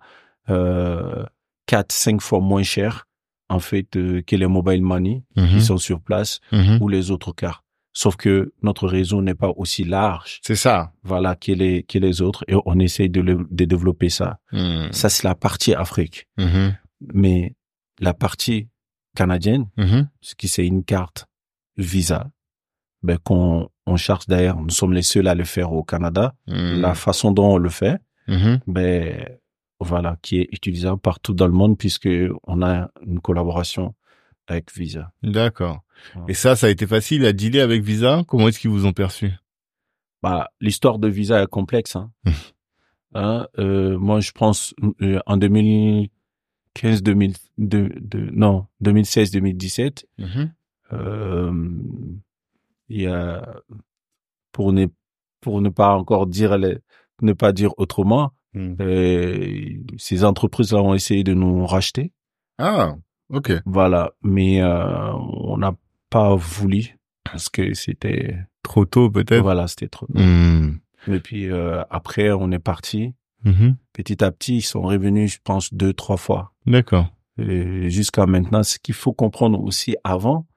euh, 0.49 1.25
4 1.65 1.91
5 1.91 2.21
fois 2.21 2.39
moins 2.41 2.63
cher 2.63 3.07
en 3.49 3.59
fait 3.59 3.95
euh, 3.95 4.21
que 4.21 4.35
les 4.35 4.47
mobile 4.47 4.81
money 4.83 5.23
Mhm. 5.35 5.47
qui 5.49 5.61
sont 5.61 5.77
sur 5.77 6.01
place 6.01 6.39
Mhm. 6.51 6.79
ou 6.81 6.89
les 6.89 7.11
autres 7.11 7.33
cartes. 7.33 7.63
Sauf 7.93 8.15
que 8.15 8.53
notre 8.61 8.87
réseau 8.87 9.21
n'est 9.23 9.33
pas 9.33 9.49
aussi 9.55 9.83
large 9.83 10.39
C'est 10.43 10.55
ça. 10.55 10.91
voilà 11.03 11.35
que 11.35 11.51
les 11.51 11.83
que 11.83 11.97
les 11.97 12.21
autres 12.21 12.43
et 12.47 12.55
on 12.65 12.77
essaye 12.79 13.09
de, 13.09 13.21
le- 13.21 13.47
de 13.49 13.65
développer 13.65 14.09
ça. 14.09 14.39
Hmm. 14.51 14.91
Ça 14.91 15.09
c'est 15.09 15.23
la 15.23 15.33
partie 15.35 15.73
Afrique. 15.73 16.27
Mhm. 16.37 16.75
Mais 17.13 17.55
la 17.99 18.13
partie 18.13 18.67
canadienne, 19.15 19.65
Mhm. 19.77 20.09
ce 20.21 20.35
qui 20.35 20.47
c'est 20.47 20.65
une 20.67 20.83
carte 20.83 21.25
Visa, 21.77 22.29
ben 23.03 23.17
qu'on 23.17 23.69
on 23.85 23.95
charge 23.95 24.25
d'ailleurs, 24.27 24.59
nous 24.61 24.69
sommes 24.69 24.93
les 24.93 25.01
seuls 25.03 25.27
à 25.27 25.35
le 25.35 25.43
faire 25.45 25.71
au 25.71 25.83
Canada. 25.83 26.35
La 26.45 26.93
façon 26.95 27.31
dont 27.31 27.53
on 27.53 27.57
le 27.57 27.69
fait, 27.69 27.97
Mhm. 28.27 28.59
ben 28.67 29.27
voilà, 29.79 30.17
qui 30.21 30.39
est 30.39 30.49
utilisable 30.51 30.99
partout 30.99 31.33
dans 31.33 31.47
le 31.47 31.53
monde 31.53 31.77
puisque 31.77 32.09
on 32.43 32.61
a 32.61 32.89
une 33.05 33.19
collaboration 33.19 33.93
avec 34.47 34.71
Visa. 34.75 35.11
D'accord. 35.23 35.81
Et 36.27 36.33
ça, 36.33 36.55
ça 36.55 36.67
a 36.67 36.69
été 36.69 36.87
facile 36.87 37.25
à 37.25 37.33
dealer 37.33 37.61
avec 37.61 37.83
Visa? 37.83 38.23
Comment 38.27 38.47
est-ce 38.47 38.59
qu'ils 38.59 38.69
vous 38.69 38.85
ont 38.85 38.93
perçu? 38.93 39.31
Bah, 40.23 40.49
l'histoire 40.61 40.99
de 40.99 41.07
Visa 41.07 41.41
est 41.43 41.47
complexe. 41.47 41.95
Hein. 41.95 42.11
Hein, 43.13 43.47
euh, 43.59 43.97
moi, 43.97 44.19
je 44.19 44.31
pense 44.31 44.73
euh, 45.01 45.19
en 45.25 45.37
2015, 45.37 47.03
2000, 47.03 47.33
de, 47.57 47.89
de, 47.99 48.19
non, 48.31 48.67
2016, 48.81 49.31
2017, 49.31 50.05
Mhm. 50.17 50.51
euh, 50.93 51.69
il 52.89 53.01
y 53.01 53.07
a 53.07 53.61
pour 54.51 54.71
ne 54.73 54.87
pour 55.41 55.61
ne 55.61 55.69
pas 55.69 55.95
encore 55.95 56.25
dire 56.27 56.57
les, 56.57 56.77
ne 57.21 57.33
pas 57.33 57.51
dire 57.53 57.71
autrement, 57.77 58.31
Euh, 58.79 59.73
ces 59.97 60.23
entreprises-là 60.23 60.81
ont 60.81 60.93
essayé 60.93 61.23
de 61.23 61.33
nous 61.33 61.65
racheter. 61.65 62.11
Ah, 62.57 62.95
ok. 63.29 63.51
Voilà, 63.65 64.11
mais 64.23 64.61
euh, 64.61 65.11
on 65.13 65.57
n'a 65.57 65.75
pas 66.09 66.35
voulu 66.35 66.97
parce 67.23 67.49
que 67.49 67.73
c'était 67.73 68.37
Trop 68.63 68.85
tôt 68.85 69.09
peut-être? 69.09 69.41
Voilà, 69.41 69.67
c'était 69.67 69.87
trop. 69.87 70.07
Hmm. 70.13 70.77
Et 71.07 71.19
puis 71.19 71.49
euh, 71.49 71.83
après, 71.89 72.31
on 72.31 72.51
est 72.51 72.59
parti. 72.59 73.13
Mhm. 73.45 73.77
Petit 73.93 74.23
à 74.23 74.31
petit, 74.31 74.57
ils 74.57 74.61
sont 74.61 74.81
revenus, 74.81 75.33
je 75.35 75.39
pense, 75.43 75.73
deux, 75.73 75.93
trois 75.93 76.17
fois. 76.17 76.53
D'accord. 76.65 77.07
Jusqu'à 77.37 78.25
maintenant, 78.25 78.63
ce 78.63 78.79
qu'il 78.79 78.95
faut 78.95 79.13
comprendre 79.13 79.61
aussi 79.63 79.95
avant, 80.03 80.47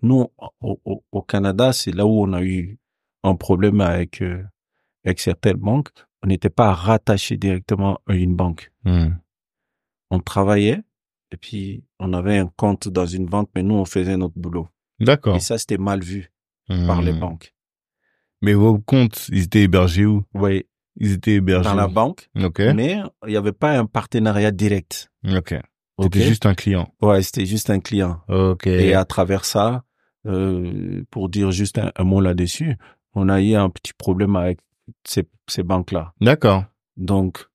nous, 0.00 0.26
au, 0.60 0.80
au- 0.84 1.04
au 1.12 1.22
Canada, 1.22 1.72
c'est 1.72 1.92
là 1.94 2.06
où 2.06 2.22
on 2.24 2.32
a 2.32 2.42
eu 2.42 2.78
un 3.22 3.34
problème 3.36 3.80
avec, 3.80 4.22
euh, 4.22 4.42
avec 5.04 5.20
certaines 5.20 5.58
banques. 5.58 5.90
On 6.22 6.28
n'était 6.28 6.50
pas 6.50 6.72
rattaché 6.72 7.36
directement 7.36 7.98
à 8.06 8.14
une 8.14 8.34
banque. 8.36 8.70
Hmm. 8.84 9.10
On 10.10 10.20
travaillait 10.20 10.82
et 11.32 11.36
puis 11.36 11.84
on 11.98 12.12
avait 12.12 12.38
un 12.38 12.46
compte 12.56 12.88
dans 12.88 13.06
une 13.06 13.26
banque, 13.26 13.48
mais 13.54 13.62
nous, 13.62 13.74
on 13.74 13.84
faisait 13.84 14.16
notre 14.16 14.38
boulot. 14.38 14.68
D'accord. 15.00 15.36
Et 15.36 15.40
ça, 15.40 15.58
c'était 15.58 15.78
mal 15.78 16.02
vu 16.02 16.30
par 16.86 17.02
les 17.02 17.12
Hmm. 17.12 17.18
banques. 17.20 17.54
Mais 18.40 18.54
vos 18.54 18.78
comptes, 18.78 19.28
ils 19.30 19.44
étaient 19.44 19.62
hébergés 19.62 20.04
où? 20.06 20.24
Oui, 20.34 20.64
Ils 20.96 21.12
étaient 21.12 21.34
hébergés 21.36 21.70
dans 21.70 21.74
la 21.74 21.88
banque, 21.88 22.28
Ok. 22.38 22.58
mais 22.74 22.98
il 23.26 23.30
n'y 23.30 23.36
avait 23.36 23.52
pas 23.52 23.78
un 23.78 23.86
partenariat 23.86 24.50
direct. 24.50 25.10
Ok. 25.26 25.54
C'était 26.02 26.20
juste 26.22 26.44
un 26.44 26.54
client. 26.54 26.92
Ouais, 27.00 27.22
c'était 27.22 27.46
juste 27.46 27.70
un 27.70 27.80
client. 27.80 28.20
Ok. 28.28 28.66
Et 28.66 28.92
à 28.94 29.04
travers 29.06 29.44
ça, 29.46 29.84
euh, 30.26 31.02
pour 31.10 31.30
dire 31.30 31.50
juste 31.50 31.78
un, 31.78 31.92
un 31.96 32.04
mot 32.04 32.20
là-dessus, 32.20 32.76
on 33.14 33.28
a 33.30 33.40
eu 33.40 33.54
un 33.54 33.70
petit 33.70 33.92
problème 33.96 34.36
avec 34.36 34.58
ces, 35.04 35.28
ces 35.48 35.62
banques-là. 35.62 36.12
D'accord. 36.20 36.64
Donc, 36.96 37.46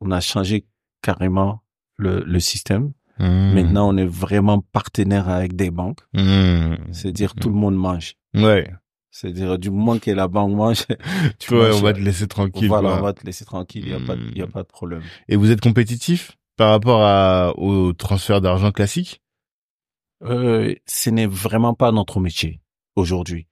on 0.00 0.10
a 0.10 0.20
changé 0.20 0.66
carrément 1.02 1.62
le, 1.96 2.22
le 2.26 2.40
système. 2.40 2.92
Hmm. 3.18 3.52
Maintenant, 3.54 3.88
on 3.92 3.96
est 3.96 4.06
vraiment 4.06 4.60
partenaire 4.60 5.28
avec 5.28 5.54
des 5.54 5.70
banques. 5.70 6.00
Hmm. 6.14 6.74
C'est-à-dire 6.92 7.34
tout 7.34 7.48
le 7.48 7.54
monde 7.54 7.76
mange. 7.76 8.14
Ouais. 8.34 8.72
C'est-à-dire, 9.10 9.58
du 9.60 9.70
moment 9.70 9.98
que 10.00 10.10
la 10.10 10.26
banque 10.26 10.54
mange, 10.56 10.84
tu 11.38 11.54
Ouais, 11.54 11.68
manges. 11.70 11.76
on 11.76 11.82
va 11.82 11.92
te 11.92 12.00
laisser 12.00 12.26
tranquille. 12.26 12.66
Voilà, 12.66 12.88
quoi. 12.90 12.98
on 12.98 13.02
va 13.02 13.12
te 13.12 13.24
laisser 13.24 13.44
tranquille, 13.44 13.84
il 13.86 13.90
y 13.92 13.94
a 13.94 14.00
pas, 14.00 14.16
de- 14.16 14.28
il 14.32 14.38
y 14.38 14.42
a 14.42 14.46
Hmm. 14.46 14.50
pas 14.50 14.62
de 14.64 14.68
problème. 14.68 15.02
Et 15.28 15.36
vous 15.36 15.50
êtes 15.52 15.60
compétitif 15.60 16.32
par 16.56 16.70
rapport 16.70 17.02
à, 17.02 17.52
au 17.56 17.92
transfert 17.92 18.40
d'argent 18.40 18.72
classique? 18.72 19.20
Euh, 20.24 20.74
ce 20.86 21.10
n'est 21.10 21.26
vraiment 21.26 21.74
pas 21.74 21.92
notre 21.92 22.18
métier 22.18 22.60
aujourd'hui. 22.96 23.46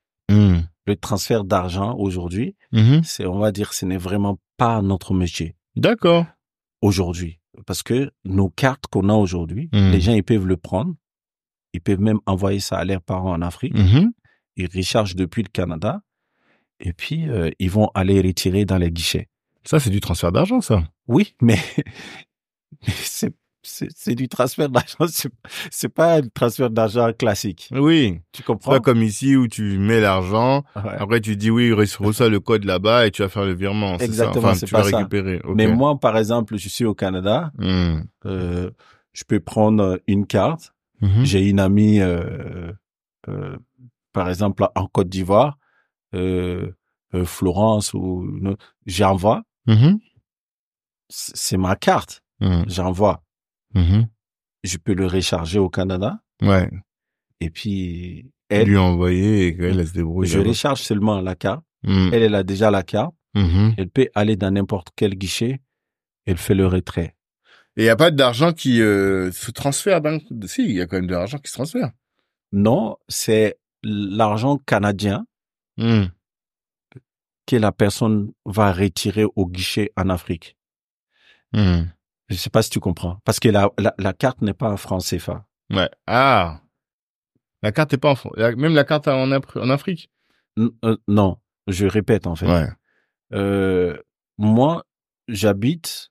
Le 0.87 0.97
transfert 0.97 1.45
d'argent 1.45 1.95
aujourd'hui, 1.97 2.57
Mhm. 2.73 3.03
c'est, 3.05 3.27
on 3.27 3.39
va 3.39 3.53
dire, 3.53 3.73
ce 3.73 3.85
n'est 3.87 3.97
vraiment 3.99 4.39
pas 4.57 4.83
notre 4.83 5.15
métier 5.15 5.55
D'accord. 5.77 6.27
aujourd'hui. 6.81 7.39
Parce 7.67 7.83
que 7.83 8.11
nos 8.25 8.49
cartes 8.49 8.87
qu'on 8.89 9.09
a 9.09 9.15
aujourd'hui, 9.15 9.69
Hmm. 9.73 9.91
les 9.91 10.01
gens, 10.01 10.13
ils 10.15 10.25
peuvent 10.25 10.47
le 10.47 10.57
prendre. 10.57 10.95
Ils 11.75 11.81
peuvent 11.81 12.01
même 12.01 12.19
envoyer 12.27 12.61
ça 12.61 12.79
à 12.79 12.85
leurs 12.85 13.03
parents 13.03 13.33
en 13.33 13.43
Afrique. 13.43 13.75
Mhm. 13.77 14.13
Ils 14.57 14.69
rechargent 14.75 15.17
depuis 15.17 15.43
le 15.43 15.49
Canada. 15.49 16.03
Et 16.81 16.93
puis, 16.93 17.29
euh, 17.29 17.51
ils 17.61 17.71
vont 17.71 17.91
aller 17.95 18.21
retirer 18.21 18.65
dans 18.65 18.77
les 18.79 18.91
guichets. 18.91 19.29
Ça, 19.65 19.79
c'est 19.79 19.91
du 19.91 20.01
transfert 20.01 20.33
d'argent, 20.33 20.61
ça. 20.61 20.83
Oui, 21.07 21.35
mais, 21.41 21.59
mais 22.87 22.93
c'est, 22.95 23.33
c'est, 23.63 24.15
du 24.15 24.29
transfert 24.29 24.69
d'argent. 24.69 25.07
C'est, 25.71 25.89
pas 25.89 26.17
un 26.17 26.23
transfert 26.23 26.69
d'argent 26.71 27.13
classique. 27.13 27.69
Oui. 27.73 28.21
Tu 28.33 28.43
comprends? 28.43 28.73
pas 28.73 28.81
comme 28.81 29.03
ici 29.03 29.37
où 29.37 29.47
tu 29.49 29.79
mets 29.79 30.01
l'argent, 30.01 30.65
Ouais. 30.77 30.97
après 30.99 31.21
tu 31.21 31.37
dis 31.37 31.51
oui, 31.51 31.73
reçois 31.73 32.29
le 32.29 32.41
code 32.41 32.65
là-bas 32.65 33.07
et 33.07 33.11
tu 33.11 33.23
vas 33.23 33.29
faire 33.29 33.45
le 33.45 33.55
virement. 33.55 33.93
c'est 33.99 34.07
ça? 34.07 34.25
Exactement, 34.25 34.49
Enfin, 34.49 34.59
tu 34.67 34.73
vas 34.73 34.83
pas 34.83 34.91
ça. 34.91 34.97
récupérer. 34.99 35.41
Mais 35.55 35.67
moi, 35.69 35.99
par 35.99 36.17
exemple, 36.17 36.57
je 36.57 36.69
suis 36.69 36.85
au 36.85 36.95
Canada. 36.95 37.53
Hmm. 37.59 38.01
Euh, 38.27 38.71
je 39.13 39.25
peux 39.25 39.41
prendre 39.41 40.01
une 40.07 40.27
carte. 40.27 40.75
Mhm. 41.01 41.25
J'ai 41.25 41.49
une 41.49 41.61
amie, 41.61 42.01
euh, 42.01 42.73
euh, 43.29 43.57
par 44.13 44.29
exemple, 44.29 44.67
en 44.75 44.87
Côte 44.87 45.09
d'Ivoire, 45.09 45.59
Florence 47.25 47.95
ou 47.95 48.27
j'envoie. 48.87 49.43
Mhm. 49.67 49.99
C'est 51.09 51.57
ma 51.59 51.77
carte. 51.77 52.23
Mhm. 52.41 52.65
J'envoie. 52.69 53.23
Mhm. 53.75 54.09
Je 54.65 54.77
peux 54.79 54.95
le 54.95 55.07
recharger 55.07 55.59
au 55.59 55.69
Canada. 55.71 56.21
Ouais. 56.41 56.71
Et 57.41 57.51
puis, 57.51 58.31
Elle 58.49 58.69
lui 58.69 58.77
a 58.77 58.83
envoyé 58.83 59.47
et 59.49 59.57
qu'elle 59.57 59.81
elle 59.81 59.87
se 59.89 59.93
débrouille. 59.95 60.27
je 60.29 60.39
recharge 60.39 60.81
seulement 60.81 61.21
la 61.21 61.35
carte. 61.35 61.65
Hmm. 61.83 62.11
Elle, 62.13 62.23
elle 62.23 62.35
a 62.35 62.43
déjà 62.45 62.71
la 62.71 62.83
carte. 62.83 63.15
Mhm. 63.35 63.75
Elle 63.79 63.89
peut 63.89 64.09
aller 64.15 64.37
dans 64.37 64.51
n'importe 64.53 64.89
quel 64.95 65.15
guichet. 65.17 65.61
Elle 66.27 66.37
fait 66.37 66.55
le 66.55 66.67
retrait. 66.67 67.17
Et 67.77 67.83
il 67.83 67.87
y 67.87 67.89
a 67.89 67.97
pas 67.97 68.11
d'argent 68.11 68.53
qui 68.53 68.81
euh, 68.83 69.33
se 69.33 69.51
transfère. 69.51 70.01
d'un- 70.01 70.19
Si, 70.47 70.63
il 70.65 70.73
y 70.73 70.81
a 70.81 70.87
quand 70.87 70.97
même 70.97 71.07
de 71.09 71.15
l'argent 71.15 71.39
qui 71.39 71.49
se 71.51 71.55
transfère. 71.55 71.91
Non, 72.53 72.97
c'est 73.09 73.59
l'argent 73.83 74.59
canadien 74.59 75.27
Hmm. 75.79 76.05
que 77.47 77.57
la 77.57 77.73
personne 77.73 78.31
va 78.45 78.73
retirer 78.73 79.25
au 79.37 79.49
guichet 79.49 79.91
en 79.97 80.11
Afrique. 80.11 80.57
Hmm. 81.55 81.85
Je 82.29 82.37
sais 82.37 82.51
pas 82.51 82.63
si 82.63 82.71
tu 82.71 82.81
comprends. 82.81 83.19
Parce 83.25 83.41
que 83.41 83.49
la, 83.49 83.71
la, 83.79 83.95
la 83.99 84.13
carte 84.13 84.41
n'est 84.43 84.55
pas 84.55 84.71
en 84.71 84.77
franc 84.77 84.99
CFA. 84.99 85.47
Ouais. 85.71 85.91
Ah. 86.07 86.61
La 87.63 87.73
carte 87.73 87.93
est 87.93 87.99
pas 87.99 88.11
en 88.11 88.15
Fran- 88.15 88.31
la- 88.37 88.55
Même 88.57 88.75
la 88.75 88.85
carte 88.85 89.09
en, 89.09 89.31
Af- 89.31 89.59
en 89.59 89.71
Afrique? 89.71 90.11
N- 90.59 90.71
euh, 90.85 90.97
non, 91.09 91.39
je 91.67 91.87
répète 91.87 92.27
en 92.27 92.35
fait. 92.35 92.47
Ouais. 92.47 92.69
Euh, 93.35 93.97
moi, 94.39 94.85
j'habite 95.29 96.11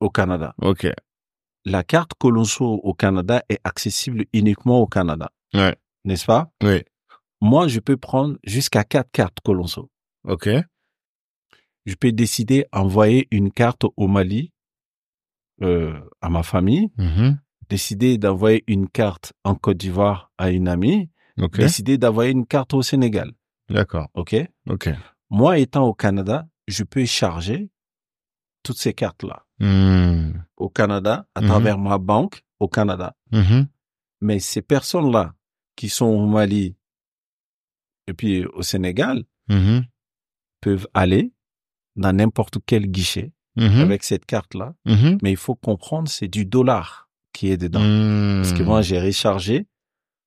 au 0.00 0.08
Canada. 0.10 0.54
Ok. 0.62 0.86
La 1.64 1.84
carte 1.84 2.12
Colonso 2.14 2.64
au 2.82 2.94
Canada 2.94 3.42
est 3.48 3.60
accessible 3.64 4.24
uniquement 4.32 4.80
au 4.80 4.86
Canada. 4.86 5.30
Ouais. 5.54 5.76
N'est-ce 6.04 6.24
pas? 6.26 6.50
Oui. 6.62 6.82
Moi, 7.40 7.68
je 7.68 7.80
peux 7.80 7.96
prendre 7.96 8.36
jusqu'à 8.44 8.84
quatre 8.84 9.10
cartes 9.12 9.38
Colonso. 9.44 9.90
Ok. 10.24 10.48
Je 11.86 11.94
peux 11.96 12.12
décider 12.12 12.66
d'envoyer 12.72 13.26
une 13.32 13.50
carte 13.50 13.84
au 13.96 14.06
Mali 14.06 14.52
euh, 15.62 15.98
à 16.20 16.28
ma 16.28 16.42
famille, 16.42 16.90
Mhm. 16.98 17.38
décider 17.68 18.18
d'envoyer 18.18 18.64
une 18.66 18.88
carte 18.88 19.32
en 19.44 19.54
Côte 19.54 19.76
d'Ivoire 19.78 20.30
à 20.38 20.50
une 20.50 20.68
amie, 20.68 21.10
Ok. 21.40 21.56
décider 21.58 21.98
d'envoyer 21.98 22.32
une 22.32 22.46
carte 22.46 22.74
au 22.74 22.82
Sénégal. 22.82 23.32
D'accord. 23.70 24.08
OK? 24.14 24.34
Ok. 24.68 24.90
Moi, 25.30 25.58
étant 25.58 25.86
au 25.86 25.94
Canada, 25.94 26.46
je 26.68 26.84
peux 26.84 27.04
charger 27.06 27.70
toutes 28.62 28.78
ces 28.78 28.92
cartes-là 28.92 29.46
Hmm. 29.58 30.42
au 30.56 30.68
Canada 30.68 31.26
à 31.34 31.40
Mhm. 31.40 31.46
travers 31.48 31.78
ma 31.78 31.98
banque 31.98 32.42
au 32.60 32.68
Canada. 32.68 33.14
Mhm. 33.30 33.68
Mais 34.20 34.38
ces 34.40 34.62
personnes-là 34.62 35.34
qui 35.76 35.88
sont 35.88 36.06
au 36.06 36.26
Mali 36.26 36.76
et 38.08 38.12
puis 38.14 38.44
au 38.46 38.62
Sénégal 38.62 39.24
Mhm. 39.48 39.84
peuvent 40.60 40.88
aller 40.94 41.32
dans 41.96 42.12
n'importe 42.16 42.58
quel 42.66 42.86
guichet 42.88 43.32
Mhm. 43.56 43.80
avec 43.80 44.02
cette 44.04 44.24
carte-là. 44.26 44.74
Mhm. 44.86 45.18
Mais 45.22 45.30
il 45.30 45.36
faut 45.36 45.54
comprendre, 45.54 46.08
c'est 46.08 46.28
du 46.28 46.44
dollar 46.46 47.08
qui 47.32 47.50
est 47.50 47.56
dedans. 47.56 47.80
Parce 48.42 48.52
que 48.52 48.62
moi, 48.62 48.82
j'ai 48.82 49.00
rechargé 49.00 49.66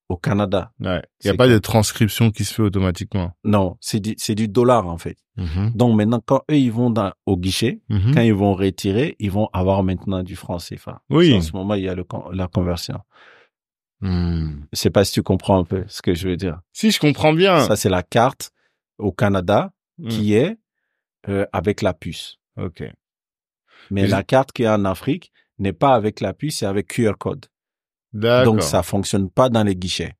au 0.10 0.18
Canada. 0.18 0.72
Ouais. 0.80 1.02
Il 1.23 1.27
n'y 1.27 1.31
a 1.31 1.35
pas 1.35 1.47
de 1.47 1.57
transcription 1.57 2.30
qui 2.31 2.45
se 2.45 2.53
fait 2.53 2.61
automatiquement. 2.61 3.31
Non, 3.43 3.77
c'est 3.81 3.99
du, 3.99 4.14
c'est 4.18 4.35
du 4.35 4.47
dollar, 4.47 4.88
en 4.88 4.97
fait. 4.99 5.18
Mhm. 5.38 5.72
Donc 5.76 5.95
maintenant, 5.95 6.22
quand 6.23 6.43
eux, 6.52 6.57
ils 6.57 6.72
vont 6.72 6.89
dans, 6.91 7.11
au 7.26 7.38
guichet, 7.38 7.81
quand 7.89 8.22
ils 8.22 8.34
vont 8.34 8.53
retirer, 8.53 9.15
ils 9.19 9.31
vont 9.31 9.49
avoir 9.53 9.81
maintenant 9.84 10.22
du 10.23 10.35
franc 10.35 10.57
CFA. 10.57 11.02
Oui. 11.10 11.34
En 11.34 11.41
ce 11.41 11.52
moment, 11.53 11.73
il 11.73 11.84
y 11.84 11.89
a 11.89 11.95
le, 11.95 12.06
la 12.34 12.47
conversion. 12.47 12.99
Hmm. 14.02 14.65
Je 14.73 14.77
sais 14.80 14.89
pas 14.89 15.06
si 15.06 15.14
tu 15.14 15.23
comprends 15.23 15.57
un 15.57 15.64
peu 15.64 15.84
ce 15.88 16.02
que 16.02 16.14
je 16.14 16.27
veux 16.27 16.38
dire. 16.38 16.60
Si, 16.73 16.91
je 16.91 16.99
comprends 16.99 17.34
bien. 17.34 17.61
Ça, 17.61 17.76
c'est 17.76 17.89
la 17.89 18.03
carte 18.03 18.52
au 18.97 19.11
Canada 19.11 19.72
Hmm. 19.97 20.10
qui 20.10 20.34
est 20.34 20.57
euh, 21.30 21.45
avec 21.53 21.81
la 21.81 21.93
puce. 21.93 22.38
Ok. 22.57 22.84
Mais 23.91 24.03
Et 24.03 24.07
la 24.07 24.23
carte 24.23 24.52
qui 24.52 24.64
est 24.64 24.69
en 24.69 24.85
Afrique 24.85 25.31
n'est 25.60 25.73
pas 25.73 25.93
avec 25.93 26.19
la 26.19 26.34
puce, 26.34 26.57
c'est 26.57 26.65
avec 26.65 26.88
QR 26.88 27.14
code. 27.18 27.45
D'accord. 28.14 28.53
Donc, 28.53 28.64
ça 28.64 28.84
fonctionne 28.84 29.30
pas 29.30 29.49
dans 29.49 29.64
les 29.64 29.76
guichets. 29.76 30.14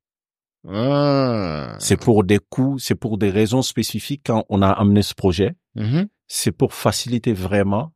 Ah. 0.68 1.76
C'est 1.80 1.98
pour 1.98 2.24
des 2.24 2.40
coûts, 2.40 2.80
c'est 2.80 2.96
pour 2.96 3.18
des 3.18 3.30
raisons 3.30 3.62
spécifiques 3.62 4.24
quand 4.26 4.46
on 4.50 4.62
a 4.62 4.70
amené 4.70 5.02
ce 5.02 5.14
projet. 5.14 5.56
Mhm. 5.76 6.08
C'est 6.28 6.52
pour 6.52 6.74
faciliter 6.74 7.34
vraiment 7.34 7.94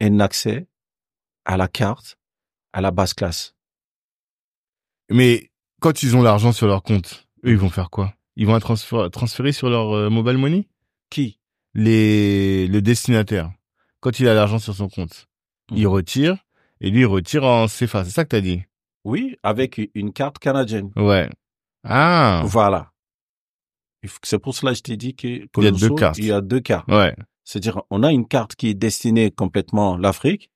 un 0.00 0.20
accès 0.20 0.66
à 1.44 1.56
la 1.56 1.68
carte, 1.68 2.18
à 2.72 2.80
la 2.80 2.90
basse 2.90 3.14
classe. 3.14 3.54
Mais 5.10 5.50
quand 5.80 6.02
ils 6.02 6.16
ont 6.16 6.22
l'argent 6.22 6.52
sur 6.52 6.66
leur 6.66 6.82
compte, 6.82 7.26
eux, 7.44 7.50
ils 7.50 7.58
vont 7.58 7.70
faire 7.70 7.90
quoi? 7.90 8.14
Ils 8.36 8.46
vont 8.46 8.58
transférer, 8.58 9.10
transférer 9.10 9.52
sur 9.52 9.70
leur 9.70 9.92
euh, 9.92 10.10
mobile 10.10 10.38
money? 10.38 10.68
Qui? 11.10 11.38
Les 11.74 12.66
le 12.66 12.82
destinataire. 12.82 13.52
Quand 14.00 14.18
il 14.20 14.28
a 14.28 14.34
l'argent 14.34 14.58
sur 14.58 14.74
son 14.74 14.88
compte, 14.88 15.26
il 15.72 15.82
Mhm. 15.82 15.86
retire 15.92 16.36
et 16.80 16.90
lui 16.90 17.00
il 17.00 17.06
retire 17.06 17.44
en 17.44 17.66
CFA. 17.66 18.04
C'est 18.04 18.10
ça 18.10 18.24
que 18.24 18.30
t'as 18.30 18.40
dit? 18.40 18.62
Oui, 19.04 19.36
avec 19.42 19.80
une 19.94 20.12
carte 20.12 20.38
canadienne. 20.38 20.90
Ouais. 20.96 21.28
Ah. 21.84 22.42
Voilà. 22.44 22.90
C'est 24.22 24.38
pour 24.38 24.54
cela 24.54 24.72
que 24.72 24.78
je 24.78 24.82
t'ai 24.82 24.96
dit 24.96 25.14
que 25.14 25.26
Il 25.28 25.64
y 25.64 25.66
a 25.66 25.70
deux 25.70 25.94
cartes. 25.94 26.18
Il 26.18 26.24
y 26.26 26.32
a 26.32 26.40
deux 26.40 26.60
cartes. 26.60 26.88
Ouais. 26.88 27.14
C'est-à-dire, 27.44 27.82
on 27.90 28.02
a 28.04 28.12
une 28.12 28.28
carte 28.28 28.54
qui 28.54 28.68
est 28.68 28.74
destinée 28.74 29.30
complètement 29.30 29.94
à 29.94 29.98
l'Afrique 29.98 30.50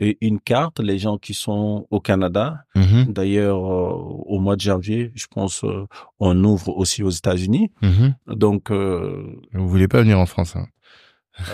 et 0.00 0.18
une 0.20 0.40
carte, 0.40 0.80
les 0.80 0.98
gens 0.98 1.16
qui 1.16 1.34
sont 1.34 1.86
au 1.90 2.00
Canada. 2.00 2.64
Mhm. 2.74 3.12
D'ailleurs, 3.12 3.58
euh, 3.64 3.92
au 4.26 4.40
mois 4.40 4.56
de 4.56 4.60
janvier, 4.60 5.12
je 5.14 5.26
pense, 5.30 5.62
euh, 5.64 5.86
on 6.18 6.42
ouvre 6.42 6.76
aussi 6.76 7.02
aux 7.04 7.10
États-Unis. 7.10 7.70
Mhm. 7.80 8.16
Donc, 8.26 8.70
euh, 8.70 9.22
Vous 9.52 9.68
voulez 9.68 9.88
pas 9.88 10.00
venir 10.00 10.18
en 10.18 10.26
France 10.26 10.56
hein? 10.56 10.66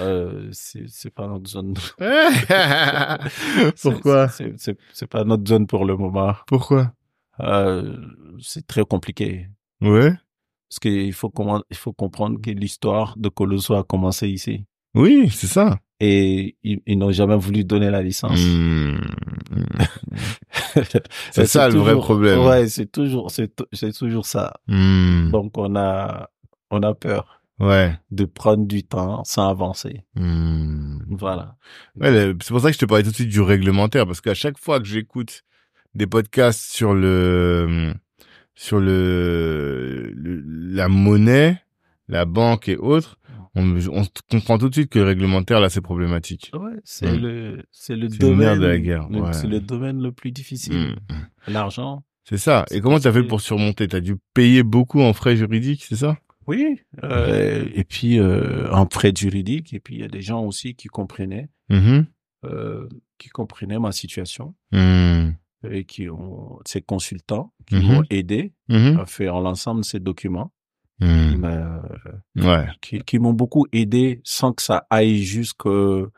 Euh, 0.01 0.49
c'est 0.53 1.11
pas 1.15 1.27
notre 1.29 1.49
zone. 1.49 1.75
Pourquoi? 3.83 4.29
C'est- 4.29 5.07
pas 5.11 5.25
notre 5.25 5.47
zone 5.49 5.67
pour 5.67 5.85
le 5.85 5.97
moment. 5.97 6.35
Pourquoi? 6.47 6.93
Euh, 7.41 7.97
c'est 8.41 8.67
très 8.67 8.85
compliqué. 8.85 9.49
Ouais. 9.81 10.13
Parce 10.69 10.81
qu'il 10.81 11.13
faut, 11.13 11.33
il 11.71 11.77
faut 11.77 11.93
comprendre 11.93 12.41
que 12.41 12.51
l'histoire 12.51 13.15
de 13.17 13.29
Colosso 13.29 13.75
a 13.75 13.85
commencé 13.85 14.29
ici. 14.29 14.65
Oui, 14.95 15.31
c'est 15.33 15.47
ça. 15.47 15.79
Et 16.01 16.57
ils, 16.63 16.81
ils 16.87 16.99
n'ont 16.99 17.11
jamais 17.13 17.37
voulu 17.37 17.65
donner 17.65 17.91
la 17.91 18.03
licence. 18.03 18.39
Hmm. 18.41 18.99
C'est 21.33 21.47
ça 21.47 21.69
le 21.69 21.79
vrai 21.79 21.95
problème. 21.97 22.41
Ouais, 22.41 22.69
c'est 22.69 22.87
toujours, 22.91 23.31
c'est, 23.31 23.55
tou- 23.55 23.67
c'est 23.73 23.93
toujours 23.93 24.27
ça. 24.27 24.55
Hmm. 24.69 25.31
Donc 25.31 25.57
on 25.59 25.75
a, 25.77 26.29
on 26.71 26.83
a 26.83 26.95
peur 26.95 27.38
Ouais. 27.61 27.99
de 28.13 28.25
prendre 28.25 28.67
du 28.67 28.85
temps 28.85 29.25
sans 29.25 29.49
avancer. 29.49 30.03
Hmm. 30.15 30.99
Voilà. 31.09 31.57
Ouais, 32.01 32.33
c'est 32.41 32.49
pour 32.51 32.61
ça 32.61 32.69
que 32.69 32.75
je 32.75 32.79
te 32.79 32.85
parlais 32.87 33.03
tout 33.03 33.11
de 33.11 33.15
suite 33.17 33.29
du 33.29 33.41
réglementaire, 33.41 34.07
parce 34.07 34.21
qu'à 34.21 34.35
chaque 34.35 34.59
fois 34.59 34.79
que 34.79 34.87
j'écoute 34.87 35.43
des 35.95 36.07
podcasts 36.07 36.73
sur 36.73 36.95
le 36.95 37.93
sur 38.55 38.79
le, 38.81 40.13
le- 40.15 40.43
la 40.75 40.89
monnaie, 40.89 41.61
la 42.09 42.25
banque 42.25 42.69
et 42.69 42.77
autres, 42.77 43.19
on, 43.55 43.77
on 43.91 44.05
comprend 44.31 44.59
tout 44.59 44.69
de 44.69 44.75
suite 44.75 44.91
que 44.91 44.99
le 44.99 45.05
réglementaire 45.07 45.61
là 45.61 45.69
c'est 45.71 45.81
problématique. 45.81 46.51
Ouais, 46.55 46.77
c'est 46.85 47.11
Mm. 47.13 47.21
le, 47.23 47.63
c'est 47.73 47.97
le 47.97 48.09
domaine, 48.09 48.59
de 48.61 48.67
la 48.67 48.79
guerre, 48.79 49.11
ouais. 49.11 49.33
c'est 49.33 49.47
le 49.49 49.61
domaine 49.61 50.01
le 50.03 50.13
plus 50.13 50.31
difficile. 50.31 50.97
Hmm. 51.11 51.51
L'argent. 51.53 52.05
C'est 52.25 52.39
ça. 52.39 52.67
Et 52.71 52.81
comment 52.81 53.01
t'as 53.01 53.11
fait 53.13 53.23
pour 53.23 53.41
surmonter? 53.41 53.89
T'as 53.89 54.01
dû 54.01 54.17
payer 54.35 54.63
beaucoup 54.63 55.01
en 55.01 55.13
frais 55.15 55.35
juridiques, 55.37 55.85
c'est 55.89 55.97
ça? 55.97 56.19
Oui, 56.49 56.81
euh, 57.05 57.69
et 57.75 57.85
puis 57.85 58.19
euh, 58.19 58.71
en 58.73 58.87
prêt 58.87 59.13
juridique, 59.15 59.75
et 59.75 59.81
puis 59.81 59.97
il 59.97 60.01
y 60.01 60.05
a 60.05 60.09
des 60.09 60.23
gens 60.23 60.43
aussi 60.45 60.75
qui 60.75 60.89
comprenaient, 60.89 61.49
Mhm. 61.69 62.07
euh, 62.47 62.89
qui 63.19 63.29
comprenaient 63.29 63.79
ma 63.79 63.93
situation 63.93 64.55
Mhm. 64.73 65.35
et 65.71 65.85
qui 65.85 66.09
ont 66.09 66.59
ces 66.65 66.81
consultants 66.81 67.53
qui 67.67 67.75
Mhm. 67.77 67.83
m'ont 67.87 68.03
aidé 68.09 68.55
Mhm. 68.71 68.99
à 68.99 69.05
faire 69.07 69.41
l'ensemble 69.41 69.83
de 69.83 69.87
ces 69.87 70.01
documents, 70.01 70.51
mais, 71.01 71.47
euh, 71.47 71.81
Ouais. 72.37 72.67
qui, 72.81 73.01
qui 73.01 73.19
m'ont 73.19 73.35
beaucoup 73.35 73.67
aidé 73.73 74.21
sans 74.25 74.53
que 74.55 74.63
ça 74.63 74.87
aille 74.91 75.23
jusqu'au 75.23 76.09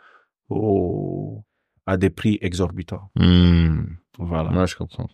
au, 0.48 1.44
à 1.86 1.97
des 1.97 2.11
prix 2.11 2.39
exorbitants. 2.40 3.11
Mhm. 3.16 3.97
Voilà. 4.19 4.52
Ouais, 4.52 4.66
je 4.66 4.77
comprends. 4.77 5.09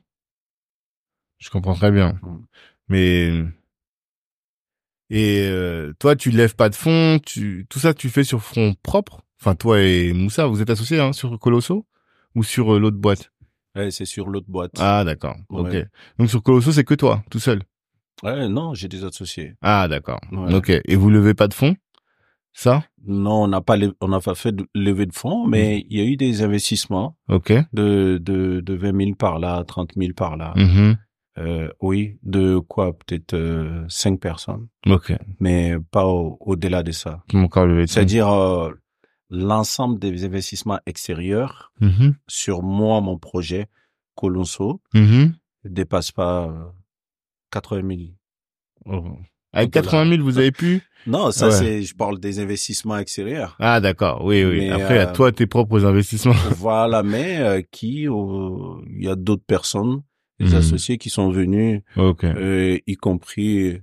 Je 1.38 1.48
comprends 1.50 1.74
très 1.74 1.90
bien. 1.90 2.18
Mm. 2.22 2.38
Mais 2.88 3.42
et 5.10 5.46
euh, 5.50 5.92
toi, 5.98 6.16
tu 6.16 6.30
lèves 6.30 6.56
pas 6.56 6.68
de 6.68 6.74
fonds, 6.74 7.18
tu 7.24 7.66
tout 7.68 7.78
ça, 7.78 7.94
tu 7.94 8.08
fais 8.08 8.24
sur 8.24 8.42
front 8.42 8.74
propre? 8.82 9.22
Enfin, 9.40 9.54
toi 9.54 9.80
et 9.80 10.12
Moussa, 10.12 10.46
vous 10.46 10.60
êtes 10.62 10.70
associés 10.70 10.98
hein, 11.00 11.12
sur 11.12 11.38
Colosso? 11.38 11.86
Ou 12.34 12.42
sur 12.42 12.74
euh, 12.74 12.78
l'autre 12.78 12.96
boîte? 12.98 13.30
Ouais, 13.74 13.90
c'est 13.90 14.04
sur 14.04 14.28
l'autre 14.28 14.46
boîte. 14.48 14.72
Ah, 14.78 15.04
d'accord. 15.04 15.36
Ouais. 15.50 15.78
Ok. 15.82 15.88
Donc 16.18 16.30
sur 16.30 16.42
Colosso, 16.42 16.72
c'est 16.72 16.84
que 16.84 16.94
toi, 16.94 17.22
tout 17.30 17.38
seul? 17.38 17.62
Ouais, 18.22 18.48
non, 18.48 18.74
j'ai 18.74 18.88
des 18.88 19.04
associés. 19.04 19.54
Ah, 19.62 19.86
d'accord. 19.88 20.20
Ouais. 20.32 20.54
Ok. 20.54 20.70
Et 20.70 20.96
vous 20.96 21.10
levez 21.10 21.34
pas 21.34 21.48
de 21.48 21.54
fonds? 21.54 21.76
Ça? 22.54 22.82
Non, 23.06 23.44
on 23.44 23.48
n'a 23.48 23.60
pas, 23.60 23.76
lev- 23.76 23.92
on 24.00 24.08
n'a 24.08 24.20
pas 24.20 24.34
fait 24.34 24.52
de 24.52 24.66
levée 24.74 25.04
de 25.06 25.12
fonds, 25.14 25.46
mais 25.46 25.76
Mm. 25.78 25.86
il 25.90 25.98
y 25.98 26.00
a 26.00 26.04
eu 26.04 26.16
des 26.16 26.42
investissements 26.42 27.16
Ok. 27.28 27.52
de, 27.74 28.18
de, 28.20 28.60
de 28.60 28.74
20 28.74 28.96
000 28.98 29.14
par 29.16 29.38
là, 29.38 29.62
30 29.64 29.90
000 29.96 30.12
par 30.14 30.36
là. 30.38 30.54
Mhm. 30.56 30.96
Euh, 31.38 31.68
oui, 31.82 32.18
de 32.22 32.58
quoi 32.58 32.92
peut-être 32.96 33.34
euh, 33.34 33.84
cinq 33.88 34.20
personnes, 34.20 34.68
Ok. 34.86 35.12
mais 35.38 35.74
pas 35.90 36.06
au- 36.06 36.38
au-delà 36.40 36.82
de 36.82 36.92
ça. 36.92 37.22
C'est-à-dire 37.86 38.28
euh, 38.32 38.70
l'ensemble 39.28 39.98
des 39.98 40.24
investissements 40.24 40.80
extérieurs 40.86 41.72
Mhm. 41.80 42.14
sur 42.26 42.62
moi, 42.62 43.00
mon 43.02 43.18
projet 43.18 43.66
Colonso, 44.14 44.80
ne 44.94 45.28
dépasse 45.64 46.10
pas 46.10 46.46
euh, 46.48 46.64
80 47.50 47.86
000. 47.86 48.00
Oh. 48.86 49.04
Avec 49.52 49.72
Donc, 49.72 49.84
80 49.84 50.08
000, 50.10 50.22
vous 50.22 50.38
avez 50.38 50.52
pu? 50.52 50.82
Non, 51.06 51.30
ça 51.30 51.46
Ouais. 51.46 51.52
c'est, 51.52 51.82
je 51.82 51.94
parle 51.94 52.18
des 52.18 52.40
investissements 52.40 52.98
extérieurs. 52.98 53.56
Ah, 53.60 53.80
d'accord. 53.80 54.24
Oui, 54.24 54.44
oui. 54.44 54.58
Mais, 54.60 54.70
Après, 54.70 54.98
à 54.98 55.10
euh, 55.10 55.12
toi, 55.12 55.32
tes 55.32 55.46
propres 55.46 55.84
investissements. 55.84 56.32
voilà, 56.56 57.02
mais 57.02 57.38
euh, 57.40 57.62
qui, 57.70 58.08
euh, 58.08 58.80
il 58.90 59.04
y 59.04 59.08
a 59.08 59.14
d'autres 59.16 59.44
personnes, 59.46 60.02
des 60.38 60.46
Mhm. 60.50 60.54
associés 60.54 60.98
qui 60.98 61.10
sont 61.10 61.30
venus, 61.30 61.80
euh, 62.36 62.78
y 62.86 62.94
compris 62.96 63.80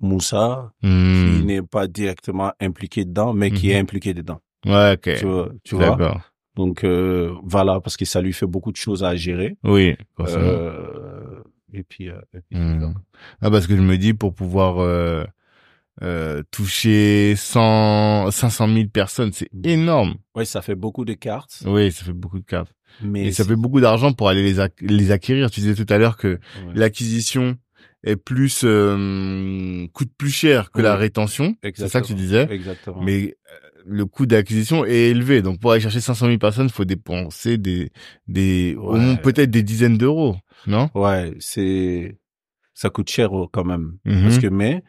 Moussa, 0.00 0.72
qui 0.80 0.86
Hmm. 0.88 1.44
n'est 1.44 1.62
pas 1.62 1.86
directement 1.86 2.52
impliqué 2.60 3.04
dedans, 3.04 3.34
mais 3.34 3.50
qui 3.50 3.66
Mhm. 3.68 3.72
est 3.72 3.78
impliqué 3.78 4.14
dedans. 4.14 4.40
Ouais, 4.66 4.92
ok. 4.94 5.14
Tu 5.18 5.26
vois, 5.26 5.48
tu 5.64 5.74
vois? 5.74 5.90
D'accord. 5.90 6.20
Donc 6.56 6.84
euh, 6.84 7.32
voilà, 7.44 7.80
parce 7.80 7.96
que 7.96 8.04
ça 8.04 8.20
lui 8.20 8.32
fait 8.32 8.46
beaucoup 8.46 8.72
de 8.72 8.76
choses 8.76 9.04
à 9.04 9.14
gérer. 9.14 9.56
Oui. 9.62 9.96
Euh, 10.20 11.42
et 11.72 11.82
puis, 11.82 12.06
et 12.06 12.12
puis 12.32 12.42
c'est 12.52 12.58
Hmm. 12.58 12.94
Ah, 13.42 13.50
parce 13.50 13.66
que 13.66 13.76
je 13.76 13.82
me 13.82 13.96
dis, 13.98 14.14
pour 14.14 14.34
pouvoir 14.34 14.78
euh, 16.02 16.42
toucher 16.50 17.34
100, 17.36 18.30
500 18.30 18.66
000 18.68 18.88
personnes, 18.88 19.32
c'est 19.32 19.50
énorme. 19.64 20.14
Ouais, 20.34 20.44
ça 20.46 20.62
fait 20.62 20.74
beaucoup 20.74 21.04
de 21.04 21.12
cartes, 21.14 21.62
Oui, 21.66 21.92
ça 21.92 22.04
fait 22.04 22.12
beaucoup 22.14 22.38
de 22.38 22.44
cartes. 22.44 22.72
Mais 23.02 23.26
Et 23.26 23.32
ça 23.32 23.44
fait 23.44 23.56
beaucoup 23.56 23.80
d'argent 23.80 24.12
pour 24.12 24.28
aller 24.28 24.52
les, 24.52 24.62
les 24.80 25.10
acquérir. 25.10 25.50
Tu 25.50 25.60
disais 25.60 25.74
tout 25.82 25.92
à 25.92 25.98
l'heure 25.98 26.16
que 26.16 26.28
ouais. 26.28 26.38
l'acquisition 26.74 27.56
est 28.02 28.16
plus 28.16 28.62
euh, 28.64 29.86
coûte 29.92 30.10
plus 30.16 30.30
cher 30.30 30.70
que 30.70 30.78
Oui. 30.78 30.84
la 30.84 30.96
rétention. 30.96 31.54
C'est 31.74 31.88
ça 31.88 32.00
que 32.00 32.06
tu 32.06 32.14
disais. 32.14 32.46
Exactement. 32.50 33.02
Mais 33.02 33.36
euh, 33.52 33.82
le 33.86 34.06
coût 34.06 34.26
d'acquisition 34.26 34.84
est 34.84 35.10
élevé. 35.10 35.42
Donc 35.42 35.60
pour 35.60 35.72
aller 35.72 35.80
chercher 35.80 36.00
500 36.00 36.26
000 36.26 36.38
personnes, 36.38 36.66
il 36.66 36.72
faut 36.72 36.84
dépenser 36.84 37.58
des 37.58 37.90
des 38.26 38.74
au 38.78 38.92
Ouais. 38.94 39.00
moins 39.00 39.16
peut-être 39.16 39.50
des 39.50 39.62
dizaines 39.62 39.98
d'euros, 39.98 40.36
non? 40.66 40.90
Ouais, 40.94 41.34
c'est 41.40 42.18
ça 42.74 42.88
coûte 42.90 43.10
cher 43.10 43.38
euh, 43.38 43.46
quand 43.52 43.64
même. 43.64 43.98
Mhm. 44.04 44.22
Parce 44.22 44.38
que 44.38 44.46
mais 44.46 44.82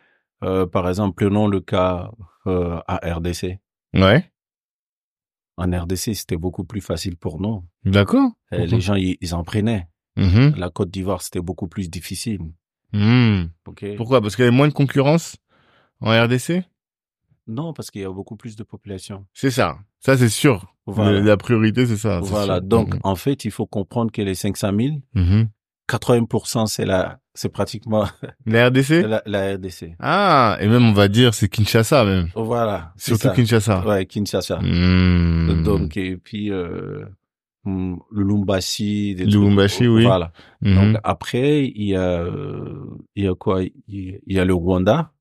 euh, 0.43 0.65
par 0.65 0.87
exemple, 0.89 1.15
prenons 1.21 1.47
le 1.47 1.59
cas 1.59 2.09
euh, 2.47 2.77
à 2.87 3.13
RDC. 3.15 3.59
Ouais. 3.93 4.25
En 5.57 5.71
RDC, 5.71 6.15
c'était 6.15 6.37
beaucoup 6.37 6.63
plus 6.63 6.81
facile 6.81 7.17
pour 7.17 7.39
nous. 7.39 7.63
D'accord. 7.85 8.31
Euh, 8.53 8.65
les 8.65 8.81
gens, 8.81 8.95
ils, 8.95 9.17
ils 9.21 9.35
en 9.35 9.43
prenaient. 9.43 9.87
Mhm. 10.17 10.55
La 10.57 10.69
Côte 10.69 10.91
d'Ivoire, 10.91 11.21
c'était 11.21 11.41
beaucoup 11.41 11.67
plus 11.67 11.89
difficile. 11.89 12.41
Ok. 13.65 13.85
Pourquoi? 13.97 14.21
Parce 14.21 14.35
qu'il 14.35 14.43
y 14.43 14.47
avait 14.47 14.55
moins 14.55 14.67
de 14.67 14.73
concurrence 14.73 15.37
en 16.01 16.09
RDC 16.11 16.63
Non, 17.47 17.73
parce 17.73 17.89
qu'il 17.91 18.01
y 18.01 18.05
a 18.05 18.11
beaucoup 18.11 18.35
plus 18.35 18.55
de 18.55 18.63
population. 18.63 19.25
C'est 19.33 19.51
ça. 19.51 19.77
Ça, 19.99 20.17
c'est 20.17 20.29
sûr. 20.29 20.73
Voilà. 20.85 21.21
La 21.21 21.37
priorité, 21.37 21.85
c'est 21.85 21.95
ça. 21.97 22.19
Voilà. 22.21 22.59
Donc, 22.59 22.95
Mhm. 22.95 22.99
en 23.03 23.15
fait, 23.15 23.45
il 23.45 23.51
faut 23.51 23.65
comprendre 23.65 24.11
que 24.11 24.21
les 24.21 24.35
500 24.35 24.71
000, 24.77 24.95
Mhm. 25.13 25.47
80%, 25.87 26.65
c'est 26.65 26.85
la, 26.85 27.20
c'est 27.33 27.49
pratiquement 27.49 28.05
La 28.45 28.67
RDC 28.67 28.89
la, 29.07 29.21
la 29.25 29.53
RDC. 29.55 29.95
Ah, 29.99 30.57
et 30.59 30.67
même 30.67 30.85
on 30.85 30.93
va 30.93 31.07
dire 31.07 31.33
c'est 31.33 31.47
Kinshasa 31.49 32.03
même. 32.05 32.27
Voilà. 32.35 32.93
c'est 32.97 33.11
Surtout 33.11 33.27
ça. 33.29 33.33
Kinshasa. 33.33 33.87
Ouais, 33.87 34.05
Kinshasa. 34.05 34.59
Mhm. 34.61 35.63
Donc, 35.63 35.97
et 35.97 36.17
puis, 36.17 36.51
euh, 36.51 37.05
le 37.65 38.23
Lumbashi. 38.23 39.15
des 39.15 39.25
Lubumbashi, 39.25 39.77
trucs. 39.83 39.89
oui. 39.89 40.03
Voilà. 40.03 40.31
Mhm. 40.61 40.75
Donc, 40.93 41.01
après, 41.03 41.65
il 41.65 41.83
y 41.89 41.95
a, 41.95 42.21
euh, 42.21 42.83
il 43.15 43.25
y 43.25 43.27
a 43.27 43.35
quoi? 43.35 43.61
Il 43.87 44.19
y 44.27 44.39
a 44.39 44.45
le 44.45 44.53
Rwanda. 44.53 45.11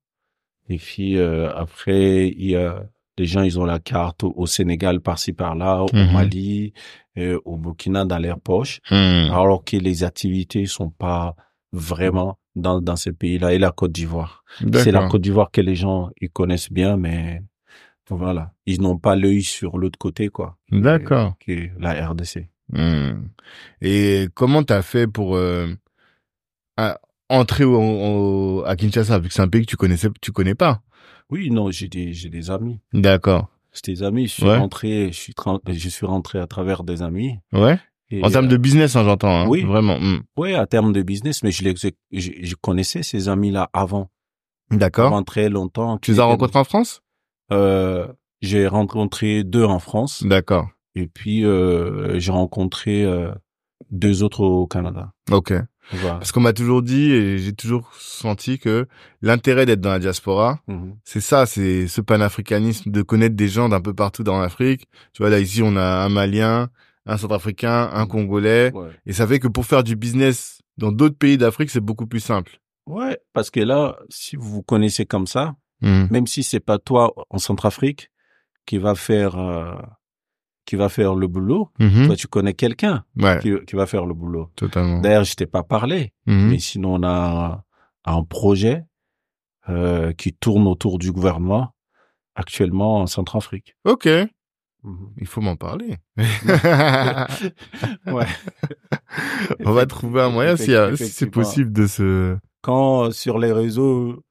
Et 0.68 0.78
puis, 0.78 1.16
euh, 1.18 1.52
après, 1.54 2.28
il 2.28 2.50
y 2.50 2.56
a, 2.56 2.84
les 3.18 3.26
gens, 3.26 3.42
ils 3.42 3.58
ont 3.58 3.64
la 3.66 3.78
carte 3.78 4.24
au, 4.24 4.32
au 4.36 4.46
Sénégal, 4.46 5.00
par-ci, 5.00 5.32
par-là, 5.32 5.82
au 5.82 5.88
Mhm. 5.92 6.12
Mali, 6.12 6.72
euh, 7.18 7.38
au 7.44 7.56
Burkina, 7.56 8.04
dans 8.04 8.18
leurs 8.18 8.40
poches. 8.40 8.80
Mhm. 8.90 9.30
Alors 9.32 9.62
que 9.64 9.76
les 9.76 10.04
activités 10.04 10.64
sont 10.66 10.90
pas 10.90 11.34
vraiment 11.72 12.38
dans, 12.56 12.80
dans 12.80 12.96
ces 12.96 13.12
pays-là. 13.12 13.54
Et 13.54 13.58
la 13.58 13.70
Côte 13.72 13.92
d'Ivoire. 13.92 14.44
C'est 14.74 14.92
la. 14.92 15.08
Côte 15.08 15.22
d'Ivoire 15.22 15.50
que 15.50 15.60
les 15.60 15.74
gens, 15.74 16.10
ils 16.20 16.30
connaissent 16.30 16.72
bien, 16.72 16.96
mais 16.96 17.42
voilà. 18.08 18.52
Ils 18.66 18.80
n'ont 18.80 18.98
pas 18.98 19.14
l'œil 19.16 19.42
sur 19.42 19.78
l'autre 19.78 19.98
côté, 19.98 20.28
quoi. 20.28 20.56
D'accord. 20.72 21.34
Qui 21.38 21.52
est 21.52 21.72
la 21.78 22.08
RDC. 22.08 22.48
Hmm. 22.72 23.28
Et 23.80 24.28
comment 24.34 24.62
t'as 24.62 24.82
fait 24.82 25.06
pour 25.06 25.36
euh, 25.36 25.68
à- 26.76 27.00
entrer 27.28 27.64
au, 27.64 27.76
au- 27.80 28.64
à 28.64 28.76
Kinshasa? 28.76 29.18
Vu 29.18 29.28
que 29.28 29.34
c'est 29.34 29.42
un 29.42 29.48
pays 29.48 29.62
que 29.62 29.70
tu 29.70 29.76
connaissais, 29.76 30.08
tu 30.20 30.32
connais 30.32 30.54
pas. 30.54 30.82
Oui, 31.30 31.50
non, 31.50 31.70
j'ai 31.70 31.88
des, 31.88 32.12
j'ai 32.12 32.28
des 32.28 32.50
amis. 32.50 32.80
D'accord. 32.92 33.48
C'est 33.72 33.86
des 33.92 34.02
amis. 34.02 34.26
Je 34.26 34.32
suis 34.32 34.44
Ouais. 34.44 34.56
rentré, 34.56 35.12
je 35.12 35.18
suis, 35.18 35.34
je 35.68 35.88
suis 35.88 36.06
rentré 36.06 36.40
à 36.40 36.46
travers 36.48 36.82
des 36.82 37.02
amis. 37.02 37.38
Ouais. 37.52 37.78
Et, 38.10 38.24
En 38.24 38.30
termes 38.30 38.48
de 38.48 38.56
business, 38.56 38.96
hein, 38.96 39.04
j'entends. 39.04 39.42
Hein, 39.42 39.46
oui. 39.48 39.62
Vraiment. 39.62 39.98
hmm. 40.00 40.20
ouais, 40.36 40.54
à 40.54 40.66
terme 40.66 40.92
de 40.92 41.02
business, 41.02 41.42
mais 41.42 41.50
je 41.52 41.62
les, 41.64 41.74
je, 41.76 41.90
je 42.42 42.54
connaissais 42.60 43.02
ces 43.02 43.28
amis-là 43.28 43.70
avant, 43.72 44.10
D'accord. 44.70 45.06
avant 45.06 45.22
très 45.22 45.48
longtemps. 45.48 45.98
Tu 45.98 46.12
les 46.12 46.20
as 46.20 46.24
rencontrés 46.24 46.58
en 46.58 46.64
France? 46.64 47.02
Euh, 47.52 48.08
j'ai 48.40 48.66
rencontré 48.66 49.44
deux 49.44 49.64
en 49.64 49.78
France. 49.78 50.24
D'accord. 50.24 50.68
Et 50.94 51.06
puis, 51.06 51.44
euh, 51.44 52.18
j'ai 52.18 52.32
rencontré 52.32 53.04
euh, 53.04 53.30
deux 53.90 54.22
autres 54.22 54.40
au 54.44 54.66
Canada. 54.66 55.12
Ok. 55.30 55.52
Voilà. 55.92 56.16
Parce 56.16 56.30
qu'on 56.30 56.40
m'a 56.40 56.52
toujours 56.52 56.82
dit 56.82 57.10
et 57.10 57.38
j'ai 57.38 57.52
toujours 57.52 57.90
senti 57.98 58.58
que 58.60 58.86
l'intérêt 59.22 59.66
d'être 59.66 59.80
dans 59.80 59.90
la 59.90 59.98
diaspora, 59.98 60.60
Mhm. 60.68 60.94
c'est 61.04 61.20
ça, 61.20 61.46
c'est 61.46 61.88
ce 61.88 62.00
panafricanisme 62.00 62.90
de 62.92 63.02
connaître 63.02 63.34
des 63.34 63.48
gens 63.48 63.68
d'un 63.68 63.80
peu 63.80 63.92
partout 63.92 64.22
dans 64.22 64.40
l'Afrique. 64.40 64.86
Tu 65.12 65.22
vois 65.22 65.30
là 65.30 65.40
ici 65.40 65.62
on 65.64 65.74
a 65.76 65.82
un 66.04 66.08
Malien, 66.08 66.68
un 67.06 67.16
Centrafricain, 67.16 67.90
un 67.92 68.06
Congolais, 68.06 68.72
Ouais. 68.74 68.90
et 69.06 69.12
ça 69.12 69.26
fait 69.26 69.38
que 69.38 69.48
pour 69.48 69.64
faire 69.66 69.82
du 69.82 69.96
business 69.96 70.60
dans 70.76 70.92
d'autres 70.92 71.16
pays 71.18 71.38
d'Afrique, 71.38 71.70
c'est 71.70 71.80
beaucoup 71.80 72.06
plus 72.06 72.20
simple. 72.20 72.58
ouais, 72.86 73.18
parce 73.32 73.50
que 73.50 73.60
là, 73.60 73.96
si 74.08 74.36
vous 74.36 74.48
vous 74.50 74.62
connaissez 74.62 75.06
comme 75.06 75.26
ça, 75.26 75.54
Mhm. 75.82 76.08
même 76.10 76.26
si 76.26 76.42
c'est 76.42 76.60
pas 76.60 76.78
toi 76.78 77.12
en 77.30 77.38
Centrafrique 77.38 78.10
qui 78.66 78.78
va 78.78 78.94
faire 78.94 79.38
euh, 79.38 79.74
qui 80.66 80.76
va 80.76 80.88
faire 80.88 81.14
le 81.14 81.26
boulot, 81.26 81.70
Mhm. 81.80 82.06
toi 82.06 82.16
tu 82.16 82.26
connais 82.28 82.54
quelqu'un 82.54 83.04
Ouais, 83.16 83.38
qui, 83.40 83.52
qui 83.66 83.76
va 83.76 83.86
faire 83.86 84.06
le 84.06 84.14
boulot. 84.14 84.50
totalement. 84.56 85.00
D'ailleurs, 85.00 85.24
je 85.24 85.34
t'ai 85.34 85.46
pas 85.46 85.62
parlé, 85.64 86.12
Mhm. 86.26 86.48
mais 86.50 86.58
sinon 86.58 86.94
on 86.96 87.02
a 87.02 87.64
un 88.04 88.24
projet 88.24 88.84
euh, 89.68 90.12
qui 90.12 90.32
tourne 90.32 90.66
autour 90.66 90.98
du 90.98 91.12
gouvernement 91.12 91.74
actuellement 92.34 93.00
en 93.02 93.06
Centrafrique. 93.06 93.76
Ok. 93.84 94.08
Il 95.18 95.26
faut 95.26 95.40
m'en 95.40 95.56
parler. 95.56 95.96
Ouais. 98.06 98.26
On 99.64 99.72
va 99.72 99.86
trouver 99.86 100.22
un 100.22 100.30
moyen 100.30 100.56
si, 100.56 100.74
euh, 100.74 100.96
si 100.96 101.06
c'est 101.08 101.26
possible 101.30 101.72
de 101.72 101.86
se. 101.86 102.36
Quand 102.62 103.04
euh, 103.06 103.10
sur 103.10 103.38
les 103.38 103.52
réseaux, 103.52 104.22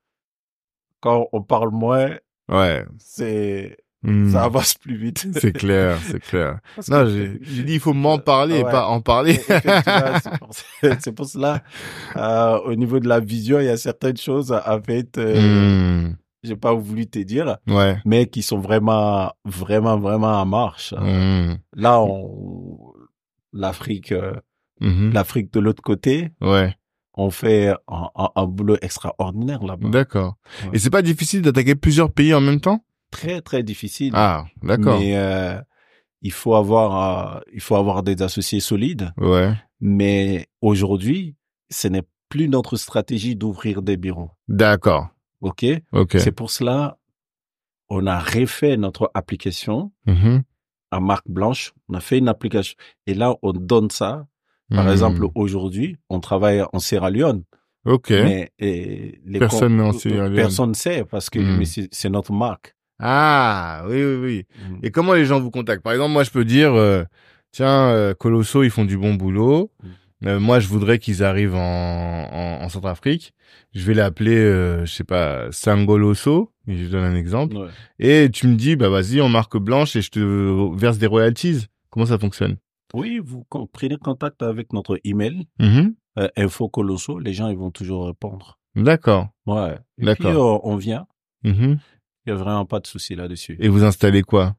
quand 1.02 1.28
on 1.34 1.42
parle 1.42 1.72
moins, 1.72 2.12
Ouais. 2.50 2.86
c'est 3.00 3.78
Mhm. 4.02 4.32
ça 4.32 4.44
avance 4.46 4.76
plus 4.76 4.96
vite. 4.96 5.28
C'est 5.42 5.52
clair, 5.52 5.98
c'est 6.02 6.22
clair. 6.22 6.60
Parce 6.78 6.88
Non, 6.88 7.06
j'ai 7.06 7.38
dit 7.64 7.74
il 7.74 7.80
faut 7.82 7.92
m'en 7.92 8.18
parler 8.18 8.60
et 8.60 8.64
pas 8.64 8.88
en 8.88 9.02
parler. 9.02 9.32
Effectivement, 9.34 10.48
c'est 11.02 11.12
pour, 11.12 11.26
cela, 11.26 11.62
euh, 12.16 12.60
au 12.62 12.76
niveau 12.76 13.02
de 13.02 13.10
la 13.10 13.20
vision, 13.20 13.60
il 13.60 13.66
y 13.66 13.70
a 13.70 13.76
certaines 13.76 14.16
choses, 14.16 14.54
fait, 14.86 15.18
euh, 15.18 16.06
Hmm. 16.08 16.16
J'ai 16.44 16.56
pas 16.56 16.74
voulu 16.74 17.08
te 17.08 17.20
dire, 17.20 17.58
Ouais. 17.68 17.98
mais 18.06 18.26
qui 18.28 18.42
sont 18.42 18.60
vraiment, 18.60 19.32
vraiment, 19.46 19.98
vraiment 20.00 20.42
en 20.42 20.46
marche. 20.46 20.94
Mmh. 20.94 21.56
Là, 21.76 22.02
on, 22.02 22.94
l'Afrique, 23.54 24.12
euh, 24.12 24.34
Mhm. 24.82 25.12
l'Afrique 25.14 25.52
de 25.54 25.60
l'autre 25.60 25.82
côté, 25.84 26.30
Ouais. 26.42 26.76
on 27.16 27.30
fait 27.32 27.70
un, 27.88 28.10
un- 28.16 28.30
un 28.36 28.46
boulot 28.46 28.78
extraordinaire 28.82 29.64
là-bas. 29.64 29.90
D'accord. 29.90 30.36
Ouais. 30.64 30.70
Et 30.74 30.80
c'est 30.80 30.90
pas 30.90 31.02
difficile 31.02 31.42
d'attaquer 31.42 31.76
plusieurs 31.76 32.12
pays 32.12 32.34
en 32.34 32.42
même 32.42 32.62
temps? 32.62 32.84
Très, 33.12 33.42
très 33.42 33.64
difficile. 33.64 34.12
Ah, 34.16 34.46
d'accord. 34.64 35.00
Mais 35.00 35.18
euh, 35.18 35.60
il 36.22 36.32
faut 36.32 36.56
avoir, 36.56 37.36
euh, 37.38 37.40
il 37.54 37.60
faut 37.60 37.76
avoir 37.76 38.04
des 38.04 38.22
associés 38.22 38.60
solides. 38.60 39.12
Ouais. 39.18 39.52
Mais 39.82 40.48
aujourd'hui, 40.62 41.36
ce 41.72 41.88
n'est 41.88 42.04
plus 42.30 42.48
notre 42.48 42.78
stratégie 42.78 43.36
d'ouvrir 43.36 43.82
des 43.82 43.98
bureaux. 43.98 44.30
D'accord. 44.48 45.08
OK? 45.42 45.66
C'est 46.18 46.32
pour 46.32 46.52
cela, 46.52 46.98
on 47.90 48.06
a 48.08 48.20
refait 48.20 48.78
notre 48.78 49.10
application 49.14 49.92
Mhm. 50.06 50.44
à 50.92 51.00
marque 51.00 51.28
blanche. 51.30 51.74
On 51.88 51.94
a 51.96 52.00
fait 52.00 52.18
une 52.18 52.28
application. 52.28 52.76
Et 53.08 53.14
là, 53.14 53.36
on 53.42 53.52
donne 53.54 53.90
ça. 53.90 54.28
Par 54.70 54.86
Mhm. 54.86 54.92
exemple, 54.92 55.26
aujourd'hui, 55.36 55.98
on 56.10 56.20
travaille 56.20 56.64
en 56.74 56.80
Sierra 56.80 57.10
Leone. 57.10 57.44
Ok. 57.86 58.10
Mais 58.12 58.52
et 58.60 59.20
les 59.26 59.40
Personne 59.40 59.92
Sierra 59.94 60.26
Leone. 60.28 60.36
Personne 60.36 60.70
ne 60.70 60.76
sait 60.76 61.06
parce 61.06 61.30
que 61.30 61.40
mais 61.40 61.66
c'est 61.66 61.88
c'est 61.92 62.10
notre 62.10 62.32
marque. 62.34 62.76
Ah, 63.00 63.84
oui, 63.88 64.04
oui, 64.04 64.16
oui. 64.22 64.78
Et 64.84 64.92
comment 64.92 65.14
les 65.14 65.26
gens 65.26 65.40
vous 65.40 65.50
contactent? 65.52 65.82
Par 65.84 65.94
exemple, 65.94 66.12
moi, 66.12 66.24
je 66.24 66.32
peux 66.32 66.44
dire, 66.44 66.74
euh, 66.76 67.04
tiens, 67.52 67.90
euh, 67.92 68.14
Colosso, 68.14 68.62
ils 68.64 68.70
font 68.70 68.84
du 68.86 68.98
bon 68.98 69.14
boulot. 69.16 69.72
Mm. 70.22 70.28
Euh, 70.28 70.40
moi, 70.40 70.60
je 70.60 70.68
voudrais 70.68 71.00
qu'ils 71.00 71.24
arrivent 71.24 71.56
en, 71.56 71.60
en, 71.60 72.64
en 72.64 72.70
Centrafrique. 72.70 73.34
Je 73.74 73.86
vais 73.86 73.94
l'appeler, 73.94 74.36
euh, 74.38 74.86
je 74.86 74.94
sais 74.94 75.04
pas, 75.04 75.52
Sangoloso. 75.52 76.52
Je 76.68 76.88
donne 76.88 77.04
un 77.04 77.16
exemple. 77.16 77.56
Ouais. 77.58 77.70
Et 78.00 78.30
tu 78.32 78.48
me 78.48 78.56
dis, 78.56 78.76
bah 78.76 78.90
vas-y, 78.90 79.22
en 79.22 79.30
marque 79.30 79.58
blanche 79.58 79.96
et 79.96 80.02
je 80.02 80.12
te 80.12 80.76
verse 80.78 80.98
des 80.98 81.08
royalties. 81.08 81.68
Comment 81.90 82.06
ça 82.06 82.20
fonctionne? 82.20 82.58
Oui, 82.94 83.20
vous 83.24 83.46
prenez 83.72 83.98
contact 83.98 84.42
avec 84.44 84.74
notre 84.74 85.00
email 85.04 85.46
Mhm. 85.60 85.94
euh, 86.20 86.28
info 86.38 86.70
colosso. 86.70 87.20
Les 87.20 87.34
gens 87.34 87.48
ils 87.50 87.58
vont 87.58 87.72
toujours 87.72 88.08
répondre. 88.08 88.60
D'accord. 88.76 89.30
Ouais. 89.46 89.78
Et 90.00 90.06
D'accord. 90.06 90.32
puis 90.32 90.36
euh, 90.40 90.60
on 90.72 90.76
vient. 90.76 91.06
Mhm. 91.44 91.80
Il 92.26 92.30
y 92.30 92.32
a 92.32 92.36
vraiment 92.36 92.66
pas 92.66 92.80
de 92.80 92.88
souci 92.88 93.16
là-dessus. 93.16 93.58
Et 93.60 93.70
vous 93.70 93.84
installez 93.84 94.22
quoi? 94.24 94.56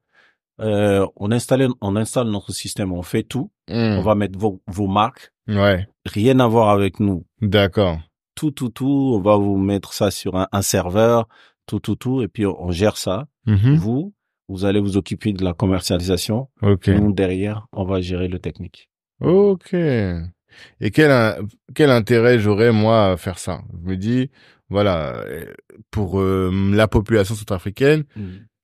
Euh, 0.60 1.06
on 1.16 1.30
installe 1.30 1.68
on 1.80 1.96
installe 1.96 2.28
notre 2.28 2.52
système. 2.52 2.92
On 2.92 3.02
fait 3.02 3.22
tout. 3.22 3.50
Hmm. 3.68 3.98
On 3.98 4.02
va 4.02 4.14
mettre 4.14 4.38
vos, 4.38 4.60
vos 4.66 4.86
marques. 4.86 5.32
Ouais. 5.48 5.86
Rien 6.06 6.38
à 6.40 6.46
voir 6.46 6.70
avec 6.70 7.00
nous. 7.00 7.24
D'accord. 7.40 7.98
Tout 8.34 8.50
tout 8.50 8.68
tout. 8.68 9.12
On 9.16 9.20
va 9.20 9.36
vous 9.36 9.56
mettre 9.56 9.92
ça 9.92 10.10
sur 10.10 10.36
un, 10.36 10.48
un 10.52 10.62
serveur. 10.62 11.28
Tout 11.66 11.80
tout 11.80 11.96
tout. 11.96 12.22
Et 12.22 12.28
puis 12.28 12.46
on, 12.46 12.62
on 12.62 12.70
gère 12.70 12.96
ça. 12.96 13.26
Mhm. 13.46 13.76
Vous 13.76 14.12
vous 14.48 14.64
allez 14.64 14.80
vous 14.80 14.96
occuper 14.96 15.32
de 15.32 15.44
la 15.44 15.52
commercialisation. 15.52 16.48
Nous, 16.60 17.12
derrière, 17.12 17.68
on 17.72 17.84
va 17.84 18.00
gérer 18.00 18.26
le 18.26 18.40
technique. 18.40 18.90
Ok. 19.20 19.72
Et 19.72 20.90
quel, 20.92 21.36
quel 21.76 21.90
intérêt 21.90 22.40
j'aurais, 22.40 22.72
moi, 22.72 23.12
à 23.12 23.16
faire 23.16 23.38
ça? 23.38 23.60
Je 23.72 23.88
me 23.88 23.96
dis, 23.96 24.28
voilà, 24.68 25.20
euh, 25.24 25.54
pour 25.92 26.20
euh, 26.20 26.50
la 26.72 26.88
population 26.88 27.36
centrafricaine, 27.36 28.04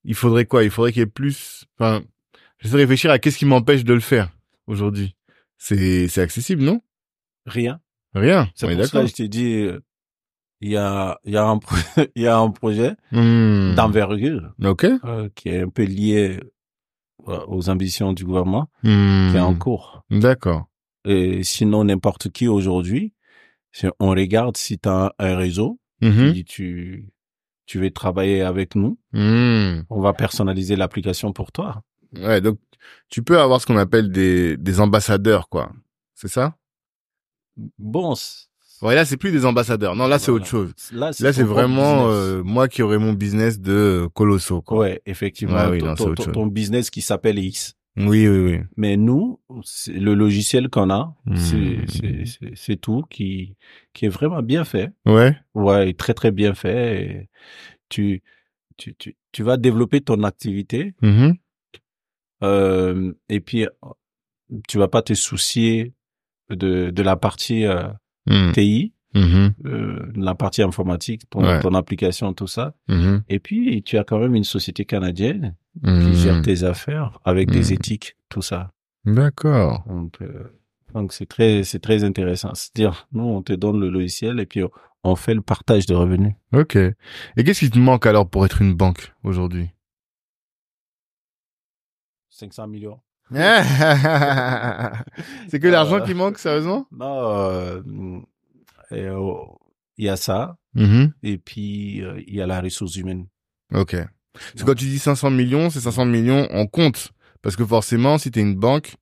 il 0.07 0.15
faudrait 0.15 0.47
quoi? 0.47 0.65
Il 0.65 0.71
faudrait 0.71 0.93
qu'il 0.93 1.01
y 1.01 1.03
ait 1.03 1.07
plus... 1.07 1.67
Enfin, 1.79 2.03
j'essaie 2.59 2.75
de 2.75 2.81
réfléchir 2.81 3.11
à 3.11 3.19
qu'est-ce 3.19 3.37
qui 3.39 3.45
m'empêche 3.45 3.85
de 3.85 3.93
le 3.93 4.01
faire 4.01 4.31
aujourd'hui. 4.67 5.15
C'est 5.59 6.09
c'est 6.09 6.21
accessible, 6.23 6.63
non? 6.63 6.81
Rien. 7.47 7.81
Rien. 8.15 8.49
C'est 8.55 8.75
pour 8.75 8.85
ça 8.87 9.03
que 9.03 9.07
je 9.09 9.13
t'ai 9.15 9.29
dit, 9.29 9.69
il 10.63 10.71
y 10.71 10.77
a, 10.77 11.19
il 11.25 11.33
y 11.33 11.37
a 11.37 11.45
un, 11.47 11.59
il 12.17 12.23
y 12.23 12.27
a 12.27 12.39
un 12.39 12.51
projet 12.51 12.95
Hmm. 13.13 13.75
d'envergure 13.75 14.53
Ok. 14.65 14.85
euh, 14.85 15.29
qui 15.35 15.49
est 15.51 15.63
un 15.63 15.69
peu 15.69 15.85
lié 15.85 16.41
euh, 17.29 17.45
aux 17.49 17.69
ambitions 17.69 18.13
du 18.13 18.25
gouvernement, 18.25 18.69
Hmm. 18.83 19.31
qui 19.31 19.37
est 19.37 19.41
en 19.41 19.55
cours. 19.55 20.05
D'accord. 20.11 20.67
Et 21.05 21.43
sinon, 21.45 21.85
n'importe 21.85 22.31
qui 22.31 22.49
aujourd'hui, 22.49 23.13
si 23.73 23.87
on 24.01 24.11
regarde 24.11 24.57
si 24.57 24.79
tu 24.79 24.89
as 24.89 25.15
un 25.19 25.37
réseau, 25.37 25.79
si 26.03 26.45
tu, 26.45 27.09
tu 27.67 27.79
veux 27.81 27.91
travailler 27.91 28.43
avec 28.43 28.75
nous, 28.75 28.99
Hmm. 29.13 29.83
on 29.91 30.01
va 30.01 30.13
personnaliser 30.13 30.77
l'application 30.77 31.33
pour 31.33 31.53
toi. 31.53 31.83
Ouais, 32.17 32.41
donc 32.41 32.59
tu 33.09 33.23
peux 33.23 33.39
avoir 33.41 33.61
ce 33.61 33.67
qu'on 33.67 33.77
appelle 33.77 34.11
des, 34.11 34.57
des 34.57 34.81
ambassadeurs, 34.81 35.49
quoi. 35.49 35.73
C'est 36.15 36.29
ça? 36.29 36.55
Bon, 37.79 38.15
Ouais, 38.83 38.95
là, 38.95 39.07
c'est 39.07 39.17
plus 39.17 39.33
des 39.33 39.47
ambassadeurs. 39.47 39.97
Non, 39.97 40.07
là, 40.07 40.19
c'est 40.19 40.31
Voilà. 40.31 40.43
autre 40.43 40.51
chose. 40.51 40.73
Là, 40.93 41.13
c'est 41.15 41.43
vraiment 41.43 42.09
euh, 42.11 42.43
moi 42.43 42.69
qui 42.69 42.83
aurais 42.83 42.99
mon 42.99 43.15
business 43.15 43.59
de 43.59 44.07
colosso. 44.13 44.61
Quoi. 44.61 44.79
Ouais, 44.79 45.03
effectivement. 45.07 45.57
Ouais, 45.57 45.71
oui, 45.71 45.79
ton, 45.79 45.87
non, 45.87 45.95
ton- 46.15 46.15
ton 46.15 46.47
business 46.47 46.91
qui 46.91 47.01
s'appelle 47.01 47.39
X. 47.39 47.75
Oui, 47.97 48.29
oui, 48.29 48.39
oui. 48.39 48.59
Mais 48.77 48.97
nous, 48.97 49.41
c'est 49.65 49.93
le 49.95 50.15
logiciel 50.15 50.69
qu'on 50.69 50.91
a, 50.91 51.15
Hmm. 51.27 51.37
c'est 51.37 51.87
c'est- 51.89 52.25
c'est- 52.27 52.55
c'est 52.55 52.77
tout 52.77 53.03
qui, 53.09 53.57
qui 53.95 54.05
est 54.07 54.11
vraiment 54.11 54.43
bien 54.43 54.65
fait. 54.65 54.93
Ouais. 55.07 55.35
Ouais, 55.55 55.93
très 55.95 56.13
très 56.15 56.31
bien 56.31 56.55
fait. 56.55 57.03
Et 57.05 57.29
tu, 57.89 58.23
tu, 58.77 58.95
tu, 58.97 59.17
tu 59.33 59.43
vas 59.43 59.57
développer 59.57 60.01
ton 60.03 60.23
activité 60.25 60.95
Mhm. 61.03 61.37
euh, 62.43 63.13
et 63.29 63.41
puis 63.41 63.67
tu 64.69 64.79
vas 64.79 64.89
pas 64.89 65.03
te 65.03 65.15
soucier 65.15 65.93
de, 66.51 66.91
de 66.91 67.03
la 67.03 67.17
partie 67.17 67.65
euh, 67.65 67.89
Mhm. 68.27 68.53
TI, 68.53 68.93
Mhm. 69.19 69.55
euh, 69.67 70.13
la 70.17 70.35
partie 70.35 70.63
informatique, 70.63 71.29
ton, 71.31 71.43
Ouais. 71.43 71.61
ton 71.61 71.75
application, 71.75 72.33
tout 72.35 72.47
ça. 72.47 72.75
Mhm. 72.89 73.23
Et 73.29 73.39
puis 73.39 73.83
tu 73.83 73.97
as 73.99 74.05
quand 74.05 74.19
même 74.19 74.35
une 74.35 74.45
société 74.45 74.85
canadienne 74.85 75.55
qui 75.83 75.91
Mhm. 75.91 76.13
gère 76.15 76.43
tes 76.43 76.63
affaires 76.65 77.19
avec 77.25 77.51
des 77.51 77.73
éthiques, 77.73 78.17
tout 78.29 78.43
ça. 78.43 78.73
D'accord. 79.05 79.85
Donc, 79.89 80.19
euh, 80.23 80.51
c'est 81.11 81.29
très, 81.29 81.63
c'est 81.65 81.79
très 81.81 82.03
intéressant. 82.05 82.53
C'est-à-dire, 82.55 83.07
nous, 83.13 83.25
on 83.25 83.43
te 83.43 83.53
donne 83.53 83.79
le 83.81 83.89
logiciel 83.91 84.41
et 84.41 84.47
puis 84.47 84.63
on, 84.65 84.71
on 85.05 85.15
fait 85.17 85.35
le 85.35 85.43
partage 85.43 85.87
de 85.87 85.95
revenus. 85.95 86.35
Ok. 86.53 86.77
Et 86.77 86.95
qu'est-ce 87.45 87.61
qui 87.61 87.71
te 87.71 87.79
manque 87.79 88.07
alors 88.07 88.29
pour 88.29 88.45
être 88.45 88.61
une 88.63 88.75
banque 88.75 89.13
aujourd'hui? 89.23 89.71
500 92.31 92.67
millions. 92.69 93.01
C'est 95.49 95.59
que 95.61 95.69
l'argent 95.69 95.97
Euh, 95.97 96.05
qui 96.05 96.15
manque, 96.15 96.39
sérieusement? 96.39 96.87
Non, 96.93 97.19
euh, 97.31 97.83
euh, 98.93 99.37
il 99.97 100.07
y 100.07 100.09
a 100.09 100.17
ça. 100.17 100.57
Mhm. 100.75 101.13
Et 101.23 101.39
puis, 101.39 102.03
euh, 102.03 102.21
il 102.27 102.35
y 102.35 102.41
a 102.41 102.47
la 102.47 102.61
ressource 102.61 102.97
humaine. 102.97 103.27
Ok. 103.75 103.97
Parce 104.33 104.55
que 104.55 104.63
quand 104.65 104.75
tu 104.75 104.85
dis 104.87 104.99
500 104.99 105.31
millions, 105.31 105.71
c'est 105.71 105.81
500 105.81 106.07
millions 106.07 106.47
en 106.53 106.67
compte. 106.67 107.13
Parce 107.43 107.57
que 107.57 107.65
forcément, 107.65 108.19
si 108.19 108.31
tu 108.31 108.39
es 108.39 108.43
une 108.43 108.55
banque, 108.55 108.97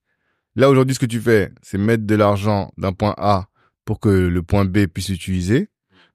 là 0.54 0.70
aujourd'hui, 0.70 0.94
ce 0.94 1.00
que 1.00 1.06
tu 1.06 1.20
fais, 1.20 1.52
c'est 1.62 1.78
mettre 1.78 2.04
de 2.04 2.14
l'argent 2.14 2.70
d'un 2.78 2.92
point 2.92 3.14
A 3.16 3.48
pour 3.84 4.00
que 4.00 4.08
le 4.08 4.42
point 4.42 4.64
B 4.64 4.86
puisse 4.86 5.08
l'utiliser. 5.08 5.68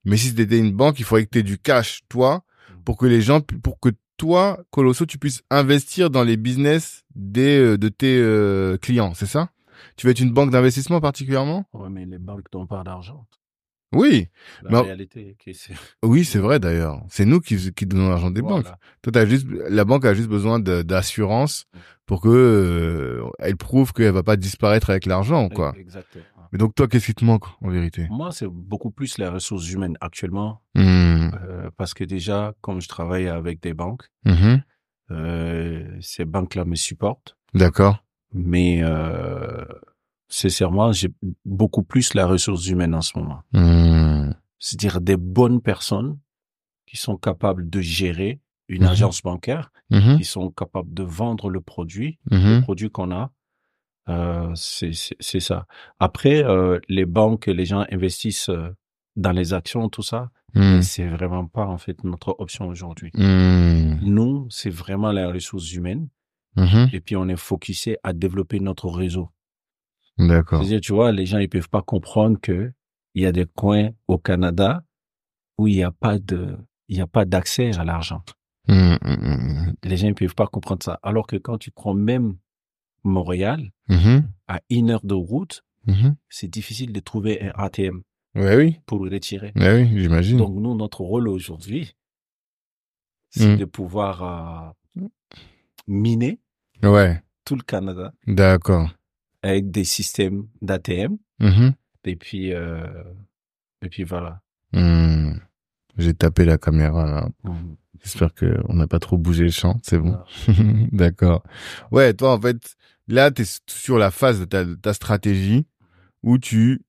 Mais 0.06 0.18
si 0.18 0.34
tu 0.34 0.58
une 0.58 0.72
banque, 0.72 1.00
il 1.00 1.06
faudrait 1.06 1.26
que 1.26 1.32
tu 1.32 1.40
aies 1.40 1.44
du 1.44 1.58
cash, 1.58 2.02
toi, 2.08 2.44
pour 2.86 2.98
que 2.98 3.06
les 3.06 3.22
gens, 3.22 3.42
pour 3.42 3.80
que 3.80 3.90
toi, 4.18 4.60
Colosso, 4.72 5.06
tu 5.06 5.18
puisses 5.18 5.44
investir 5.50 6.10
dans 6.10 6.24
les 6.24 6.38
business 6.38 7.04
des, 7.16 7.58
euh, 7.58 7.78
de 7.78 7.90
tes 7.90 8.18
euh, 8.18 8.78
clients, 8.78 9.14
c'est 9.14 9.26
ça? 9.26 9.50
Tu 9.96 10.06
veux 10.06 10.12
être 10.12 10.20
une 10.20 10.32
banque 10.32 10.52
d'investissement 10.52 11.00
particulièrement? 11.00 11.66
Ouais, 11.74 11.90
mais 11.90 12.06
les 12.06 12.18
banques 12.18 12.46
n'ont 12.54 12.68
pas 12.68 12.84
d'argent. 12.84 13.26
Oui, 13.92 14.28
La 14.64 14.82
réalité, 14.84 15.36
est 15.48 15.72
oui, 16.04 16.24
c'est 16.24 16.38
vrai 16.40 16.60
d'ailleurs. 16.60 17.02
C'est 17.10 17.26
nous 17.26 17.40
qui, 17.40 17.74
qui 17.74 17.86
donnons 17.88 18.10
l'argent 18.10 18.30
des 18.30 18.42
banques. 18.44 18.68
Toi, 19.02 19.12
t'as 19.12 19.26
juste, 19.26 19.48
la 19.50 19.84
banque 19.86 20.06
a 20.06 20.14
juste 20.14 20.30
besoin 20.30 20.60
d'assurance 20.60 21.66
pour 22.06 22.22
que 22.22 22.30
euh, 22.30 23.24
elle 23.40 23.58
prouve 23.58 23.92
qu'elle 23.94 24.12
va 24.14 24.22
pas 24.24 24.36
disparaître 24.36 24.90
avec 24.92 25.06
l'argent, 25.08 25.50
quoi. 25.50 25.74
Exactement. 25.78 26.24
Mais 26.52 26.58
donc 26.58 26.74
toi, 26.76 26.88
qu'est-ce 26.88 27.06
qui 27.08 27.14
te 27.16 27.26
manque 27.26 27.46
en 27.62 27.70
vérité? 27.70 28.08
Moi, 28.10 28.32
c'est 28.32 28.48
beaucoup 28.48 28.90
plus 28.92 29.18
les 29.18 29.28
ressources 29.28 29.70
humaines 29.72 29.98
actuellement, 30.02 30.62
Hmm. 30.76 31.32
euh, 31.44 31.70
parce 31.78 31.94
que 31.94 32.04
déjà, 32.04 32.54
comme 32.62 32.82
je 32.82 32.88
travaille 32.88 33.28
avec 33.28 33.60
des 33.62 33.74
banques, 33.74 34.08
Mhm. 34.26 34.62
euh, 35.12 35.98
ces 36.02 36.26
banques-là 36.26 36.66
me 36.66 36.76
supportent. 36.76 37.36
D'accord. 37.56 38.04
mais 38.32 38.84
sincèrement, 40.30 40.92
j'ai 40.92 41.10
beaucoup 41.46 41.84
plus 41.84 42.14
la 42.14 42.26
ressource 42.28 42.68
humaine 42.68 42.94
en 42.96 43.02
ce 43.02 43.18
moment. 43.18 43.42
Hmm. 43.54 44.32
C'est-à-dire 44.60 45.02
des 45.02 45.18
bonnes 45.18 45.62
personnes 45.62 46.18
qui 46.86 46.98
sont 46.98 47.18
capables 47.18 47.70
de 47.70 47.82
gérer 47.82 48.40
une 48.68 48.84
Mhm. 48.84 48.90
agence 48.90 49.22
bancaire, 49.24 49.72
Mhm. 49.90 50.18
qui 50.18 50.24
sont 50.26 50.50
capables 50.52 50.94
de 50.94 51.04
vendre 51.04 51.50
le 51.50 51.60
produit, 51.62 52.20
Mhm. 52.32 52.56
le 52.58 52.62
produit 52.62 52.90
qu'on 52.92 53.12
a. 53.12 53.32
Euh, 54.10 54.52
c'est 54.56 55.40
ça. 55.40 55.66
Après, 56.00 56.44
euh, 56.44 56.80
les 56.90 57.06
banques, 57.06 57.46
les 57.48 57.66
gens 57.66 57.86
investissent 57.92 58.50
euh, 58.50 58.70
dans 59.16 59.32
les 59.32 59.54
actions, 59.54 59.88
tout 59.90 60.02
ça. 60.04 60.30
Hmm. 60.56 60.82
C'est 60.82 61.08
vraiment 61.08 61.46
pas 61.46 61.66
en 61.68 61.78
fait 61.78 62.04
notre 62.04 62.36
option 62.40 62.68
aujourd'hui. 62.68 63.12
Hmm. 63.14 64.00
Nous, 64.02 64.48
c'est 64.50 64.72
vraiment 64.72 65.12
les 65.12 65.26
ressources 65.26 65.72
humaines. 65.74 66.08
Et 66.92 67.00
puis, 67.00 67.16
on 67.16 67.30
est 67.30 67.38
focusé 67.38 67.98
à 68.04 68.12
développer 68.12 68.60
notre 68.60 68.90
réseau. 68.90 69.30
D'accord. 70.20 70.60
C'est-à-dire, 70.60 70.82
tu 70.82 70.94
vois, 70.94 71.12
les 71.12 71.26
gens, 71.26 71.40
ils 71.40 71.50
peuvent 71.50 71.70
pas 71.70 71.82
comprendre 71.82 72.38
que 72.40 72.72
il 73.16 73.24
y 73.24 73.26
a 73.26 73.32
des 73.32 73.46
coins 73.46 73.90
au 74.08 74.18
Canada 74.20 74.84
où 75.58 75.68
il 75.68 75.76
n'y 75.76 75.84
a 75.84 75.92
pas 75.92 76.20
de, 76.20 76.58
il 76.88 76.96
n'y 76.98 77.02
a 77.02 77.08
pas 77.08 77.26
d'accès 77.26 77.76
à 77.78 77.84
l'argent. 77.84 78.22
Hum, 78.68 78.98
hum, 79.04 79.18
hum, 79.24 79.74
Les 79.84 79.98
gens 79.98 80.08
ne 80.08 80.14
peuvent 80.14 80.36
pas 80.36 80.46
comprendre 80.48 80.84
ça. 80.84 81.00
Alors 81.04 81.26
que 81.26 81.36
quand 81.38 81.58
tu 81.58 81.72
prends 81.72 81.94
même 81.96 82.38
Montréal, 83.04 83.72
à 84.48 84.60
une 84.70 84.92
heure 84.92 85.06
de 85.06 85.16
route, 85.16 85.64
c'est 86.30 86.48
difficile 86.50 86.94
de 86.94 87.00
trouver 87.00 87.42
un 87.42 87.52
ATM 87.56 88.02
Ouais, 88.36 88.56
oui. 88.56 88.80
pour 88.86 89.04
le 89.04 89.10
retirer. 89.12 89.52
Ouais, 89.56 89.82
oui, 89.82 90.00
j'imagine. 90.02 90.38
Donc 90.38 90.54
nous, 90.54 90.76
notre 90.76 91.02
rôle 91.02 91.28
aujourd'hui, 91.28 91.96
c'est 93.32 93.58
de 93.58 93.66
pouvoir 93.66 94.76
euh, 94.98 95.08
miner 95.88 96.40
Ouais, 96.84 97.22
tout 97.46 97.56
le 97.56 97.62
Canada 97.64 98.14
d'accord. 98.28 98.90
Avec 99.42 99.72
des 99.72 99.84
systèmes 99.84 100.48
d'ATM. 100.62 101.18
Mhm. 101.40 101.74
Et 102.06 102.16
puis, 102.16 102.54
euh, 102.54 103.04
et 103.82 103.90
puis 103.90 104.04
voilà. 104.04 104.42
Hum. 104.74 105.40
J'ai 105.98 106.14
tapé 106.14 106.46
la 106.46 106.58
caméra 106.58 107.06
là. 107.06 107.30
Mm. 107.44 107.76
J'espère 108.04 108.34
que 108.34 108.58
on 108.70 108.76
n'a 108.76 108.88
pas 108.88 109.00
trop 109.00 109.18
bougé 109.18 109.44
le 109.44 109.52
champ. 109.52 109.78
C'est 109.84 109.98
bon. 109.98 110.18
Ah. 110.18 110.52
D'accord. 110.92 111.44
Ouais, 111.92 112.14
toi, 112.14 112.34
en 112.34 112.40
fait, 112.40 112.76
là, 113.08 113.30
tu 113.32 113.42
es 113.42 113.60
sur 113.68 113.98
la 113.98 114.10
phase 114.10 114.40
de 114.40 114.46
ta, 114.46 114.64
de 114.64 114.76
ta 114.76 114.94
stratégie 114.94 115.66
où 116.24 116.38
tu 116.38 116.82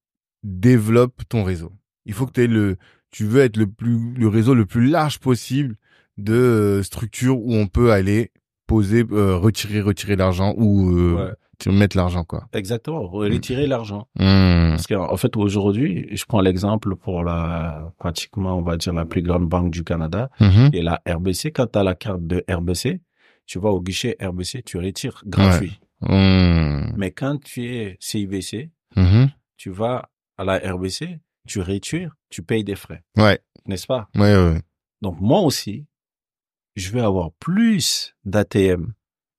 développes 0.45 1.23
ton 1.29 1.43
réseau. 1.43 1.73
Il 2.07 2.15
faut 2.15 2.27
que 2.27 2.33
tu 2.33 2.47
le, 2.47 2.77
tu 3.11 3.25
veux 3.25 3.41
être 3.41 3.57
le 3.57 3.67
plus, 3.67 4.15
le 4.15 4.29
réseau 4.29 4.55
le 4.55 4.67
plus 4.67 4.87
large 4.87 5.19
possible 5.19 5.77
de 6.17 6.35
euh, 6.35 6.83
structures 6.83 7.39
où 7.39 7.55
on 7.55 7.67
peut 7.67 7.93
aller 7.93 8.31
poser, 8.67 9.05
euh, 9.11 9.37
retirer, 9.37 9.81
retirer 9.81 10.15
l'argent 10.15 10.55
ou 10.57 10.97
euh, 10.97 11.15
Ouais. 11.15 11.35
Tu- 11.61 11.71
mettre 11.71 11.97
l'argent, 11.97 12.25
quoi. 12.25 12.47
Exactement. 12.53 13.07
Retirer 13.09 13.67
l'argent. 13.67 14.09
Hum. 14.19 14.71
Parce 14.73 14.87
qu'en 14.87 15.13
en 15.13 15.17
fait, 15.17 15.37
aujourd'hui, 15.37 16.09
je 16.17 16.25
prends 16.25 16.41
l'exemple 16.41 16.97
pour 16.97 17.23
la, 17.23 17.93
pratiquement, 17.99 18.57
on 18.59 18.63
va 18.63 18.77
dire, 18.77 18.93
la 18.93 19.05
plus 19.05 19.23
grande 19.23 19.49
banque 19.49 19.71
du 19.71 19.85
Canada 19.85 20.31
Mhm. 20.41 20.71
et 20.73 20.83
la 20.83 21.01
RBC. 21.07 21.53
Quand 21.53 21.67
tu 21.73 21.79
as 21.79 21.83
la 21.85 21.95
carte 21.95 22.27
de 22.27 22.45
RBC, 22.51 23.01
tu 23.47 23.59
vas 23.59 23.71
au 23.71 23.81
guichet 23.81 24.17
RBC, 24.21 24.63
tu 24.65 24.79
retires 24.79 25.23
gratuit. 25.27 25.79
Hum. 26.03 26.93
Mais 26.97 27.11
quand 27.11 27.39
tu 27.43 27.65
es 27.67 27.97
CIBC, 28.01 28.71
Mhm. 28.97 29.31
tu 29.57 29.71
vas 29.71 30.09
à 30.39 30.45
la 30.45 30.59
RBC, 30.59 31.21
tu 31.47 31.61
retires, 31.61 32.17
tu 32.31 32.43
payes 32.43 32.65
des 32.65 32.77
frais. 32.77 33.03
Ouais, 33.17 33.39
N'est-ce 33.67 33.87
pas? 33.87 34.09
ouais, 34.17 34.35
ouais. 34.37 34.61
Donc, 35.03 35.21
moi 35.21 35.41
aussi, 35.41 35.87
je 36.77 36.91
vais 36.93 37.01
avoir 37.01 37.33
plus 37.33 38.15
d'ATM 38.25 38.93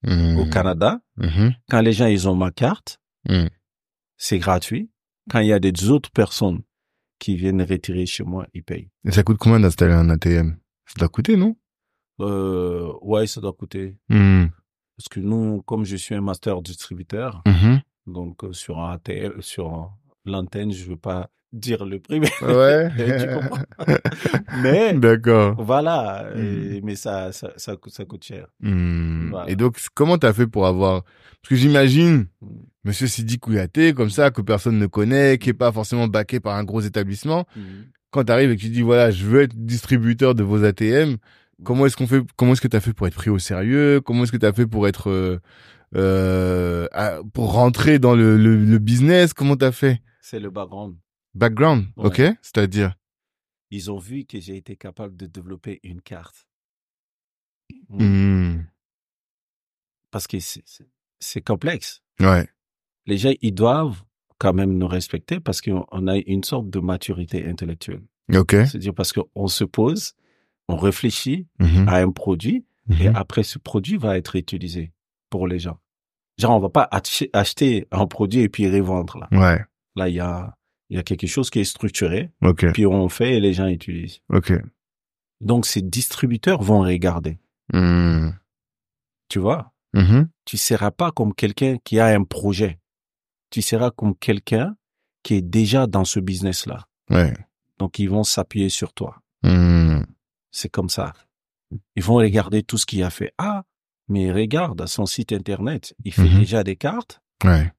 au 0.05 0.09
Hum. 0.09 0.49
Canada. 0.49 0.99
Mhm. 1.17 1.53
Quand 1.69 1.81
les 1.81 1.93
gens, 1.93 2.07
ils 2.07 2.27
ont 2.27 2.35
ma 2.35 2.51
carte, 2.51 2.99
Hum. 3.29 3.49
c'est 4.17 4.39
gratuit. 4.39 4.89
Quand 5.29 5.39
il 5.39 5.47
y 5.47 5.53
a 5.53 5.59
des 5.59 5.89
autres 5.89 6.09
personnes 6.11 6.61
qui 7.19 7.35
viennent 7.35 7.61
retirer 7.61 8.05
chez 8.07 8.23
moi, 8.23 8.47
ils 8.53 8.63
payent. 8.63 8.89
Et 9.05 9.11
ça 9.11 9.21
coûte 9.23 9.37
combien 9.37 9.59
d'installer 9.59 9.93
un 9.93 10.09
ATM 10.09 10.57
Ça 10.87 10.95
doit 10.97 11.09
coûter, 11.09 11.37
non? 11.37 11.55
Euh, 12.19 12.91
ouais, 13.01 13.27
ça 13.27 13.39
doit 13.41 13.53
coûter. 13.53 13.97
Parce 14.09 15.07
que 15.09 15.19
nous, 15.19 15.61
comme 15.63 15.85
je 15.85 15.95
suis 15.95 16.15
un 16.15 16.21
master 16.21 16.61
distributeur, 16.61 17.43
donc 18.07 18.43
euh, 18.43 18.53
sur 18.53 18.79
un 18.79 18.91
ATL, 18.93 19.41
sur 19.41 19.91
l'antenne, 20.25 20.71
je 20.71 20.85
veux 20.85 20.97
pas 20.97 21.29
dire 21.53 21.85
le 21.85 21.99
prix, 21.99 22.19
mais 22.19 22.29
Ouais. 22.41 22.89
tu 23.19 23.27
comprends. 23.33 23.63
Mais 24.63 24.93
D'accord. 24.93 25.55
voilà, 25.61 26.25
Hmm. 26.35 26.79
mais 26.83 26.95
ça, 26.95 27.31
ça, 27.31 27.51
ça, 27.57 27.75
coûte, 27.75 27.93
ça 27.93 28.05
coûte 28.05 28.23
cher. 28.23 28.47
Hmm. 28.61 29.29
Voilà. 29.31 29.49
Et 29.49 29.55
donc, 29.55 29.77
comment 29.93 30.17
t'as 30.17 30.33
fait 30.33 30.47
pour 30.47 30.65
avoir 30.67 31.03
Parce 31.03 31.49
que 31.49 31.55
j'imagine 31.55 32.27
Hmm. 32.41 32.47
Monsieur 32.83 33.05
Sidi 33.07 33.37
Kouyaté, 33.37 33.93
comme 33.93 34.09
ça, 34.09 34.31
que 34.31 34.41
personne 34.41 34.79
ne 34.79 34.87
connaît, 34.87 35.37
qui 35.37 35.49
est 35.49 35.53
pas 35.53 35.71
forcément 35.71 36.07
baqué 36.07 36.39
par 36.39 36.55
un 36.55 36.63
gros 36.63 36.81
établissement. 36.81 37.45
Quand 38.09 38.23
t'arrives 38.23 38.49
et 38.51 38.55
que 38.55 38.61
tu 38.61 38.69
dis 38.69 38.81
voilà, 38.81 39.11
je 39.11 39.23
veux 39.25 39.41
être 39.41 39.55
distributeur 39.55 40.33
de 40.35 40.41
vos 40.43 40.63
ATM, 40.63 41.17
comment 41.63 41.85
est-ce 41.85 41.95
qu'on 41.95 42.07
fait 42.07 42.21
Comment 42.37 42.53
est-ce 42.53 42.61
que 42.61 42.67
t'as 42.67 42.79
fait 42.79 42.93
pour 42.93 43.05
être 43.07 43.13
pris 43.13 43.29
au 43.29 43.37
sérieux? 43.37 44.01
Comment 44.01 44.23
est-ce 44.23 44.31
que 44.31 44.37
t'as 44.37 44.51
fait 44.51 44.65
pour 44.65 44.87
être 44.87 45.11
euh, 45.11 45.39
euh, 45.95 46.87
à- 46.91 47.19
pour 47.33 47.53
rentrer 47.53 47.99
dans 47.99 48.15
le, 48.15 48.35
le, 48.37 48.55
le 48.57 48.77
business? 48.79 49.33
Comment 49.33 49.55
t'as 49.55 49.71
fait? 49.71 50.01
C'est 50.21 50.39
le 50.39 50.49
background. 50.49 50.95
Background, 51.33 51.85
Ouais. 51.97 52.07
ok 52.07 52.37
C'est-à-dire? 52.41 52.95
Ils 53.69 53.89
ont 53.91 53.97
vu 53.97 54.25
que 54.25 54.39
j'ai 54.39 54.57
été 54.57 54.75
capable 54.75 55.15
de 55.15 55.25
développer 55.27 55.79
une 55.83 56.01
carte. 56.01 56.45
Hmm. 57.89 58.63
Parce 60.11 60.27
que 60.27 60.39
c'est- 60.39 61.41
complexe. 61.45 62.01
Ouais. 62.19 62.47
Les 63.05 63.17
gens, 63.17 63.31
ils 63.41 63.53
doivent 63.53 64.03
quand 64.39 64.53
même 64.53 64.77
nous 64.77 64.87
respecter 64.87 65.39
parce 65.39 65.61
qu'on 65.61 65.85
on 65.91 66.07
a 66.07 66.17
une 66.17 66.43
sorte 66.43 66.69
de 66.69 66.79
maturité 66.79 67.47
intellectuelle. 67.47 68.03
Ok. 68.33 68.51
C'est-à-dire 68.51 68.93
parce 68.93 69.13
qu'on 69.13 69.47
se 69.47 69.63
pose, 69.63 70.13
on 70.67 70.75
réfléchit 70.77 71.47
Mhm. 71.59 71.87
à 71.87 71.97
un 71.97 72.11
produit 72.11 72.65
et 72.99 73.09
Mhm. 73.09 73.15
après 73.15 73.43
ce 73.43 73.57
produit 73.59 73.97
va 73.97 74.17
être 74.17 74.35
utilisé 74.35 74.91
pour 75.29 75.47
les 75.47 75.59
gens. 75.59 75.79
Genre, 76.37 76.51
on 76.55 76.59
va 76.59 76.69
pas 76.69 76.87
ach- 76.91 77.23
acheter 77.33 77.87
un 77.91 78.07
produit 78.07 78.41
et 78.41 78.49
puis 78.49 78.69
revendre 78.69 79.17
là. 79.19 79.27
Ouais. 79.31 79.63
Là, 79.95 80.09
il 80.09 80.15
y 80.15 80.19
a, 80.19 80.57
il 80.91 80.97
y 80.97 80.99
a 80.99 81.03
quelque 81.03 81.25
chose 81.25 81.49
qui 81.49 81.59
est 81.59 81.63
structuré, 81.63 82.31
puis 82.73 82.85
on 82.85 83.07
fait 83.09 83.35
et 83.35 83.39
les 83.39 83.53
gens 83.53 83.67
utilisent. 83.67 84.19
Ok. 84.29 84.51
Donc, 85.39 85.65
ces 85.65 85.81
distributeurs 85.81 86.61
vont 86.61 86.81
regarder. 86.81 87.39
Hmm. 87.73 88.31
Tu 89.29 89.39
vois? 89.39 89.71
Mhm. 89.93 90.29
Tu 90.45 90.57
seras 90.57 90.91
pas 90.91 91.11
comme 91.11 91.33
quelqu'un 91.33 91.77
qui 91.83 91.97
a 91.99 92.07
un 92.07 92.23
projet. 92.25 92.77
Tu 93.51 93.61
seras 93.61 93.89
comme 93.91 94.15
quelqu'un 94.15 94.75
qui 95.23 95.35
est 95.35 95.41
déjà 95.41 95.87
dans 95.87 96.03
ce 96.05 96.19
business-là. 96.19 96.85
Ouais. 97.09 97.33
Donc, 97.79 97.97
ils 97.97 98.09
vont 98.09 98.23
s'appuyer 98.23 98.67
sur 98.69 98.93
toi. 98.93 99.21
Hmm. 99.43 100.01
C'est 100.51 100.69
comme 100.69 100.89
ça. 100.89 101.13
Ils 101.95 102.03
vont 102.03 102.15
regarder 102.15 102.63
tout 102.63 102.77
ce 102.77 102.85
qu'il 102.85 103.01
a 103.03 103.09
fait. 103.09 103.33
Ah, 103.37 103.63
mais 104.09 104.29
regarde 104.31 104.85
son 104.87 105.05
site 105.05 105.31
internet. 105.31 105.93
Il 106.03 106.11
fait 106.13 106.23
Mhm. 106.29 106.39
déjà 106.39 106.63
des 106.65 106.75
cartes. 106.75 107.21
Ouais. 107.45 107.71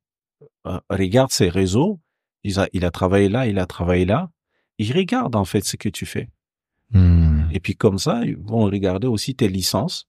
Euh, 0.66 0.80
regarde 0.88 1.30
ses 1.30 1.50
réseaux. 1.50 2.00
Il 2.44 2.58
a, 2.58 2.68
il 2.72 2.84
a 2.84 2.90
travaillé 2.90 3.28
là, 3.28 3.46
il 3.46 3.58
a 3.58 3.66
travaillé 3.66 4.04
là. 4.04 4.30
Ils 4.78 4.92
regardent 4.92 5.36
en 5.36 5.44
fait 5.44 5.64
ce 5.64 5.76
que 5.76 5.88
tu 5.88 6.06
fais. 6.06 6.28
Hmm. 6.90 7.44
Et 7.52 7.60
puis 7.60 7.74
comme 7.76 7.98
ça, 7.98 8.22
ils 8.24 8.36
vont 8.36 8.64
regarder 8.64 9.06
aussi 9.06 9.34
tes 9.34 9.48
licences 9.48 10.08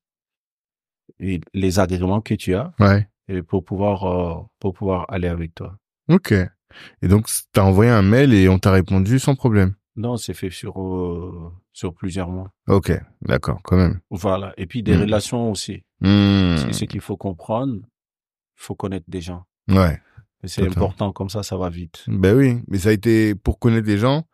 et 1.19 1.41
les 1.53 1.79
agréments 1.79 2.21
que 2.21 2.33
tu 2.33 2.55
as 2.55 2.73
Ouais. 2.79 3.07
et 3.27 3.41
pour 3.41 3.63
pouvoir 3.63 4.03
euh, 4.05 4.41
pour 4.59 4.73
pouvoir 4.73 5.05
aller 5.09 5.27
avec 5.27 5.53
toi. 5.55 5.77
Ok. 6.09 6.33
Et 7.01 7.07
donc, 7.07 7.27
t'as 7.51 7.61
envoyé 7.63 7.91
un 7.91 8.01
mail 8.01 8.33
et 8.33 8.49
on 8.49 8.57
t'a 8.57 8.71
répondu 8.71 9.19
sans 9.19 9.35
problème? 9.35 9.75
Non, 9.95 10.17
c'est 10.17 10.33
fait 10.33 10.49
sur 10.49 10.81
euh, 10.81 11.51
sur 11.71 11.93
plusieurs 11.93 12.29
mois. 12.29 12.51
Ok. 12.67 12.91
D'accord, 13.21 13.59
quand 13.63 13.77
même. 13.77 13.99
Voilà. 14.09 14.53
Et 14.57 14.65
puis 14.65 14.81
des 14.81 14.95
Mhm. 14.95 15.01
relations 15.03 15.51
aussi. 15.51 15.83
Hmm. 16.01 16.55
C'est 16.57 16.73
ce 16.73 16.85
qu'il 16.85 17.01
faut 17.01 17.17
comprendre. 17.17 17.75
Il 18.57 18.63
faut 18.65 18.75
connaître 18.75 19.05
des 19.07 19.21
gens. 19.21 19.43
Ouais. 19.69 20.01
Et 20.43 20.47
C'est 20.47 20.67
important, 20.67 21.11
comme 21.13 21.29
ça, 21.29 21.43
ça 21.43 21.57
va 21.57 21.69
vite. 21.69 22.03
Ben 22.07 22.35
oui. 22.35 22.61
Mais 22.67 22.77
ça 22.79 22.89
a 22.89 22.91
été, 22.91 23.33
pour 23.35 23.59
connaître 23.59 23.85
des 23.85 23.97
gens, 23.97 24.27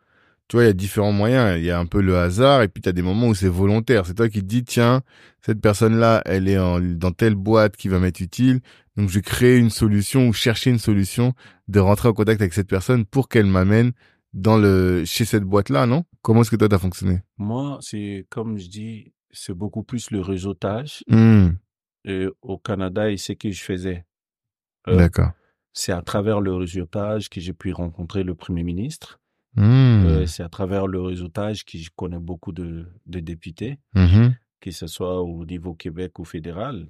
tu 0.48 0.56
vois, 0.56 0.64
il 0.64 0.66
y 0.66 0.70
a 0.70 0.72
différents 0.72 1.12
moyens. 1.12 1.58
Il 1.58 1.64
y 1.64 1.70
a 1.70 1.78
un 1.78 1.86
peu 1.86 2.00
le 2.00 2.16
hasard 2.18 2.62
et 2.62 2.68
puis 2.68 2.82
t'as 2.82 2.92
des 2.92 3.02
moments 3.02 3.28
où 3.28 3.34
c'est 3.34 3.48
volontaire. 3.48 4.06
C'est 4.06 4.14
toi 4.14 4.28
qui 4.28 4.40
te 4.40 4.46
dis, 4.46 4.64
tiens, 4.64 5.02
cette 5.40 5.60
personne-là, 5.60 6.22
elle 6.26 6.48
est 6.48 6.58
en, 6.58 6.80
dans 6.80 7.12
telle 7.12 7.36
boîte 7.36 7.76
qui 7.76 7.88
va 7.88 8.00
m'être 8.00 8.20
utile. 8.20 8.60
Donc, 8.96 9.08
je 9.08 9.20
crée 9.20 9.56
une 9.56 9.70
solution 9.70 10.26
ou 10.26 10.32
chercher 10.32 10.70
une 10.70 10.80
solution 10.80 11.32
de 11.68 11.78
rentrer 11.78 12.08
en 12.08 12.12
contact 12.12 12.40
avec 12.40 12.52
cette 12.54 12.68
personne 12.68 13.04
pour 13.04 13.28
qu'elle 13.28 13.46
m'amène 13.46 13.92
dans 14.32 14.58
le, 14.58 15.04
chez 15.04 15.24
cette 15.24 15.44
boîte-là, 15.44 15.86
non? 15.86 16.04
Comment 16.22 16.42
est-ce 16.42 16.50
que 16.50 16.56
toi 16.56 16.68
t'as 16.68 16.78
fonctionné? 16.78 17.20
Moi, 17.38 17.78
c'est 17.80 18.26
comme 18.30 18.58
je 18.58 18.68
dis, 18.68 19.12
c'est 19.30 19.54
beaucoup 19.54 19.84
plus 19.84 20.10
le 20.10 20.20
réseautage. 20.20 21.04
Hmm. 21.08 21.50
Et 22.04 22.26
au 22.42 22.58
Canada, 22.58 23.10
et 23.10 23.16
ce 23.16 23.32
que 23.32 23.50
je 23.50 23.62
faisais, 23.62 24.04
Euh, 24.88 24.96
D'accord. 24.96 25.30
C'est 25.72 25.92
à 25.92 26.02
travers 26.02 26.40
le 26.40 26.54
réseautage 26.54 27.28
que 27.28 27.40
j'ai 27.40 27.52
pu 27.52 27.72
rencontrer 27.72 28.22
le 28.22 28.34
Premier 28.34 28.62
ministre. 28.62 29.20
Euh, 29.58 30.26
c'est 30.26 30.42
à 30.42 30.48
travers 30.48 30.86
le 30.86 31.00
réseautage 31.00 31.64
que 31.64 31.76
je 31.78 31.90
connais 31.94 32.18
beaucoup 32.18 32.52
de, 32.52 32.86
de 33.06 33.20
députés, 33.20 33.78
Mhm. 33.94 34.34
que 34.60 34.70
ce 34.70 34.86
soit 34.86 35.20
au 35.22 35.44
niveau 35.44 35.74
Québec 35.74 36.18
ou 36.18 36.24
fédéral. 36.24 36.86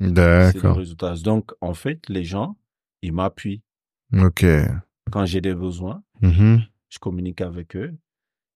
C'est 0.53 0.63
le 0.63 0.73
réseautage. 0.73 1.23
Donc, 1.23 1.53
en 1.61 1.75
fait, 1.75 2.09
les 2.09 2.25
gens, 2.25 2.57
ils 3.03 3.13
m'appuient. 3.13 3.63
Ok. 4.13 4.45
Quand 5.11 5.25
j'ai 5.25 5.41
des 5.41 5.55
besoins, 5.55 6.03
Mhm. 6.21 6.63
je 6.91 6.99
communique 6.99 7.41
avec 7.41 7.77
eux. 7.77 7.95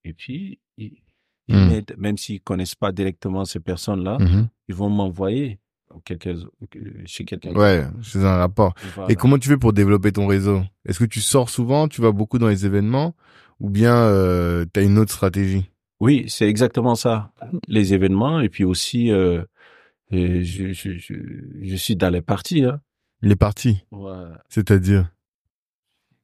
Et 0.03 0.13
puis, 0.13 0.59
ils, 0.77 1.01
ils 1.47 1.55
m'aident, 1.67 1.95
même 1.97 2.17
s'ils 2.17 2.41
connaissent 2.41 2.75
pas 2.75 2.91
directement 2.91 3.43
ces 3.45 3.59
personnes-là, 3.59 4.17
ils 4.67 4.75
vont 4.75 4.89
m'envoyer 4.89 5.59
quelques- 6.03 6.35
chez 7.05 7.25
quelqu'un. 7.25 7.53
Ouais, 7.53 7.85
c'est 8.03 8.19
un 8.23 8.37
rapport. 8.37 8.73
Voilà. 8.95 9.11
Et 9.11 9.15
comment 9.15 9.37
tu 9.37 9.49
fais 9.49 9.57
pour 9.57 9.73
développer 9.73 10.11
ton 10.11 10.27
réseau? 10.27 10.61
Est-ce 10.85 10.99
que 10.99 11.05
tu 11.05 11.21
sors 11.21 11.49
souvent 11.49 11.87
Tu 11.87 12.01
vas 12.01 12.11
beaucoup 12.11 12.37
dans 12.39 12.47
les 12.47 12.65
événements 12.65 13.15
Ou 13.59 13.69
bien 13.69 13.95
euh, 13.95 14.65
tu 14.73 14.79
as 14.79 14.83
une 14.83 14.97
autre 14.97 15.11
stratégie? 15.13 15.71
Oui, 16.01 16.25
c'est 16.27 16.47
exactement 16.49 16.95
ça. 16.95 17.31
Les 17.67 17.93
événements 17.93 18.41
et 18.41 18.49
puis 18.49 18.65
aussi, 18.65 19.11
euh, 19.11 19.43
je, 20.11 20.41
je, 20.73 20.97
je, 20.97 21.13
je 21.61 21.75
suis 21.75 21.95
dans 21.95 22.09
les 22.09 22.21
partis. 22.21 22.63
Hein. 22.65 22.81
Les 23.21 23.35
partis, 23.37 23.83
Ouais. 23.91 24.11
c'est-à-dire? 24.49 25.09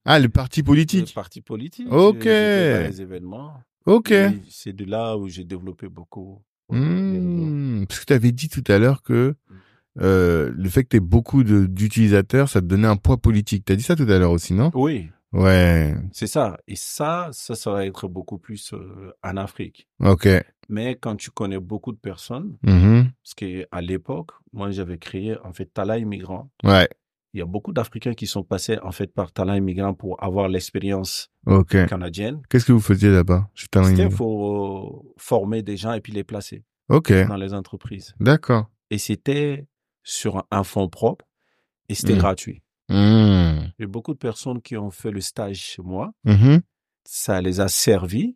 Ah, 0.03 0.19
les 0.19 0.29
partis 0.29 0.59
Les 0.59 0.65
politiques 0.65 1.13
partis 1.13 1.41
politiques. 1.41 1.87
Ok. 1.91 2.23
dans 2.25 2.87
les 2.89 3.01
événements. 3.01 3.53
Ok. 3.85 4.13
C'est 4.49 4.73
de 4.73 4.83
là 4.85 5.15
où 5.17 5.27
j'ai 5.29 5.43
développé 5.45 5.87
beaucoup, 5.87 6.41
les. 6.71 6.77
Mmh, 6.79 7.85
parce 7.87 7.99
que 8.01 8.05
tu 8.05 8.13
avais 8.13 8.31
dit 8.31 8.49
tout 8.49 8.63
à 8.67 8.77
l'heure 8.77 9.01
que 9.03 9.35
euh, 9.99 10.51
le 10.55 10.69
fait 10.69 10.83
que 10.83 10.89
tu 10.89 10.97
aies 10.97 11.01
beaucoup 11.01 11.43
d'utilisateurs, 11.43 12.47
ça 12.49 12.61
te 12.61 12.65
donnait 12.65 12.87
un 12.87 12.95
poids 12.97 13.17
politique. 13.17 13.65
Tu 13.65 13.73
as 13.73 13.75
dit 13.75 13.83
ça 13.83 13.95
tout 13.95 14.03
à 14.07 14.17
l'heure 14.19 14.31
aussi, 14.31 14.53
non? 14.53 14.71
Oui, 14.73 15.09
Ouais. 15.33 15.95
c'est 16.11 16.27
ça. 16.27 16.57
Et 16.67 16.75
ça, 16.75 17.29
ça, 17.31 17.55
ça 17.55 17.71
va 17.71 17.85
être 17.85 18.07
beaucoup 18.09 18.37
plus 18.37 18.73
euh, 18.73 19.11
en 19.23 19.37
Afrique. 19.37 19.87
Ok. 20.03 20.27
Mais 20.67 20.95
quand 20.97 21.15
tu 21.15 21.31
connais 21.31 21.59
beaucoup 21.59 21.91
de 21.93 21.97
personnes, 21.97 22.57
Mhm. 22.63 23.11
parce 23.23 23.33
qu'à 23.35 23.81
l'époque, 23.81 24.31
moi, 24.53 24.71
j'avais 24.71 24.97
créé, 24.97 25.35
en 25.43 25.53
fait, 25.53 25.65
Talent 25.73 25.95
Immigrant. 25.95 26.49
Ouais. 26.63 26.87
Il 27.33 27.39
y 27.39 27.41
a 27.41 27.45
beaucoup 27.45 27.71
d'Africains 27.71 28.13
qui 28.13 28.27
sont 28.27 28.43
passés, 28.43 28.77
en 28.83 28.91
fait, 28.91 29.07
par 29.13 29.31
Talent 29.31 29.53
Immigrant 29.53 29.93
pour 29.93 30.21
avoir 30.21 30.49
l'expérience 30.49 31.29
canadienne. 31.87 32.41
Qu'est-ce 32.49 32.65
que 32.65 32.73
vous 32.73 32.81
faisiez 32.81 33.09
là-bas 33.09 33.49
C'était 33.55 34.09
pour 34.09 35.05
euh, 35.07 35.13
former 35.17 35.61
des 35.61 35.77
gens 35.77 35.93
et 35.93 36.01
puis 36.01 36.11
les 36.11 36.25
placer 36.25 36.63
Ok. 36.89 37.13
dans 37.29 37.37
les 37.37 37.53
entreprises. 37.53 38.13
D'accord. 38.19 38.69
Et 38.89 38.97
c'était 38.97 39.65
sur 40.03 40.43
un, 40.51 40.63
fonds 40.63 40.89
propre 40.89 41.25
et 41.89 41.93
c'était 41.95 42.15
Mm. 42.15 42.19
gratuit. 42.19 42.61
Mmh. 42.89 43.71
Y 43.79 43.83
a 43.83 43.87
beaucoup 43.87 44.13
de 44.13 44.17
personnes 44.19 44.61
qui 44.61 44.75
ont 44.77 44.91
fait 44.91 45.11
le 45.11 45.21
stage 45.21 45.57
chez 45.57 45.81
moi. 45.81 46.11
Mhm. 46.25 46.61
Ça 47.05 47.41
les 47.41 47.59
a 47.61 47.67
servi 47.67 48.35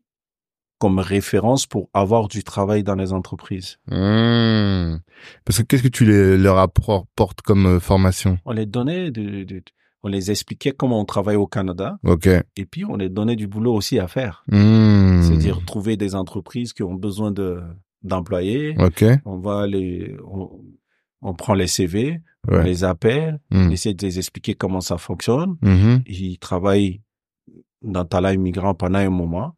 comme 0.80 1.00
référence 1.00 1.66
pour 1.68 1.90
avoir 1.94 2.28
du 2.28 2.44
travail 2.44 2.84
dans 2.84 2.96
les 2.96 3.12
entreprises. 3.14 3.78
Mmh. 3.88 4.98
Parce 5.46 5.58
que 5.60 5.64
qu'est-ce 5.64 5.84
que 5.84 5.88
tu 5.88 6.06
les, 6.06 6.38
leur 6.38 6.58
apportes 6.58 7.42
comme 7.44 7.66
euh, 7.66 7.80
formation? 7.80 8.38
On 8.46 8.52
les 8.54 8.66
donnait, 8.66 9.12
de, 9.12 9.44
de- 9.44 9.64
on 10.04 10.08
les 10.10 10.32
expliquait 10.32 10.72
comment 10.72 11.00
on 11.00 11.06
travaille 11.06 11.36
au 11.38 11.48
Canada 11.48 11.98
Ok. 12.04 12.28
et 12.28 12.66
puis 12.66 12.86
on 12.86 12.96
les 12.96 13.10
donnait 13.10 13.36
du 13.36 13.48
boulot 13.48 13.74
aussi 13.74 14.00
à 14.00 14.08
faire. 14.08 14.44
C'est-à-dire 14.52 15.64
trouver 15.66 15.98
des 15.98 16.14
entreprises 16.16 16.74
qui 16.74 16.84
ont 16.84 16.94
besoin 16.96 17.32
de 17.32 17.62
d'employés. 18.04 18.76
Ok. 18.78 19.04
On 19.26 19.40
va 19.40 19.66
les, 19.66 20.16
on, 20.28 20.62
on 21.26 21.34
prend 21.34 21.56
les 21.56 21.68
CV, 21.68 22.22
on 22.48 22.60
les 22.60 22.84
appelle, 22.84 23.40
Mmh. 23.50 23.68
on 23.68 23.72
essaie 23.72 23.94
de 23.96 24.06
les 24.06 24.18
expliquer 24.20 24.54
comment 24.54 24.82
ça 24.82 24.98
fonctionne. 24.98 25.58
Mhm. 25.62 26.04
Ils 26.06 26.38
travaillent 26.38 27.02
dans 27.82 28.06
Talent 28.06 28.30
Immigrant 28.30 28.76
pendant 28.76 29.00
un 29.00 29.10
moment 29.10 29.56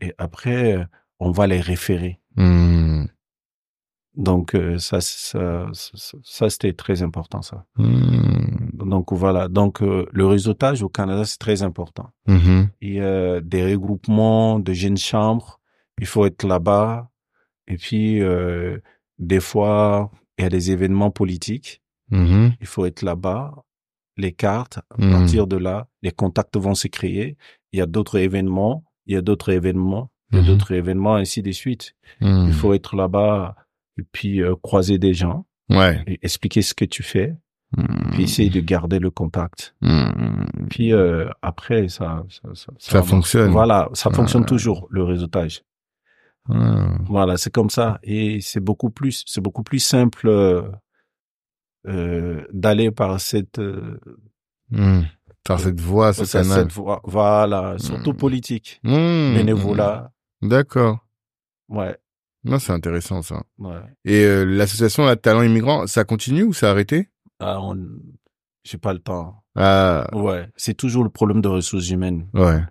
et 0.00 0.12
après, 0.18 0.86
on 1.20 1.30
va 1.30 1.46
les 1.46 1.60
référer. 1.60 2.20
Mmh. 2.36 3.04
Donc, 4.14 4.54
euh, 4.54 4.78
ça, 4.78 5.00
ça, 5.00 5.68
ça, 5.72 6.18
ça, 6.22 6.50
c'était 6.50 6.72
très 6.74 7.02
important, 7.02 7.40
ça. 7.42 7.64
Mmh. 7.76 8.70
Donc, 8.86 9.12
voilà. 9.12 9.48
Donc, 9.48 9.82
euh, 9.82 10.06
le 10.12 10.26
réseautage 10.26 10.82
au 10.82 10.88
Canada, 10.88 11.24
c'est 11.24 11.38
très 11.38 11.62
important. 11.62 12.10
Mhm. 12.26 12.68
Il 12.82 12.94
y 12.94 13.00
a 13.00 13.40
des 13.40 13.64
regroupements 13.72 14.58
de 14.58 14.72
jeunes 14.72 14.98
chambres. 14.98 15.60
Il 15.98 16.06
faut 16.06 16.26
être 16.26 16.44
là-bas. 16.44 17.10
Et 17.68 17.76
puis, 17.76 18.20
euh, 18.20 18.78
des 19.18 19.40
fois, 19.40 20.10
il 20.38 20.42
y 20.42 20.46
a 20.46 20.48
des 20.50 20.70
événements 20.70 21.10
politiques. 21.10 21.82
Mhm. 22.10 22.52
Il 22.60 22.66
faut 22.66 22.86
être 22.86 23.02
là-bas. 23.02 23.54
Les 24.18 24.32
cartes, 24.32 24.78
à 24.90 24.96
Mhm. 24.98 25.10
partir 25.12 25.46
de 25.46 25.56
là, 25.56 25.88
les 26.02 26.10
contacts 26.10 26.56
vont 26.56 26.74
se 26.74 26.88
créer. 26.88 27.36
Il 27.72 27.78
y 27.78 27.82
a 27.82 27.86
d'autres 27.86 28.18
événements. 28.18 28.84
Il 29.06 29.14
y 29.14 29.16
a 29.16 29.22
d'autres 29.22 29.50
événements. 29.50 30.10
Il 30.30 30.36
y 30.36 30.38
a 30.38 30.42
Mhm. 30.42 30.48
d'autres 30.48 30.72
événements, 30.72 31.16
ainsi 31.16 31.42
de 31.42 31.50
suite. 31.52 31.94
Il 32.20 32.52
faut 32.52 32.74
être 32.74 32.94
là-bas 32.96 33.54
et 33.98 34.02
puis 34.12 34.42
euh, 34.42 34.54
croiser 34.62 34.98
des 34.98 35.14
gens 35.14 35.44
Ouais. 35.70 36.02
et 36.06 36.18
expliquer 36.22 36.62
ce 36.62 36.74
que 36.74 36.84
tu 36.84 37.02
fais, 37.02 37.34
puis 38.12 38.24
essayer 38.24 38.50
de 38.50 38.60
garder 38.60 38.98
le 38.98 39.10
contact. 39.10 39.74
Puis 40.70 40.92
euh, 40.92 41.28
après, 41.42 41.88
ça, 41.88 42.24
ça, 42.28 42.48
ça, 42.54 42.72
Ça 42.78 43.02
fonctionne. 43.02 43.50
Voilà, 43.50 43.88
ça 43.94 44.10
fonctionne 44.10 44.44
toujours 44.46 44.86
le 44.90 45.02
réseautage. 45.04 45.62
Ah. 46.48 46.96
Voilà, 47.06 47.36
c'est 47.36 47.50
comme 47.52 47.70
ça 47.70 47.98
et 48.02 48.40
c'est 48.40 48.60
beaucoup 48.60 48.90
plus, 48.90 49.22
c'est 49.26 49.40
beaucoup 49.40 49.62
plus 49.62 49.78
simple 49.78 50.28
euh, 50.28 50.62
euh, 51.86 52.44
d'aller 52.52 52.90
par 52.90 53.20
cette 53.20 53.58
euh, 53.58 53.98
Mmh. 54.70 55.02
Par 55.44 55.60
cette 55.60 55.80
voie, 55.80 56.12
ce 56.14 56.24
ça- 56.24 56.40
canal. 56.42 56.60
cette 56.62 56.72
voie. 56.72 57.00
Voilà, 57.04 57.76
surtout 57.78 58.12
Mm. 58.12 58.16
politique, 58.16 58.80
Mmh. 58.84 59.34
bénévolat. 59.34 60.12
D'accord. 60.40 61.06
Ouais, 61.68 61.98
Non, 62.44 62.58
c'est 62.58 62.72
intéressant 62.72 63.20
ça. 63.22 63.42
ouais. 63.58 63.80
Et 64.04 64.24
euh, 64.24 64.44
l'association 64.44 65.04
La 65.04 65.16
Talent 65.16 65.42
Immigrant, 65.42 65.86
ça 65.86 66.04
continue 66.04 66.42
ou 66.44 66.52
ça 66.54 66.68
a 66.68 66.70
arrêté? 66.70 67.08
Ah, 67.38 67.60
on, 67.60 67.76
j'ai 68.64 68.78
pas 68.78 68.92
le 68.94 68.98
temps. 69.00 69.42
Ah, 69.56 70.06
Ouais, 70.14 70.48
c'est 70.56 70.74
toujours 70.74 71.04
le 71.04 71.10
problème 71.10 71.40
de 71.42 71.48
ressources 71.48 71.90
humaines. 71.90 72.28
ouais. 72.34 72.62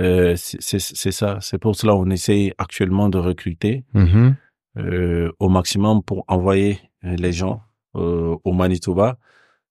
Euh, 0.00 0.34
c'est 0.36 1.12
ça. 1.12 1.38
C'est 1.40 1.58
pour 1.58 1.76
cela 1.76 1.94
on 1.96 2.08
essaye 2.10 2.52
actuellement 2.58 3.08
de 3.08 3.18
recruter 3.18 3.84
Mhm. 3.94 4.34
euh, 4.78 5.32
au 5.38 5.48
maximum 5.48 6.02
pour 6.02 6.24
envoyer 6.28 6.78
euh, 7.04 7.16
les 7.16 7.32
gens 7.32 7.62
euh, 7.94 8.36
au 8.44 8.52
Manitoba, 8.52 9.18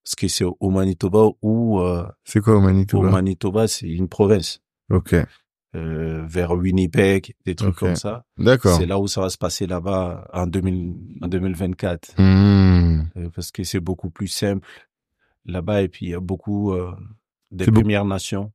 parce 0.02 0.14
que 0.16 0.26
c'est 0.28 0.44
au 0.44 0.70
Manitoba 0.70 1.28
où 1.42 1.80
C'est 2.24 2.40
quoi 2.40 2.54
au 2.54 2.58
au 2.58 2.60
Manitoba 2.62 3.10
Manitoba 3.10 3.68
c'est 3.68 3.88
une 3.88 4.08
province 4.08 4.60
Ok. 4.90 5.14
vers 5.74 6.52
Winnipeg, 6.52 7.34
des 7.44 7.54
trucs 7.54 7.74
comme 7.76 7.96
ça. 7.96 8.24
D'accord. 8.38 8.76
C'est 8.78 8.86
là 8.86 8.98
où 8.98 9.06
ça 9.08 9.20
va 9.20 9.28
se 9.28 9.36
passer 9.38 9.66
là-bas 9.66 10.26
en 10.32 10.46
2000, 10.46 10.94
en 11.22 11.28
2024, 11.28 12.14
Mmh. 12.18 13.10
Euh, 13.16 13.28
parce 13.34 13.50
que 13.52 13.62
c'est 13.62 13.80
beaucoup 13.80 14.08
plus 14.10 14.28
simple 14.28 14.66
là-bas 15.44 15.82
et 15.82 15.88
puis 15.88 16.06
il 16.06 16.08
y 16.10 16.14
a 16.14 16.20
beaucoup 16.20 16.74
des 17.50 17.66
Premières 17.66 18.04
Nations. 18.06 18.52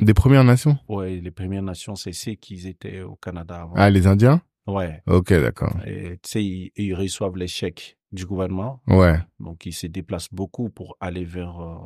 Des 0.00 0.14
Premières 0.14 0.44
Nations? 0.44 0.76
Ouais, 0.88 1.16
les 1.20 1.30
Premières 1.30 1.62
Nations, 1.62 1.94
c'est 1.94 2.12
ceux 2.12 2.32
qui 2.34 2.66
étaient 2.66 3.02
au 3.02 3.16
Canada 3.16 3.62
avant. 3.62 3.74
Ah, 3.76 3.90
les 3.90 4.06
Indiens? 4.06 4.40
Ouais. 4.66 5.02
Ok, 5.06 5.28
d'accord. 5.32 5.76
Tu 5.84 6.18
sais, 6.24 6.44
ils, 6.44 6.72
ils 6.76 6.94
reçoivent 6.94 7.36
les 7.36 7.46
chèques 7.48 7.96
du 8.12 8.26
gouvernement, 8.26 8.80
Ouais. 8.86 9.18
donc 9.40 9.66
ils 9.66 9.72
se 9.72 9.86
déplacent 9.86 10.32
beaucoup 10.32 10.68
pour 10.70 10.96
aller 11.00 11.24
vers 11.24 11.60
euh, 11.60 11.76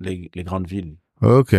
les, 0.00 0.30
les 0.34 0.42
grandes 0.44 0.66
villes. 0.66 0.96
Ok. 1.22 1.54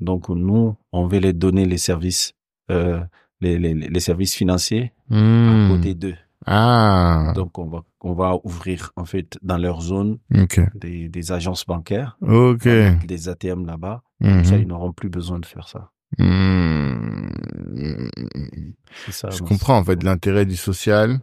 Donc 0.00 0.28
nous, 0.28 0.76
on 0.92 1.06
veut 1.06 1.18
les 1.20 1.32
donner 1.32 1.66
les 1.66 1.78
services, 1.78 2.32
euh, 2.70 3.00
les, 3.40 3.58
les, 3.58 3.74
les 3.74 4.00
services 4.00 4.34
financiers 4.34 4.92
à 5.10 5.14
Mmh. 5.14 5.68
côté 5.70 5.94
d'eux. 5.94 6.16
Ah. 6.46 7.32
Donc 7.34 7.58
on 7.58 7.66
va 7.66 7.82
on 8.00 8.12
va 8.14 8.36
ouvrir 8.44 8.92
en 8.96 9.04
fait 9.04 9.38
dans 9.42 9.58
leur 9.58 9.82
zone 9.82 10.18
des, 10.74 11.08
des 11.08 11.32
agences 11.32 11.66
bancaires, 11.66 12.16
Ok. 12.22 12.66
des 13.06 13.28
ATM 13.28 13.66
là-bas. 13.66 14.02
Comme 14.20 14.44
ça, 14.44 14.56
Mhm. 14.56 14.62
ils 14.62 14.68
n'auront 14.68 14.92
plus 14.92 15.08
besoin 15.08 15.38
de 15.38 15.46
faire 15.46 15.68
ça. 15.68 15.90
Mmh. 16.18 18.08
Ça. 19.10 19.30
Je 19.30 19.42
comprends 19.42 19.78
en 19.78 19.84
fait 19.84 20.02
l'intérêt 20.02 20.44
du 20.46 20.56
social 20.56 21.20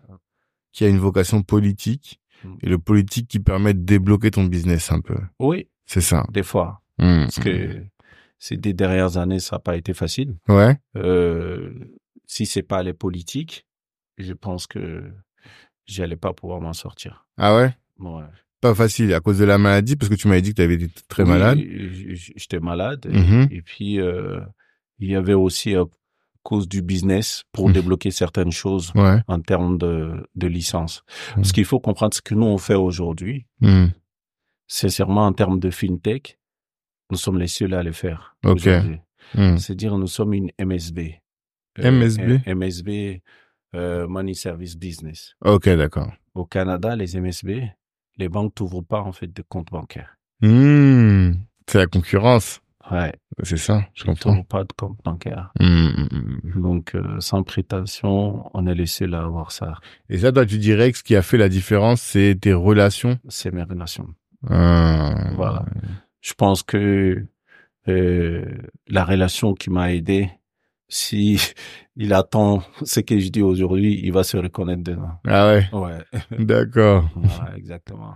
qui 0.72 0.86
a 0.86 0.88
une 0.88 0.98
vocation 1.00 1.42
politique 1.44 2.20
Mm. 2.44 2.56
et 2.62 2.70
le 2.70 2.78
politique 2.78 3.28
qui 3.28 3.40
permet 3.40 3.74
de 3.74 3.80
débloquer 3.84 4.30
ton 4.30 4.44
business 4.44 4.92
un 4.92 5.02
peu. 5.02 5.18
Oui, 5.40 5.68
C'est 5.86 6.02
ça. 6.02 6.24
des 6.30 6.44
fois, 6.44 6.82
Mm. 7.00 7.22
parce 7.24 7.40
que 7.40 7.84
ces 8.38 8.58
des 8.58 8.74
dernières 8.74 9.18
années, 9.18 9.40
ça 9.40 9.56
n'a 9.56 9.60
pas 9.60 9.76
été 9.76 9.96
facile. 9.96 10.36
Ouais. 10.48 10.78
Euh, 10.96 11.74
si 12.28 12.46
c'est 12.46 12.62
pas 12.62 12.84
les 12.84 12.94
politiques, 12.94 13.66
je 14.20 14.34
pense 14.34 14.68
que 14.68 15.12
j'allais 15.88 16.16
pas 16.16 16.32
pouvoir 16.34 16.62
m'en 16.62 16.74
sortir. 16.74 17.26
Ah 17.38 17.56
ouais? 17.56 17.76
Ouais. 18.00 18.24
Pas 18.70 18.76
facile 18.76 19.14
à 19.14 19.20
cause 19.20 19.38
de 19.40 19.46
la 19.46 19.58
maladie 19.58 19.96
parce 19.96 20.10
que 20.10 20.16
tu 20.16 20.28
m'avais 20.28 20.42
dit 20.42 20.52
que 20.52 20.56
tu 20.56 20.62
avais 20.62 20.76
été 20.76 20.90
très 21.08 21.24
Oui, 21.24 21.30
malade. 21.30 21.60
J'étais 22.38 22.60
malade. 22.60 23.06
et- 23.10 23.18
Mhm. 23.18 23.48
Et, 23.52 23.62
puis, 23.62 24.00
euh, 24.00 24.40
il 25.00 25.10
y 25.12 25.16
avait 25.16 25.34
aussi 25.34 25.76
à 25.76 25.84
cause 26.44 26.68
du 26.68 26.82
business 26.82 27.44
pour 27.52 27.68
Mhm. 27.68 27.74
débloquer 27.74 28.12
certaines 28.12 28.52
choses 28.52 28.92
Ouais. 28.96 29.20
en 29.28 29.40
termes 29.42 29.78
de, 29.78 30.26
de 30.36 30.48
licence. 30.48 31.04
Mhm. 31.38 31.44
Ce 31.44 31.54
qu'il 31.54 31.66
faut 31.66 31.80
comprendre, 31.80 32.14
ce 32.14 32.22
que 32.22 32.36
nous 32.36 32.46
on 32.46 32.58
fait 32.58 32.76
aujourd'hui, 32.76 33.46
Mm. 33.62 33.88
sincèrement, 34.68 35.26
en 35.28 35.34
termes 35.34 35.60
de 35.60 35.70
fintech, 35.70 36.40
nous 37.12 37.18
sommes 37.18 37.40
les 37.40 37.48
seuls 37.48 37.74
à 37.74 37.84
le 37.84 37.92
faire. 37.92 38.36
Ok. 38.46 38.66
Mm. 39.36 39.58
C'est-à-dire, 39.58 39.98
nous 39.98 40.08
sommes 40.08 40.34
une 40.34 40.52
MSB. 40.58 41.22
MSB? 41.78 42.42
MSB, 42.46 43.22
euh, 43.76 44.08
Money 44.08 44.34
Service 44.34 44.76
Business. 44.78 45.36
Ok, 45.44 45.68
d'accord. 45.70 46.12
Au 46.34 46.46
Canada, 46.46 46.96
les 46.96 47.16
MSB, 47.18 47.70
les 48.18 48.30
banques 48.30 48.56
t'ouvrent 48.56 48.82
pas, 48.82 49.02
en 49.02 49.12
fait, 49.12 49.28
de 49.34 49.42
compte 49.42 49.70
bancaire. 49.72 50.18
Mm. 50.42 51.32
C'est 51.70 51.78
la 51.80 51.88
concurrence. 51.88 52.62
Ouais. 52.92 53.14
C'est 53.44 53.58
ça, 53.58 53.84
je 53.94 54.04
Ils 54.04 54.06
comprends. 54.06 54.32
t'ouvrent 54.32 54.46
pas 54.46 54.64
de 54.64 54.72
compte 54.74 54.98
bancaire. 55.04 55.52
Mm, 55.60 55.66
mm, 55.66 56.40
mm. 56.56 56.62
Donc, 56.62 56.96
euh, 56.96 57.20
sans 57.20 57.44
prétention, 57.44 58.50
on 58.54 58.66
est 58.66 58.74
les 58.76 58.86
seuls 58.86 59.14
à 59.14 59.24
avoir 59.24 59.52
ça. 59.52 59.76
Et 60.10 60.18
ça, 60.20 60.32
toi, 60.32 60.46
tu 60.46 60.58
dirais 60.58 60.92
que 60.92 60.98
ce 60.98 61.04
qui 61.04 61.16
a 61.16 61.22
fait 61.22 61.38
la 61.38 61.50
différence, 61.50 62.02
c'est 62.02 62.38
tes 62.40 62.54
relations? 62.54 63.20
C'est 63.28 63.52
mes 63.54 63.64
relations. 63.64 64.08
Ah. 64.50 65.32
Voilà. 65.36 65.66
Je 66.22 66.34
pense 66.34 66.64
que 66.64 67.26
euh, 67.90 68.46
la 68.88 69.04
relation 69.04 69.54
qui 69.54 69.70
m'a 69.70 69.94
aidé, 69.94 70.30
si 70.90 71.40
il 71.96 72.14
attend 72.14 72.64
ce 72.84 73.00
que 73.00 73.20
je 73.20 73.30
dis 73.30 73.42
aujourd'hui, 73.42 74.00
il 74.04 74.12
va 74.12 74.24
se 74.24 74.38
reconnaître 74.38 74.84
dedans. 74.84 75.12
Ah 75.28 75.48
ouais? 75.50 75.70
Ouais, 75.74 75.98
D'accord. 76.40 77.10
voilà, 77.16 77.58
exactement. 77.58 78.14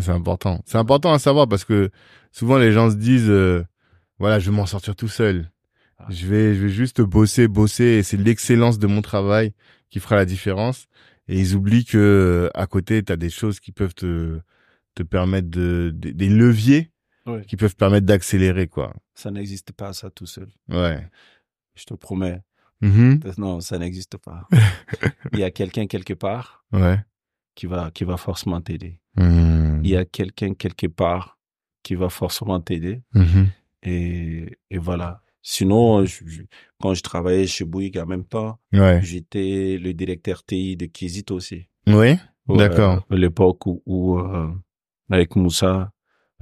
C'est 0.00 0.10
important. 0.10 0.60
C'est 0.66 0.78
important 0.78 1.12
à 1.12 1.18
savoir 1.18 1.48
parce 1.48 1.64
que 1.64 1.90
souvent 2.32 2.58
les 2.58 2.72
gens 2.72 2.90
se 2.90 2.96
disent, 2.96 3.30
euh, 3.30 3.64
voilà, 4.18 4.38
je 4.38 4.50
vais 4.50 4.56
m'en 4.56 4.66
sortir 4.66 4.94
tout 4.94 5.08
seul. 5.08 5.50
Ah. 5.98 6.06
Je 6.10 6.26
vais, 6.26 6.54
je 6.54 6.62
vais 6.62 6.68
juste 6.68 7.00
bosser, 7.00 7.48
bosser 7.48 7.84
et 7.84 8.02
c'est 8.02 8.16
l'excellence 8.18 8.78
de 8.78 8.86
mon 8.86 9.00
travail 9.02 9.52
qui 9.90 9.98
fera 10.00 10.16
la 10.16 10.24
différence. 10.26 10.86
et 11.28 11.38
ils 11.40 11.54
oublient 11.56 11.84
que 11.86 12.50
à 12.54 12.66
côté, 12.66 13.02
tu 13.02 13.12
as 13.12 13.16
des 13.16 13.30
choses 13.30 13.60
qui 13.60 13.72
peuvent 13.72 13.94
te 13.94 14.38
te 14.94 15.02
permettre 15.04 15.48
de, 15.48 15.90
de- 15.94 16.10
des 16.10 16.28
leviers 16.28 16.90
Ouais. 17.26 17.44
qui 17.46 17.56
peuvent 17.56 17.76
permettre 17.76 18.06
d'accélérer 18.06 18.68
quoi. 18.68 18.94
Ça 19.14 19.30
n'existe 19.30 19.72
pas, 19.72 19.92
ça 19.92 20.08
tout 20.10 20.24
seul. 20.26 20.48
Ouais. 20.70 21.06
Je 21.78 21.84
te 21.84 21.94
promets. 21.94 22.40
Mhm. 22.80 23.20
Non, 23.38 23.60
ça 23.60 23.78
n'existe 23.78 24.16
pas. 24.18 24.46
Il 25.32 25.38
y 25.38 25.44
a 25.44 25.50
quelqu'un 25.50 25.86
quelque 25.86 26.14
part 26.14 26.64
Ouais. 26.72 26.98
qui 27.54 27.66
va, 27.66 27.90
qui 27.90 28.04
va 28.04 28.16
forcément 28.16 28.60
t'aider. 28.60 29.00
Mhm. 29.16 29.80
Il 29.84 29.90
y 29.90 29.96
a 29.96 30.04
quelqu'un 30.04 30.54
quelque 30.54 30.86
part 30.88 31.38
qui 31.82 31.94
va 31.94 32.08
forcément 32.08 32.60
t'aider. 32.60 33.02
Mhm. 33.14 33.48
Et, 33.84 34.58
et 34.70 34.78
voilà. 34.78 35.20
Sinon, 35.42 36.04
je- 36.04 36.24
je- 36.26 36.42
quand 36.80 36.94
je 36.94 37.02
travaillais 37.02 37.46
chez 37.46 37.64
Bouygues 37.64 37.98
en 37.98 38.06
même 38.06 38.24
temps, 38.24 38.58
Ouais. 38.72 39.00
j'étais 39.02 39.78
le 39.80 39.94
directeur 39.94 40.44
TI 40.44 40.76
de 40.76 40.86
Kizit 40.86 41.30
aussi. 41.30 41.68
Oui. 41.86 42.16
D'accord. 42.48 43.06
À 43.10 43.14
l'époque 43.14 43.66
où, 43.66 43.82
où, 43.86 44.18
euh, 44.18 44.50
avec 45.10 45.36
Moussa, 45.36 45.92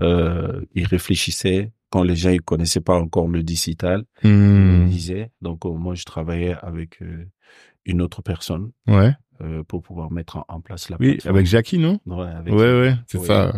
euh, 0.00 0.64
il 0.74 0.86
réfléchissait 0.86 1.72
quand 1.90 2.02
les 2.02 2.16
gens 2.16 2.30
ils 2.30 2.42
connaissaient 2.42 2.80
pas 2.80 2.96
encore 2.98 3.28
le 3.28 3.42
digital, 3.42 4.04
Mhm. 4.24 4.86
il 4.86 4.88
disait. 4.92 5.30
Donc 5.40 5.64
euh, 5.66 5.70
moi 5.70 5.94
je 5.94 6.04
travaillais 6.04 6.54
avec 6.62 7.00
euh, 7.02 7.26
une 7.84 8.02
autre 8.02 8.22
personne 8.22 8.70
Ouais. 8.88 9.12
euh, 9.40 9.62
pour 9.62 9.82
pouvoir 9.82 10.10
mettre 10.10 10.38
en, 10.38 10.44
en 10.48 10.60
place 10.60 10.88
la 10.90 10.96
Oui, 10.98 11.12
plateforme. 11.12 11.36
avec 11.36 11.46
Jackie, 11.46 11.78
non? 11.78 12.00
Ouais, 12.06 12.26
avec 12.28 12.52
Ouais, 12.52 12.80
ouais, 12.80 12.94
c'est 13.06 13.20
ça. 13.20 13.52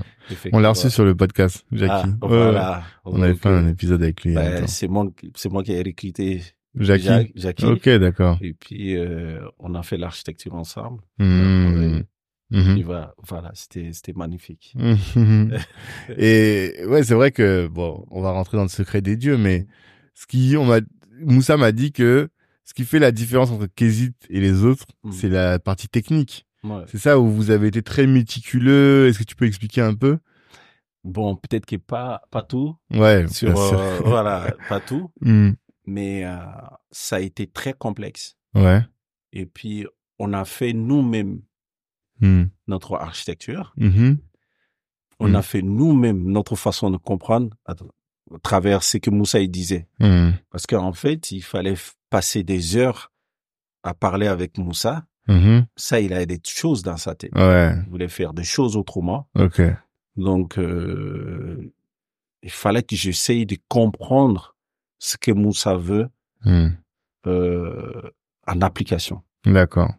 On 0.53 0.59
l'a 0.59 0.71
reçu 0.71 0.91
sur 0.91 1.05
le 1.05 1.15
podcast, 1.15 1.65
Jackie. 1.73 2.11
Ah, 2.23 2.27
ouais. 2.27 2.83
On 3.05 3.23
avait 3.23 3.35
fait 3.35 3.49
un 3.49 3.67
épisode 3.69 4.03
avec 4.03 4.23
lui. 4.25 4.35
ben, 4.35 4.67
c'est 4.67 4.89
moi, 4.89 5.07
qui- 5.17 5.33
c'est 5.35 5.51
moi 5.51 5.63
qui 5.63 5.73
ai 5.73 5.83
recruté 5.83 6.43
Jackie. 6.77 7.33
Ok, 7.65 7.89
d'accord. 7.89 8.37
Et 8.43 8.53
puis 8.53 8.97
on 9.59 9.75
a 9.75 9.83
fait 9.83 9.97
l'architecture 9.97 10.55
ensemble. 10.55 11.03
Mhm. 11.19 12.05
Il 12.51 12.85
va, 12.85 13.15
voilà, 13.27 13.51
c'était 13.55 13.91
magnifique. 14.15 14.75
Mhm. 14.77 15.57
Et 16.17 16.73
ouais, 16.87 17.03
c'est 17.05 17.15
vrai 17.15 17.31
que 17.31 17.67
bon, 17.67 18.07
on 18.11 18.23
va 18.23 18.31
rentrer 18.31 18.57
dans 18.57 18.63
le 18.63 18.69
secret 18.71 19.01
des 19.03 19.17
dieux, 19.17 19.37
mais 19.37 19.67
ce 20.15 20.27
qui, 20.27 20.57
on 20.57 20.65
m'a, 20.65 20.81
Moussa 21.21 21.57
m'a 21.57 21.73
dit 21.73 21.93
que 21.93 22.29
ce 22.65 22.75
qui 22.75 22.85
fait 22.85 22.99
la 22.99 23.13
différence 23.13 23.51
entre 23.51 23.67
Kézit 23.67 24.15
et 24.31 24.41
les 24.41 24.65
autres, 24.65 24.87
Mm. 25.05 25.13
c'est 25.13 25.29
la 25.29 25.59
partie 25.59 25.89
technique. 25.89 26.47
Ouais. 26.65 26.85
C'est 26.87 26.99
ça 26.99 27.19
où 27.21 27.29
vous 27.29 27.51
avez 27.51 27.69
été 27.69 27.83
très 27.83 28.07
méticuleux. 28.07 29.09
Est-ce 29.09 29.19
que 29.19 29.25
tu 29.25 29.37
peux 29.37 29.47
expliquer 29.47 29.81
un 29.83 29.95
peu? 29.95 30.19
Bon, 31.05 31.37
peut-être 31.37 31.65
que 31.67 31.77
pas 31.77 32.23
pas 32.31 32.43
tout 32.43 32.75
Ouais, 32.93 33.27
sur 33.29 33.53
bien 33.53 33.69
sûr. 33.69 33.79
euh, 33.79 34.01
voilà, 34.05 34.55
pas 34.69 34.81
tout, 34.81 35.11
Mm. 35.21 35.51
mais 35.87 36.25
euh, 36.25 36.37
ça 36.91 37.17
a 37.17 37.21
été 37.21 37.47
très 37.47 37.73
complexe. 37.75 38.37
Ouais. 38.55 38.81
Et 39.33 39.47
puis 39.47 39.87
on 40.19 40.33
a 40.33 40.45
fait 40.45 40.73
nous-mêmes 40.73 41.41
Mm. 42.21 42.45
notre 42.67 42.97
architecture. 42.97 43.73
Mhm. 43.77 44.19
On 45.21 45.35
a 45.35 45.43
fait 45.43 45.63
nous-mêmes 45.63 46.23
notre 46.25 46.55
façon 46.55 46.91
de 46.91 46.97
comprendre 46.97 47.51
à, 47.67 47.73
à 47.73 48.39
travers 48.43 48.83
ce 48.83 48.99
que 48.99 49.11
Moussa 49.11 49.41
il 49.41 49.51
disait. 49.51 49.89
Mm. 50.01 50.31
Parce 50.51 50.67
qu'en 50.67 50.93
fait, 50.93 51.33
il 51.33 51.43
fallait 51.43 51.75
passer 52.11 52.45
des 52.45 52.77
heures 52.77 53.13
à 53.83 53.95
parler 53.95 54.27
avec 54.27 54.59
Moussa. 54.59 55.07
Mhm. 55.27 55.67
Ça, 55.77 56.01
il 56.01 56.13
a 56.13 56.25
des 56.25 56.41
choses 56.45 56.83
dans 56.83 56.97
sa 56.97 57.15
tête. 57.15 57.35
Ouais. 57.35 57.75
Il 57.85 57.91
voulait 57.91 58.09
faire 58.09 58.33
des 58.33 58.45
choses 58.45 58.77
autrement. 58.77 59.29
Donc, 60.17 60.59
euh, 60.59 61.73
il 62.43 62.51
fallait 62.51 62.83
que 62.83 62.97
j'essaye 62.97 63.45
de 63.47 63.57
comprendre 63.69 64.57
ce 64.99 65.17
que 65.17 65.31
Moussa 65.31 65.77
veut 65.77 66.09
euh, 67.27 68.11
en 68.47 68.61
application. 68.63 69.23
D'accord. 69.45 69.93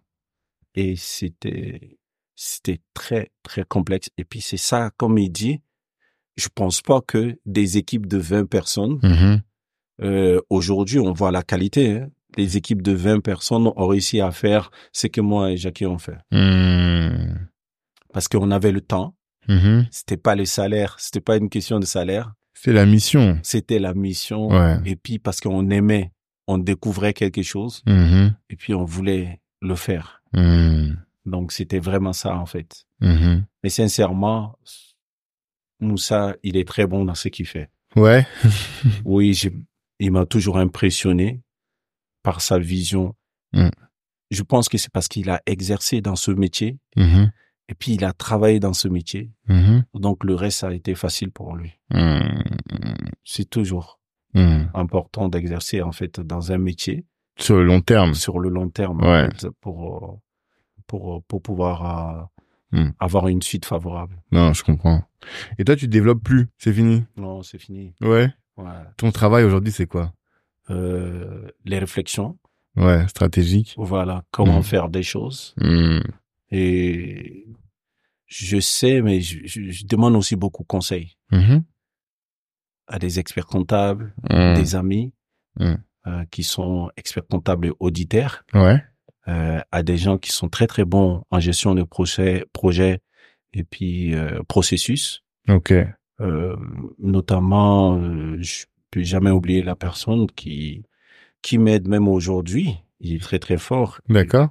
Et 0.76 0.96
c'était 0.96 1.99
c'était 2.42 2.80
très 2.94 3.32
très 3.44 3.66
complexe. 3.66 4.10
Et 4.18 4.24
puis 4.24 4.40
c'est 4.40 4.56
ça, 4.58 4.92
comme 4.96 5.18
il 5.18 5.30
dit, 5.30 5.60
je 6.38 6.48
pense 6.54 6.82
pas 6.82 7.02
que 7.02 7.38
des 7.46 7.78
équipes 7.78 8.08
de 8.08 8.18
20 8.18 8.46
personnes 8.50 8.98
Mhm. 9.04 9.42
euh, 10.04 10.40
aujourd'hui 10.50 11.00
on 11.00 11.12
voit 11.12 11.32
la 11.32 11.44
qualité. 11.44 11.98
Hein. 12.00 12.10
Les 12.38 12.56
équipes 12.56 12.82
de 12.82 12.94
20 12.94 13.20
personnes 13.20 13.68
ont 13.68 13.88
réussi 13.88 14.22
à 14.22 14.32
faire 14.32 14.72
ce 14.94 15.08
que 15.08 15.20
moi 15.20 15.52
et 15.52 15.58
Jackie 15.58 15.86
ont 15.86 15.98
fait 15.98 16.18
Mm. 16.32 17.36
parce 18.14 18.28
qu'on 18.30 18.52
avait 18.52 18.72
le 18.72 18.82
temps. 18.82 19.16
Mhm. 19.50 19.88
C'était 19.92 20.16
pas 20.18 20.36
le 20.36 20.46
salaire, 20.46 20.96
c'était 21.00 21.20
pas 21.22 21.36
une 21.38 21.50
question 21.50 21.80
de 21.80 21.86
salaire, 21.86 22.34
C'est 22.54 22.72
la 22.72 22.86
mission. 22.86 23.38
c'était 23.44 23.80
la 23.80 23.94
mission. 23.94 24.48
Ouais. 24.50 24.78
Et 24.86 24.96
puis 24.96 25.20
parce 25.20 25.42
qu'on 25.42 25.70
aimait, 25.72 26.12
on 26.48 26.58
découvrait 26.58 27.14
quelque 27.14 27.44
chose 27.44 27.82
Mhm. 27.86 28.34
et 28.50 28.56
puis 28.56 28.74
on 28.74 28.86
voulait 28.86 29.42
le 29.62 29.76
faire. 29.76 30.22
Donc 31.30 31.52
c'était 31.52 31.80
vraiment 31.80 32.14
ça 32.14 32.36
en 32.36 32.46
fait. 32.46 32.86
Mhm. 33.02 33.46
Mais 33.64 33.70
sincèrement, 33.70 34.58
Moussa, 35.80 36.36
il 36.44 36.58
est 36.58 36.68
très 36.68 36.88
bon 36.88 37.06
dans 37.06 37.16
ce 37.16 37.30
qu'il 37.30 37.46
fait. 37.46 37.70
Ouais. 37.96 38.28
Oui, 39.06 39.40
il 40.00 40.12
m'a 40.12 40.26
toujours 40.26 40.58
impressionné 40.58 41.42
par 42.24 42.42
sa 42.42 42.60
vision. 42.60 43.16
Mm. 43.54 43.70
Je 44.32 44.44
pense 44.44 44.70
que 44.70 44.78
c'est 44.78 44.92
parce 44.92 45.08
qu'il 45.08 45.30
a 45.30 45.42
exercé 45.46 46.02
dans 46.02 46.16
ce 46.16 46.32
métier 46.32 46.78
Mhm. 46.96 47.32
et 47.70 47.76
puis 47.76 47.94
il 47.94 48.04
a 48.06 48.14
travaillé 48.14 48.60
dans 48.60 48.74
ce 48.74 48.88
métier. 48.88 49.32
Mhm. 49.48 49.86
Donc 49.96 50.24
le 50.24 50.36
reste 50.36 50.64
a 50.64 50.74
été 50.74 50.94
facile 50.96 51.32
pour 51.32 51.56
lui. 51.56 51.78
Mm. 51.92 52.44
C'est 53.24 53.50
toujours 53.50 54.00
Mm. 54.36 54.66
important 54.76 55.28
d'exercer 55.28 55.82
en 55.82 55.92
fait 55.92 56.20
dans 56.20 56.52
un 56.52 56.60
métier 56.60 57.06
Sur 57.40 57.56
le 57.56 57.64
long 57.64 57.82
terme. 57.82 58.14
sur 58.14 58.38
le 58.40 58.50
long 58.50 58.70
terme 58.70 59.02
Ouais. 59.02 59.26
en 59.26 59.32
fait, 59.32 59.48
pour 59.62 60.04
euh, 60.04 60.20
pour 60.90 61.24
pour 61.30 61.42
pouvoir 61.42 61.76
euh, 61.86 62.24
Mm. 62.72 62.92
avoir 63.00 63.28
une 63.30 63.42
suite 63.42 63.66
favorable. 63.66 64.16
Non, 64.32 64.54
je 64.54 64.64
comprends. 64.64 65.02
Et 65.58 65.64
toi, 65.66 65.76
tu 65.76 65.88
développes 65.88 66.22
plus. 66.24 66.50
C'est 66.60 66.72
fini? 66.74 67.04
Non, 67.18 67.42
c'est 67.42 67.58
fini. 67.58 67.96
Ouais. 68.00 68.30
Ouais. 68.58 68.84
Ton 68.98 69.12
travail 69.12 69.44
aujourd'hui, 69.44 69.72
c'est 69.72 69.88
quoi? 69.88 70.14
Euh, 70.70 71.48
les 71.66 71.80
réflexions, 71.80 72.38
Ouais, 72.76 73.08
stratégique. 73.08 73.74
voilà, 73.78 74.24
comment 74.30 74.60
Mm. 74.60 74.64
faire 74.64 74.90
des 74.90 75.02
choses. 75.02 75.56
Mm. 75.58 76.02
Et 76.52 77.48
je 78.28 78.60
sais, 78.60 79.02
mais 79.02 79.20
je, 79.22 79.40
je- 79.46 79.72
je 79.72 79.86
demande 79.88 80.16
aussi 80.16 80.36
beaucoup 80.36 80.62
de 80.62 80.68
conseils 80.68 81.18
Mhm. 81.32 81.64
à 82.86 83.00
des 83.00 83.18
experts 83.20 83.48
comptables, 83.48 84.14
des 84.30 84.76
amis 84.76 85.12
euh, 85.60 86.24
qui 86.32 86.44
sont 86.44 86.90
experts 86.98 87.26
comptables 87.28 87.68
et 87.68 87.72
auditeurs, 87.80 88.44
Ouais. 88.54 88.82
Euh, 89.28 89.60
à 89.72 89.84
des 89.84 89.98
gens 89.98 90.18
qui 90.18 90.32
sont 90.32 90.50
très 90.50 90.68
très 90.68 90.86
bons 90.86 91.24
en 91.30 91.40
gestion 91.40 91.76
de 91.76 91.84
projet, 91.84 92.46
projet 92.54 93.00
et 93.54 93.64
puis 93.64 94.16
euh, 94.16 94.42
processus. 94.48 95.24
Ok. 95.48 95.74
Euh, 96.22 96.56
notamment, 97.00 98.00
je 98.42 98.66
peux 98.92 99.04
jamais 99.04 99.30
oublier 99.32 99.62
la 99.64 99.76
personne 99.76 100.28
qui 100.32 100.84
qui 101.42 101.58
m'aide 101.58 101.88
même 101.88 102.08
aujourd'hui. 102.08 102.76
Il 103.00 103.16
est 103.16 103.22
très 103.22 103.40
très 103.40 103.58
fort. 103.58 104.02
D'accord. 104.10 104.50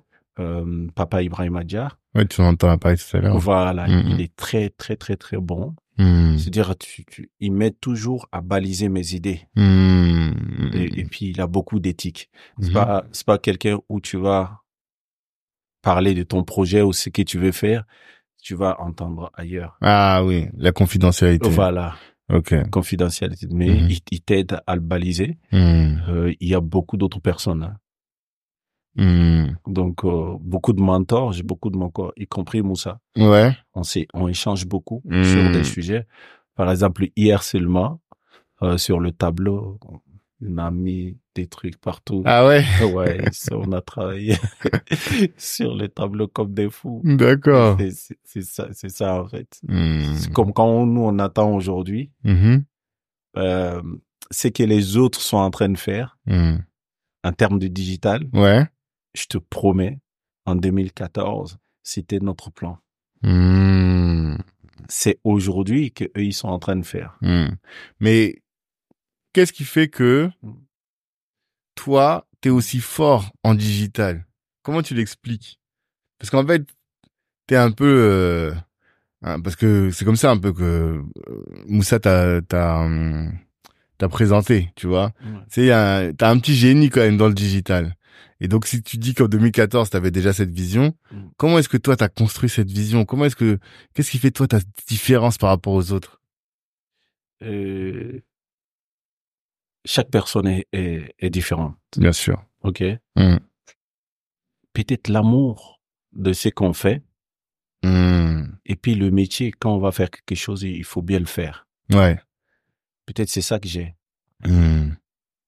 Papa 0.95 1.23
Ibrahim 1.23 1.57
Adjar. 1.57 1.99
Ouais, 2.15 2.25
tu 2.27 2.41
en 2.41 2.47
entends 2.47 2.79
parler 2.79 2.97
tout 2.97 3.17
à 3.17 3.21
l'heure. 3.21 3.37
Voilà, 3.39 3.87
Mhm. 3.89 4.05
il 4.11 4.21
est 4.21 4.35
très 4.37 4.71
très 4.71 4.97
très 4.97 5.17
très 5.17 5.37
bon. 5.39 5.75
C'est-à-dire, 5.99 6.77
tu, 6.79 7.05
tu, 7.05 7.31
il 7.41 7.53
m'aide 7.53 7.79
toujours 7.81 8.29
à 8.31 8.41
baliser 8.41 8.89
mes 8.89 9.15
idées. 9.15 9.41
Mm. 9.57 10.31
Et, 10.75 11.01
et 11.01 11.05
puis, 11.05 11.27
il 11.31 11.41
a 11.41 11.47
beaucoup 11.47 11.81
d'éthique. 11.81 12.31
C'est 12.61 12.69
Mhm. 12.69 12.75
pas, 12.75 13.05
c'est 13.13 13.27
pas 13.27 13.39
quelqu'un 13.39 13.79
où 13.89 14.01
tu 14.01 14.17
vas 14.17 14.61
parler 15.83 16.15
de 16.15 16.23
ton 16.23 16.45
projet 16.45 16.83
ou 16.83 16.93
ce 16.93 17.09
que 17.09 17.23
tu 17.23 17.39
veux 17.39 17.53
faire. 17.53 17.85
Tu 18.43 18.55
vas 18.55 18.81
entendre 18.81 19.31
ailleurs. 19.35 19.77
Ah 19.81 20.23
oui, 20.25 20.47
la 20.57 20.71
confidentialité. 20.73 21.49
Voilà, 21.51 21.97
Ok. 22.31 22.55
confidentialité. 22.71 23.47
Mais 23.51 23.69
Mhm. 23.69 23.89
il, 23.91 23.99
il 24.13 24.21
t'aide 24.21 24.61
à 24.67 24.75
le 24.77 24.81
baliser. 24.81 25.39
Mm. 25.53 25.57
Euh, 26.09 26.33
il 26.41 26.49
y 26.49 26.55
a 26.55 26.61
beaucoup 26.61 26.97
d'autres 26.97 27.21
personnes. 27.21 27.65
hein. 27.65 27.77
Mm. 28.99 29.57
Donc, 29.67 30.05
euh, 30.05 30.37
beaucoup 30.41 30.73
de 30.73 30.81
mentors. 30.83 31.33
J'ai 31.33 31.43
beaucoup 31.45 31.71
de 31.71 31.77
mentors, 31.79 32.13
y 32.17 32.27
compris 32.27 32.63
Moussa. 32.63 32.99
Ouais. 33.17 33.57
On, 33.75 33.83
on 34.15 34.29
échange 34.29 34.67
beaucoup 34.67 35.01
Mhm. 35.07 35.25
sur 35.25 35.51
des 35.53 35.65
sujets. 35.65 36.07
Par 36.57 36.71
exemple, 36.71 37.07
hier 37.17 37.43
seulement, 37.43 38.01
euh, 38.63 38.77
sur 38.77 38.99
le 39.01 39.13
tableau, 39.13 39.79
on 40.45 40.59
a 40.59 40.71
mis 40.71 41.17
des 41.35 41.47
trucs 41.47 41.77
partout. 41.79 42.23
Ah 42.27 42.47
ouais? 42.47 42.63
Ouais, 42.95 43.25
on 43.53 43.73
a 43.73 43.81
travaillé 43.81 44.35
sur 45.37 45.75
le 45.77 45.89
tableau 45.89 46.27
comme 46.29 46.53
des 46.55 46.69
fous. 46.71 47.01
D'accord. 47.05 47.79
C'est- 48.25 48.43
ça, 48.43 48.69
c'est 48.73 48.89
ça 48.91 49.23
en 49.23 49.29
fait. 49.29 49.61
Mm. 49.69 50.15
C'est 50.17 50.33
comme 50.33 50.53
quand 50.53 50.87
nous 50.87 51.03
on 51.03 51.19
attend 51.21 51.55
aujourd'hui, 51.55 52.11
Mhm. 52.25 52.65
euh, 53.37 53.83
c'est 54.31 54.51
que 54.51 54.63
les 54.65 54.97
autres 54.97 55.21
sont 55.21 55.37
en 55.39 55.51
train 55.51 55.69
de 55.69 55.79
faire 55.79 56.19
en 57.25 57.33
termes 57.33 57.59
de 57.59 57.69
digital. 57.69 58.25
Ouais. 58.33 58.67
Je 59.15 59.27
te 59.27 59.39
promets, 59.39 59.99
en 60.47 60.55
2014, 60.57 61.59
c'était 61.83 62.21
notre 62.21 62.51
plan. 62.51 62.79
Mm. 63.23 64.37
C'est 64.89 65.19
aujourd'hui 65.25 65.93
que 65.93 66.05
eux 66.17 66.25
ils 66.25 66.33
sont 66.33 66.49
en 66.49 66.59
train 66.59 66.77
de 66.77 66.85
faire. 66.85 67.17
Mm. 67.21 67.49
Mais 68.01 68.43
qu'est-ce 69.33 69.53
qui 69.53 69.65
fait 69.65 69.89
que 69.89 70.31
toi, 71.75 72.27
t'es 72.41 72.51
aussi 72.51 72.81
fort 72.81 73.31
en 73.43 73.55
digital? 73.55 74.27
Comment 74.63 74.83
tu 74.83 74.95
l'expliques? 74.95 75.61
Parce 76.19 76.31
qu'en 76.31 76.47
fait, 76.47 76.67
t'es 77.47 77.57
un 77.57 77.71
peu, 77.71 77.87
euh, 77.87 78.55
hein, 79.23 79.41
parce 79.41 79.57
que 79.57 79.91
c'est 79.91 80.05
comme 80.05 80.17
ça 80.17 80.31
un 80.31 80.39
peu 80.39 80.53
que 80.53 80.63
euh, 80.63 81.03
Moussa 81.67 82.01
t'a, 82.01 82.41
hum, 82.81 83.33
t'a 83.99 84.09
présenté, 84.09 84.73
tu 84.77 84.87
vois? 84.87 85.13
Ouais. 85.25 85.39
Tu 85.45 85.55
sais, 85.55 85.67
y 85.67 85.71
a 85.71 85.97
un- 85.99 86.13
t'as 86.13 86.31
un 86.31 86.39
petit 86.39 86.55
génie 86.55 86.91
quand 86.91 87.01
même 87.01 87.17
dans 87.17 87.29
le 87.29 87.35
digital. 87.35 87.95
Et 88.41 88.49
donc, 88.49 88.67
si 88.67 88.83
tu 88.83 88.97
dis 88.99 89.15
qu'en 89.15 89.27
2014, 89.27 89.91
t'avais 89.91 90.11
déjà 90.11 90.33
cette 90.33 90.51
vision, 90.51 90.95
Mm. 91.11 91.29
comment 91.37 91.59
est-ce 91.59 91.69
que 91.69 91.77
toi, 91.77 91.97
t'as 91.97 92.09
construit 92.09 92.49
cette 92.49 92.71
vision? 92.71 93.05
Comment 93.05 93.25
est-ce 93.27 93.37
que, 93.37 93.59
qu'est-ce 93.95 94.11
qui 94.11 94.19
fait 94.19 94.31
toi 94.31 94.47
ta 94.47 94.59
différence 94.87 95.39
par 95.39 95.51
rapport 95.51 95.73
aux 95.75 95.93
autres? 95.93 96.21
Euh, 97.43 98.21
chaque 99.85 100.11
personne 100.11 100.47
est, 100.47 100.67
est, 100.73 101.15
est 101.19 101.31
différente. 101.31 101.77
Bien 101.97 102.13
sûr. 102.13 102.43
OK? 102.63 102.83
Mm. 103.17 103.37
Peut-être 104.73 105.09
l'amour 105.09 105.81
de 106.13 106.33
ce 106.33 106.49
qu'on 106.49 106.73
fait. 106.73 107.03
Hmm. 107.85 108.45
Et 108.67 108.75
puis 108.77 108.95
le 108.97 109.11
métier, 109.11 109.53
quand 109.53 109.73
on 109.75 109.79
va 109.79 109.93
faire 109.93 110.11
quelque 110.11 110.35
chose, 110.37 110.63
il 110.65 110.85
faut 110.85 111.03
bien 111.03 111.21
le 111.21 111.27
faire. 111.27 111.67
Ouais. 111.93 112.21
Peut-être 113.07 113.29
c'est 113.29 113.41
ça 113.43 113.59
que 113.61 113.69
j'ai. 113.69 113.95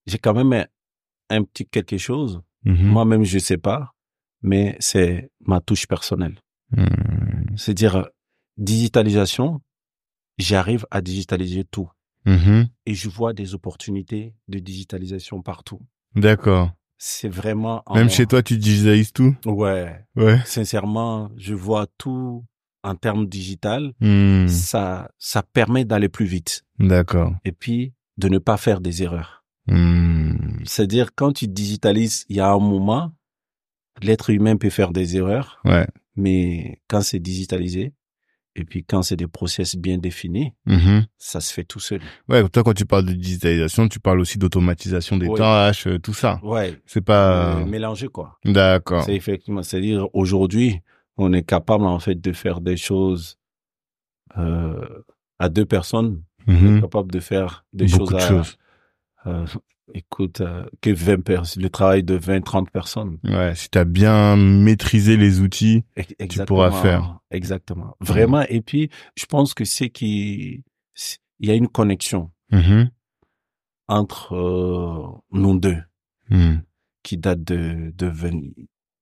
J'ai 0.06 0.18
quand 0.18 0.34
même 0.34 0.52
un, 0.52 0.66
un 1.28 1.42
petit 1.44 1.66
quelque 1.66 1.98
chose. 1.98 2.40
Mhm. 2.64 2.86
Moi-même, 2.86 3.24
je 3.24 3.38
sais 3.38 3.58
pas. 3.58 3.92
Mais 4.42 4.76
c'est 4.80 5.30
ma 5.46 5.60
touche 5.60 5.86
personnelle. 5.86 6.38
Hmm. 6.76 7.56
C'est-à-dire, 7.56 8.08
digitalisation, 8.56 9.60
j'arrive 10.38 10.86
à 10.90 11.00
digitaliser 11.00 11.64
tout. 11.64 11.90
Mhm. 12.26 12.68
Et 12.86 12.94
je 12.94 13.08
vois 13.08 13.32
des 13.32 13.54
opportunités 13.54 14.34
de 14.48 14.58
digitalisation 14.58 15.42
partout. 15.42 15.80
D'accord. 16.14 16.70
C'est 16.98 17.28
vraiment... 17.28 17.82
en- 17.86 17.94
Même 17.96 18.10
chez 18.10 18.26
toi, 18.26 18.42
tu 18.42 18.56
digitalises 18.58 19.12
tout? 19.12 19.34
Ouais. 19.46 20.04
Ouais. 20.16 20.38
Sincèrement, 20.44 21.30
je 21.36 21.54
vois 21.54 21.86
tout 21.98 22.44
en 22.82 22.94
termes 22.94 23.26
digital. 23.26 23.92
Hmm. 24.00 24.46
Ça, 24.48 25.10
ça 25.18 25.42
permet 25.42 25.84
d'aller 25.84 26.08
plus 26.08 26.26
vite. 26.26 26.62
D'accord. 26.78 27.34
Et 27.44 27.52
puis, 27.52 27.92
de 28.18 28.28
ne 28.28 28.38
pas 28.38 28.56
faire 28.58 28.80
des 28.80 29.02
erreurs. 29.02 29.39
Hmm. 29.70 30.36
C'est-à-dire, 30.64 31.14
quand 31.14 31.32
tu 31.32 31.46
digitalises, 31.48 32.26
il 32.28 32.36
y 32.36 32.40
a 32.40 32.50
un 32.50 32.58
moment, 32.58 33.12
l'être 34.02 34.30
humain 34.30 34.56
peut 34.56 34.70
faire 34.70 34.92
des 34.92 35.16
erreurs, 35.16 35.60
Ouais. 35.64 35.86
mais 36.16 36.80
quand 36.88 37.00
c'est 37.02 37.18
digitalisé, 37.20 37.92
et 38.56 38.64
puis 38.64 38.84
quand 38.84 39.02
c'est 39.02 39.16
des 39.16 39.28
process 39.28 39.76
bien 39.76 39.96
définis, 39.98 40.52
Mhm. 40.66 41.06
ça 41.18 41.40
se 41.40 41.52
fait 41.52 41.64
tout 41.64 41.78
seul. 41.80 42.00
Ouais, 42.28 42.46
toi, 42.48 42.62
quand 42.64 42.74
tu 42.74 42.84
parles 42.84 43.04
de 43.06 43.12
digitalisation, 43.12 43.88
tu 43.88 44.00
parles 44.00 44.20
aussi 44.20 44.38
d'automatisation 44.38 45.16
des 45.16 45.32
tâches, 45.34 45.86
euh, 45.86 45.98
tout 45.98 46.14
ça. 46.14 46.40
Ouais. 46.42 46.76
C'est 46.84 47.00
pas... 47.04 47.58
euh, 47.60 47.64
mélanger, 47.64 48.08
quoi. 48.08 48.38
D'accord. 48.44 49.04
C'est 49.04 49.14
effectivement, 49.14 49.62
c'est-à-dire, 49.62 50.08
aujourd'hui, 50.14 50.80
on 51.16 51.32
est 51.32 51.42
capable, 51.44 51.84
en 51.84 51.98
fait, 52.00 52.20
de 52.20 52.32
faire 52.32 52.60
des 52.60 52.76
choses, 52.76 53.38
euh, 54.36 55.02
à 55.38 55.48
deux 55.48 55.64
personnes, 55.64 56.22
on 56.46 56.52
est 56.54 56.60
Mhm. 56.60 56.80
capable 56.80 57.10
de 57.12 57.20
faire 57.20 57.64
des 57.72 57.86
Beaucoup 57.86 57.98
choses 57.98 58.10
de 58.10 58.16
à, 58.16 58.28
choses. 58.28 58.56
Euh, 59.26 59.46
écoute, 59.94 60.40
euh, 60.40 60.64
que 60.80 60.90
20 60.90 61.22
personnes, 61.24 61.62
le 61.62 61.70
travail 61.70 62.02
de 62.02 62.14
20, 62.14 62.40
30 62.42 62.70
personnes. 62.70 63.18
Ouais, 63.24 63.54
si 63.54 63.68
t'as 63.70 63.84
bien 63.84 64.36
maîtrisé 64.36 65.16
les 65.16 65.40
outils. 65.40 65.84
Ex- 65.96 66.14
pourras 66.46 66.68
exactement, 66.68 66.70
faire. 66.82 67.18
Exactement. 67.30 67.96
Vraiment. 68.00 68.42
Et 68.42 68.60
puis, 68.62 68.90
je 69.16 69.26
pense 69.26 69.54
que 69.54 69.64
c'est 69.64 69.90
qui, 69.90 70.64
c'est- 70.94 71.18
il 71.40 71.48
y 71.48 71.52
a 71.52 71.54
une 71.54 71.68
connexion 71.68 72.30
Mhm. 72.52 72.90
entre 73.88 74.34
euh, 74.34 75.08
nous 75.32 75.58
deux 75.58 75.82
Hmm. 76.30 76.58
qui 77.02 77.16
date 77.16 77.42
de, 77.42 77.92
de 77.96 78.06
20 78.06 78.52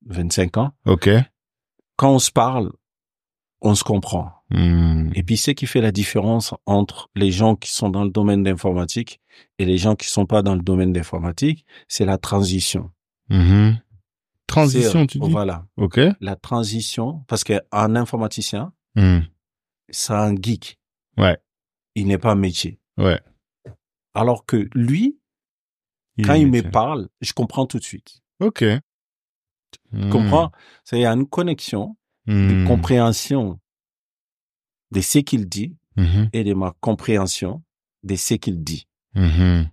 25 0.07 0.57
ans. 0.57 0.73
Ok. 0.87 1.11
Quand 1.97 2.15
on 2.15 2.19
se 2.19 2.31
parle, 2.31 2.73
on 3.61 3.75
se 3.75 3.85
comprend. 3.85 4.33
Hmm. 4.51 5.11
Et 5.15 5.23
puis, 5.23 5.37
ce 5.37 5.51
qui 5.51 5.67
fait 5.67 5.81
la 5.83 5.93
différence 5.93 6.55
entre 6.65 7.11
les 7.15 7.31
gens 7.31 7.55
qui 7.55 7.71
sont 7.71 7.91
dans 7.91 8.05
le 8.05 8.11
domaine 8.11 8.43
d'informatique 8.43 9.21
et 9.59 9.65
les 9.67 9.77
gens 9.79 9.95
qui 9.95 10.09
sont 10.09 10.25
pas 10.27 10.43
dans 10.43 10.55
le 10.55 10.63
domaine 10.63 10.93
d'informatique, 10.93 11.67
c'est 11.87 12.07
la 12.07 12.17
transition. 12.19 12.91
Mhm. 13.29 13.79
Transition, 14.47 15.01
C'est, 15.03 15.07
tu 15.09 15.19
euh, 15.19 15.27
dis? 15.27 15.31
Voilà. 15.31 15.67
Ok. 15.77 16.01
La 16.21 16.35
transition, 16.37 17.25
parce 17.29 17.45
qu'un 17.45 17.61
informaticien, 17.97 18.73
Hmm. 18.95 19.21
c'est 19.91 20.15
un 20.15 20.35
geek. 20.35 20.79
Ouais. 21.19 21.37
Il 21.95 22.07
n'est 22.07 22.17
pas 22.19 22.33
un 22.33 22.37
métier. 22.37 22.81
Ouais. 22.97 23.21
Alors 24.15 24.47
que 24.47 24.69
lui, 24.75 25.19
quand 26.25 26.35
il 26.35 26.49
me 26.51 26.63
parle, 26.63 27.09
je 27.21 27.33
comprends 27.35 27.67
tout 27.67 27.79
de 27.79 27.85
suite. 27.85 28.23
Ok. 28.41 28.65
Tu 28.65 28.81
Hmm. 29.93 30.09
comprends? 30.11 30.51
C'est 30.85 30.97
il 30.99 31.03
y 31.03 31.07
a 31.07 31.13
une 31.13 31.27
connexion 31.29 31.97
Hmm. 32.27 32.67
compréhension 32.67 33.61
de 34.91 35.01
ce 35.01 35.19
qu'il 35.19 35.49
dit 35.49 35.77
Mhm. 35.97 36.31
et 36.33 36.45
de 36.45 36.55
ma 36.55 36.75
compréhension 36.81 37.63
de 38.05 38.15
ce 38.17 38.35
qu'il 38.35 38.63
dit. 38.63 38.87
Mhm. 39.15 39.69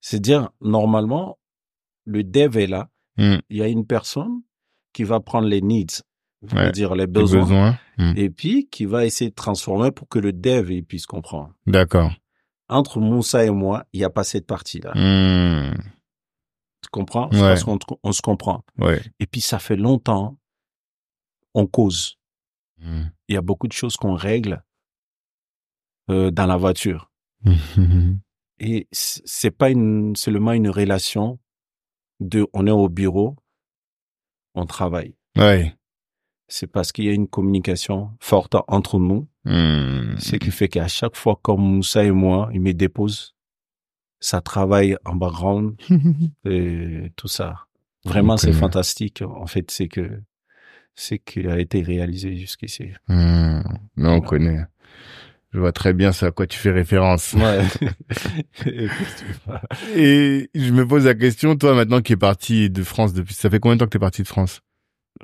C'est-à-dire, 0.00 0.50
normalement, 0.60 1.38
le 2.04 2.22
dev 2.22 2.56
est 2.58 2.68
là. 2.68 2.88
Hmm. 3.16 3.38
Il 3.50 3.56
y 3.56 3.62
a 3.62 3.66
une 3.68 3.86
personne 3.86 4.42
qui 4.92 5.02
va 5.02 5.18
prendre 5.20 5.48
les 5.48 5.60
needs, 5.62 6.02
Ouais. 6.42 6.48
c'est-à-dire 6.50 6.94
les 6.94 7.04
Les 7.04 7.06
besoins. 7.08 7.78
Hmm. 7.98 8.12
et 8.16 8.30
puis 8.30 8.68
qui 8.68 8.84
va 8.84 9.04
essayer 9.06 9.30
de 9.30 9.34
transformer 9.34 9.90
pour 9.90 10.06
que 10.08 10.18
le 10.20 10.32
dev 10.32 10.70
il 10.70 10.84
puisse 10.84 11.06
comprendre. 11.06 11.52
D'accord. 11.66 12.12
Entre 12.68 13.00
Moussa 13.00 13.44
et 13.44 13.50
moi, 13.50 13.84
il 13.92 13.98
n'y 14.00 14.04
a 14.04 14.10
pas 14.10 14.22
cette 14.22 14.46
partie-là. 14.46 14.92
Hmm. 14.94 15.74
Tu 16.82 16.88
comprends? 16.92 17.28
Ouais. 17.32 17.40
parce 17.40 17.64
qu'on 17.64 17.78
on 18.04 18.12
se 18.12 18.22
comprend. 18.22 18.64
Ouais. 18.78 19.02
Et 19.18 19.26
puis, 19.26 19.40
ça 19.40 19.58
fait 19.58 19.76
longtemps, 19.76 20.36
on 21.54 21.66
cause. 21.66 22.18
Il 22.80 23.34
y 23.34 23.36
a 23.36 23.42
beaucoup 23.42 23.66
de 23.66 23.72
choses 23.72 23.96
qu'on 23.96 24.14
règle 24.14 24.62
euh, 26.10 26.30
dans 26.30 26.46
la 26.46 26.56
voiture. 26.56 27.10
Mhm. 27.44 28.20
Et 28.58 28.88
c'est 28.90 29.50
pas 29.50 29.68
une, 29.70 30.16
seulement 30.16 30.52
une 30.52 30.70
relation 30.70 31.38
de 32.20 32.46
on 32.54 32.66
est 32.66 32.70
au 32.70 32.88
bureau, 32.88 33.36
on 34.54 34.64
travaille. 34.64 35.14
C'est 36.48 36.66
parce 36.66 36.90
qu'il 36.92 37.04
y 37.04 37.10
a 37.10 37.12
une 37.12 37.28
communication 37.28 38.16
forte 38.20 38.56
entre 38.68 38.98
nous, 38.98 39.28
Hmm. 39.46 40.16
ce 40.18 40.34
qui 40.34 40.50
fait 40.50 40.66
qu'à 40.66 40.88
chaque 40.88 41.14
fois, 41.14 41.38
comme 41.40 41.60
Moussa 41.60 42.02
et 42.02 42.10
moi, 42.10 42.50
il 42.52 42.60
me 42.60 42.74
dépose, 42.74 43.36
ça 44.18 44.40
travaille 44.40 44.96
en 45.04 45.14
background 45.14 45.76
et 46.44 47.12
tout 47.14 47.28
ça. 47.28 47.66
Vraiment, 48.04 48.36
c'est 48.36 48.52
fantastique. 48.52 49.22
En 49.22 49.46
fait, 49.46 49.70
c'est 49.70 49.86
que 49.86 50.20
c'est 50.96 51.18
qui 51.20 51.46
a 51.46 51.58
été 51.60 51.82
réalisé 51.82 52.36
jusqu'ici. 52.36 52.88
Hmm. 53.06 53.60
Mais 53.96 54.08
on 54.08 54.20
connaît. 54.20 54.64
Je 55.52 55.60
vois 55.60 55.72
très 55.72 55.92
bien 55.92 56.12
ce 56.12 56.26
à 56.26 56.32
quoi 56.32 56.46
tu 56.46 56.58
fais 56.58 56.72
référence. 56.72 57.32
Ouais. 57.34 57.62
Et 59.94 60.50
je 60.54 60.72
me 60.72 60.86
pose 60.86 61.06
la 61.06 61.14
question, 61.14 61.56
toi 61.56 61.74
maintenant 61.74 62.02
qui 62.02 62.14
es 62.14 62.16
parti 62.16 62.68
de 62.68 62.82
France 62.82 63.12
depuis, 63.12 63.34
ça 63.34 63.48
fait 63.48 63.60
combien 63.60 63.76
de 63.76 63.80
temps 63.80 63.86
que 63.86 63.90
t'es 63.90 63.98
parti 63.98 64.22
de 64.22 64.28
France? 64.28 64.60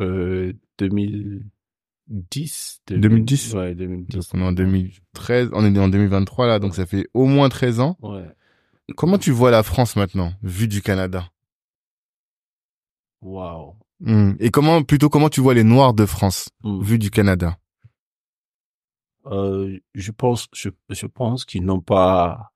Euh, 0.00 0.52
2010. 0.78 2.80
2010? 2.88 3.54
Ouais, 3.54 3.74
Donc 3.74 3.88
2010. 4.08 4.30
on 4.34 4.40
est 4.40 4.44
en 4.44 4.52
2013, 4.52 5.50
on 5.52 5.74
est 5.74 5.78
en 5.78 5.88
2023 5.88 6.46
là, 6.46 6.58
donc 6.58 6.74
ça 6.74 6.86
fait 6.86 7.06
au 7.14 7.26
moins 7.26 7.48
13 7.48 7.80
ans. 7.80 7.96
Ouais. 8.00 8.24
Comment 8.96 9.18
tu 9.18 9.30
vois 9.32 9.50
la 9.50 9.62
France 9.62 9.96
maintenant, 9.96 10.32
vue 10.42 10.68
du 10.68 10.82
Canada? 10.82 11.30
Waouh. 13.20 13.74
Hmm. 14.04 14.32
Et 14.40 14.50
comment, 14.50 14.82
plutôt 14.82 15.08
comment 15.08 15.28
tu 15.28 15.40
vois 15.40 15.54
les 15.54 15.64
Noirs 15.64 15.94
de 15.94 16.06
France, 16.06 16.48
Hmm. 16.64 16.82
vue 16.82 16.98
du 16.98 17.10
Canada? 17.10 17.56
Euh, 19.26 19.78
je 19.94 20.10
pense, 20.10 20.48
je, 20.52 20.70
je 20.90 21.06
pense 21.06 21.44
qu'ils 21.44 21.64
n'ont 21.64 21.80
pas, 21.80 22.52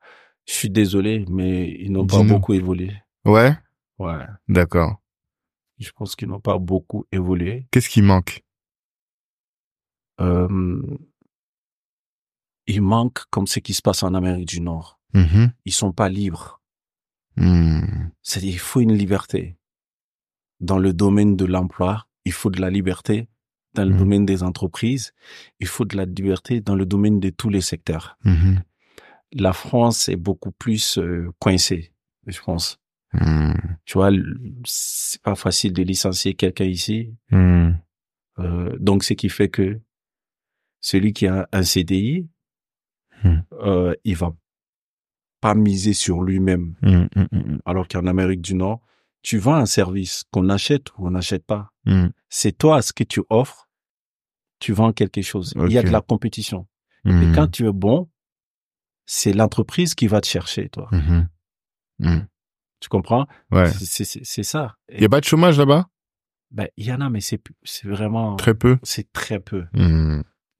je 0.47 0.53
suis 0.55 0.71
désolé, 0.71 1.25
mais 1.31 1.71
ils 1.79 1.93
n'ont 1.93 2.07
pas 2.07 2.23
beaucoup 2.25 2.53
évolué. 2.55 2.93
Ouais, 3.25 3.55
Ouais. 3.99 4.25
d'accord. 4.49 5.01
Je 5.79 5.91
pense 5.93 6.17
qu'ils 6.17 6.29
n'ont 6.29 6.41
pas 6.41 6.59
beaucoup 6.59 7.05
évolué. 7.13 7.69
Qu'est-ce 7.71 7.89
qui 7.89 8.03
manque? 8.03 8.43
Euh, 10.21 10.83
il 12.67 12.83
manque 12.83 13.25
comme 13.31 13.47
ce 13.47 13.61
qui 13.61 13.75
se 13.75 13.83
passe 13.83 14.03
en 14.03 14.15
Amérique 14.15 14.49
du 14.49 14.61
Nord. 14.61 14.99
Mhm. 15.15 15.53
Ils 15.67 15.73
sont 15.73 15.93
pas 15.93 16.09
libres. 16.09 16.61
Hmm. 17.37 18.09
C'est-à-dire, 18.23 18.55
il 18.55 18.59
faut 18.59 18.81
une 18.81 18.95
liberté. 18.95 19.56
Dans 20.61 20.79
le 20.79 20.93
domaine 20.93 21.37
de 21.37 21.45
l'emploi, 21.45 22.07
il 22.25 22.33
faut 22.33 22.51
de 22.51 22.61
la 22.61 22.71
liberté. 22.71 23.29
Dans 23.75 23.85
le 23.85 23.91
Mhm. 23.91 23.99
domaine 23.99 24.27
des 24.27 24.43
entreprises, 24.43 25.13
il 25.61 25.67
faut 25.67 25.85
de 25.85 25.97
la 25.97 26.07
liberté 26.07 26.61
dans 26.63 26.75
le 26.75 26.87
domaine 26.87 27.21
de 27.21 27.29
tous 27.31 27.51
les 27.51 27.61
secteurs. 27.61 28.17
Mhm. 28.25 28.63
La 29.33 29.53
France 29.53 30.09
est 30.09 30.17
beaucoup 30.17 30.51
plus 30.53 30.97
euh, 30.99 31.31
coincée, 31.41 31.93
je 32.27 32.41
pense. 32.41 32.79
Hmm. 33.13 33.53
Tu 33.85 33.99
vois, 33.99 34.11
c'est 34.65 35.21
pas 35.23 35.35
facile 35.35 35.73
de 35.73 35.83
licencier 35.83 36.35
quelqu'un 36.35 36.65
ici. 36.65 37.15
Hmm. 37.31 37.73
Euh, 38.39 38.75
donc, 38.79 39.05
ce 39.05 39.13
qui 39.15 39.29
fait 39.29 39.49
que 39.49 39.81
celui 40.81 41.13
qui 41.13 41.27
a 41.27 41.49
un 41.53 41.63
CDI, 41.63 42.29
euh, 43.53 43.95
il 44.05 44.17
va 44.17 44.35
pas 45.41 45.55
miser 45.55 45.93
sur 45.93 46.23
lui-même. 46.23 46.75
Alors 47.65 47.89
qu'en 47.89 48.07
Amérique 48.07 48.41
du 48.43 48.55
Nord, 48.55 48.81
tu 49.23 49.39
vends 49.39 49.57
un 49.57 49.67
service 49.67 50.25
qu'on 50.31 50.49
achète 50.49 50.91
ou 50.97 51.07
on 51.09 51.11
n'achète 51.11 51.45
pas. 51.47 51.71
Hmm. 51.85 52.09
c'est 52.29 52.53
toi 52.59 52.83
ce 52.83 52.93
que 52.93 53.05
tu 53.05 53.23
offres, 53.31 53.69
tu 54.59 54.73
vends 54.73 54.93
quelque 54.93 55.23
chose. 55.23 55.53
Il 55.57 55.73
y 55.73 55.79
a 55.79 55.83
de 55.83 55.91
la 55.91 56.01
compétition. 56.01 56.67
Et 57.05 57.33
quand 57.35 57.47
tu 57.49 57.67
es 57.69 57.73
bon, 57.73 58.11
c'est 59.05 59.33
l'entreprise 59.33 59.95
qui 59.95 60.09
va 60.09 60.21
te 60.21 60.27
chercher, 60.27 60.69
toi. 60.69 60.89
Mhm. 60.91 62.27
Tu 62.81 62.89
comprends? 62.89 63.27
Ouais. 63.53 63.71
C'est- 63.73 64.43
ça. 64.43 64.77
Il 64.93 65.01
y 65.01 65.05
a 65.05 65.09
pas 65.09 65.21
de 65.21 65.25
chômage 65.25 65.59
là-bas? 65.59 65.87
Ben, 66.51 66.69
il 66.77 66.87
y 66.87 66.93
en 66.93 67.01
a, 67.01 67.09
mais 67.11 67.21
c'est 67.21 67.41
vraiment 67.85 68.37
Très 68.37 68.55
peu. 68.55 68.79
c'est 68.83 69.11
très 69.13 69.41
peu. 69.41 69.65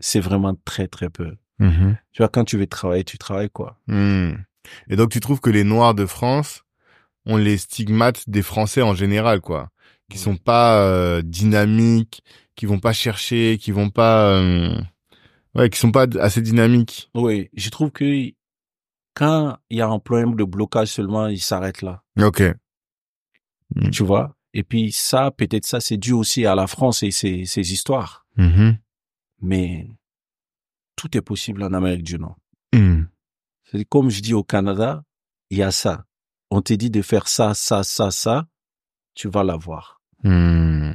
C'est 0.01 0.21
vraiment 0.21 0.55
très 0.65 0.87
très 0.89 1.11
peu. 1.11 1.37
Tu 1.59 2.19
vois, 2.23 2.29
quand 2.29 2.45
tu 2.45 2.57
veux 2.59 2.67
travailler, 2.67 3.05
tu 3.05 3.19
travailles 3.19 3.51
quoi. 3.51 3.81
Et 4.89 4.97
donc 4.97 5.11
tu 5.11 5.21
trouves 5.21 5.41
que 5.41 5.51
les 5.51 5.65
Noirs 5.65 5.95
de 5.95 6.07
France 6.07 6.63
ont 7.27 7.37
les 7.37 7.59
stigmates 7.59 8.29
des 8.29 8.43
Français 8.43 8.83
en 8.83 8.95
général, 8.95 9.41
quoi, 9.41 9.69
qui 10.11 10.19
sont 10.19 10.37
pas 10.37 10.81
euh, 10.81 11.23
dynamiques, 11.23 12.23
qui 12.55 12.67
vont 12.67 12.79
pas 12.79 12.93
chercher, 12.93 13.59
qui 13.61 13.73
vont 13.73 13.91
pas, 13.91 14.31
euh, 14.31 14.81
ouais, 15.55 15.69
qui 15.69 15.79
sont 15.79 15.93
pas 15.93 16.07
assez 16.21 16.41
dynamiques. 16.41 17.11
Oui, 17.15 17.51
je 17.55 17.69
trouve 17.71 17.91
que 17.91 18.33
quand 19.15 19.59
il 19.71 19.79
y 19.79 19.81
a 19.81 19.89
un 19.89 19.99
problème 19.99 20.37
de 20.37 20.45
blocage 20.45 20.89
seulement, 20.89 21.27
il 21.27 21.41
s'arrête 21.41 21.83
là. 21.83 22.03
Ok. 22.21 22.43
Mm. 23.75 23.91
Tu 23.91 24.03
vois? 24.03 24.37
Et 24.57 24.63
puis 24.63 24.91
ça, 24.91 25.31
peut-être 25.31 25.67
ça, 25.67 25.81
c'est 25.81 25.99
dû 25.99 26.13
aussi 26.13 26.47
à 26.47 26.55
la 26.55 26.67
France 26.67 27.03
et 27.03 27.11
ses, 27.11 27.45
ses 27.45 27.73
histoires. 27.73 28.27
Mhm. 28.37 28.79
Mais 29.43 29.87
tout 30.97 31.15
est 31.15 31.21
possible 31.21 31.63
en 31.63 31.75
Amérique 31.75 32.05
du 32.05 32.19
Nord. 32.19 32.39
Mhm. 32.73 33.07
C'est 33.65 33.85
comme 33.85 34.09
je 34.09 34.23
dis 34.23 34.33
au 34.33 34.45
Canada, 34.45 35.03
il 35.51 35.59
y 35.59 35.63
a 35.63 35.71
ça. 35.71 36.07
On 36.51 36.63
te 36.63 36.73
dit 36.75 36.91
de 36.91 37.03
faire 37.03 37.29
ça, 37.29 37.55
ça, 37.55 37.83
ça, 37.83 38.11
ça, 38.11 38.47
tu 39.15 39.29
vas 39.29 39.43
l'avoir. 39.45 40.01
Mhm. 40.23 40.95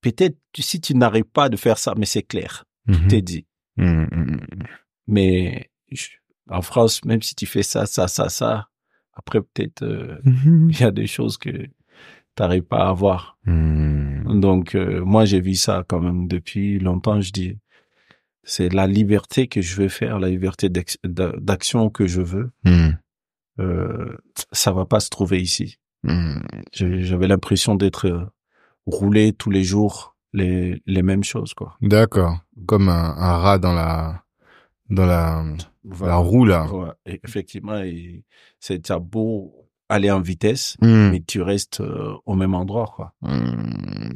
Peut-être 0.00 0.38
si 0.58 0.80
tu 0.80 0.94
n'arrives 0.94 1.24
pas 1.24 1.48
de 1.48 1.56
faire 1.56 1.78
ça, 1.78 1.94
mais 1.96 2.06
c'est 2.06 2.22
clair, 2.22 2.64
Mhm. 2.86 3.08
t'es 3.08 3.22
dit. 3.22 3.46
Mhm. 3.76 4.08
Mhm. 4.12 4.40
Mais 5.06 5.70
je- 5.90 6.08
en 6.50 6.62
France, 6.62 7.04
même 7.04 7.22
si 7.22 7.34
tu 7.34 7.46
fais 7.46 7.62
ça, 7.62 7.86
ça, 7.86 8.08
ça, 8.08 8.28
ça, 8.28 8.68
après 9.12 9.40
peut-être 9.40 9.82
euh, 9.82 10.18
Mhm. 10.24 10.70
il 10.70 10.80
y 10.80 10.84
a 10.84 10.90
des 10.90 11.06
choses 11.06 11.36
que 11.38 11.50
tu 11.50 11.70
n'arrives 12.38 12.62
pas 12.64 12.84
à 12.86 12.88
avoir. 12.90 13.38
Donc 13.46 14.74
euh, 14.74 15.04
moi 15.04 15.24
j'ai 15.24 15.40
vu 15.40 15.54
ça 15.54 15.84
quand 15.88 16.00
même 16.00 16.26
depuis 16.28 16.78
longtemps. 16.78 17.20
Je 17.20 17.32
dis 17.32 17.58
c'est 18.44 18.72
la 18.72 18.86
liberté 18.86 19.48
que 19.48 19.60
je 19.60 19.74
veux 19.76 19.88
faire, 19.88 20.18
la 20.20 20.28
liberté 20.28 20.68
d'ac- 20.68 20.98
d'a- 21.04 21.32
d'action 21.38 21.90
que 21.90 22.06
je 22.06 22.20
veux. 22.22 22.50
Euh, 23.58 24.16
ça 24.52 24.72
va 24.72 24.84
pas 24.86 25.00
se 25.00 25.10
trouver 25.10 25.40
ici. 25.40 25.78
J'ai- 26.72 27.02
J'avais 27.02 27.26
l'impression 27.26 27.74
d'être 27.74 28.06
euh, 28.06 28.24
roulé 28.86 29.32
tous 29.32 29.50
les 29.50 29.64
jours 29.64 30.14
les 30.32 30.82
les 30.86 31.02
mêmes 31.02 31.24
choses 31.24 31.54
quoi. 31.54 31.76
D'accord. 31.80 32.38
Comme 32.66 32.88
un, 32.88 33.14
un 33.16 33.38
rat 33.38 33.58
dans 33.58 33.72
la, 33.72 34.22
dans 34.90 35.06
la, 35.06 35.42
roue 36.16 36.44
là. 36.44 36.66
Ouais, 36.72 36.90
et 37.06 37.20
effectivement, 37.24 37.80
c'est 38.60 38.90
beau 39.00 39.68
aller 39.88 40.10
en 40.10 40.20
vitesse, 40.20 40.76
Mhm. 40.82 41.10
mais 41.12 41.20
tu 41.26 41.40
restes 41.42 41.80
euh, 41.80 42.14
au 42.26 42.34
même 42.34 42.54
endroit 42.54 42.92
quoi. 42.94 43.14
Hmm, 43.22 44.12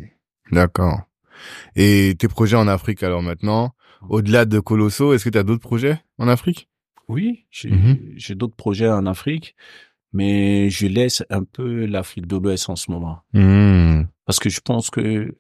D'accord. 0.53 1.01
Et 1.77 2.15
tes 2.19 2.29
projets 2.29 2.57
en 2.57 2.69
Afrique 2.69 3.03
alors 3.03 3.23
maintenant, 3.23 3.75
au-delà 4.09 4.45
de 4.45 4.61
Colosso, 4.61 5.13
est-ce 5.13 5.25
que 5.25 5.31
tu 5.31 5.39
as 5.39 5.43
d'autres 5.43 5.61
projets 5.63 6.01
en 6.19 6.29
Afrique? 6.29 6.69
Oui, 7.11 7.47
j'ai 7.51 7.71
Mhm. 7.71 8.13
j'ai 8.17 8.35
d'autres 8.37 8.55
projets 8.57 8.89
en 8.89 9.05
Afrique, 9.07 9.57
mais 10.13 10.71
je 10.71 10.87
laisse 10.87 11.25
un 11.29 11.43
peu 11.45 11.87
l'Afrique 11.87 12.27
de 12.27 12.37
l'Ouest 12.37 12.69
en 12.71 12.77
ce 12.77 12.91
moment. 12.91 13.19
Hmm, 13.33 14.05
Parce 14.27 14.39
que 14.39 14.49
je 14.49 14.61
pense 14.61 14.91
que 14.91 15.37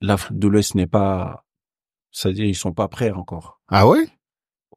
l'Afrique 0.00 0.38
de 0.38 0.48
l'Ouest 0.48 0.74
n'est 0.74 0.86
pas, 0.86 1.44
c'est-à-dire 2.10 2.46
ils 2.46 2.54
sont 2.54 2.72
pas 2.72 2.88
prêts 2.88 3.10
encore. 3.10 3.60
Ah 3.68 3.86
ouais? 3.86 4.06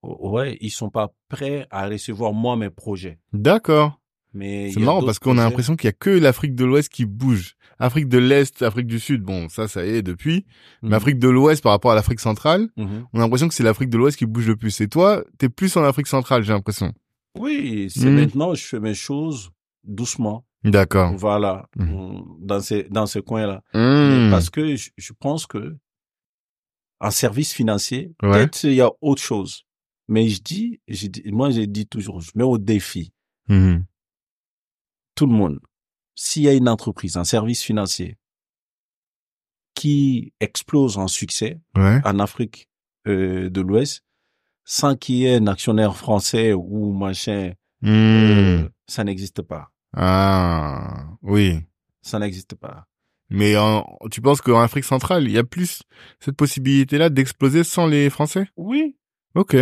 Ouais, 0.02 0.58
ils 0.62 0.70
sont 0.70 0.90
pas 0.90 1.14
prêts 1.30 1.68
à 1.72 1.88
recevoir 1.88 2.34
moi 2.34 2.56
mes 2.58 2.70
projets. 2.70 3.20
D'accord. 3.34 3.99
Mais 4.34 4.72
C'est 4.72 4.80
marrant 4.80 5.04
parce 5.04 5.18
qu'on 5.20 5.38
a 5.38 5.44
l'impression 5.44 5.76
qu'il 5.76 5.88
y 5.88 5.90
a 5.90 5.94
que 5.94 6.10
l'Afrique 6.12 6.54
de 6.56 6.64
l'Ouest 6.66 6.90
qui 6.90 7.06
bouge. 7.06 7.56
Afrique 7.80 8.08
de 8.10 8.18
l'Est, 8.18 8.62
Afrique 8.62 8.88
du 8.88 9.00
Sud, 9.00 9.22
bon, 9.24 9.48
ça, 9.50 9.68
ça 9.70 9.86
y 9.86 9.90
est 9.90 10.02
depuis. 10.02 10.46
Mhm. 10.84 10.90
Mais 10.90 10.96
Afrique 10.98 11.18
de 11.18 11.30
l'Ouest 11.30 11.64
par 11.64 11.72
rapport 11.72 11.92
à 11.92 11.96
l'Afrique 11.96 12.20
centrale, 12.20 12.70
Mhm. 12.78 13.06
on 13.14 13.20
a 13.20 13.22
l'impression 13.24 13.48
que 13.48 13.54
c'est 13.54 13.64
l'Afrique 13.64 13.90
de 13.90 13.98
l'Ouest 13.98 14.18
qui 14.18 14.26
bouge 14.26 14.48
le 14.48 14.56
plus. 14.58 14.80
Et 14.82 14.88
toi, 14.88 15.24
t'es 15.38 15.50
plus 15.50 15.76
en 15.78 15.84
Afrique 15.84 16.08
centrale, 16.08 16.44
j'ai 16.44 16.52
l'impression. 16.54 16.94
Oui, 17.38 17.90
c'est 17.90 18.06
Mhm. 18.10 18.16
maintenant 18.16 18.54
je 18.54 18.66
fais 18.66 18.80
mes 18.80 18.94
choses 18.96 19.50
doucement. 19.84 20.46
D'accord. 20.66 21.16
Voilà, 21.16 21.70
Mhm. 21.78 22.22
dans 22.42 22.60
ces 22.60 22.84
dans 22.90 23.06
ce 23.06 23.20
coin-là. 23.20 23.64
Parce 24.30 24.50
que 24.50 24.76
je, 24.76 24.90
je 24.98 25.14
pense 25.18 25.46
que 25.48 25.78
en 27.00 27.12
service 27.12 27.54
financier, 27.54 28.12
Ouais. 28.22 28.32
peut-être 28.32 28.64
il 28.66 28.74
y 28.74 28.82
a 28.82 28.92
autre 29.02 29.22
chose. 29.22 29.64
Mais 30.10 30.28
je 30.28 30.42
dis, 30.42 30.82
je 30.88 31.08
dis, 31.08 31.24
moi 31.28 31.50
j'ai 31.52 31.66
dit 31.68 31.88
toujours, 31.88 32.20
je 32.20 32.32
mets 32.36 32.44
au 32.44 32.58
défi 32.58 33.14
mhm, 33.48 33.86
tout 35.20 35.28
le 35.28 35.34
monde. 35.34 35.60
S'il 36.16 36.44
y 36.44 36.48
a 36.48 36.54
une 36.54 36.70
entreprise, 36.70 37.18
un 37.18 37.24
service 37.26 37.62
financier 37.62 38.18
qui 39.76 40.34
explose 40.40 40.98
en 40.98 41.08
succès 41.08 41.60
Ouais. 41.76 42.00
en 42.06 42.20
Afrique 42.20 42.70
euh, 43.08 43.50
de 43.50 43.62
l'Ouest, 43.62 44.04
sans 44.66 44.96
qu'il 44.96 45.16
y 45.16 45.26
ait 45.26 45.36
un 45.36 45.48
actionnaire 45.48 45.96
français 45.96 46.54
ou 46.54 46.94
machin, 46.94 47.54
Hmm, 47.82 47.88
euh, 47.88 48.70
ça 48.88 49.06
n'existe 49.06 49.42
pas. 49.42 49.72
Ah, 49.96 51.08
oui. 51.22 51.62
Ça 52.02 52.20
n'existe 52.20 52.56
pas. 52.56 52.86
Mais 53.30 53.56
en- 53.58 53.86
tu 54.12 54.20
penses 54.22 54.42
qu'en 54.42 54.60
Afrique 54.60 54.84
centrale, 54.84 55.24
il 55.24 55.32
y 55.32 55.38
a 55.38 55.46
plus 55.46 55.82
cette 56.20 56.36
possibilité-là 56.36 57.10
d'exploser 57.10 57.64
sans 57.64 57.88
les 57.88 58.10
Français? 58.10 58.50
Oui, 58.58 58.98
Ok. 59.34 59.56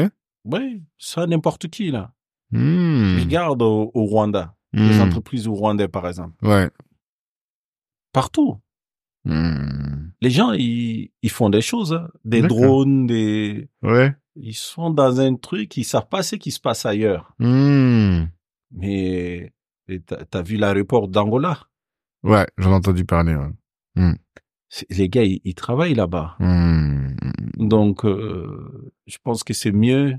oui, 0.46 0.84
ça 0.98 1.28
n'importe 1.28 1.68
qui 1.68 1.92
là. 1.92 2.12
Hmm. 2.52 3.20
Regarde 3.20 3.62
au, 3.62 3.92
au 3.94 4.06
Rwanda, 4.06 4.56
les 4.78 4.98
Hmm. 5.00 5.02
entreprises 5.02 5.48
au 5.48 5.54
Rwanda 5.54 5.88
par 5.88 6.08
exemple. 6.08 6.36
Ouais. 6.46 6.70
Partout. 8.14 8.58
Hmm. 9.26 10.12
Les 10.22 10.30
gens, 10.30 10.54
ils, 10.54 11.12
ils 11.22 11.30
font 11.30 11.50
des 11.50 11.62
choses, 11.62 11.94
hein. 11.94 12.10
des 12.26 12.42
drones, 12.42 13.06
des, 13.08 13.70
Ouais. 13.84 14.16
ils 14.36 14.54
sont 14.56 14.90
dans 14.90 15.20
un 15.20 15.36
truc, 15.36 15.76
ils 15.78 15.84
savent 15.84 16.08
pas 16.08 16.24
ce 16.24 16.36
qui 16.38 16.52
se 16.52 16.60
passe 16.60 16.86
ailleurs. 16.86 17.34
Hmm. 17.40 18.26
Mais 18.72 19.54
t'as 20.30 20.42
vu 20.42 20.58
l'aéroport 20.58 21.08
d'Angola? 21.08 21.60
Ouais, 22.24 22.46
j'en 22.58 22.72
ai 22.72 22.76
entendu 22.76 23.06
parler. 23.06 23.36
ouais. 23.36 24.14
Les 24.90 25.08
gars, 25.10 25.24
ils, 25.24 25.40
ils 25.44 25.56
travaillent 25.56 25.94
là-bas. 25.96 26.38
Donc, 27.58 28.06
euh, 28.06 28.92
je 29.08 29.18
pense 29.24 29.44
que 29.44 29.54
c'est 29.54 29.72
mieux 29.72 30.16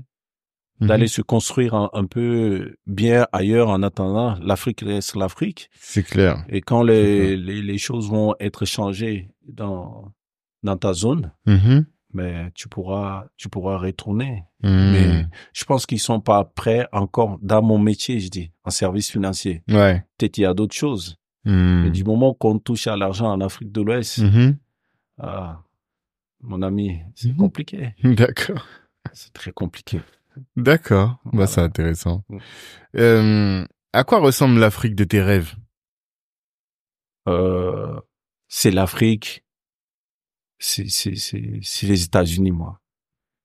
d'aller 0.79 1.07
se 1.07 1.21
construire 1.21 1.73
un, 1.73 1.89
un 1.93 2.05
peu 2.05 2.75
bien 2.87 3.27
ailleurs 3.31 3.69
en 3.69 3.83
attendant. 3.83 4.37
L'Afrique 4.41 4.81
reste 4.81 5.15
l'Afrique. 5.15 5.69
C'est 5.79 6.03
clair. 6.03 6.43
Et 6.49 6.61
quand 6.61 6.83
les, 6.83 7.35
les, 7.37 7.61
les 7.61 7.77
choses 7.77 8.09
vont 8.09 8.33
être 8.39 8.65
changées 8.65 9.29
dans, 9.47 10.11
dans 10.63 10.77
ta 10.77 10.93
zone, 10.93 11.31
Mhm. 11.45 11.85
mais 12.13 12.51
tu 12.55 12.67
pourras, 12.69 13.25
tu 13.37 13.49
pourras 13.49 13.77
retourner. 13.77 14.43
Hmm. 14.63 14.91
Mais 14.93 15.25
je 15.53 15.63
pense 15.65 15.85
qu'ils 15.85 15.99
sont 15.99 16.19
pas 16.21 16.43
prêts 16.45 16.87
encore 16.91 17.37
dans 17.41 17.61
mon 17.61 17.77
métier, 17.79 18.19
je 18.19 18.29
dis, 18.29 18.51
en 18.63 18.69
service 18.71 19.11
financier. 19.11 19.63
Ouais. 19.69 20.03
Peut-être 20.17 20.37
il 20.37 20.41
y 20.41 20.45
a 20.45 20.53
d'autres 20.53 20.75
choses. 20.75 21.17
Mais 21.45 21.89
du 21.89 22.03
moment 22.03 22.33
qu'on 22.35 22.59
touche 22.59 22.85
à 22.87 22.95
l'argent 22.95 23.31
en 23.31 23.41
Afrique 23.41 23.71
de 23.71 23.81
l'Ouest, 23.81 24.19
Mhm. 24.19 24.57
ah, 25.19 25.63
mon 26.41 26.61
ami, 26.61 26.99
c'est 27.15 27.29
Mhm. 27.29 27.37
compliqué. 27.37 27.95
D'accord. 28.03 28.65
C'est 29.13 29.33
très 29.33 29.51
compliqué. 29.51 29.99
D'accord. 30.55 31.19
Bah, 31.25 31.31
Voilà. 31.33 31.47
c'est 31.47 31.61
intéressant. 31.61 32.23
Mm. 32.29 32.37
Euh, 32.97 33.65
à 33.93 34.03
quoi 34.03 34.19
ressemble 34.19 34.59
l'Afrique 34.59 34.95
de 34.95 35.03
tes 35.03 35.21
rêves? 35.21 35.55
Euh, 37.27 37.99
c'est 38.47 38.71
l'Afrique, 38.71 39.45
c'est, 40.57 40.83
les 41.83 42.03
États-Unis, 42.03 42.51
moi. 42.51 42.81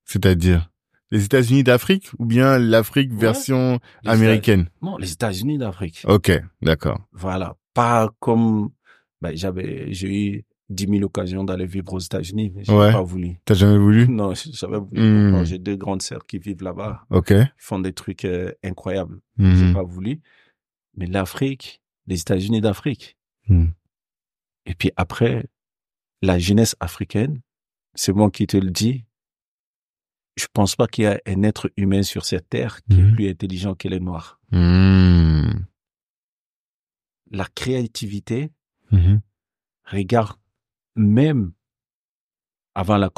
C'est-à-dire 0.04 0.70
les 1.10 1.24
États-Unis 1.24 1.62
d'Afrique 1.62 2.08
ou 2.18 2.24
bien 2.24 2.58
l'Afrique 2.58 3.12
Ouais. 3.12 3.18
version 3.18 3.78
américaine? 4.04 4.68
Non, 4.82 4.96
les 4.96 5.12
États-Unis 5.12 5.58
d'Afrique. 5.58 6.02
Ok, 6.08 6.32
d'accord. 6.62 6.98
Voilà. 7.12 7.56
Pas 7.74 8.10
comme, 8.20 8.70
ben, 9.20 9.36
j'avais, 9.36 9.92
j'ai 9.92 10.08
eu 10.08 10.44
10 10.70 10.86
000 10.88 11.02
occasions 11.04 11.44
d'aller 11.44 11.66
vivre 11.66 11.92
aux 11.92 11.98
États-Unis, 11.98 12.50
mais 12.54 12.64
j'ai 12.64 12.72
Ouais. 12.72 12.90
pas 12.92 13.02
voulu. 13.02 13.38
T'as 13.44 13.54
jamais 13.54 13.78
voulu? 13.78 14.08
Non, 14.08 14.32
j'avais 14.34 14.78
voulu. 14.78 15.00
Hmm. 15.00 15.44
J'ai 15.44 15.58
deux 15.58 15.76
grandes 15.76 16.02
sœurs 16.02 16.26
qui 16.26 16.38
vivent 16.38 16.62
là-bas. 16.62 17.04
Ok. 17.10 17.30
Ils 17.30 17.52
font 17.58 17.78
des 17.78 17.92
trucs 17.92 18.24
euh, 18.24 18.52
incroyables. 18.64 19.20
Mhm. 19.36 19.54
J'ai 19.56 19.72
pas 19.74 19.82
voulu. 19.82 20.20
Mais 20.96 21.06
l'Afrique, 21.06 21.82
les 22.06 22.20
États-Unis 22.20 22.60
d'Afrique. 22.62 23.16
Hmm. 23.48 23.66
Et 24.66 24.74
puis 24.74 24.90
après, 24.96 25.46
la 26.22 26.38
jeunesse 26.38 26.76
africaine, 26.80 27.40
c'est 27.94 28.12
moi 28.14 28.30
qui 28.30 28.46
te 28.46 28.56
le 28.56 28.70
dis. 28.70 29.04
Je 30.36 30.46
pense 30.52 30.74
pas 30.76 30.86
qu'il 30.86 31.04
y 31.04 31.06
a 31.06 31.20
un 31.26 31.42
être 31.42 31.70
humain 31.76 32.02
sur 32.02 32.24
cette 32.24 32.48
terre 32.48 32.80
qui 32.90 32.98
est 33.00 33.12
plus 33.12 33.28
intelligent 33.28 33.74
que 33.74 33.86
les 33.88 34.00
Noirs. 34.00 34.40
Hmm. 34.50 35.50
La 37.30 37.46
créativité, 37.54 38.50
regarde 39.84 40.36
même 40.96 41.52
avant 42.74 42.96
la, 42.96 43.10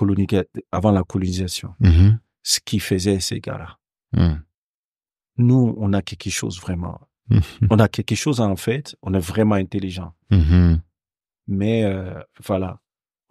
avant 0.73 0.91
la 0.93 1.03
colonisation, 1.05 1.75
Mhm. 1.81 2.19
ce 2.43 2.61
qu'ils 2.65 2.81
faisaient 2.83 3.21
ces 3.21 3.41
gars-là. 3.41 3.79
Mhm. 4.13 4.43
Nous, 5.39 5.75
on 5.79 5.93
a 5.93 6.03
quelque 6.03 6.31
chose 6.31 6.61
vraiment. 6.61 7.01
Mhm. 7.31 7.41
On 7.71 7.79
a 7.79 7.89
quelque 7.89 8.15
chose 8.15 8.41
en 8.41 8.57
fait, 8.57 8.97
on 9.03 9.15
est 9.15 9.19
vraiment 9.33 9.55
intelligent. 9.57 10.15
Mhm. 10.31 10.81
Mais 11.49 11.85
euh, 11.85 12.21
voilà, 12.45 12.81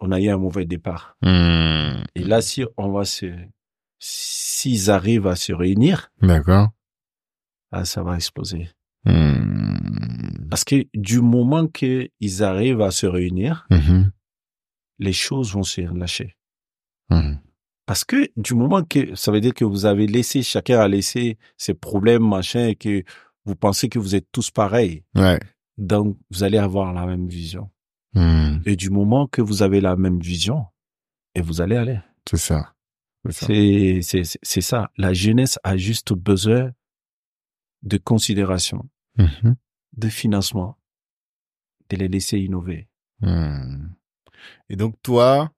on 0.00 0.10
a 0.12 0.20
eu 0.20 0.28
un 0.28 0.36
mauvais 0.36 0.66
départ. 0.66 1.16
Mhm. 1.22 2.04
Et 2.14 2.24
là, 2.24 2.40
si 2.42 2.64
on 2.76 2.90
va 2.92 3.04
se, 3.04 3.26
s'ils 3.98 4.90
arrivent 4.90 5.26
à 5.26 5.36
se 5.36 5.52
réunir, 5.52 6.10
D'accord. 6.22 6.68
ah, 7.72 7.84
ça 7.84 8.02
va 8.02 8.16
exploser. 8.16 8.68
Mhm. 9.04 10.48
Parce 10.50 10.64
que 10.64 10.86
du 10.94 11.20
moment 11.20 11.66
qu'ils 11.66 12.42
arrivent 12.42 12.82
à 12.82 12.90
se 12.90 13.06
réunir. 13.06 13.66
Les 14.98 15.12
choses 15.12 15.52
vont 15.52 15.62
se 15.62 15.80
relâcher. 15.82 16.36
Mhm. 17.10 17.40
Parce 17.86 18.04
que 18.04 18.28
du 18.36 18.54
moment 18.54 18.82
que 18.82 19.14
ça 19.14 19.30
veut 19.30 19.40
dire 19.40 19.54
que 19.54 19.64
vous 19.64 19.84
avez 19.86 20.06
laissé, 20.06 20.42
chacun 20.42 20.80
a 20.80 20.88
laissé 20.88 21.38
ses 21.56 21.74
problèmes, 21.74 22.26
machin, 22.28 22.66
et 22.68 22.74
que 22.74 23.04
vous 23.44 23.54
pensez 23.54 23.88
que 23.88 23.98
vous 24.00 24.14
êtes 24.16 24.26
tous 24.32 24.50
pareils, 24.50 25.04
Ouais. 25.14 25.38
donc 25.78 26.18
vous 26.30 26.42
allez 26.42 26.58
avoir 26.58 26.92
la 26.92 27.06
même 27.06 27.28
vision. 27.28 27.70
Mhm. 28.14 28.62
Et 28.66 28.74
du 28.76 28.90
moment 28.90 29.26
que 29.28 29.40
vous 29.42 29.62
avez 29.62 29.80
la 29.80 29.94
même 29.96 30.18
vision, 30.18 30.66
et 31.34 31.40
vous 31.42 31.60
allez 31.60 31.76
aller. 31.76 32.00
C'est 32.28 32.38
ça. 32.38 32.72
C'est 33.28 34.02
ça. 34.02 34.60
Ça. 34.62 34.90
La 34.96 35.12
jeunesse 35.12 35.58
a 35.62 35.76
juste 35.76 36.12
besoin 36.12 36.72
de 37.82 37.98
considération, 37.98 38.88
Mhm. 39.18 39.54
de 39.96 40.08
financement, 40.08 40.76
de 41.90 41.96
les 41.96 42.08
laisser 42.08 42.38
innover. 42.40 42.88
Et 44.68 44.76
donc 44.76 44.94
toi, 45.02 45.52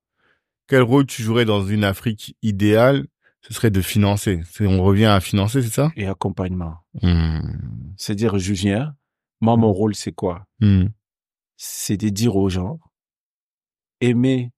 quel 0.67 0.83
rôle 0.83 1.07
tu 1.07 1.23
jouerais 1.23 1.45
dans 1.45 1.65
une 1.67 1.85
Afrique 1.85 2.37
idéale 2.43 3.07
Ce 3.41 3.55
serait 3.55 3.71
de 3.71 3.81
financer? 3.81 4.43
On 4.61 4.83
revient 4.83 5.07
à 5.07 5.21
financer, 5.21 5.63
c'est 5.63 5.71
ça? 5.73 5.91
Et 5.97 6.07
accompagnement. 6.07 6.77
Hmm. 7.03 7.41
C'est-à-dire, 7.97 8.39
je 8.39 8.53
viens, 8.53 8.95
moi, 9.41 9.57
mon 9.57 9.73
rôle, 9.73 9.95
c'est 9.95 10.13
quoi? 10.13 10.47
Hmm. 10.61 10.87
C'est 11.57 11.97
de 11.97 12.09
dire 12.09 12.37
aux 12.37 12.49
gens, 12.49 12.79
aimez 14.01 14.51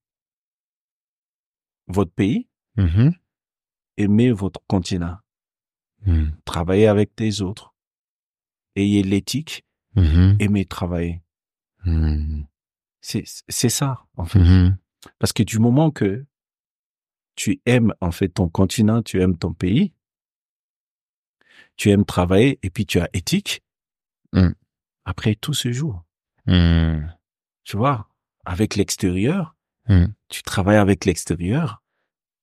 votre 1.87 2.13
pays, 2.13 2.49
Mhm. 2.77 3.13
aimez 3.97 4.33
votre 4.33 4.61
continent, 4.67 5.17
Hmm. 6.07 6.31
travaillez 6.45 6.87
avec 6.89 7.11
des 7.17 7.43
autres, 7.43 7.75
ayez 8.77 9.03
l'éthique, 9.03 9.65
Mhm. 9.97 10.37
aimez 10.41 10.65
travailler. 10.65 11.23
C'est, 13.01 13.25
c'est 13.49 13.69
ça, 13.69 14.05
en 14.17 14.25
fait. 14.25 14.39
Mhm. 14.41 14.77
Parce 15.19 15.33
que 15.33 15.43
du 15.43 15.59
moment 15.59 15.91
que 15.91 16.27
tu 17.37 17.61
aimes, 17.65 17.95
en 18.01 18.11
fait, 18.11 18.29
ton 18.29 18.49
continent, 18.49 19.03
tu 19.03 19.21
aimes 19.23 19.39
ton 19.39 19.55
pays, 19.55 19.95
tu 21.77 21.91
aimes 21.91 22.05
travailler 22.05 22.59
et 22.63 22.71
puis 22.71 22.87
tu 22.87 23.01
as 23.01 23.09
éthique, 23.13 23.63
Mm. 24.33 24.51
après 25.07 25.35
tout 25.35 25.55
se 25.55 25.73
joue. 25.73 25.99
Hmm. 26.47 27.01
Tu 27.65 27.77
vois, 27.77 28.09
avec 28.45 28.77
l'extérieur, 28.77 29.57
tu 30.29 30.43
travailles 30.45 30.77
avec 30.77 31.05
l'extérieur, 31.05 31.83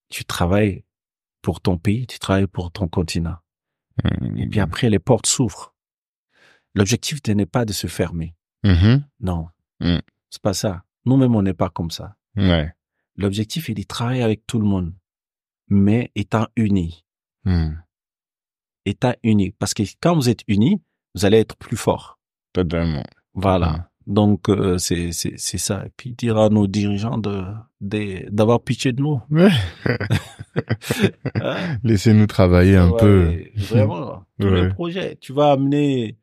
tu 0.10 0.26
travailles 0.26 0.84
pour 1.42 1.62
ton 1.62 1.78
pays, 1.78 2.06
tu 2.08 2.20
travailles 2.20 2.48
pour 2.48 2.72
ton 2.74 2.90
continent. 2.90 3.38
Et 4.36 4.48
puis 4.48 4.60
après, 4.60 4.90
les 4.90 5.00
portes 5.00 5.28
s'ouvrent. 5.28 5.74
L'objectif 6.76 7.20
n'est 7.28 7.46
pas 7.46 7.64
de 7.64 7.72
se 7.72 7.88
fermer. 7.88 8.36
Non. 9.22 9.48
C'est 10.30 10.42
pas 10.42 10.54
ça. 10.54 10.84
Nous-mêmes, 11.06 11.36
on 11.36 11.42
n'est 11.42 11.54
pas 11.54 11.70
comme 11.70 11.92
ça. 11.92 12.16
Ouais. 12.36 12.72
L'objectif 13.16 13.70
est 13.70 13.74
de 13.74 13.84
travailler 13.84 14.22
avec 14.24 14.46
tout 14.46 14.60
le 14.60 14.66
monde, 14.66 14.94
mais 15.70 16.12
étant 16.16 16.48
unis. 16.56 17.04
Hmm. 17.46 17.76
Étant 18.86 19.14
unis. 19.24 19.52
Parce 19.58 19.74
que 19.74 19.84
quand 20.02 20.16
vous 20.16 20.30
êtes 20.30 20.42
unis, 20.48 20.82
vous 21.16 21.26
allez 21.26 21.38
être 21.40 21.56
plus 21.58 21.78
fort. 21.78 22.20
Totalement. 22.54 23.04
Voilà. 23.34 23.90
Donc, 24.06 24.48
euh, 24.50 24.78
c'est, 24.78 25.12
c'est, 25.12 25.34
c'est 25.38 25.58
ça. 25.58 25.86
Et 25.86 25.90
puis, 25.98 26.14
dire 26.14 26.38
à 26.38 26.48
nos 26.50 26.66
dirigeants 26.68 27.18
de, 27.18 27.44
de- 27.82 28.26
d'avoir 28.30 28.62
pitié 28.62 28.94
de 28.94 29.02
nous. 29.02 29.20
Ouais. 29.30 29.50
Hein? 31.42 31.78
Laissez-nous 31.84 32.28
travailler 32.28 32.78
un 32.78 32.90
Ouais, 32.92 32.98
peu. 33.00 33.44
Vraiment. 33.56 34.24
Tous 34.40 34.48
Ouais. 34.48 34.62
les 34.64 34.74
projets. 34.74 35.16
Tu 35.18 35.34
vas 35.34 35.52
amener, 35.52 36.18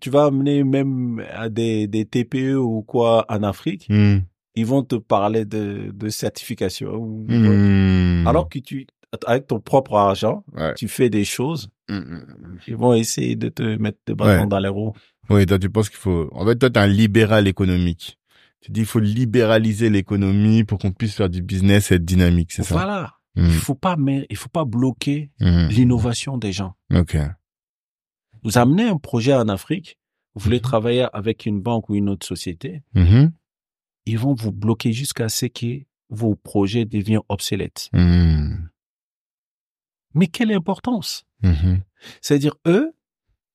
tu 0.00 0.10
vas 0.10 0.24
amener 0.26 0.64
même 0.64 1.22
à 1.34 1.48
des, 1.48 1.86
des 1.86 2.04
TPE 2.04 2.56
ou 2.56 2.82
quoi 2.82 3.24
en 3.28 3.42
Afrique. 3.42 3.86
Hmm. 3.88 4.18
Ils 4.56 4.66
vont 4.66 4.82
te 4.84 4.94
parler 4.96 5.44
de, 5.44 5.90
de 5.92 6.08
certification. 6.08 7.24
Hmm. 7.28 8.26
Alors 8.26 8.48
que 8.48 8.58
tu, 8.60 8.86
avec 9.26 9.46
ton 9.46 9.60
propre 9.60 9.94
argent, 9.96 10.44
Ouais. 10.54 10.74
tu 10.74 10.88
fais 10.88 11.10
des 11.10 11.24
choses. 11.24 11.68
Hmm. 11.88 12.18
Ils 12.66 12.76
vont 12.76 12.94
essayer 12.94 13.36
de 13.36 13.48
te 13.48 13.62
mettre 13.76 13.98
des 14.06 14.14
bâtons 14.14 14.42
Ouais. 14.42 14.46
dans 14.48 14.58
les 14.60 14.68
roues. 14.68 14.92
Oui, 15.30 15.44
toi, 15.46 15.58
tu 15.58 15.70
penses 15.70 15.88
qu'il 15.88 15.98
faut... 15.98 16.28
En 16.32 16.44
fait, 16.46 16.56
toi, 16.56 16.70
t'es 16.70 16.78
un 16.80 16.86
libéral 16.86 17.48
économique. 17.48 18.18
Tu 18.60 18.72
dis, 18.72 18.80
il 18.80 18.86
faut 18.86 19.00
libéraliser 19.00 19.90
l'économie 19.90 20.64
pour 20.64 20.78
qu'on 20.78 20.92
puisse 20.92 21.14
faire 21.14 21.28
du 21.28 21.42
business 21.42 21.90
et 21.92 21.96
être 21.96 22.04
dynamique, 22.04 22.52
c'est 22.52 22.62
ça? 22.62 22.74
Voilà. 22.74 23.14
Il 23.36 23.50
faut 23.50 23.74
pas, 23.74 23.96
mais 23.96 24.26
il 24.30 24.36
faut 24.36 24.48
pas 24.48 24.64
bloquer 24.64 25.30
l'innovation 25.40 26.38
des 26.38 26.52
gens. 26.52 26.74
Ok. 26.94 27.16
Vous 28.44 28.58
amenez 28.58 28.88
un 28.88 28.98
projet 28.98 29.34
en 29.34 29.48
Afrique, 29.48 29.98
vous 30.34 30.42
voulez 30.44 30.56
Mhm. 30.58 30.62
travailler 30.62 31.06
avec 31.12 31.46
une 31.46 31.60
banque 31.60 31.88
ou 31.88 31.94
une 31.94 32.08
autre 32.08 32.26
société, 32.26 32.82
Mhm. 32.94 33.32
ils 34.06 34.18
vont 34.18 34.34
vous 34.34 34.52
bloquer 34.52 34.92
jusqu'à 34.92 35.28
ce 35.28 35.46
que 35.46 35.84
vos 36.10 36.34
projets 36.36 36.84
deviennent 36.84 37.22
obsolètes. 37.28 37.88
Hmm. 37.92 38.66
Mais 40.14 40.26
quelle 40.28 40.52
importance 40.52 41.24
Mhm. 41.42 41.80
C'est-à-dire, 42.20 42.54
eux, 42.66 42.92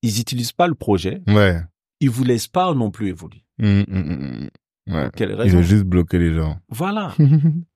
ils 0.02 0.20
utilisent 0.20 0.52
pas 0.52 0.66
le 0.66 0.74
projet, 0.74 1.22
Ouais. 1.28 1.60
ils 2.00 2.10
vous 2.10 2.24
laissent 2.24 2.48
pas 2.48 2.74
non 2.74 2.90
plus 2.90 3.08
évoluer. 3.08 3.44
Hmm, 3.58 3.82
hmm. 3.86 4.48
Ouais. 4.88 5.10
Quelle 5.14 5.34
raison? 5.34 5.56
veut 5.58 5.62
juste 5.62 5.84
bloquer 5.84 6.18
les 6.18 6.34
gens. 6.34 6.58
Voilà, 6.68 7.14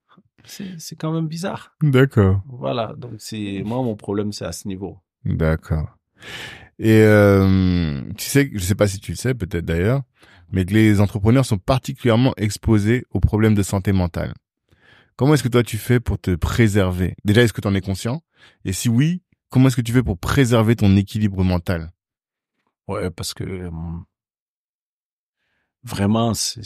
c'est 0.43 0.77
c'est 0.79 0.95
quand 0.95 1.11
même 1.13 1.27
bizarre. 1.27 1.75
D'accord. 1.81 2.41
Voilà, 2.47 2.93
donc 2.97 3.13
c'est 3.19 3.61
moi 3.63 3.81
mon 3.83 3.95
problème 3.95 4.31
c'est 4.33 4.45
à 4.45 4.51
ce 4.51 4.67
niveau. 4.67 4.99
D'accord. 5.23 5.97
Et 6.79 7.01
euh, 7.03 8.01
tu 8.17 8.25
sais, 8.25 8.51
je 8.53 8.59
sais 8.59 8.75
pas 8.75 8.87
si 8.87 8.99
tu 8.99 9.11
le 9.11 9.17
sais, 9.17 9.33
peut-être 9.33 9.65
d'ailleurs, 9.65 10.03
mais 10.51 10.65
que 10.65 10.73
les 10.73 10.99
entrepreneurs 10.99 11.45
sont 11.45 11.57
particulièrement 11.57 12.33
exposés 12.37 13.05
aux 13.11 13.19
problèmes 13.19 13.55
de 13.55 13.63
santé 13.63 13.93
mentale. 13.93 14.33
Comment 15.15 15.33
est-ce 15.33 15.43
que 15.43 15.49
toi 15.49 15.63
tu 15.63 15.77
fais 15.77 16.01
pour 16.01 16.19
te 16.19 16.35
préserver? 16.35 17.15
Déjà, 17.23 17.41
est-ce 17.41 17.53
que 17.53 17.61
tu 17.61 17.67
en 17.67 17.75
es 17.75 17.81
conscient? 17.81 18.21
Et 18.65 18.73
si 18.73 18.89
oui, 18.89 19.21
comment 19.49 19.67
est-ce 19.67 19.77
que 19.77 19.81
tu 19.81 19.93
fais 19.93 20.03
pour 20.03 20.17
préserver 20.17 20.75
ton 20.75 20.95
équilibre 20.97 21.43
mental? 21.43 21.91
Ouais, 22.87 23.09
parce 23.09 23.33
que 23.33 23.43
euh, 23.45 23.71
vraiment 25.83 26.33
c'est 26.33 26.65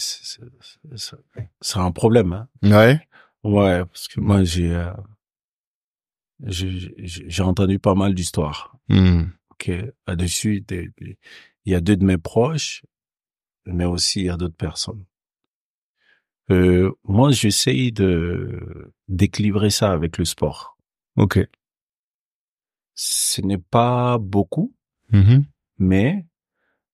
un 1.75 1.91
problème. 1.91 2.33
Hein. 2.33 2.47
Ouais. 2.63 2.99
Ouais, 3.43 3.85
parce 3.85 4.07
que 4.07 4.19
moi 4.19 4.43
j'ai 4.43 4.75
euh, 4.75 4.91
j'ai 6.41 7.43
entendu 7.43 7.79
pas 7.79 7.95
mal 7.95 8.13
d'histoires. 8.13 8.75
Hmm. 8.89 9.25
Ok, 9.61 9.71
là-dessus, 10.07 10.61
des- 10.61 10.89
des- 10.97 11.17
il 11.65 11.71
y 11.73 11.75
a 11.75 11.81
deux 11.81 11.97
de 11.97 12.05
mes 12.05 12.17
proches, 12.17 12.83
mais 13.65 13.83
aussi 13.85 14.21
il 14.21 14.25
y 14.27 14.29
a 14.29 14.37
d'autres 14.37 14.55
personnes. 14.55 15.03
Euh, 16.49 16.91
moi, 17.03 17.31
j'essaye 17.31 17.91
de 17.91 18.91
d'équilibrer 19.09 19.69
ça 19.69 19.91
avec 19.91 20.17
le 20.17 20.23
sport. 20.25 20.77
Ok. 21.17 21.39
Ce 22.95 23.41
n'est 23.41 23.57
pas 23.57 24.17
beaucoup, 24.17 24.73
Mhm. 25.11 25.43
mais 25.77 26.25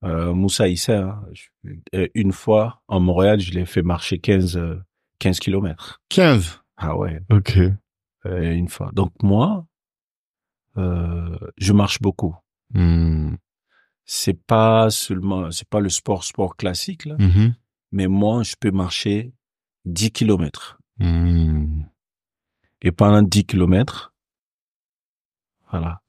euh, 0.03 0.33
Moussa 0.33 0.67
il 0.67 0.77
sait, 0.77 0.95
hein, 0.95 1.23
euh, 1.93 2.07
une 2.15 2.31
fois 2.31 2.81
en 2.87 2.99
Montréal, 2.99 3.39
je 3.39 3.51
l'ai 3.53 3.65
fait 3.65 3.81
marcher 3.83 4.19
15 4.19 4.57
euh, 4.57 4.79
15 5.19 5.39
kilomètres. 5.39 6.01
15. 6.09 6.61
Ah 6.77 6.97
ouais, 6.97 7.21
Ok. 7.31 7.57
euh, 8.25 8.51
une 8.53 8.67
fois. 8.69 8.91
Donc 8.93 9.13
moi, 9.23 9.67
je 10.75 11.71
marche 11.71 12.01
beaucoup. 12.01 12.35
Hmm. 12.73 13.35
C'est 14.05 14.39
pas 14.45 14.89
seulement, 14.91 15.49
c'est 15.51 15.67
pas 15.67 15.79
le 15.79 15.89
sport 15.89 16.23
sport 16.23 16.55
classique 16.57 17.05
là, 17.05 17.15
Mhm. 17.19 17.55
mais 17.91 18.07
moi 18.07 18.43
je 18.43 18.55
peux 18.59 18.71
marcher 18.71 19.33
10 19.85 20.11
kilomètres. 20.11 20.79
Hmm. 20.99 21.83
Et 22.81 22.91
pendant 22.91 23.21
10 23.23 23.45
kilomètres, 23.45 24.13
voilà, 25.71 26.01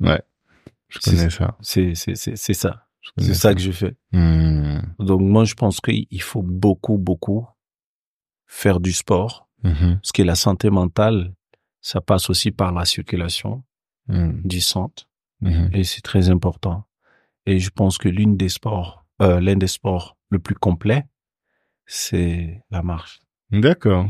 Je 0.89 0.99
C'est- 1.01 1.11
connais 1.17 1.31
ça. 1.31 1.57
c'est 1.61 1.95
c'est 1.95 2.15
c'est 2.15 2.37
c'est 2.37 2.55
ça, 2.55 2.87
Je 3.01 3.11
c'est 3.19 3.35
ça 3.35 3.55
que 3.55 3.61
je 3.61 3.73
fais. 3.73 3.97
Hmm. 4.13 4.81
Donc 5.01 5.21
moi 5.21 5.45
je 5.45 5.55
pense 5.55 5.81
qu'il 5.81 6.23
faut 6.23 6.43
beaucoup 6.43 6.97
beaucoup 6.99 7.47
faire 8.47 8.79
du 8.79 8.93
sport, 8.93 9.49
Mhm. 9.65 9.97
parce 9.97 10.13
que 10.13 10.23
la 10.23 10.37
santé 10.37 10.71
mentale, 10.71 11.35
ça 11.81 12.01
passe 12.01 12.31
aussi 12.31 12.51
par 12.53 12.73
la 12.73 12.85
circulation 12.85 13.65
du 14.09 14.61
sang. 14.61 14.93
Mhm. 15.41 15.71
et 15.73 15.85
c'est 15.85 16.01
très 16.01 16.31
important. 16.31 16.85
Et 17.47 17.59
je 17.59 17.71
pense 17.71 17.99
que 17.99 18.09
l'une 18.09 18.37
des 18.37 18.49
sports, 18.49 19.05
euh, 19.23 19.41
l'un 19.41 19.57
des 19.57 19.67
sports 19.69 20.17
le 20.31 20.39
plus 20.39 20.55
complet, 20.55 21.05
c'est 21.87 22.63
la 22.71 22.83
marche. 22.83 23.21
D'accord. 23.51 24.09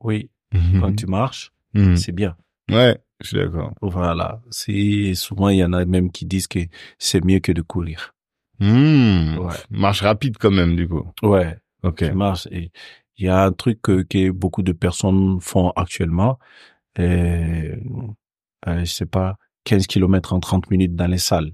Oui, 0.00 0.30
Mhm. 0.52 0.80
quand 0.80 0.94
tu 0.96 1.06
marches, 1.06 1.52
Mhm. 1.74 1.96
c'est 1.96 2.12
bien. 2.12 2.36
Ouais, 2.70 2.98
je 3.20 3.28
suis 3.28 3.36
d'accord. 3.36 3.72
Voilà. 3.82 4.40
C'est 4.50 5.14
souvent 5.14 5.48
il 5.50 5.58
y 5.58 5.64
en 5.64 5.72
a 5.72 5.84
même 5.84 6.10
qui 6.10 6.24
disent 6.26 6.46
que 6.48 6.60
c'est 6.98 7.24
mieux 7.24 7.40
que 7.40 7.52
de 7.52 7.62
courir. 7.62 8.14
Mhm. 8.60 9.38
Ouais. 9.38 9.54
Marche 9.70 10.00
rapide 10.02 10.38
quand 10.38 10.50
même, 10.50 10.76
du 10.76 10.88
coup. 10.88 11.04
Ouais. 11.22 11.56
Ok. 11.82 11.98
Tu 11.98 12.12
marches 12.12 12.46
et 12.50 12.70
il 13.18 13.26
y 13.26 13.28
a 13.28 13.44
un 13.44 13.52
truc 13.52 13.80
que, 13.82 14.02
que 14.02 14.30
beaucoup 14.30 14.62
de 14.62 14.72
personnes 14.72 15.38
font 15.40 15.70
actuellement. 15.76 16.38
Et, 16.98 17.02
euh, 18.66 18.78
je 18.80 18.84
sais 18.84 19.06
pas, 19.06 19.36
15 19.64 19.86
kilomètres 19.86 20.32
en 20.32 20.40
30 20.40 20.70
minutes 20.70 20.94
dans 20.94 21.06
les 21.06 21.18
salles, 21.18 21.52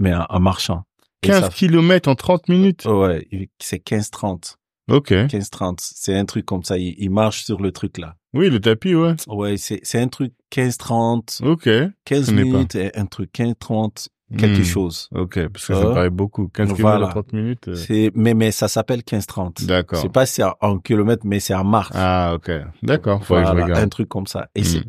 mais 0.00 0.14
en, 0.14 0.26
en 0.28 0.40
marchant. 0.40 0.84
Et 1.22 1.28
15 1.28 1.40
ça- 1.44 1.48
kilomètres 1.48 2.08
en 2.08 2.14
30 2.14 2.48
minutes? 2.48 2.84
Ouais, 2.86 3.26
c'est 3.58 3.78
15-30. 3.84 4.56
Ok. 4.90 5.12
15-30. 5.12 5.78
C'est 5.80 6.14
un 6.14 6.26
truc 6.26 6.44
comme 6.44 6.62
ça. 6.62 6.76
Il, 6.76 6.94
il 6.98 7.10
marche 7.10 7.44
sur 7.44 7.60
le 7.62 7.72
truc 7.72 7.96
là. 7.98 8.16
Oui, 8.34 8.50
le 8.50 8.60
tapis, 8.60 8.94
ouais. 8.94 9.14
Ouais, 9.28 9.56
c'est, 9.56 9.80
un 9.98 10.08
truc 10.08 10.32
15-30, 10.52 11.42
Ok. 11.44 11.68
15 12.04 12.26
connais 12.26 12.42
pas. 12.42 12.48
minutes 12.48 12.74
et 12.74 12.94
un 12.98 13.06
truc 13.06 13.30
15-30, 13.32 14.08
quelque 14.36 14.60
Hmm. 14.60 14.64
chose. 14.64 15.08
Ok, 15.14 15.48
parce 15.48 15.66
que 15.66 15.74
ça 15.74 15.80
Euh, 15.80 15.94
paraît 15.94 16.10
beaucoup. 16.10 16.48
15 16.48 16.74
kilomètres 16.74 16.80
voilà. 16.82 17.06
en 17.06 17.10
30 17.10 17.32
minutes. 17.32 17.68
euh. 17.68 17.74
C'est, 17.76 18.10
mais, 18.14 18.34
mais 18.34 18.50
ça 18.50 18.68
s'appelle 18.68 19.02
15-30. 19.04 19.64
D'accord. 19.64 20.00
C'est 20.00 20.12
pas 20.12 20.26
si 20.26 20.34
c'est 20.34 20.44
en 20.60 20.78
kilomètres, 20.78 21.24
mais 21.24 21.40
c'est 21.40 21.54
en 21.54 21.64
marche. 21.64 21.92
Ah, 21.94 22.32
ok. 22.34 22.50
D'accord. 22.82 23.24
Faudrait 23.24 23.44
que 23.44 23.48
je 23.48 23.52
Voilà, 23.52 23.64
regarde. 23.66 23.84
un 23.84 23.88
truc 23.88 24.08
comme 24.08 24.26
ça. 24.26 24.48
Et 24.54 24.64
c'est, 24.64 24.82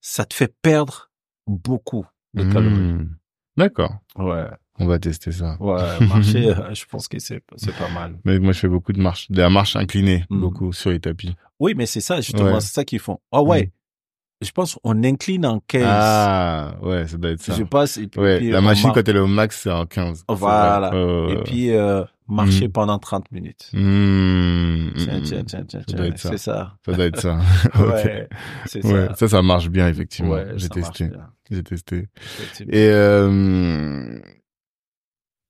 ça 0.00 0.24
te 0.24 0.34
fait 0.34 0.52
perdre 0.60 1.10
beaucoup 1.46 2.06
de 2.34 2.44
calories. 2.44 2.74
Hmm. 2.94 3.16
D'accord. 3.56 3.94
Ouais, 4.16 4.46
On 4.78 4.86
va 4.86 4.98
tester 4.98 5.32
ça. 5.32 5.56
ouais, 5.60 6.06
marcher, 6.06 6.48
euh, 6.56 6.74
je 6.74 6.84
pense 6.86 7.06
que 7.08 7.18
c'est, 7.18 7.42
c'est 7.56 7.76
pas 7.76 7.90
mal. 7.90 8.18
Mais 8.24 8.38
moi, 8.38 8.52
je 8.52 8.60
fais 8.60 8.68
beaucoup 8.68 8.92
de 8.92 9.00
marches. 9.00 9.30
De 9.30 9.38
la 9.42 9.50
marche 9.50 9.76
inclinée, 9.76 10.24
Hmm. 10.30 10.40
beaucoup, 10.40 10.72
sur 10.72 10.90
les 10.90 11.00
tapis. 11.00 11.36
Oui, 11.60 11.74
mais 11.76 11.86
c'est 11.86 12.00
ça, 12.00 12.20
justement, 12.20 12.54
Ouais. 12.54 12.60
c'est 12.60 12.72
ça 12.72 12.84
qu'ils 12.84 12.98
font. 12.98 13.18
Ah 13.30 13.42
ouais. 13.42 13.70
Je 14.42 14.50
pense 14.50 14.78
on 14.84 15.02
incline 15.04 15.46
en 15.46 15.60
15. 15.60 15.82
Ah, 15.86 16.74
ouais, 16.82 17.06
ça 17.06 17.16
doit 17.16 17.30
être 17.30 17.40
ça. 17.42 17.54
je 17.56 17.62
passe, 17.62 17.96
et 17.98 18.06
puis, 18.08 18.20
Ouais, 18.20 18.38
puis 18.38 18.50
la 18.50 18.60
machine, 18.60 18.90
quand 18.94 19.06
elle 19.08 19.16
est 19.16 19.20
au 19.20 19.26
max, 19.26 19.60
c'est 19.62 19.70
en 19.70 19.86
15. 19.86 20.24
C'est 20.28 20.34
Voilà. 20.36 20.90
Et 21.30 21.36
puis, 21.44 21.70
euh, 21.70 22.02
marcher 22.28 22.68
Hmm. 22.68 22.72
pendant 22.72 22.98
30 22.98 23.30
minutes. 23.30 23.68
Hmm. 23.72 24.88
Tiens, 24.96 25.18
Hmm. 25.18 25.22
tiens, 25.22 25.44
tiens, 25.44 25.64
tiens, 25.66 25.80
Ça 25.88 25.96
doit 25.96 26.04
tiens. 26.06 26.12
être 26.12 26.18
ça. 26.18 26.30
C'est 26.30 26.38
ça. 26.38 26.76
Ça 26.84 26.92
doit 26.92 27.04
être 27.04 27.20
ça. 27.20 27.38
Ouais, 27.78 28.28
c'est 28.66 28.84
Ok. 28.84 28.92
Ouais, 28.92 29.06
ça. 29.08 29.14
ça, 29.14 29.28
ça 29.28 29.42
marche 29.42 29.68
bien, 29.68 29.88
effectivement. 29.88 30.32
Ouais, 30.32 30.46
J'ai 30.56 30.68
testé. 30.68 31.08
J'ai 31.50 31.62
testé. 31.62 32.08
Et 32.68 32.88
euh, 32.90 34.18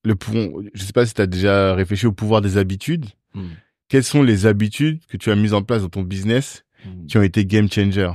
le 0.05 0.14
pou- 0.16 0.62
je 0.74 0.82
sais 0.82 0.93
pas 0.93 1.06
si 1.06 1.14
tu 1.14 1.23
as 1.23 1.27
déjà 1.27 1.74
réfléchi 1.74 2.06
au 2.06 2.12
pouvoir 2.12 2.40
des 2.40 2.56
habitudes. 2.59 3.06
Hmm. 3.35 3.47
Quelles 3.89 4.05
sont 4.05 4.23
les 4.23 4.47
habitudes 4.47 5.01
que 5.06 5.16
tu 5.16 5.31
as 5.31 5.36
mises 5.36 5.55
en 5.55 5.62
place 5.62 5.82
dans 5.82 5.89
ton 5.89 6.02
business 6.02 6.64
Hmm. 6.85 7.06
qui 7.06 7.16
ont 7.16 7.23
été 7.23 7.47
game 7.47 7.70
changer 7.70 8.01
Euh, 8.02 8.10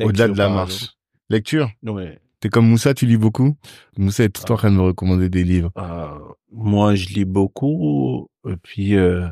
au-delà 0.00 0.28
de 0.28 0.36
la 0.38 0.48
marche. 0.48 0.88
Lecture? 1.30 1.70
Non, 1.82 1.94
mais, 1.94 2.20
T'es 2.40 2.48
comme 2.48 2.68
Moussa, 2.68 2.92
tu 2.92 3.06
lis 3.06 3.16
beaucoup? 3.16 3.56
Moussa 3.96 4.24
est 4.24 4.28
tout 4.30 4.42
le 4.42 4.48
temps 4.48 4.54
en 4.54 4.56
train 4.56 4.70
de 4.72 4.76
me 4.76 4.82
recommander 4.82 5.28
des 5.28 5.44
livres. 5.44 5.70
euh, 5.78 6.18
moi, 6.50 6.96
je 6.96 7.08
lis 7.10 7.24
beaucoup. 7.24 8.28
Et 8.48 8.56
puis, 8.56 8.96
euh, 8.96 9.28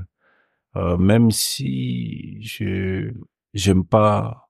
euh, 0.77 0.97
même 0.97 1.33
si 1.33 2.41
je, 2.43 3.11
j'aime 3.53 3.85
pas, 3.85 4.49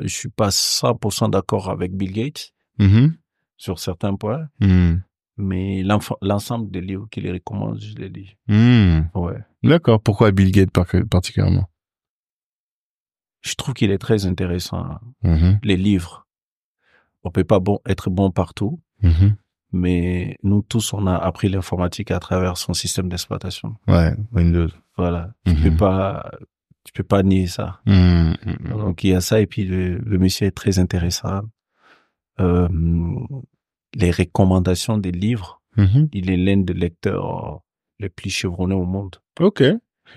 je 0.00 0.08
suis 0.08 0.28
pas 0.28 0.50
100% 0.50 1.28
d'accord 1.28 1.70
avec 1.70 1.92
Bill 1.96 2.12
Gates 2.12 2.52
Mhm. 2.80 3.16
sur 3.56 3.78
certains 3.78 4.16
points, 4.16 4.48
Mhm. 4.60 5.02
mais 5.36 5.84
l'ensemble 6.20 6.68
des 6.72 6.80
livres 6.80 7.06
qu'il 7.10 7.30
recommande, 7.30 7.80
je 7.80 7.94
les 7.94 8.08
lis. 8.08 8.36
Mhm. 8.48 9.08
Ouais. 9.14 9.38
D'accord. 9.62 10.00
Pourquoi 10.02 10.32
Bill 10.32 10.50
Gates 10.50 10.72
par- 10.72 10.86
particulièrement? 11.08 11.68
Je 13.44 13.54
trouve 13.56 13.74
qu'il 13.74 13.90
est 13.90 13.98
très 13.98 14.24
intéressant. 14.26 14.98
Mhm. 15.22 15.58
Les 15.62 15.76
livres. 15.76 16.26
On 17.24 17.30
peut 17.30 17.44
pas 17.44 17.60
bon, 17.60 17.78
être 17.86 18.08
bon 18.10 18.30
partout, 18.30 18.80
Mhm. 19.02 19.36
mais 19.72 20.36
nous 20.42 20.62
tous, 20.62 20.92
on 20.92 21.06
a 21.06 21.14
appris 21.16 21.48
l'informatique 21.48 22.10
à 22.10 22.18
travers 22.20 22.56
son 22.56 22.72
système 22.74 23.08
d'exploitation. 23.08 23.76
Ouais, 23.86 24.14
Windows. 24.32 24.68
Voilà. 24.96 25.32
Tu 25.46 25.52
Mhm. 25.52 25.62
peux 25.62 25.76
pas, 25.76 26.30
tu 26.84 26.92
peux 26.92 27.02
pas 27.02 27.22
nier 27.22 27.46
ça. 27.46 27.80
Donc, 27.86 29.04
il 29.04 29.10
y 29.10 29.14
a 29.14 29.20
ça, 29.20 29.40
et 29.40 29.46
puis 29.46 29.64
le, 29.64 29.98
le 29.98 30.18
monsieur 30.18 30.46
est 30.46 30.50
très 30.56 30.78
intéressant. 30.78 31.42
Euh, 32.40 32.68
les 33.94 34.10
recommandations 34.10 34.98
des 34.98 35.12
livres, 35.12 35.60
il 36.12 36.30
est 36.30 36.36
l'un 36.36 36.58
des 36.58 36.74
lecteurs 36.74 37.60
les 38.00 38.08
plus 38.08 38.30
chevronnés 38.30 38.74
au 38.74 38.84
monde. 38.84 39.16
Ok. 39.40 39.62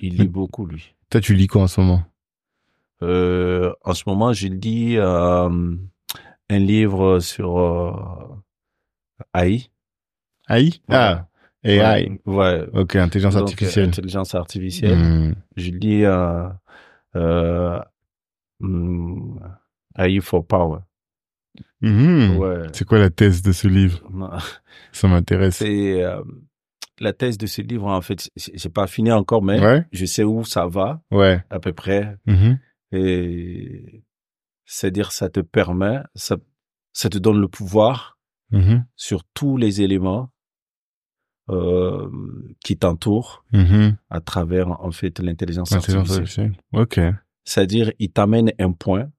Il 0.02 0.18
lit 0.18 0.28
beaucoup, 0.28 0.66
lui. 0.66 0.94
Toi, 1.10 1.22
tu 1.22 1.34
lis 1.36 1.48
quoi 1.48 1.64
en 1.64 1.68
ce 1.68 1.80
moment? 1.82 2.04
Euh, 3.04 3.74
en 3.84 3.94
ce 3.94 4.04
moment, 4.08 4.34
je 4.34 4.48
lis 4.48 4.98
euh, 4.98 5.50
un 6.50 6.60
livre 6.60 7.20
sur 7.20 7.58
euh, 7.60 8.36
AI. 9.34 9.70
AI 10.50 10.72
Ah, 10.90 11.28
AI. 11.64 12.20
Ouais. 12.26 12.66
Ok, 12.74 12.96
intelligence 12.96 13.36
Donc, 13.36 13.44
artificielle. 13.50 13.90
Intelligence 13.90 14.36
artificielle. 14.36 15.36
Je 15.56 15.72
lis 15.72 16.06
hmm, 18.60 19.38
AI 19.98 20.20
for 20.22 20.46
Power. 20.46 20.80
Mhm. 21.82 22.38
Ouais. 22.38 22.68
C'est 22.74 22.86
quoi 22.86 22.98
la 23.00 23.10
thèse 23.10 23.42
de 23.42 23.52
ce 23.52 23.68
livre? 23.68 24.02
Non, 24.12 24.30
Ça 24.92 25.08
m'intéresse. 25.08 25.58
C'est 25.58 26.04
euh, 26.04 26.22
la 27.00 27.14
thèse 27.14 27.38
de 27.38 27.46
ce 27.46 27.62
livre. 27.62 27.86
En 27.88 28.02
fait, 28.02 28.30
j'ai 28.36 28.70
pas 28.70 28.88
fini 28.88 29.12
encore, 29.12 29.44
mais 29.44 29.60
Ouais, 29.60 29.86
je 29.92 30.06
sais 30.06 30.24
où 30.24 30.44
ça 30.44 30.68
va 30.68 31.02
ouais. 31.12 31.44
à 31.50 31.60
peu 31.60 31.74
près. 31.74 32.18
Mhm. 32.26 32.60
Et 32.92 34.04
c'est-à-dire, 34.66 35.12
ça 35.12 35.30
te 35.30 35.40
permet, 35.40 36.00
ça, 36.16 36.38
ça 36.94 37.10
te 37.10 37.18
donne 37.18 37.40
le 37.42 37.48
pouvoir 37.48 38.18
Mhm. 38.52 38.86
sur 38.96 39.24
tous 39.34 39.58
les 39.58 39.82
éléments 39.82 40.32
euh, 41.50 42.10
qui 42.64 42.78
t'entourent 42.78 43.46
Mhm. 43.54 43.98
à 44.10 44.20
travers 44.22 44.70
en 44.82 44.92
fait 44.92 45.20
l'intelligence 45.20 45.72
Intelligence 45.72 46.12
artificielle. 46.12 46.58
Ok. 46.74 47.00
C'est-à-dire, 47.46 47.92
il 48.00 48.12
t'amène 48.12 48.52
un 48.60 48.74
point 48.74 49.10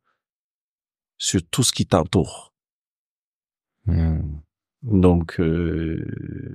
sur 1.17 1.41
tout 1.51 1.63
ce 1.63 1.73
qui 1.73 1.87
t'entoure. 1.87 2.53
Mhm. 3.87 4.41
Donc, 4.83 5.41
euh, 5.41 6.05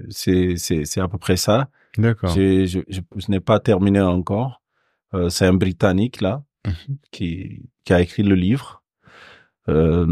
c'est 0.09 0.55
à 0.99 1.07
peu 1.07 1.17
près 1.17 1.37
ça. 1.37 1.69
D'accord. 1.97 2.29
J'ai- 2.33 2.67
Je, 2.67 2.79
je, 2.87 3.01
je 3.15 3.31
n'ai 3.31 3.39
pas 3.39 3.59
terminé 3.59 3.99
encore. 3.99 4.61
Euh, 5.15 5.29
c'est 5.29 5.45
un 5.45 5.53
Britannique 5.53 6.21
là 6.21 6.43
Qui 7.11 7.69
qui 7.83 7.93
a 7.93 8.01
écrit 8.01 8.23
le 8.23 8.35
livre. 8.35 8.83
Euh, 9.69 10.05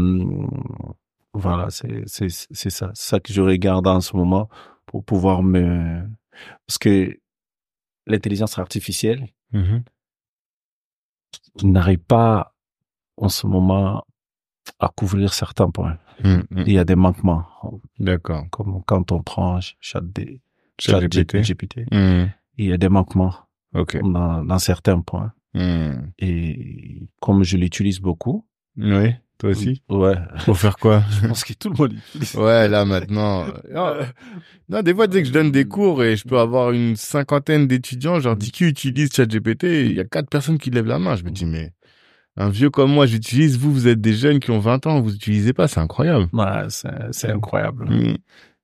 voilà, 1.34 1.68
c'est 1.70 2.06
ça, 2.70 2.90
ça 2.94 3.20
que 3.20 3.32
je 3.32 3.40
regarde 3.40 3.86
en 3.86 4.00
ce 4.00 4.16
moment 4.16 4.48
pour 4.86 5.04
pouvoir 5.04 5.42
me 5.42 6.02
parce 6.66 6.78
que 6.78 7.18
l'intelligence 8.06 8.58
artificielle 8.58 9.28
Mhm. 9.52 9.84
n'arrive 11.64 11.98
pas 11.98 12.54
en 13.16 13.28
ce 13.28 13.46
moment 13.46 14.04
à 14.78 14.88
couvrir 14.88 15.32
certains 15.34 15.70
points. 15.70 15.98
Mhm. 16.24 16.44
Il 16.66 16.72
y 16.72 16.78
a 16.78 16.84
des 16.84 16.94
manquements, 16.96 17.46
D'accord. 17.98 18.44
comme 18.50 18.82
quand 18.84 19.12
on 19.12 19.22
prend 19.22 19.60
chat 19.80 20.00
des 20.02 20.40
ChatGPT. 20.78 21.42
GPT. 21.42 21.86
Mhm. 21.92 22.30
Il 22.58 22.66
y 22.66 22.72
a 22.72 22.78
des 22.78 22.88
manquements 22.88 23.34
dans 23.72 24.58
certains 24.58 25.00
points. 25.00 25.32
Mhm. 25.54 26.12
Et 26.18 27.02
comme 27.20 27.44
je 27.44 27.56
l'utilise 27.56 28.00
beaucoup, 28.00 28.46
Oui, 28.76 29.14
toi 29.38 29.50
aussi 29.50 29.82
ouais, 29.90 30.16
Pour 30.44 30.56
faire 30.58 30.76
quoi? 30.78 31.02
Je 31.22 31.26
pense 31.28 31.44
que 31.44 31.52
tout 31.52 31.68
le 31.70 31.76
monde 31.76 31.92
l'utilise. 31.92 32.34
Ouais, 32.36 32.68
là 32.68 32.84
maintenant. 32.84 33.46
Non, 33.70 33.94
non, 34.68 34.82
des 34.82 34.94
fois, 34.94 35.06
dès 35.06 35.22
que 35.22 35.28
je 35.28 35.32
donne 35.32 35.50
des 35.52 35.66
cours 35.66 36.02
et 36.02 36.16
je 36.16 36.24
peux 36.26 36.38
avoir 36.38 36.70
une 36.72 36.96
cinquantaine 36.96 37.66
d'étudiants, 37.66 38.18
je 38.20 38.24
leur 38.28 38.36
dis 38.36 38.50
qui 38.50 38.64
utilise 38.64 39.12
ChatGPT, 39.12 39.64
il 39.64 39.92
y 39.92 40.00
a 40.00 40.04
quatre 40.04 40.30
personnes 40.30 40.58
qui 40.58 40.70
lèvent 40.70 40.86
la 40.86 40.98
main. 40.98 41.16
Je 41.16 41.24
me 41.24 41.30
dis, 41.30 41.44
mais 41.44 41.72
un 42.36 42.48
vieux 42.48 42.70
comme 42.70 42.90
moi, 42.92 43.04
j'utilise, 43.04 43.58
vous, 43.58 43.72
vous 43.72 43.88
êtes 43.88 44.00
des 44.00 44.14
jeunes 44.14 44.40
qui 44.40 44.50
ont 44.50 44.58
20 44.58 44.86
ans, 44.86 45.02
vous 45.02 45.14
utilisez 45.14 45.52
pas, 45.52 45.68
c'est 45.68 45.80
incroyable. 45.80 46.28
Ouais, 46.32 46.64
c'est, 46.70 46.88
c'est 47.10 47.30
incroyable. 47.30 47.90
Mhm. 47.90 48.16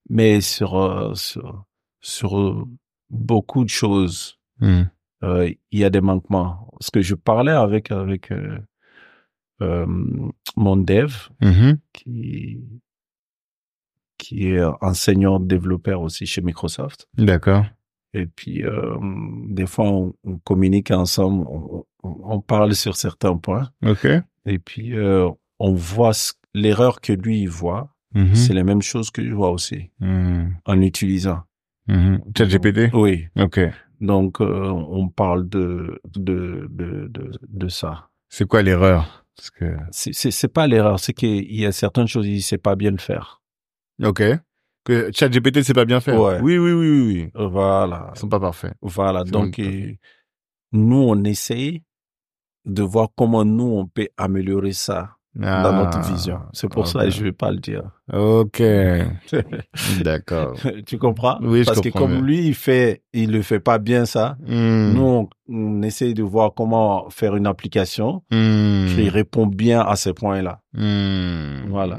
Mais 0.08 0.40
sur, 0.40 0.78
euh, 0.78 1.14
sur, 1.14 1.64
sur 2.00 2.38
euh, 2.38 2.64
beaucoup 3.10 3.64
de 3.64 3.68
choses, 3.68 4.38
euh, 4.62 5.50
il 5.70 5.78
y 5.78 5.84
a 5.84 5.90
des 5.90 6.00
manquements. 6.00 6.67
Parce 6.78 6.90
que 6.90 7.00
je 7.02 7.14
parlais 7.14 7.52
avec, 7.52 7.90
avec 7.90 8.30
euh, 8.30 8.58
euh, 9.62 9.86
mon 10.56 10.76
dev 10.76 11.12
Mhm. 11.42 11.78
qui, 11.92 12.60
qui 14.16 14.48
est 14.48 14.62
enseignant 14.80 15.40
développeur 15.40 16.00
aussi 16.00 16.26
chez 16.26 16.40
Microsoft. 16.40 17.08
D'accord. 17.16 17.64
Et 18.14 18.26
puis, 18.26 18.64
euh, 18.64 18.96
des 19.48 19.66
fois, 19.66 19.86
on, 19.90 20.14
on 20.24 20.38
communique 20.38 20.90
ensemble, 20.90 21.46
on, 22.02 22.40
parle 22.40 22.74
sur 22.74 22.96
certains 22.96 23.36
points. 23.36 23.70
Ok. 23.84 24.06
Et 24.46 24.58
puis, 24.58 24.94
on 25.58 25.74
voit 25.74 26.12
l'erreur 26.54 27.00
que 27.00 27.12
lui, 27.12 27.42
il 27.42 27.48
voit. 27.48 27.94
Mhm. 28.14 28.34
C'est 28.34 28.54
la 28.54 28.64
même 28.64 28.80
chose 28.82 29.10
que 29.10 29.22
je 29.24 29.34
vois 29.34 29.50
aussi 29.50 29.90
Mhm. 30.00 30.56
en 30.64 30.80
utilisant. 30.80 31.42
Mhm. 31.88 32.22
ChatGPT? 32.36 32.90
Oui. 32.94 33.26
Ok. 33.36 33.60
Donc, 34.00 34.40
euh, 34.40 34.68
on 34.70 35.08
parle 35.08 35.48
de, 35.48 36.00
de, 36.16 36.68
de, 36.70 37.08
de, 37.08 37.32
de 37.42 37.68
ça. 37.68 38.10
C'est 38.28 38.46
quoi 38.46 38.62
l'erreur? 38.62 39.24
Parce 39.36 39.50
que 39.50 39.76
C'est, 39.90 40.48
pas 40.48 40.66
l'erreur, 40.66 40.98
c'est 41.00 41.12
qu'il 41.12 41.54
y 41.54 41.64
a 41.66 41.72
certaines 41.72 42.06
choses, 42.08 42.26
il 42.26 42.42
sait 42.42 42.58
pas 42.58 42.76
bien 42.76 42.90
le 42.90 42.98
faire. 42.98 43.40
ok 44.02 44.22
que 44.84 45.10
ChatGPT 45.12 45.62
sait 45.62 45.74
pas 45.74 45.84
bien 45.84 46.00
faire. 46.00 46.18
Ouais. 46.18 46.40
Oui, 46.40 46.56
oui, 46.56 46.72
oui, 46.72 46.88
oui, 46.88 47.02
oui. 47.02 47.30
Voilà. 47.34 48.10
Ils 48.14 48.20
sont 48.20 48.28
pas 48.28 48.40
parfaits. 48.40 48.72
Voilà. 48.80 49.22
Donc, 49.22 49.60
nous, 50.72 50.96
on 50.96 51.24
essaye 51.24 51.82
de 52.64 52.82
voir 52.82 53.08
comment 53.14 53.44
nous, 53.44 53.66
on 53.66 53.86
peut 53.86 54.08
améliorer 54.16 54.72
ça 54.72 55.17
dans 55.34 55.72
notre 55.72 55.98
Ah, 56.02 56.10
vision. 56.12 56.38
C'est 56.52 56.68
pour 56.68 56.86
ça 56.88 57.04
que 57.04 57.10
je 57.10 57.22
vais 57.22 57.32
pas 57.32 57.50
le 57.50 57.58
dire. 57.58 57.82
Ok, 58.12 58.60
d'accord. 60.02 60.56
tu 60.86 60.98
comprends? 60.98 61.38
Oui, 61.42 61.60
je 61.60 61.64
Parce 61.66 61.80
que 61.80 61.88
comprends 61.90 62.06
comme 62.06 62.16
bien. 62.18 62.24
lui, 62.26 62.46
il 62.46 62.54
fait, 62.54 63.02
il 63.12 63.30
le 63.32 63.42
fait 63.42 63.60
pas 63.60 63.78
bien 63.78 64.04
ça. 64.06 64.36
Hmm. 64.46 64.92
Nous, 64.94 65.02
on, 65.02 65.28
on 65.48 65.82
essaye 65.82 66.14
de 66.14 66.22
voir 66.22 66.52
comment 66.54 67.08
faire 67.10 67.36
une 67.36 67.46
application 67.46 68.22
Hmm. 68.30 68.86
qui 68.94 69.08
répond 69.08 69.46
bien 69.46 69.80
à 69.80 69.96
ces 69.96 70.12
points-là. 70.12 70.60
Hmm. 70.74 71.68
Voilà. 71.68 71.98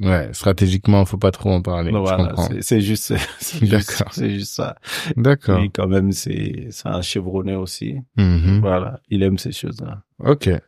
Ouais, 0.00 0.30
stratégiquement, 0.32 1.04
faut 1.04 1.18
pas 1.18 1.32
trop 1.32 1.50
en 1.50 1.60
parler. 1.60 1.90
Voilà, 1.90 2.28
comprends. 2.28 2.48
c'est 2.60 2.80
juste, 2.80 3.14
c'est 3.40 3.66
juste, 3.66 3.72
D'accord. 3.90 4.12
c'est 4.14 4.30
juste 4.30 4.54
ça. 4.54 4.76
D'accord. 5.16 5.58
Lui, 5.60 5.70
quand 5.70 5.86
même, 5.88 6.12
c'est, 6.12 6.68
c'est 6.70 6.88
un 6.88 7.02
chevronné 7.02 7.54
aussi. 7.56 7.96
Mhm. 8.16 8.60
Voilà. 8.60 9.00
Il 9.08 9.22
aime 9.22 9.38
ces 9.38 9.52
choses-là. 9.52 10.02
Ok. 10.20 10.46
Et 10.46 10.60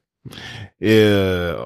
euh, 0.83 1.65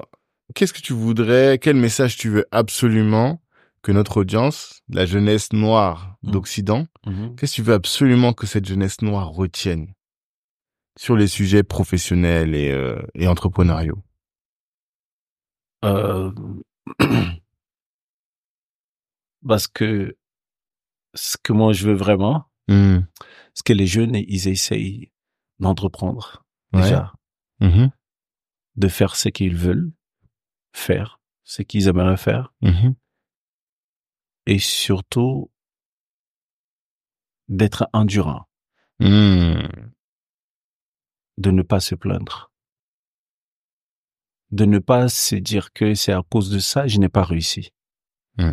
qu'est-ce 0.55 0.73
que 0.73 0.81
tu 0.81 0.93
voudrais, 0.93 1.57
quel 1.59 1.75
message 1.75 2.17
tu 2.17 2.29
veux 2.29 2.45
absolument 2.51 3.41
que 3.81 3.91
notre 3.91 4.17
audience, 4.17 4.81
la 4.89 5.05
jeunesse 5.05 5.53
noire 5.53 6.17
Mhm. 6.23 6.31
d'Occident, 6.31 6.85
qu'est-ce 7.37 7.51
que 7.53 7.55
tu 7.55 7.61
veux 7.61 7.73
absolument 7.73 8.33
que 8.33 8.45
cette 8.47 8.65
jeunesse 8.65 9.01
noire 9.01 9.29
retienne 9.29 9.93
sur 10.97 11.15
les 11.15 11.27
sujets 11.27 11.63
professionnels 11.63 12.55
et, 12.55 12.71
euh, 12.71 13.01
et 13.15 13.27
entrepreneuriaux? 13.27 14.03
Euh, 15.85 16.31
parce 19.47 19.67
que 19.67 20.17
ce 21.15 21.37
que 21.41 21.53
moi 21.53 21.73
je 21.73 21.87
veux 21.87 21.95
vraiment, 21.95 22.45
Hmm. 22.67 22.99
c'est 23.55 23.65
que 23.65 23.73
les 23.73 23.87
jeunes, 23.87 24.13
ils 24.15 24.47
essayent 24.47 25.11
d'entreprendre. 25.59 26.43
Ouais. 26.71 26.83
Déjà. 26.83 27.13
De 28.75 28.87
faire 28.87 29.15
ce 29.15 29.29
qu'ils 29.29 29.55
veulent 29.55 29.91
faire, 30.73 31.19
ce 31.43 31.61
qu'ils 31.61 31.87
aimeraient 31.87 32.17
faire. 32.17 32.53
Mhm. 32.61 32.95
Et 34.45 34.59
surtout, 34.59 35.51
d'être 37.49 37.89
endurant. 37.93 38.47
Hmm. 38.99 39.67
De 41.37 41.51
ne 41.51 41.61
pas 41.61 41.79
se 41.79 41.95
plaindre. 41.95 42.51
De 44.51 44.65
ne 44.65 44.79
pas 44.79 45.09
se 45.09 45.35
dire 45.35 45.73
que 45.73 45.93
c'est 45.93 46.11
à 46.13 46.21
cause 46.23 46.49
de 46.49 46.59
ça, 46.59 46.87
je 46.87 46.97
n'ai 46.99 47.09
pas 47.09 47.23
réussi. 47.23 47.71
Mm. 48.37 48.51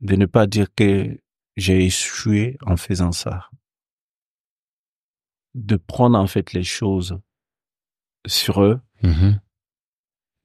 De 0.00 0.16
ne 0.16 0.26
pas 0.26 0.46
dire 0.46 0.72
que 0.74 1.20
j'ai 1.56 1.84
échoué 1.84 2.56
en 2.64 2.76
faisant 2.76 3.12
ça. 3.12 3.50
De 5.54 5.76
prendre 5.76 6.18
en 6.18 6.26
fait 6.26 6.52
les 6.52 6.62
choses 6.64 7.20
sur 8.26 8.62
eux, 8.62 8.80
Mhm. 9.02 9.40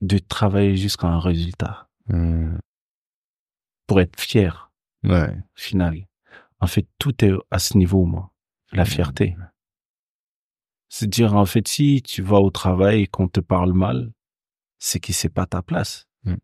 De 0.01 0.17
travailler 0.19 0.75
jusqu'à 0.77 1.07
un 1.07 1.19
résultat 1.19 1.89
Hmm. 2.07 2.57
pour 3.87 3.99
être 4.01 4.19
fier, 4.19 4.71
Ouais. 5.03 5.35
final. 5.55 6.07
En 6.59 6.67
fait, 6.67 6.87
tout 6.99 7.23
est 7.25 7.33
à 7.51 7.59
ce 7.59 7.77
niveau, 7.77 8.05
moi. 8.05 8.31
La 8.71 8.83
Mm. 8.83 8.87
fierté. 8.87 9.37
C'est 10.89 11.07
dire, 11.09 11.33
en 11.35 11.45
fait, 11.45 11.67
si 11.67 12.01
tu 12.01 12.21
vas 12.21 12.39
au 12.39 12.49
travail 12.49 13.01
et 13.03 13.07
qu'on 13.07 13.27
te 13.27 13.39
parle 13.41 13.73
mal, 13.73 14.11
c'est 14.79 14.99
que 14.99 15.11
c'est 15.13 15.29
pas 15.29 15.45
ta 15.45 15.61
place. 15.61 16.07
Mm. 16.23 16.35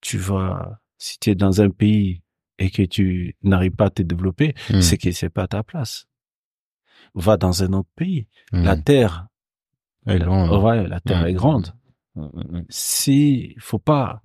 Tu 0.00 0.16
vas, 0.18 0.80
si 0.98 1.18
tu 1.18 1.30
es 1.30 1.34
dans 1.34 1.60
un 1.60 1.70
pays 1.70 2.22
et 2.58 2.70
que 2.70 2.82
tu 2.82 3.36
n'arrives 3.42 3.72
pas 3.74 3.86
à 3.86 3.90
te 3.90 4.02
développer, 4.02 4.54
Hmm. 4.68 4.80
c'est 4.80 4.98
que 4.98 5.12
c'est 5.12 5.30
pas 5.30 5.46
ta 5.48 5.62
place. 5.62 6.06
Va 7.14 7.36
dans 7.36 7.62
un 7.62 7.72
autre 7.72 7.90
pays. 7.96 8.26
Hmm. 8.52 8.62
La 8.62 8.76
terre, 8.76 9.26
Elle 10.06 10.22
est 10.22 10.24
grande. 10.24 10.62
ouais, 10.64 10.86
la 10.86 11.00
terre 11.00 11.22
Mm. 11.22 11.26
est 11.26 11.32
grande. 11.34 11.74
Si, 12.68 13.54
faut 13.58 13.78
pas, 13.78 14.20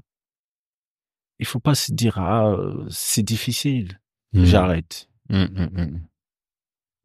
il 1.39 1.45
faut 1.45 1.59
pas 1.59 1.75
se 1.75 1.91
dire, 1.93 2.17
ah, 2.17 2.47
euh, 2.47 2.85
c'est 2.89 3.23
difficile. 3.23 4.01
Hmm. 4.33 4.43
J'arrête. 4.43 5.09
Hmm, 5.29 5.45
hmm. 5.45 6.07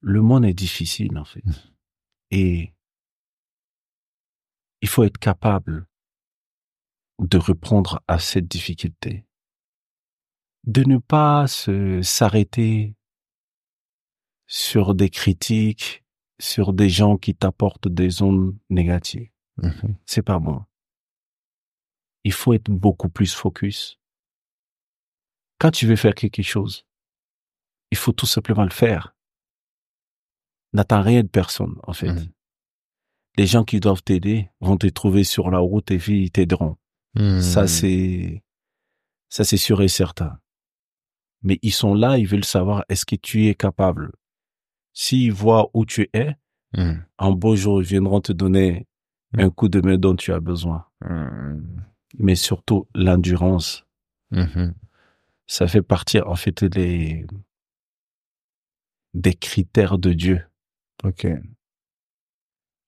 le 0.01 0.21
monde 0.23 0.45
est 0.45 0.55
difficile 0.55 1.17
en 1.19 1.25
fait. 1.25 1.45
Et 2.31 2.73
il 4.83 4.89
faut 4.89 5.05
être 5.05 5.19
capable 5.19 5.87
de 7.19 7.39
répondre 7.39 8.03
à 8.09 8.19
cette 8.19 8.47
difficulté. 8.49 9.27
De 10.65 10.83
ne 10.85 10.99
pas 10.99 11.47
se 11.47 12.03
s'arrêter 12.03 12.95
sur 14.47 14.95
des 14.95 15.11
critiques, 15.11 16.03
sur 16.41 16.73
des 16.73 16.89
gens 16.89 17.17
qui 17.17 17.35
t'apportent 17.35 17.89
des 17.89 18.23
ondes 18.23 18.57
négatives. 18.69 19.31
Mhm. 19.59 19.97
C'est 20.07 20.23
pas 20.23 20.39
bon. 20.39 20.65
Il 22.25 22.33
faut 22.33 22.53
être 22.53 22.71
beaucoup 22.71 23.09
plus 23.09 23.33
focus. 23.35 23.99
Quand 25.59 25.71
tu 25.71 25.87
veux 25.87 25.97
faire 25.97 26.15
quelque 26.15 26.43
chose, 26.43 26.87
il 27.91 27.99
faut 27.99 28.13
tout 28.13 28.27
simplement 28.27 28.65
le 28.65 28.71
faire. 28.71 29.15
N'attends 30.73 31.03
rien 31.03 31.23
de 31.23 31.29
personne, 31.29 31.77
en 31.83 31.93
fait. 31.93 32.13
Mhm. 32.13 32.33
Les 33.37 33.47
gens 33.47 33.65
qui 33.65 33.81
doivent 33.81 34.03
t'aider 34.03 34.51
vont 34.61 34.77
te 34.77 34.87
trouver 34.87 35.25
sur 35.25 35.51
la 35.51 35.59
route 35.59 35.91
et 35.91 35.99
puis 35.99 36.25
ils 36.25 36.31
t'aideront. 36.31 36.77
Ça, 37.41 37.67
c'est, 37.67 38.45
ça, 39.29 39.43
c'est 39.45 39.57
sûr 39.57 39.83
et 39.83 39.89
certain. 39.89 40.39
Mais 41.43 41.59
ils 41.63 41.73
sont 41.73 41.95
là, 41.95 42.19
ils 42.19 42.27
veulent 42.27 42.45
savoir 42.45 42.85
est-ce 42.89 43.05
que 43.05 43.17
tu 43.17 43.47
es 43.47 43.55
capable. 43.55 44.13
S'ils 44.93 45.33
voient 45.33 45.71
où 45.75 45.85
tu 45.85 46.09
es, 46.13 46.37
Hmm. 46.73 47.01
un 47.19 47.33
beau 47.33 47.57
jour, 47.57 47.83
ils 47.83 47.87
viendront 47.89 48.21
te 48.21 48.31
donner 48.33 48.87
un 49.37 49.51
coup 49.51 49.69
de 49.69 49.81
main 49.81 49.97
dont 49.99 50.15
tu 50.15 50.33
as 50.33 50.39
besoin. 50.39 50.87
Hmm. 51.05 51.63
Mais 52.19 52.37
surtout, 52.37 52.87
l'endurance. 52.95 53.85
Mhm. 54.31 54.75
Ça 55.49 55.67
fait 55.67 55.83
partie, 55.83 56.21
en 56.21 56.37
fait, 56.37 56.63
des, 56.65 57.27
des 59.15 59.35
critères 59.35 59.99
de 59.99 60.13
Dieu. 60.13 60.43
Ok. 61.03 61.27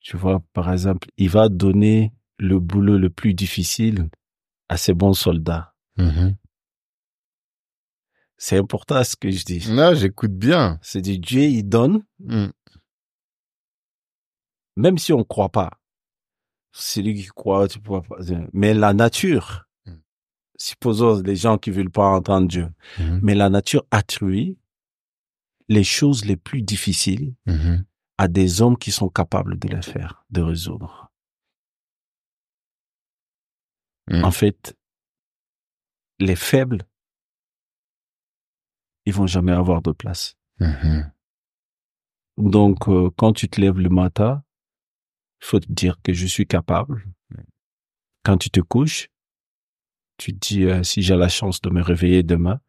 Tu 0.00 0.16
vois, 0.16 0.42
par 0.52 0.72
exemple, 0.72 1.08
il 1.16 1.28
va 1.28 1.48
donner 1.48 2.12
le 2.38 2.60
boulot 2.60 2.98
le 2.98 3.10
plus 3.10 3.34
difficile 3.34 4.08
à 4.68 4.76
ses 4.76 4.94
bons 4.94 5.14
soldats. 5.14 5.74
C'est 8.44 8.56
important 8.58 9.04
ce 9.04 9.14
que 9.14 9.30
je 9.30 9.44
dis. 9.44 9.60
Là, 9.72 9.94
j'écoute 9.94 10.32
bien. 10.36 10.80
C'est 10.82 11.00
du 11.00 11.16
Dieu, 11.16 11.42
il 11.42 11.62
donne, 11.62 12.04
Hmm. 12.18 12.48
même 14.76 14.98
si 14.98 15.12
on 15.12 15.22
croit 15.22 15.50
pas. 15.50 15.70
Celui 16.72 17.14
qui 17.14 17.26
croit, 17.28 17.68
tu 17.68 17.78
pourras 17.78 18.00
pas. 18.00 18.16
Mais 18.52 18.74
la 18.74 18.94
nature, 18.94 19.68
Mm. 19.86 19.92
supposons 20.58 21.22
les 21.22 21.36
gens 21.36 21.56
qui 21.56 21.70
veulent 21.70 21.88
pas 21.92 22.08
entendre 22.08 22.48
Dieu, 22.48 22.68
Mhm. 22.98 23.20
mais 23.22 23.36
la 23.36 23.48
nature 23.48 23.84
attribue 23.92 24.56
les 25.68 25.84
choses 25.84 26.24
les 26.24 26.36
plus 26.36 26.62
difficiles 26.62 27.36
à 28.18 28.26
des 28.26 28.60
hommes 28.60 28.76
qui 28.76 28.90
sont 28.90 29.08
capables 29.08 29.56
de 29.56 29.68
les 29.68 29.82
faire, 29.82 30.24
de 30.30 30.40
résoudre. 30.42 31.12
En 34.10 34.32
fait, 34.32 34.76
les 36.18 36.34
faibles, 36.36 36.82
ils 39.06 39.12
vont 39.14 39.26
jamais 39.26 39.52
avoir 39.52 39.82
de 39.82 39.92
place. 39.92 40.36
Mhm. 40.60 41.10
Donc, 42.38 42.88
euh, 42.88 43.10
quand 43.16 43.32
tu 43.32 43.48
te 43.48 43.60
lèves 43.60 43.78
le 43.78 43.88
matin, 43.88 44.42
il 45.40 45.46
faut 45.46 45.60
te 45.60 45.70
dire 45.70 46.00
que 46.02 46.12
je 46.12 46.26
suis 46.26 46.46
capable. 46.46 47.04
Quand 48.24 48.38
tu 48.38 48.50
te 48.50 48.60
couches, 48.60 49.08
tu 50.16 50.32
te 50.32 50.38
dis, 50.38 50.64
euh, 50.64 50.82
si 50.82 51.02
j'ai 51.02 51.16
la 51.16 51.28
chance 51.28 51.60
de 51.60 51.70
me 51.70 51.82
réveiller 51.82 52.22
demain, 52.22 52.60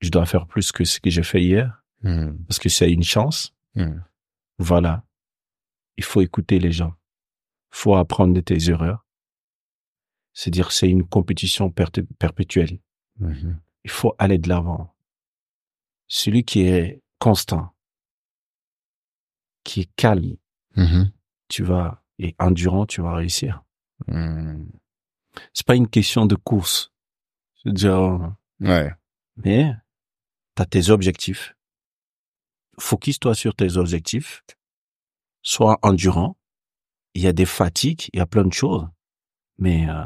je 0.00 0.10
dois 0.10 0.26
faire 0.26 0.46
plus 0.46 0.72
que 0.72 0.84
ce 0.84 1.00
que 1.00 1.10
j'ai 1.10 1.22
fait 1.22 1.42
hier, 1.42 1.80
Hmm. 2.02 2.36
parce 2.46 2.58
que 2.58 2.68
c'est 2.68 2.90
une 2.92 3.02
chance. 3.02 3.54
Hmm. 3.74 4.00
Voilà. 4.58 5.04
Il 5.96 6.04
faut 6.04 6.20
écouter 6.20 6.58
les 6.58 6.72
gens. 6.72 6.94
Il 7.72 7.76
faut 7.78 7.94
apprendre 7.94 8.34
de 8.34 8.40
tes 8.40 8.68
erreurs. 8.68 9.06
C'est 10.34 10.50
dire, 10.50 10.70
c'est 10.72 10.88
une 10.88 11.06
compétition 11.06 11.70
perpétuelle. 11.70 12.78
Mhm. 13.20 13.60
Il 13.84 13.90
faut 13.90 14.14
aller 14.18 14.38
de 14.38 14.48
l'avant. 14.48 14.93
Celui 16.06 16.44
qui 16.44 16.62
est 16.62 17.02
constant, 17.18 17.74
qui 19.64 19.80
est 19.82 19.90
calme, 19.96 20.36
Mhm. 20.76 21.12
tu 21.48 21.62
vas, 21.62 22.02
et 22.18 22.34
endurant, 22.38 22.86
tu 22.86 23.00
vas 23.00 23.14
réussir. 23.14 23.64
Hmm. 24.06 24.66
C'est 25.52 25.66
pas 25.66 25.74
une 25.76 25.88
question 25.88 26.26
de 26.26 26.34
course. 26.36 26.92
Je 27.64 27.68
veux 27.70 27.72
dire, 27.74 28.34
Ouais. 28.60 28.92
mais 29.36 29.72
t'as 30.54 30.66
tes 30.66 30.90
objectifs. 30.90 31.54
focus-toi 32.80 33.36
sur 33.36 33.54
tes 33.54 33.76
objectifs, 33.76 34.42
sois 35.42 35.78
endurant. 35.82 36.36
Il 37.14 37.22
y 37.22 37.28
a 37.28 37.32
des 37.32 37.46
fatigues, 37.46 38.08
il 38.12 38.18
y 38.18 38.20
a 38.20 38.26
plein 38.26 38.42
de 38.44 38.52
choses, 38.52 38.88
mais 39.58 39.88
euh, 39.88 40.04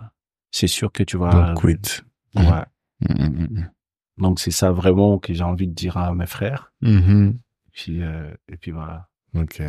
c'est 0.50 0.66
sûr 0.68 0.92
que 0.92 1.02
tu 1.02 1.16
vas. 1.16 1.30
Don't 1.30 1.58
quit. 1.58 2.02
Ouais. 2.34 2.64
Mhm. 3.08 3.70
Donc 4.19 4.40
c'est 4.40 4.51
ça 4.51 4.73
vraiment 4.73 5.19
que 5.19 5.32
j'ai 5.35 5.45
envie 5.45 5.69
de 5.69 5.74
dire 5.74 5.97
à 5.97 6.15
mes 6.15 6.27
frères. 6.27 6.73
Mhm. 6.82 7.39
Puis, 7.73 8.03
euh, 8.03 8.32
et 8.49 8.57
puis 8.57 8.70
voilà. 8.73 9.09
Ok. 9.36 9.62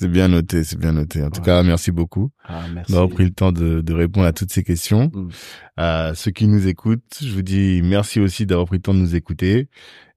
C'est 0.00 0.08
bien 0.10 0.26
noté, 0.26 0.64
c'est 0.64 0.76
bien 0.78 0.92
noté. 0.92 1.22
En 1.22 1.30
tout 1.30 1.38
Ouais. 1.40 1.46
cas, 1.46 1.62
merci 1.62 1.92
beaucoup 1.92 2.30
Ah, 2.44 2.64
d'avoir 2.88 3.08
pris 3.08 3.24
le 3.24 3.30
temps 3.30 3.52
de, 3.52 3.80
de 3.80 3.92
répondre 3.94 4.26
à 4.26 4.32
toutes 4.32 4.52
ces 4.52 4.64
questions. 4.64 5.08
Mm. 5.14 5.28
À 5.76 6.12
ceux 6.16 6.32
qui 6.32 6.48
nous 6.48 6.66
écoutent, 6.66 7.18
je 7.22 7.32
vous 7.32 7.42
dis 7.42 7.80
merci 7.84 8.18
aussi 8.18 8.44
d'avoir 8.44 8.66
pris 8.66 8.78
le 8.78 8.82
temps 8.82 8.92
de 8.92 8.98
nous 8.98 9.14
écouter. 9.14 9.68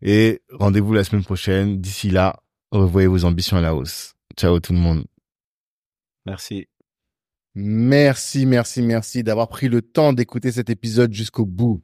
Et 0.02 0.42
rendez-vous 0.52 0.94
la 0.94 1.04
semaine 1.04 1.24
prochaine. 1.24 1.80
D'ici 1.80 2.10
là, 2.10 2.40
revoyez 2.72 3.08
vos 3.08 3.24
ambitions 3.24 3.56
à 3.58 3.62
la 3.62 3.76
hausse. 3.76 4.16
Ciao 4.36 4.60
tout 4.60 4.74
le 4.74 4.80
monde. 4.80 5.06
Merci. 6.26 6.68
Merci, 7.54 8.46
merci, 8.46 8.82
merci 8.82 9.24
d'avoir 9.24 9.48
pris 9.48 9.68
le 9.70 9.82
temps 9.82 10.12
d'écouter 10.14 10.52
cet 10.52 10.70
épisode 10.72 11.14
jusqu'au 11.14 11.46
bout. 11.46 11.84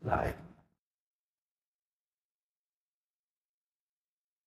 来。 0.00 0.47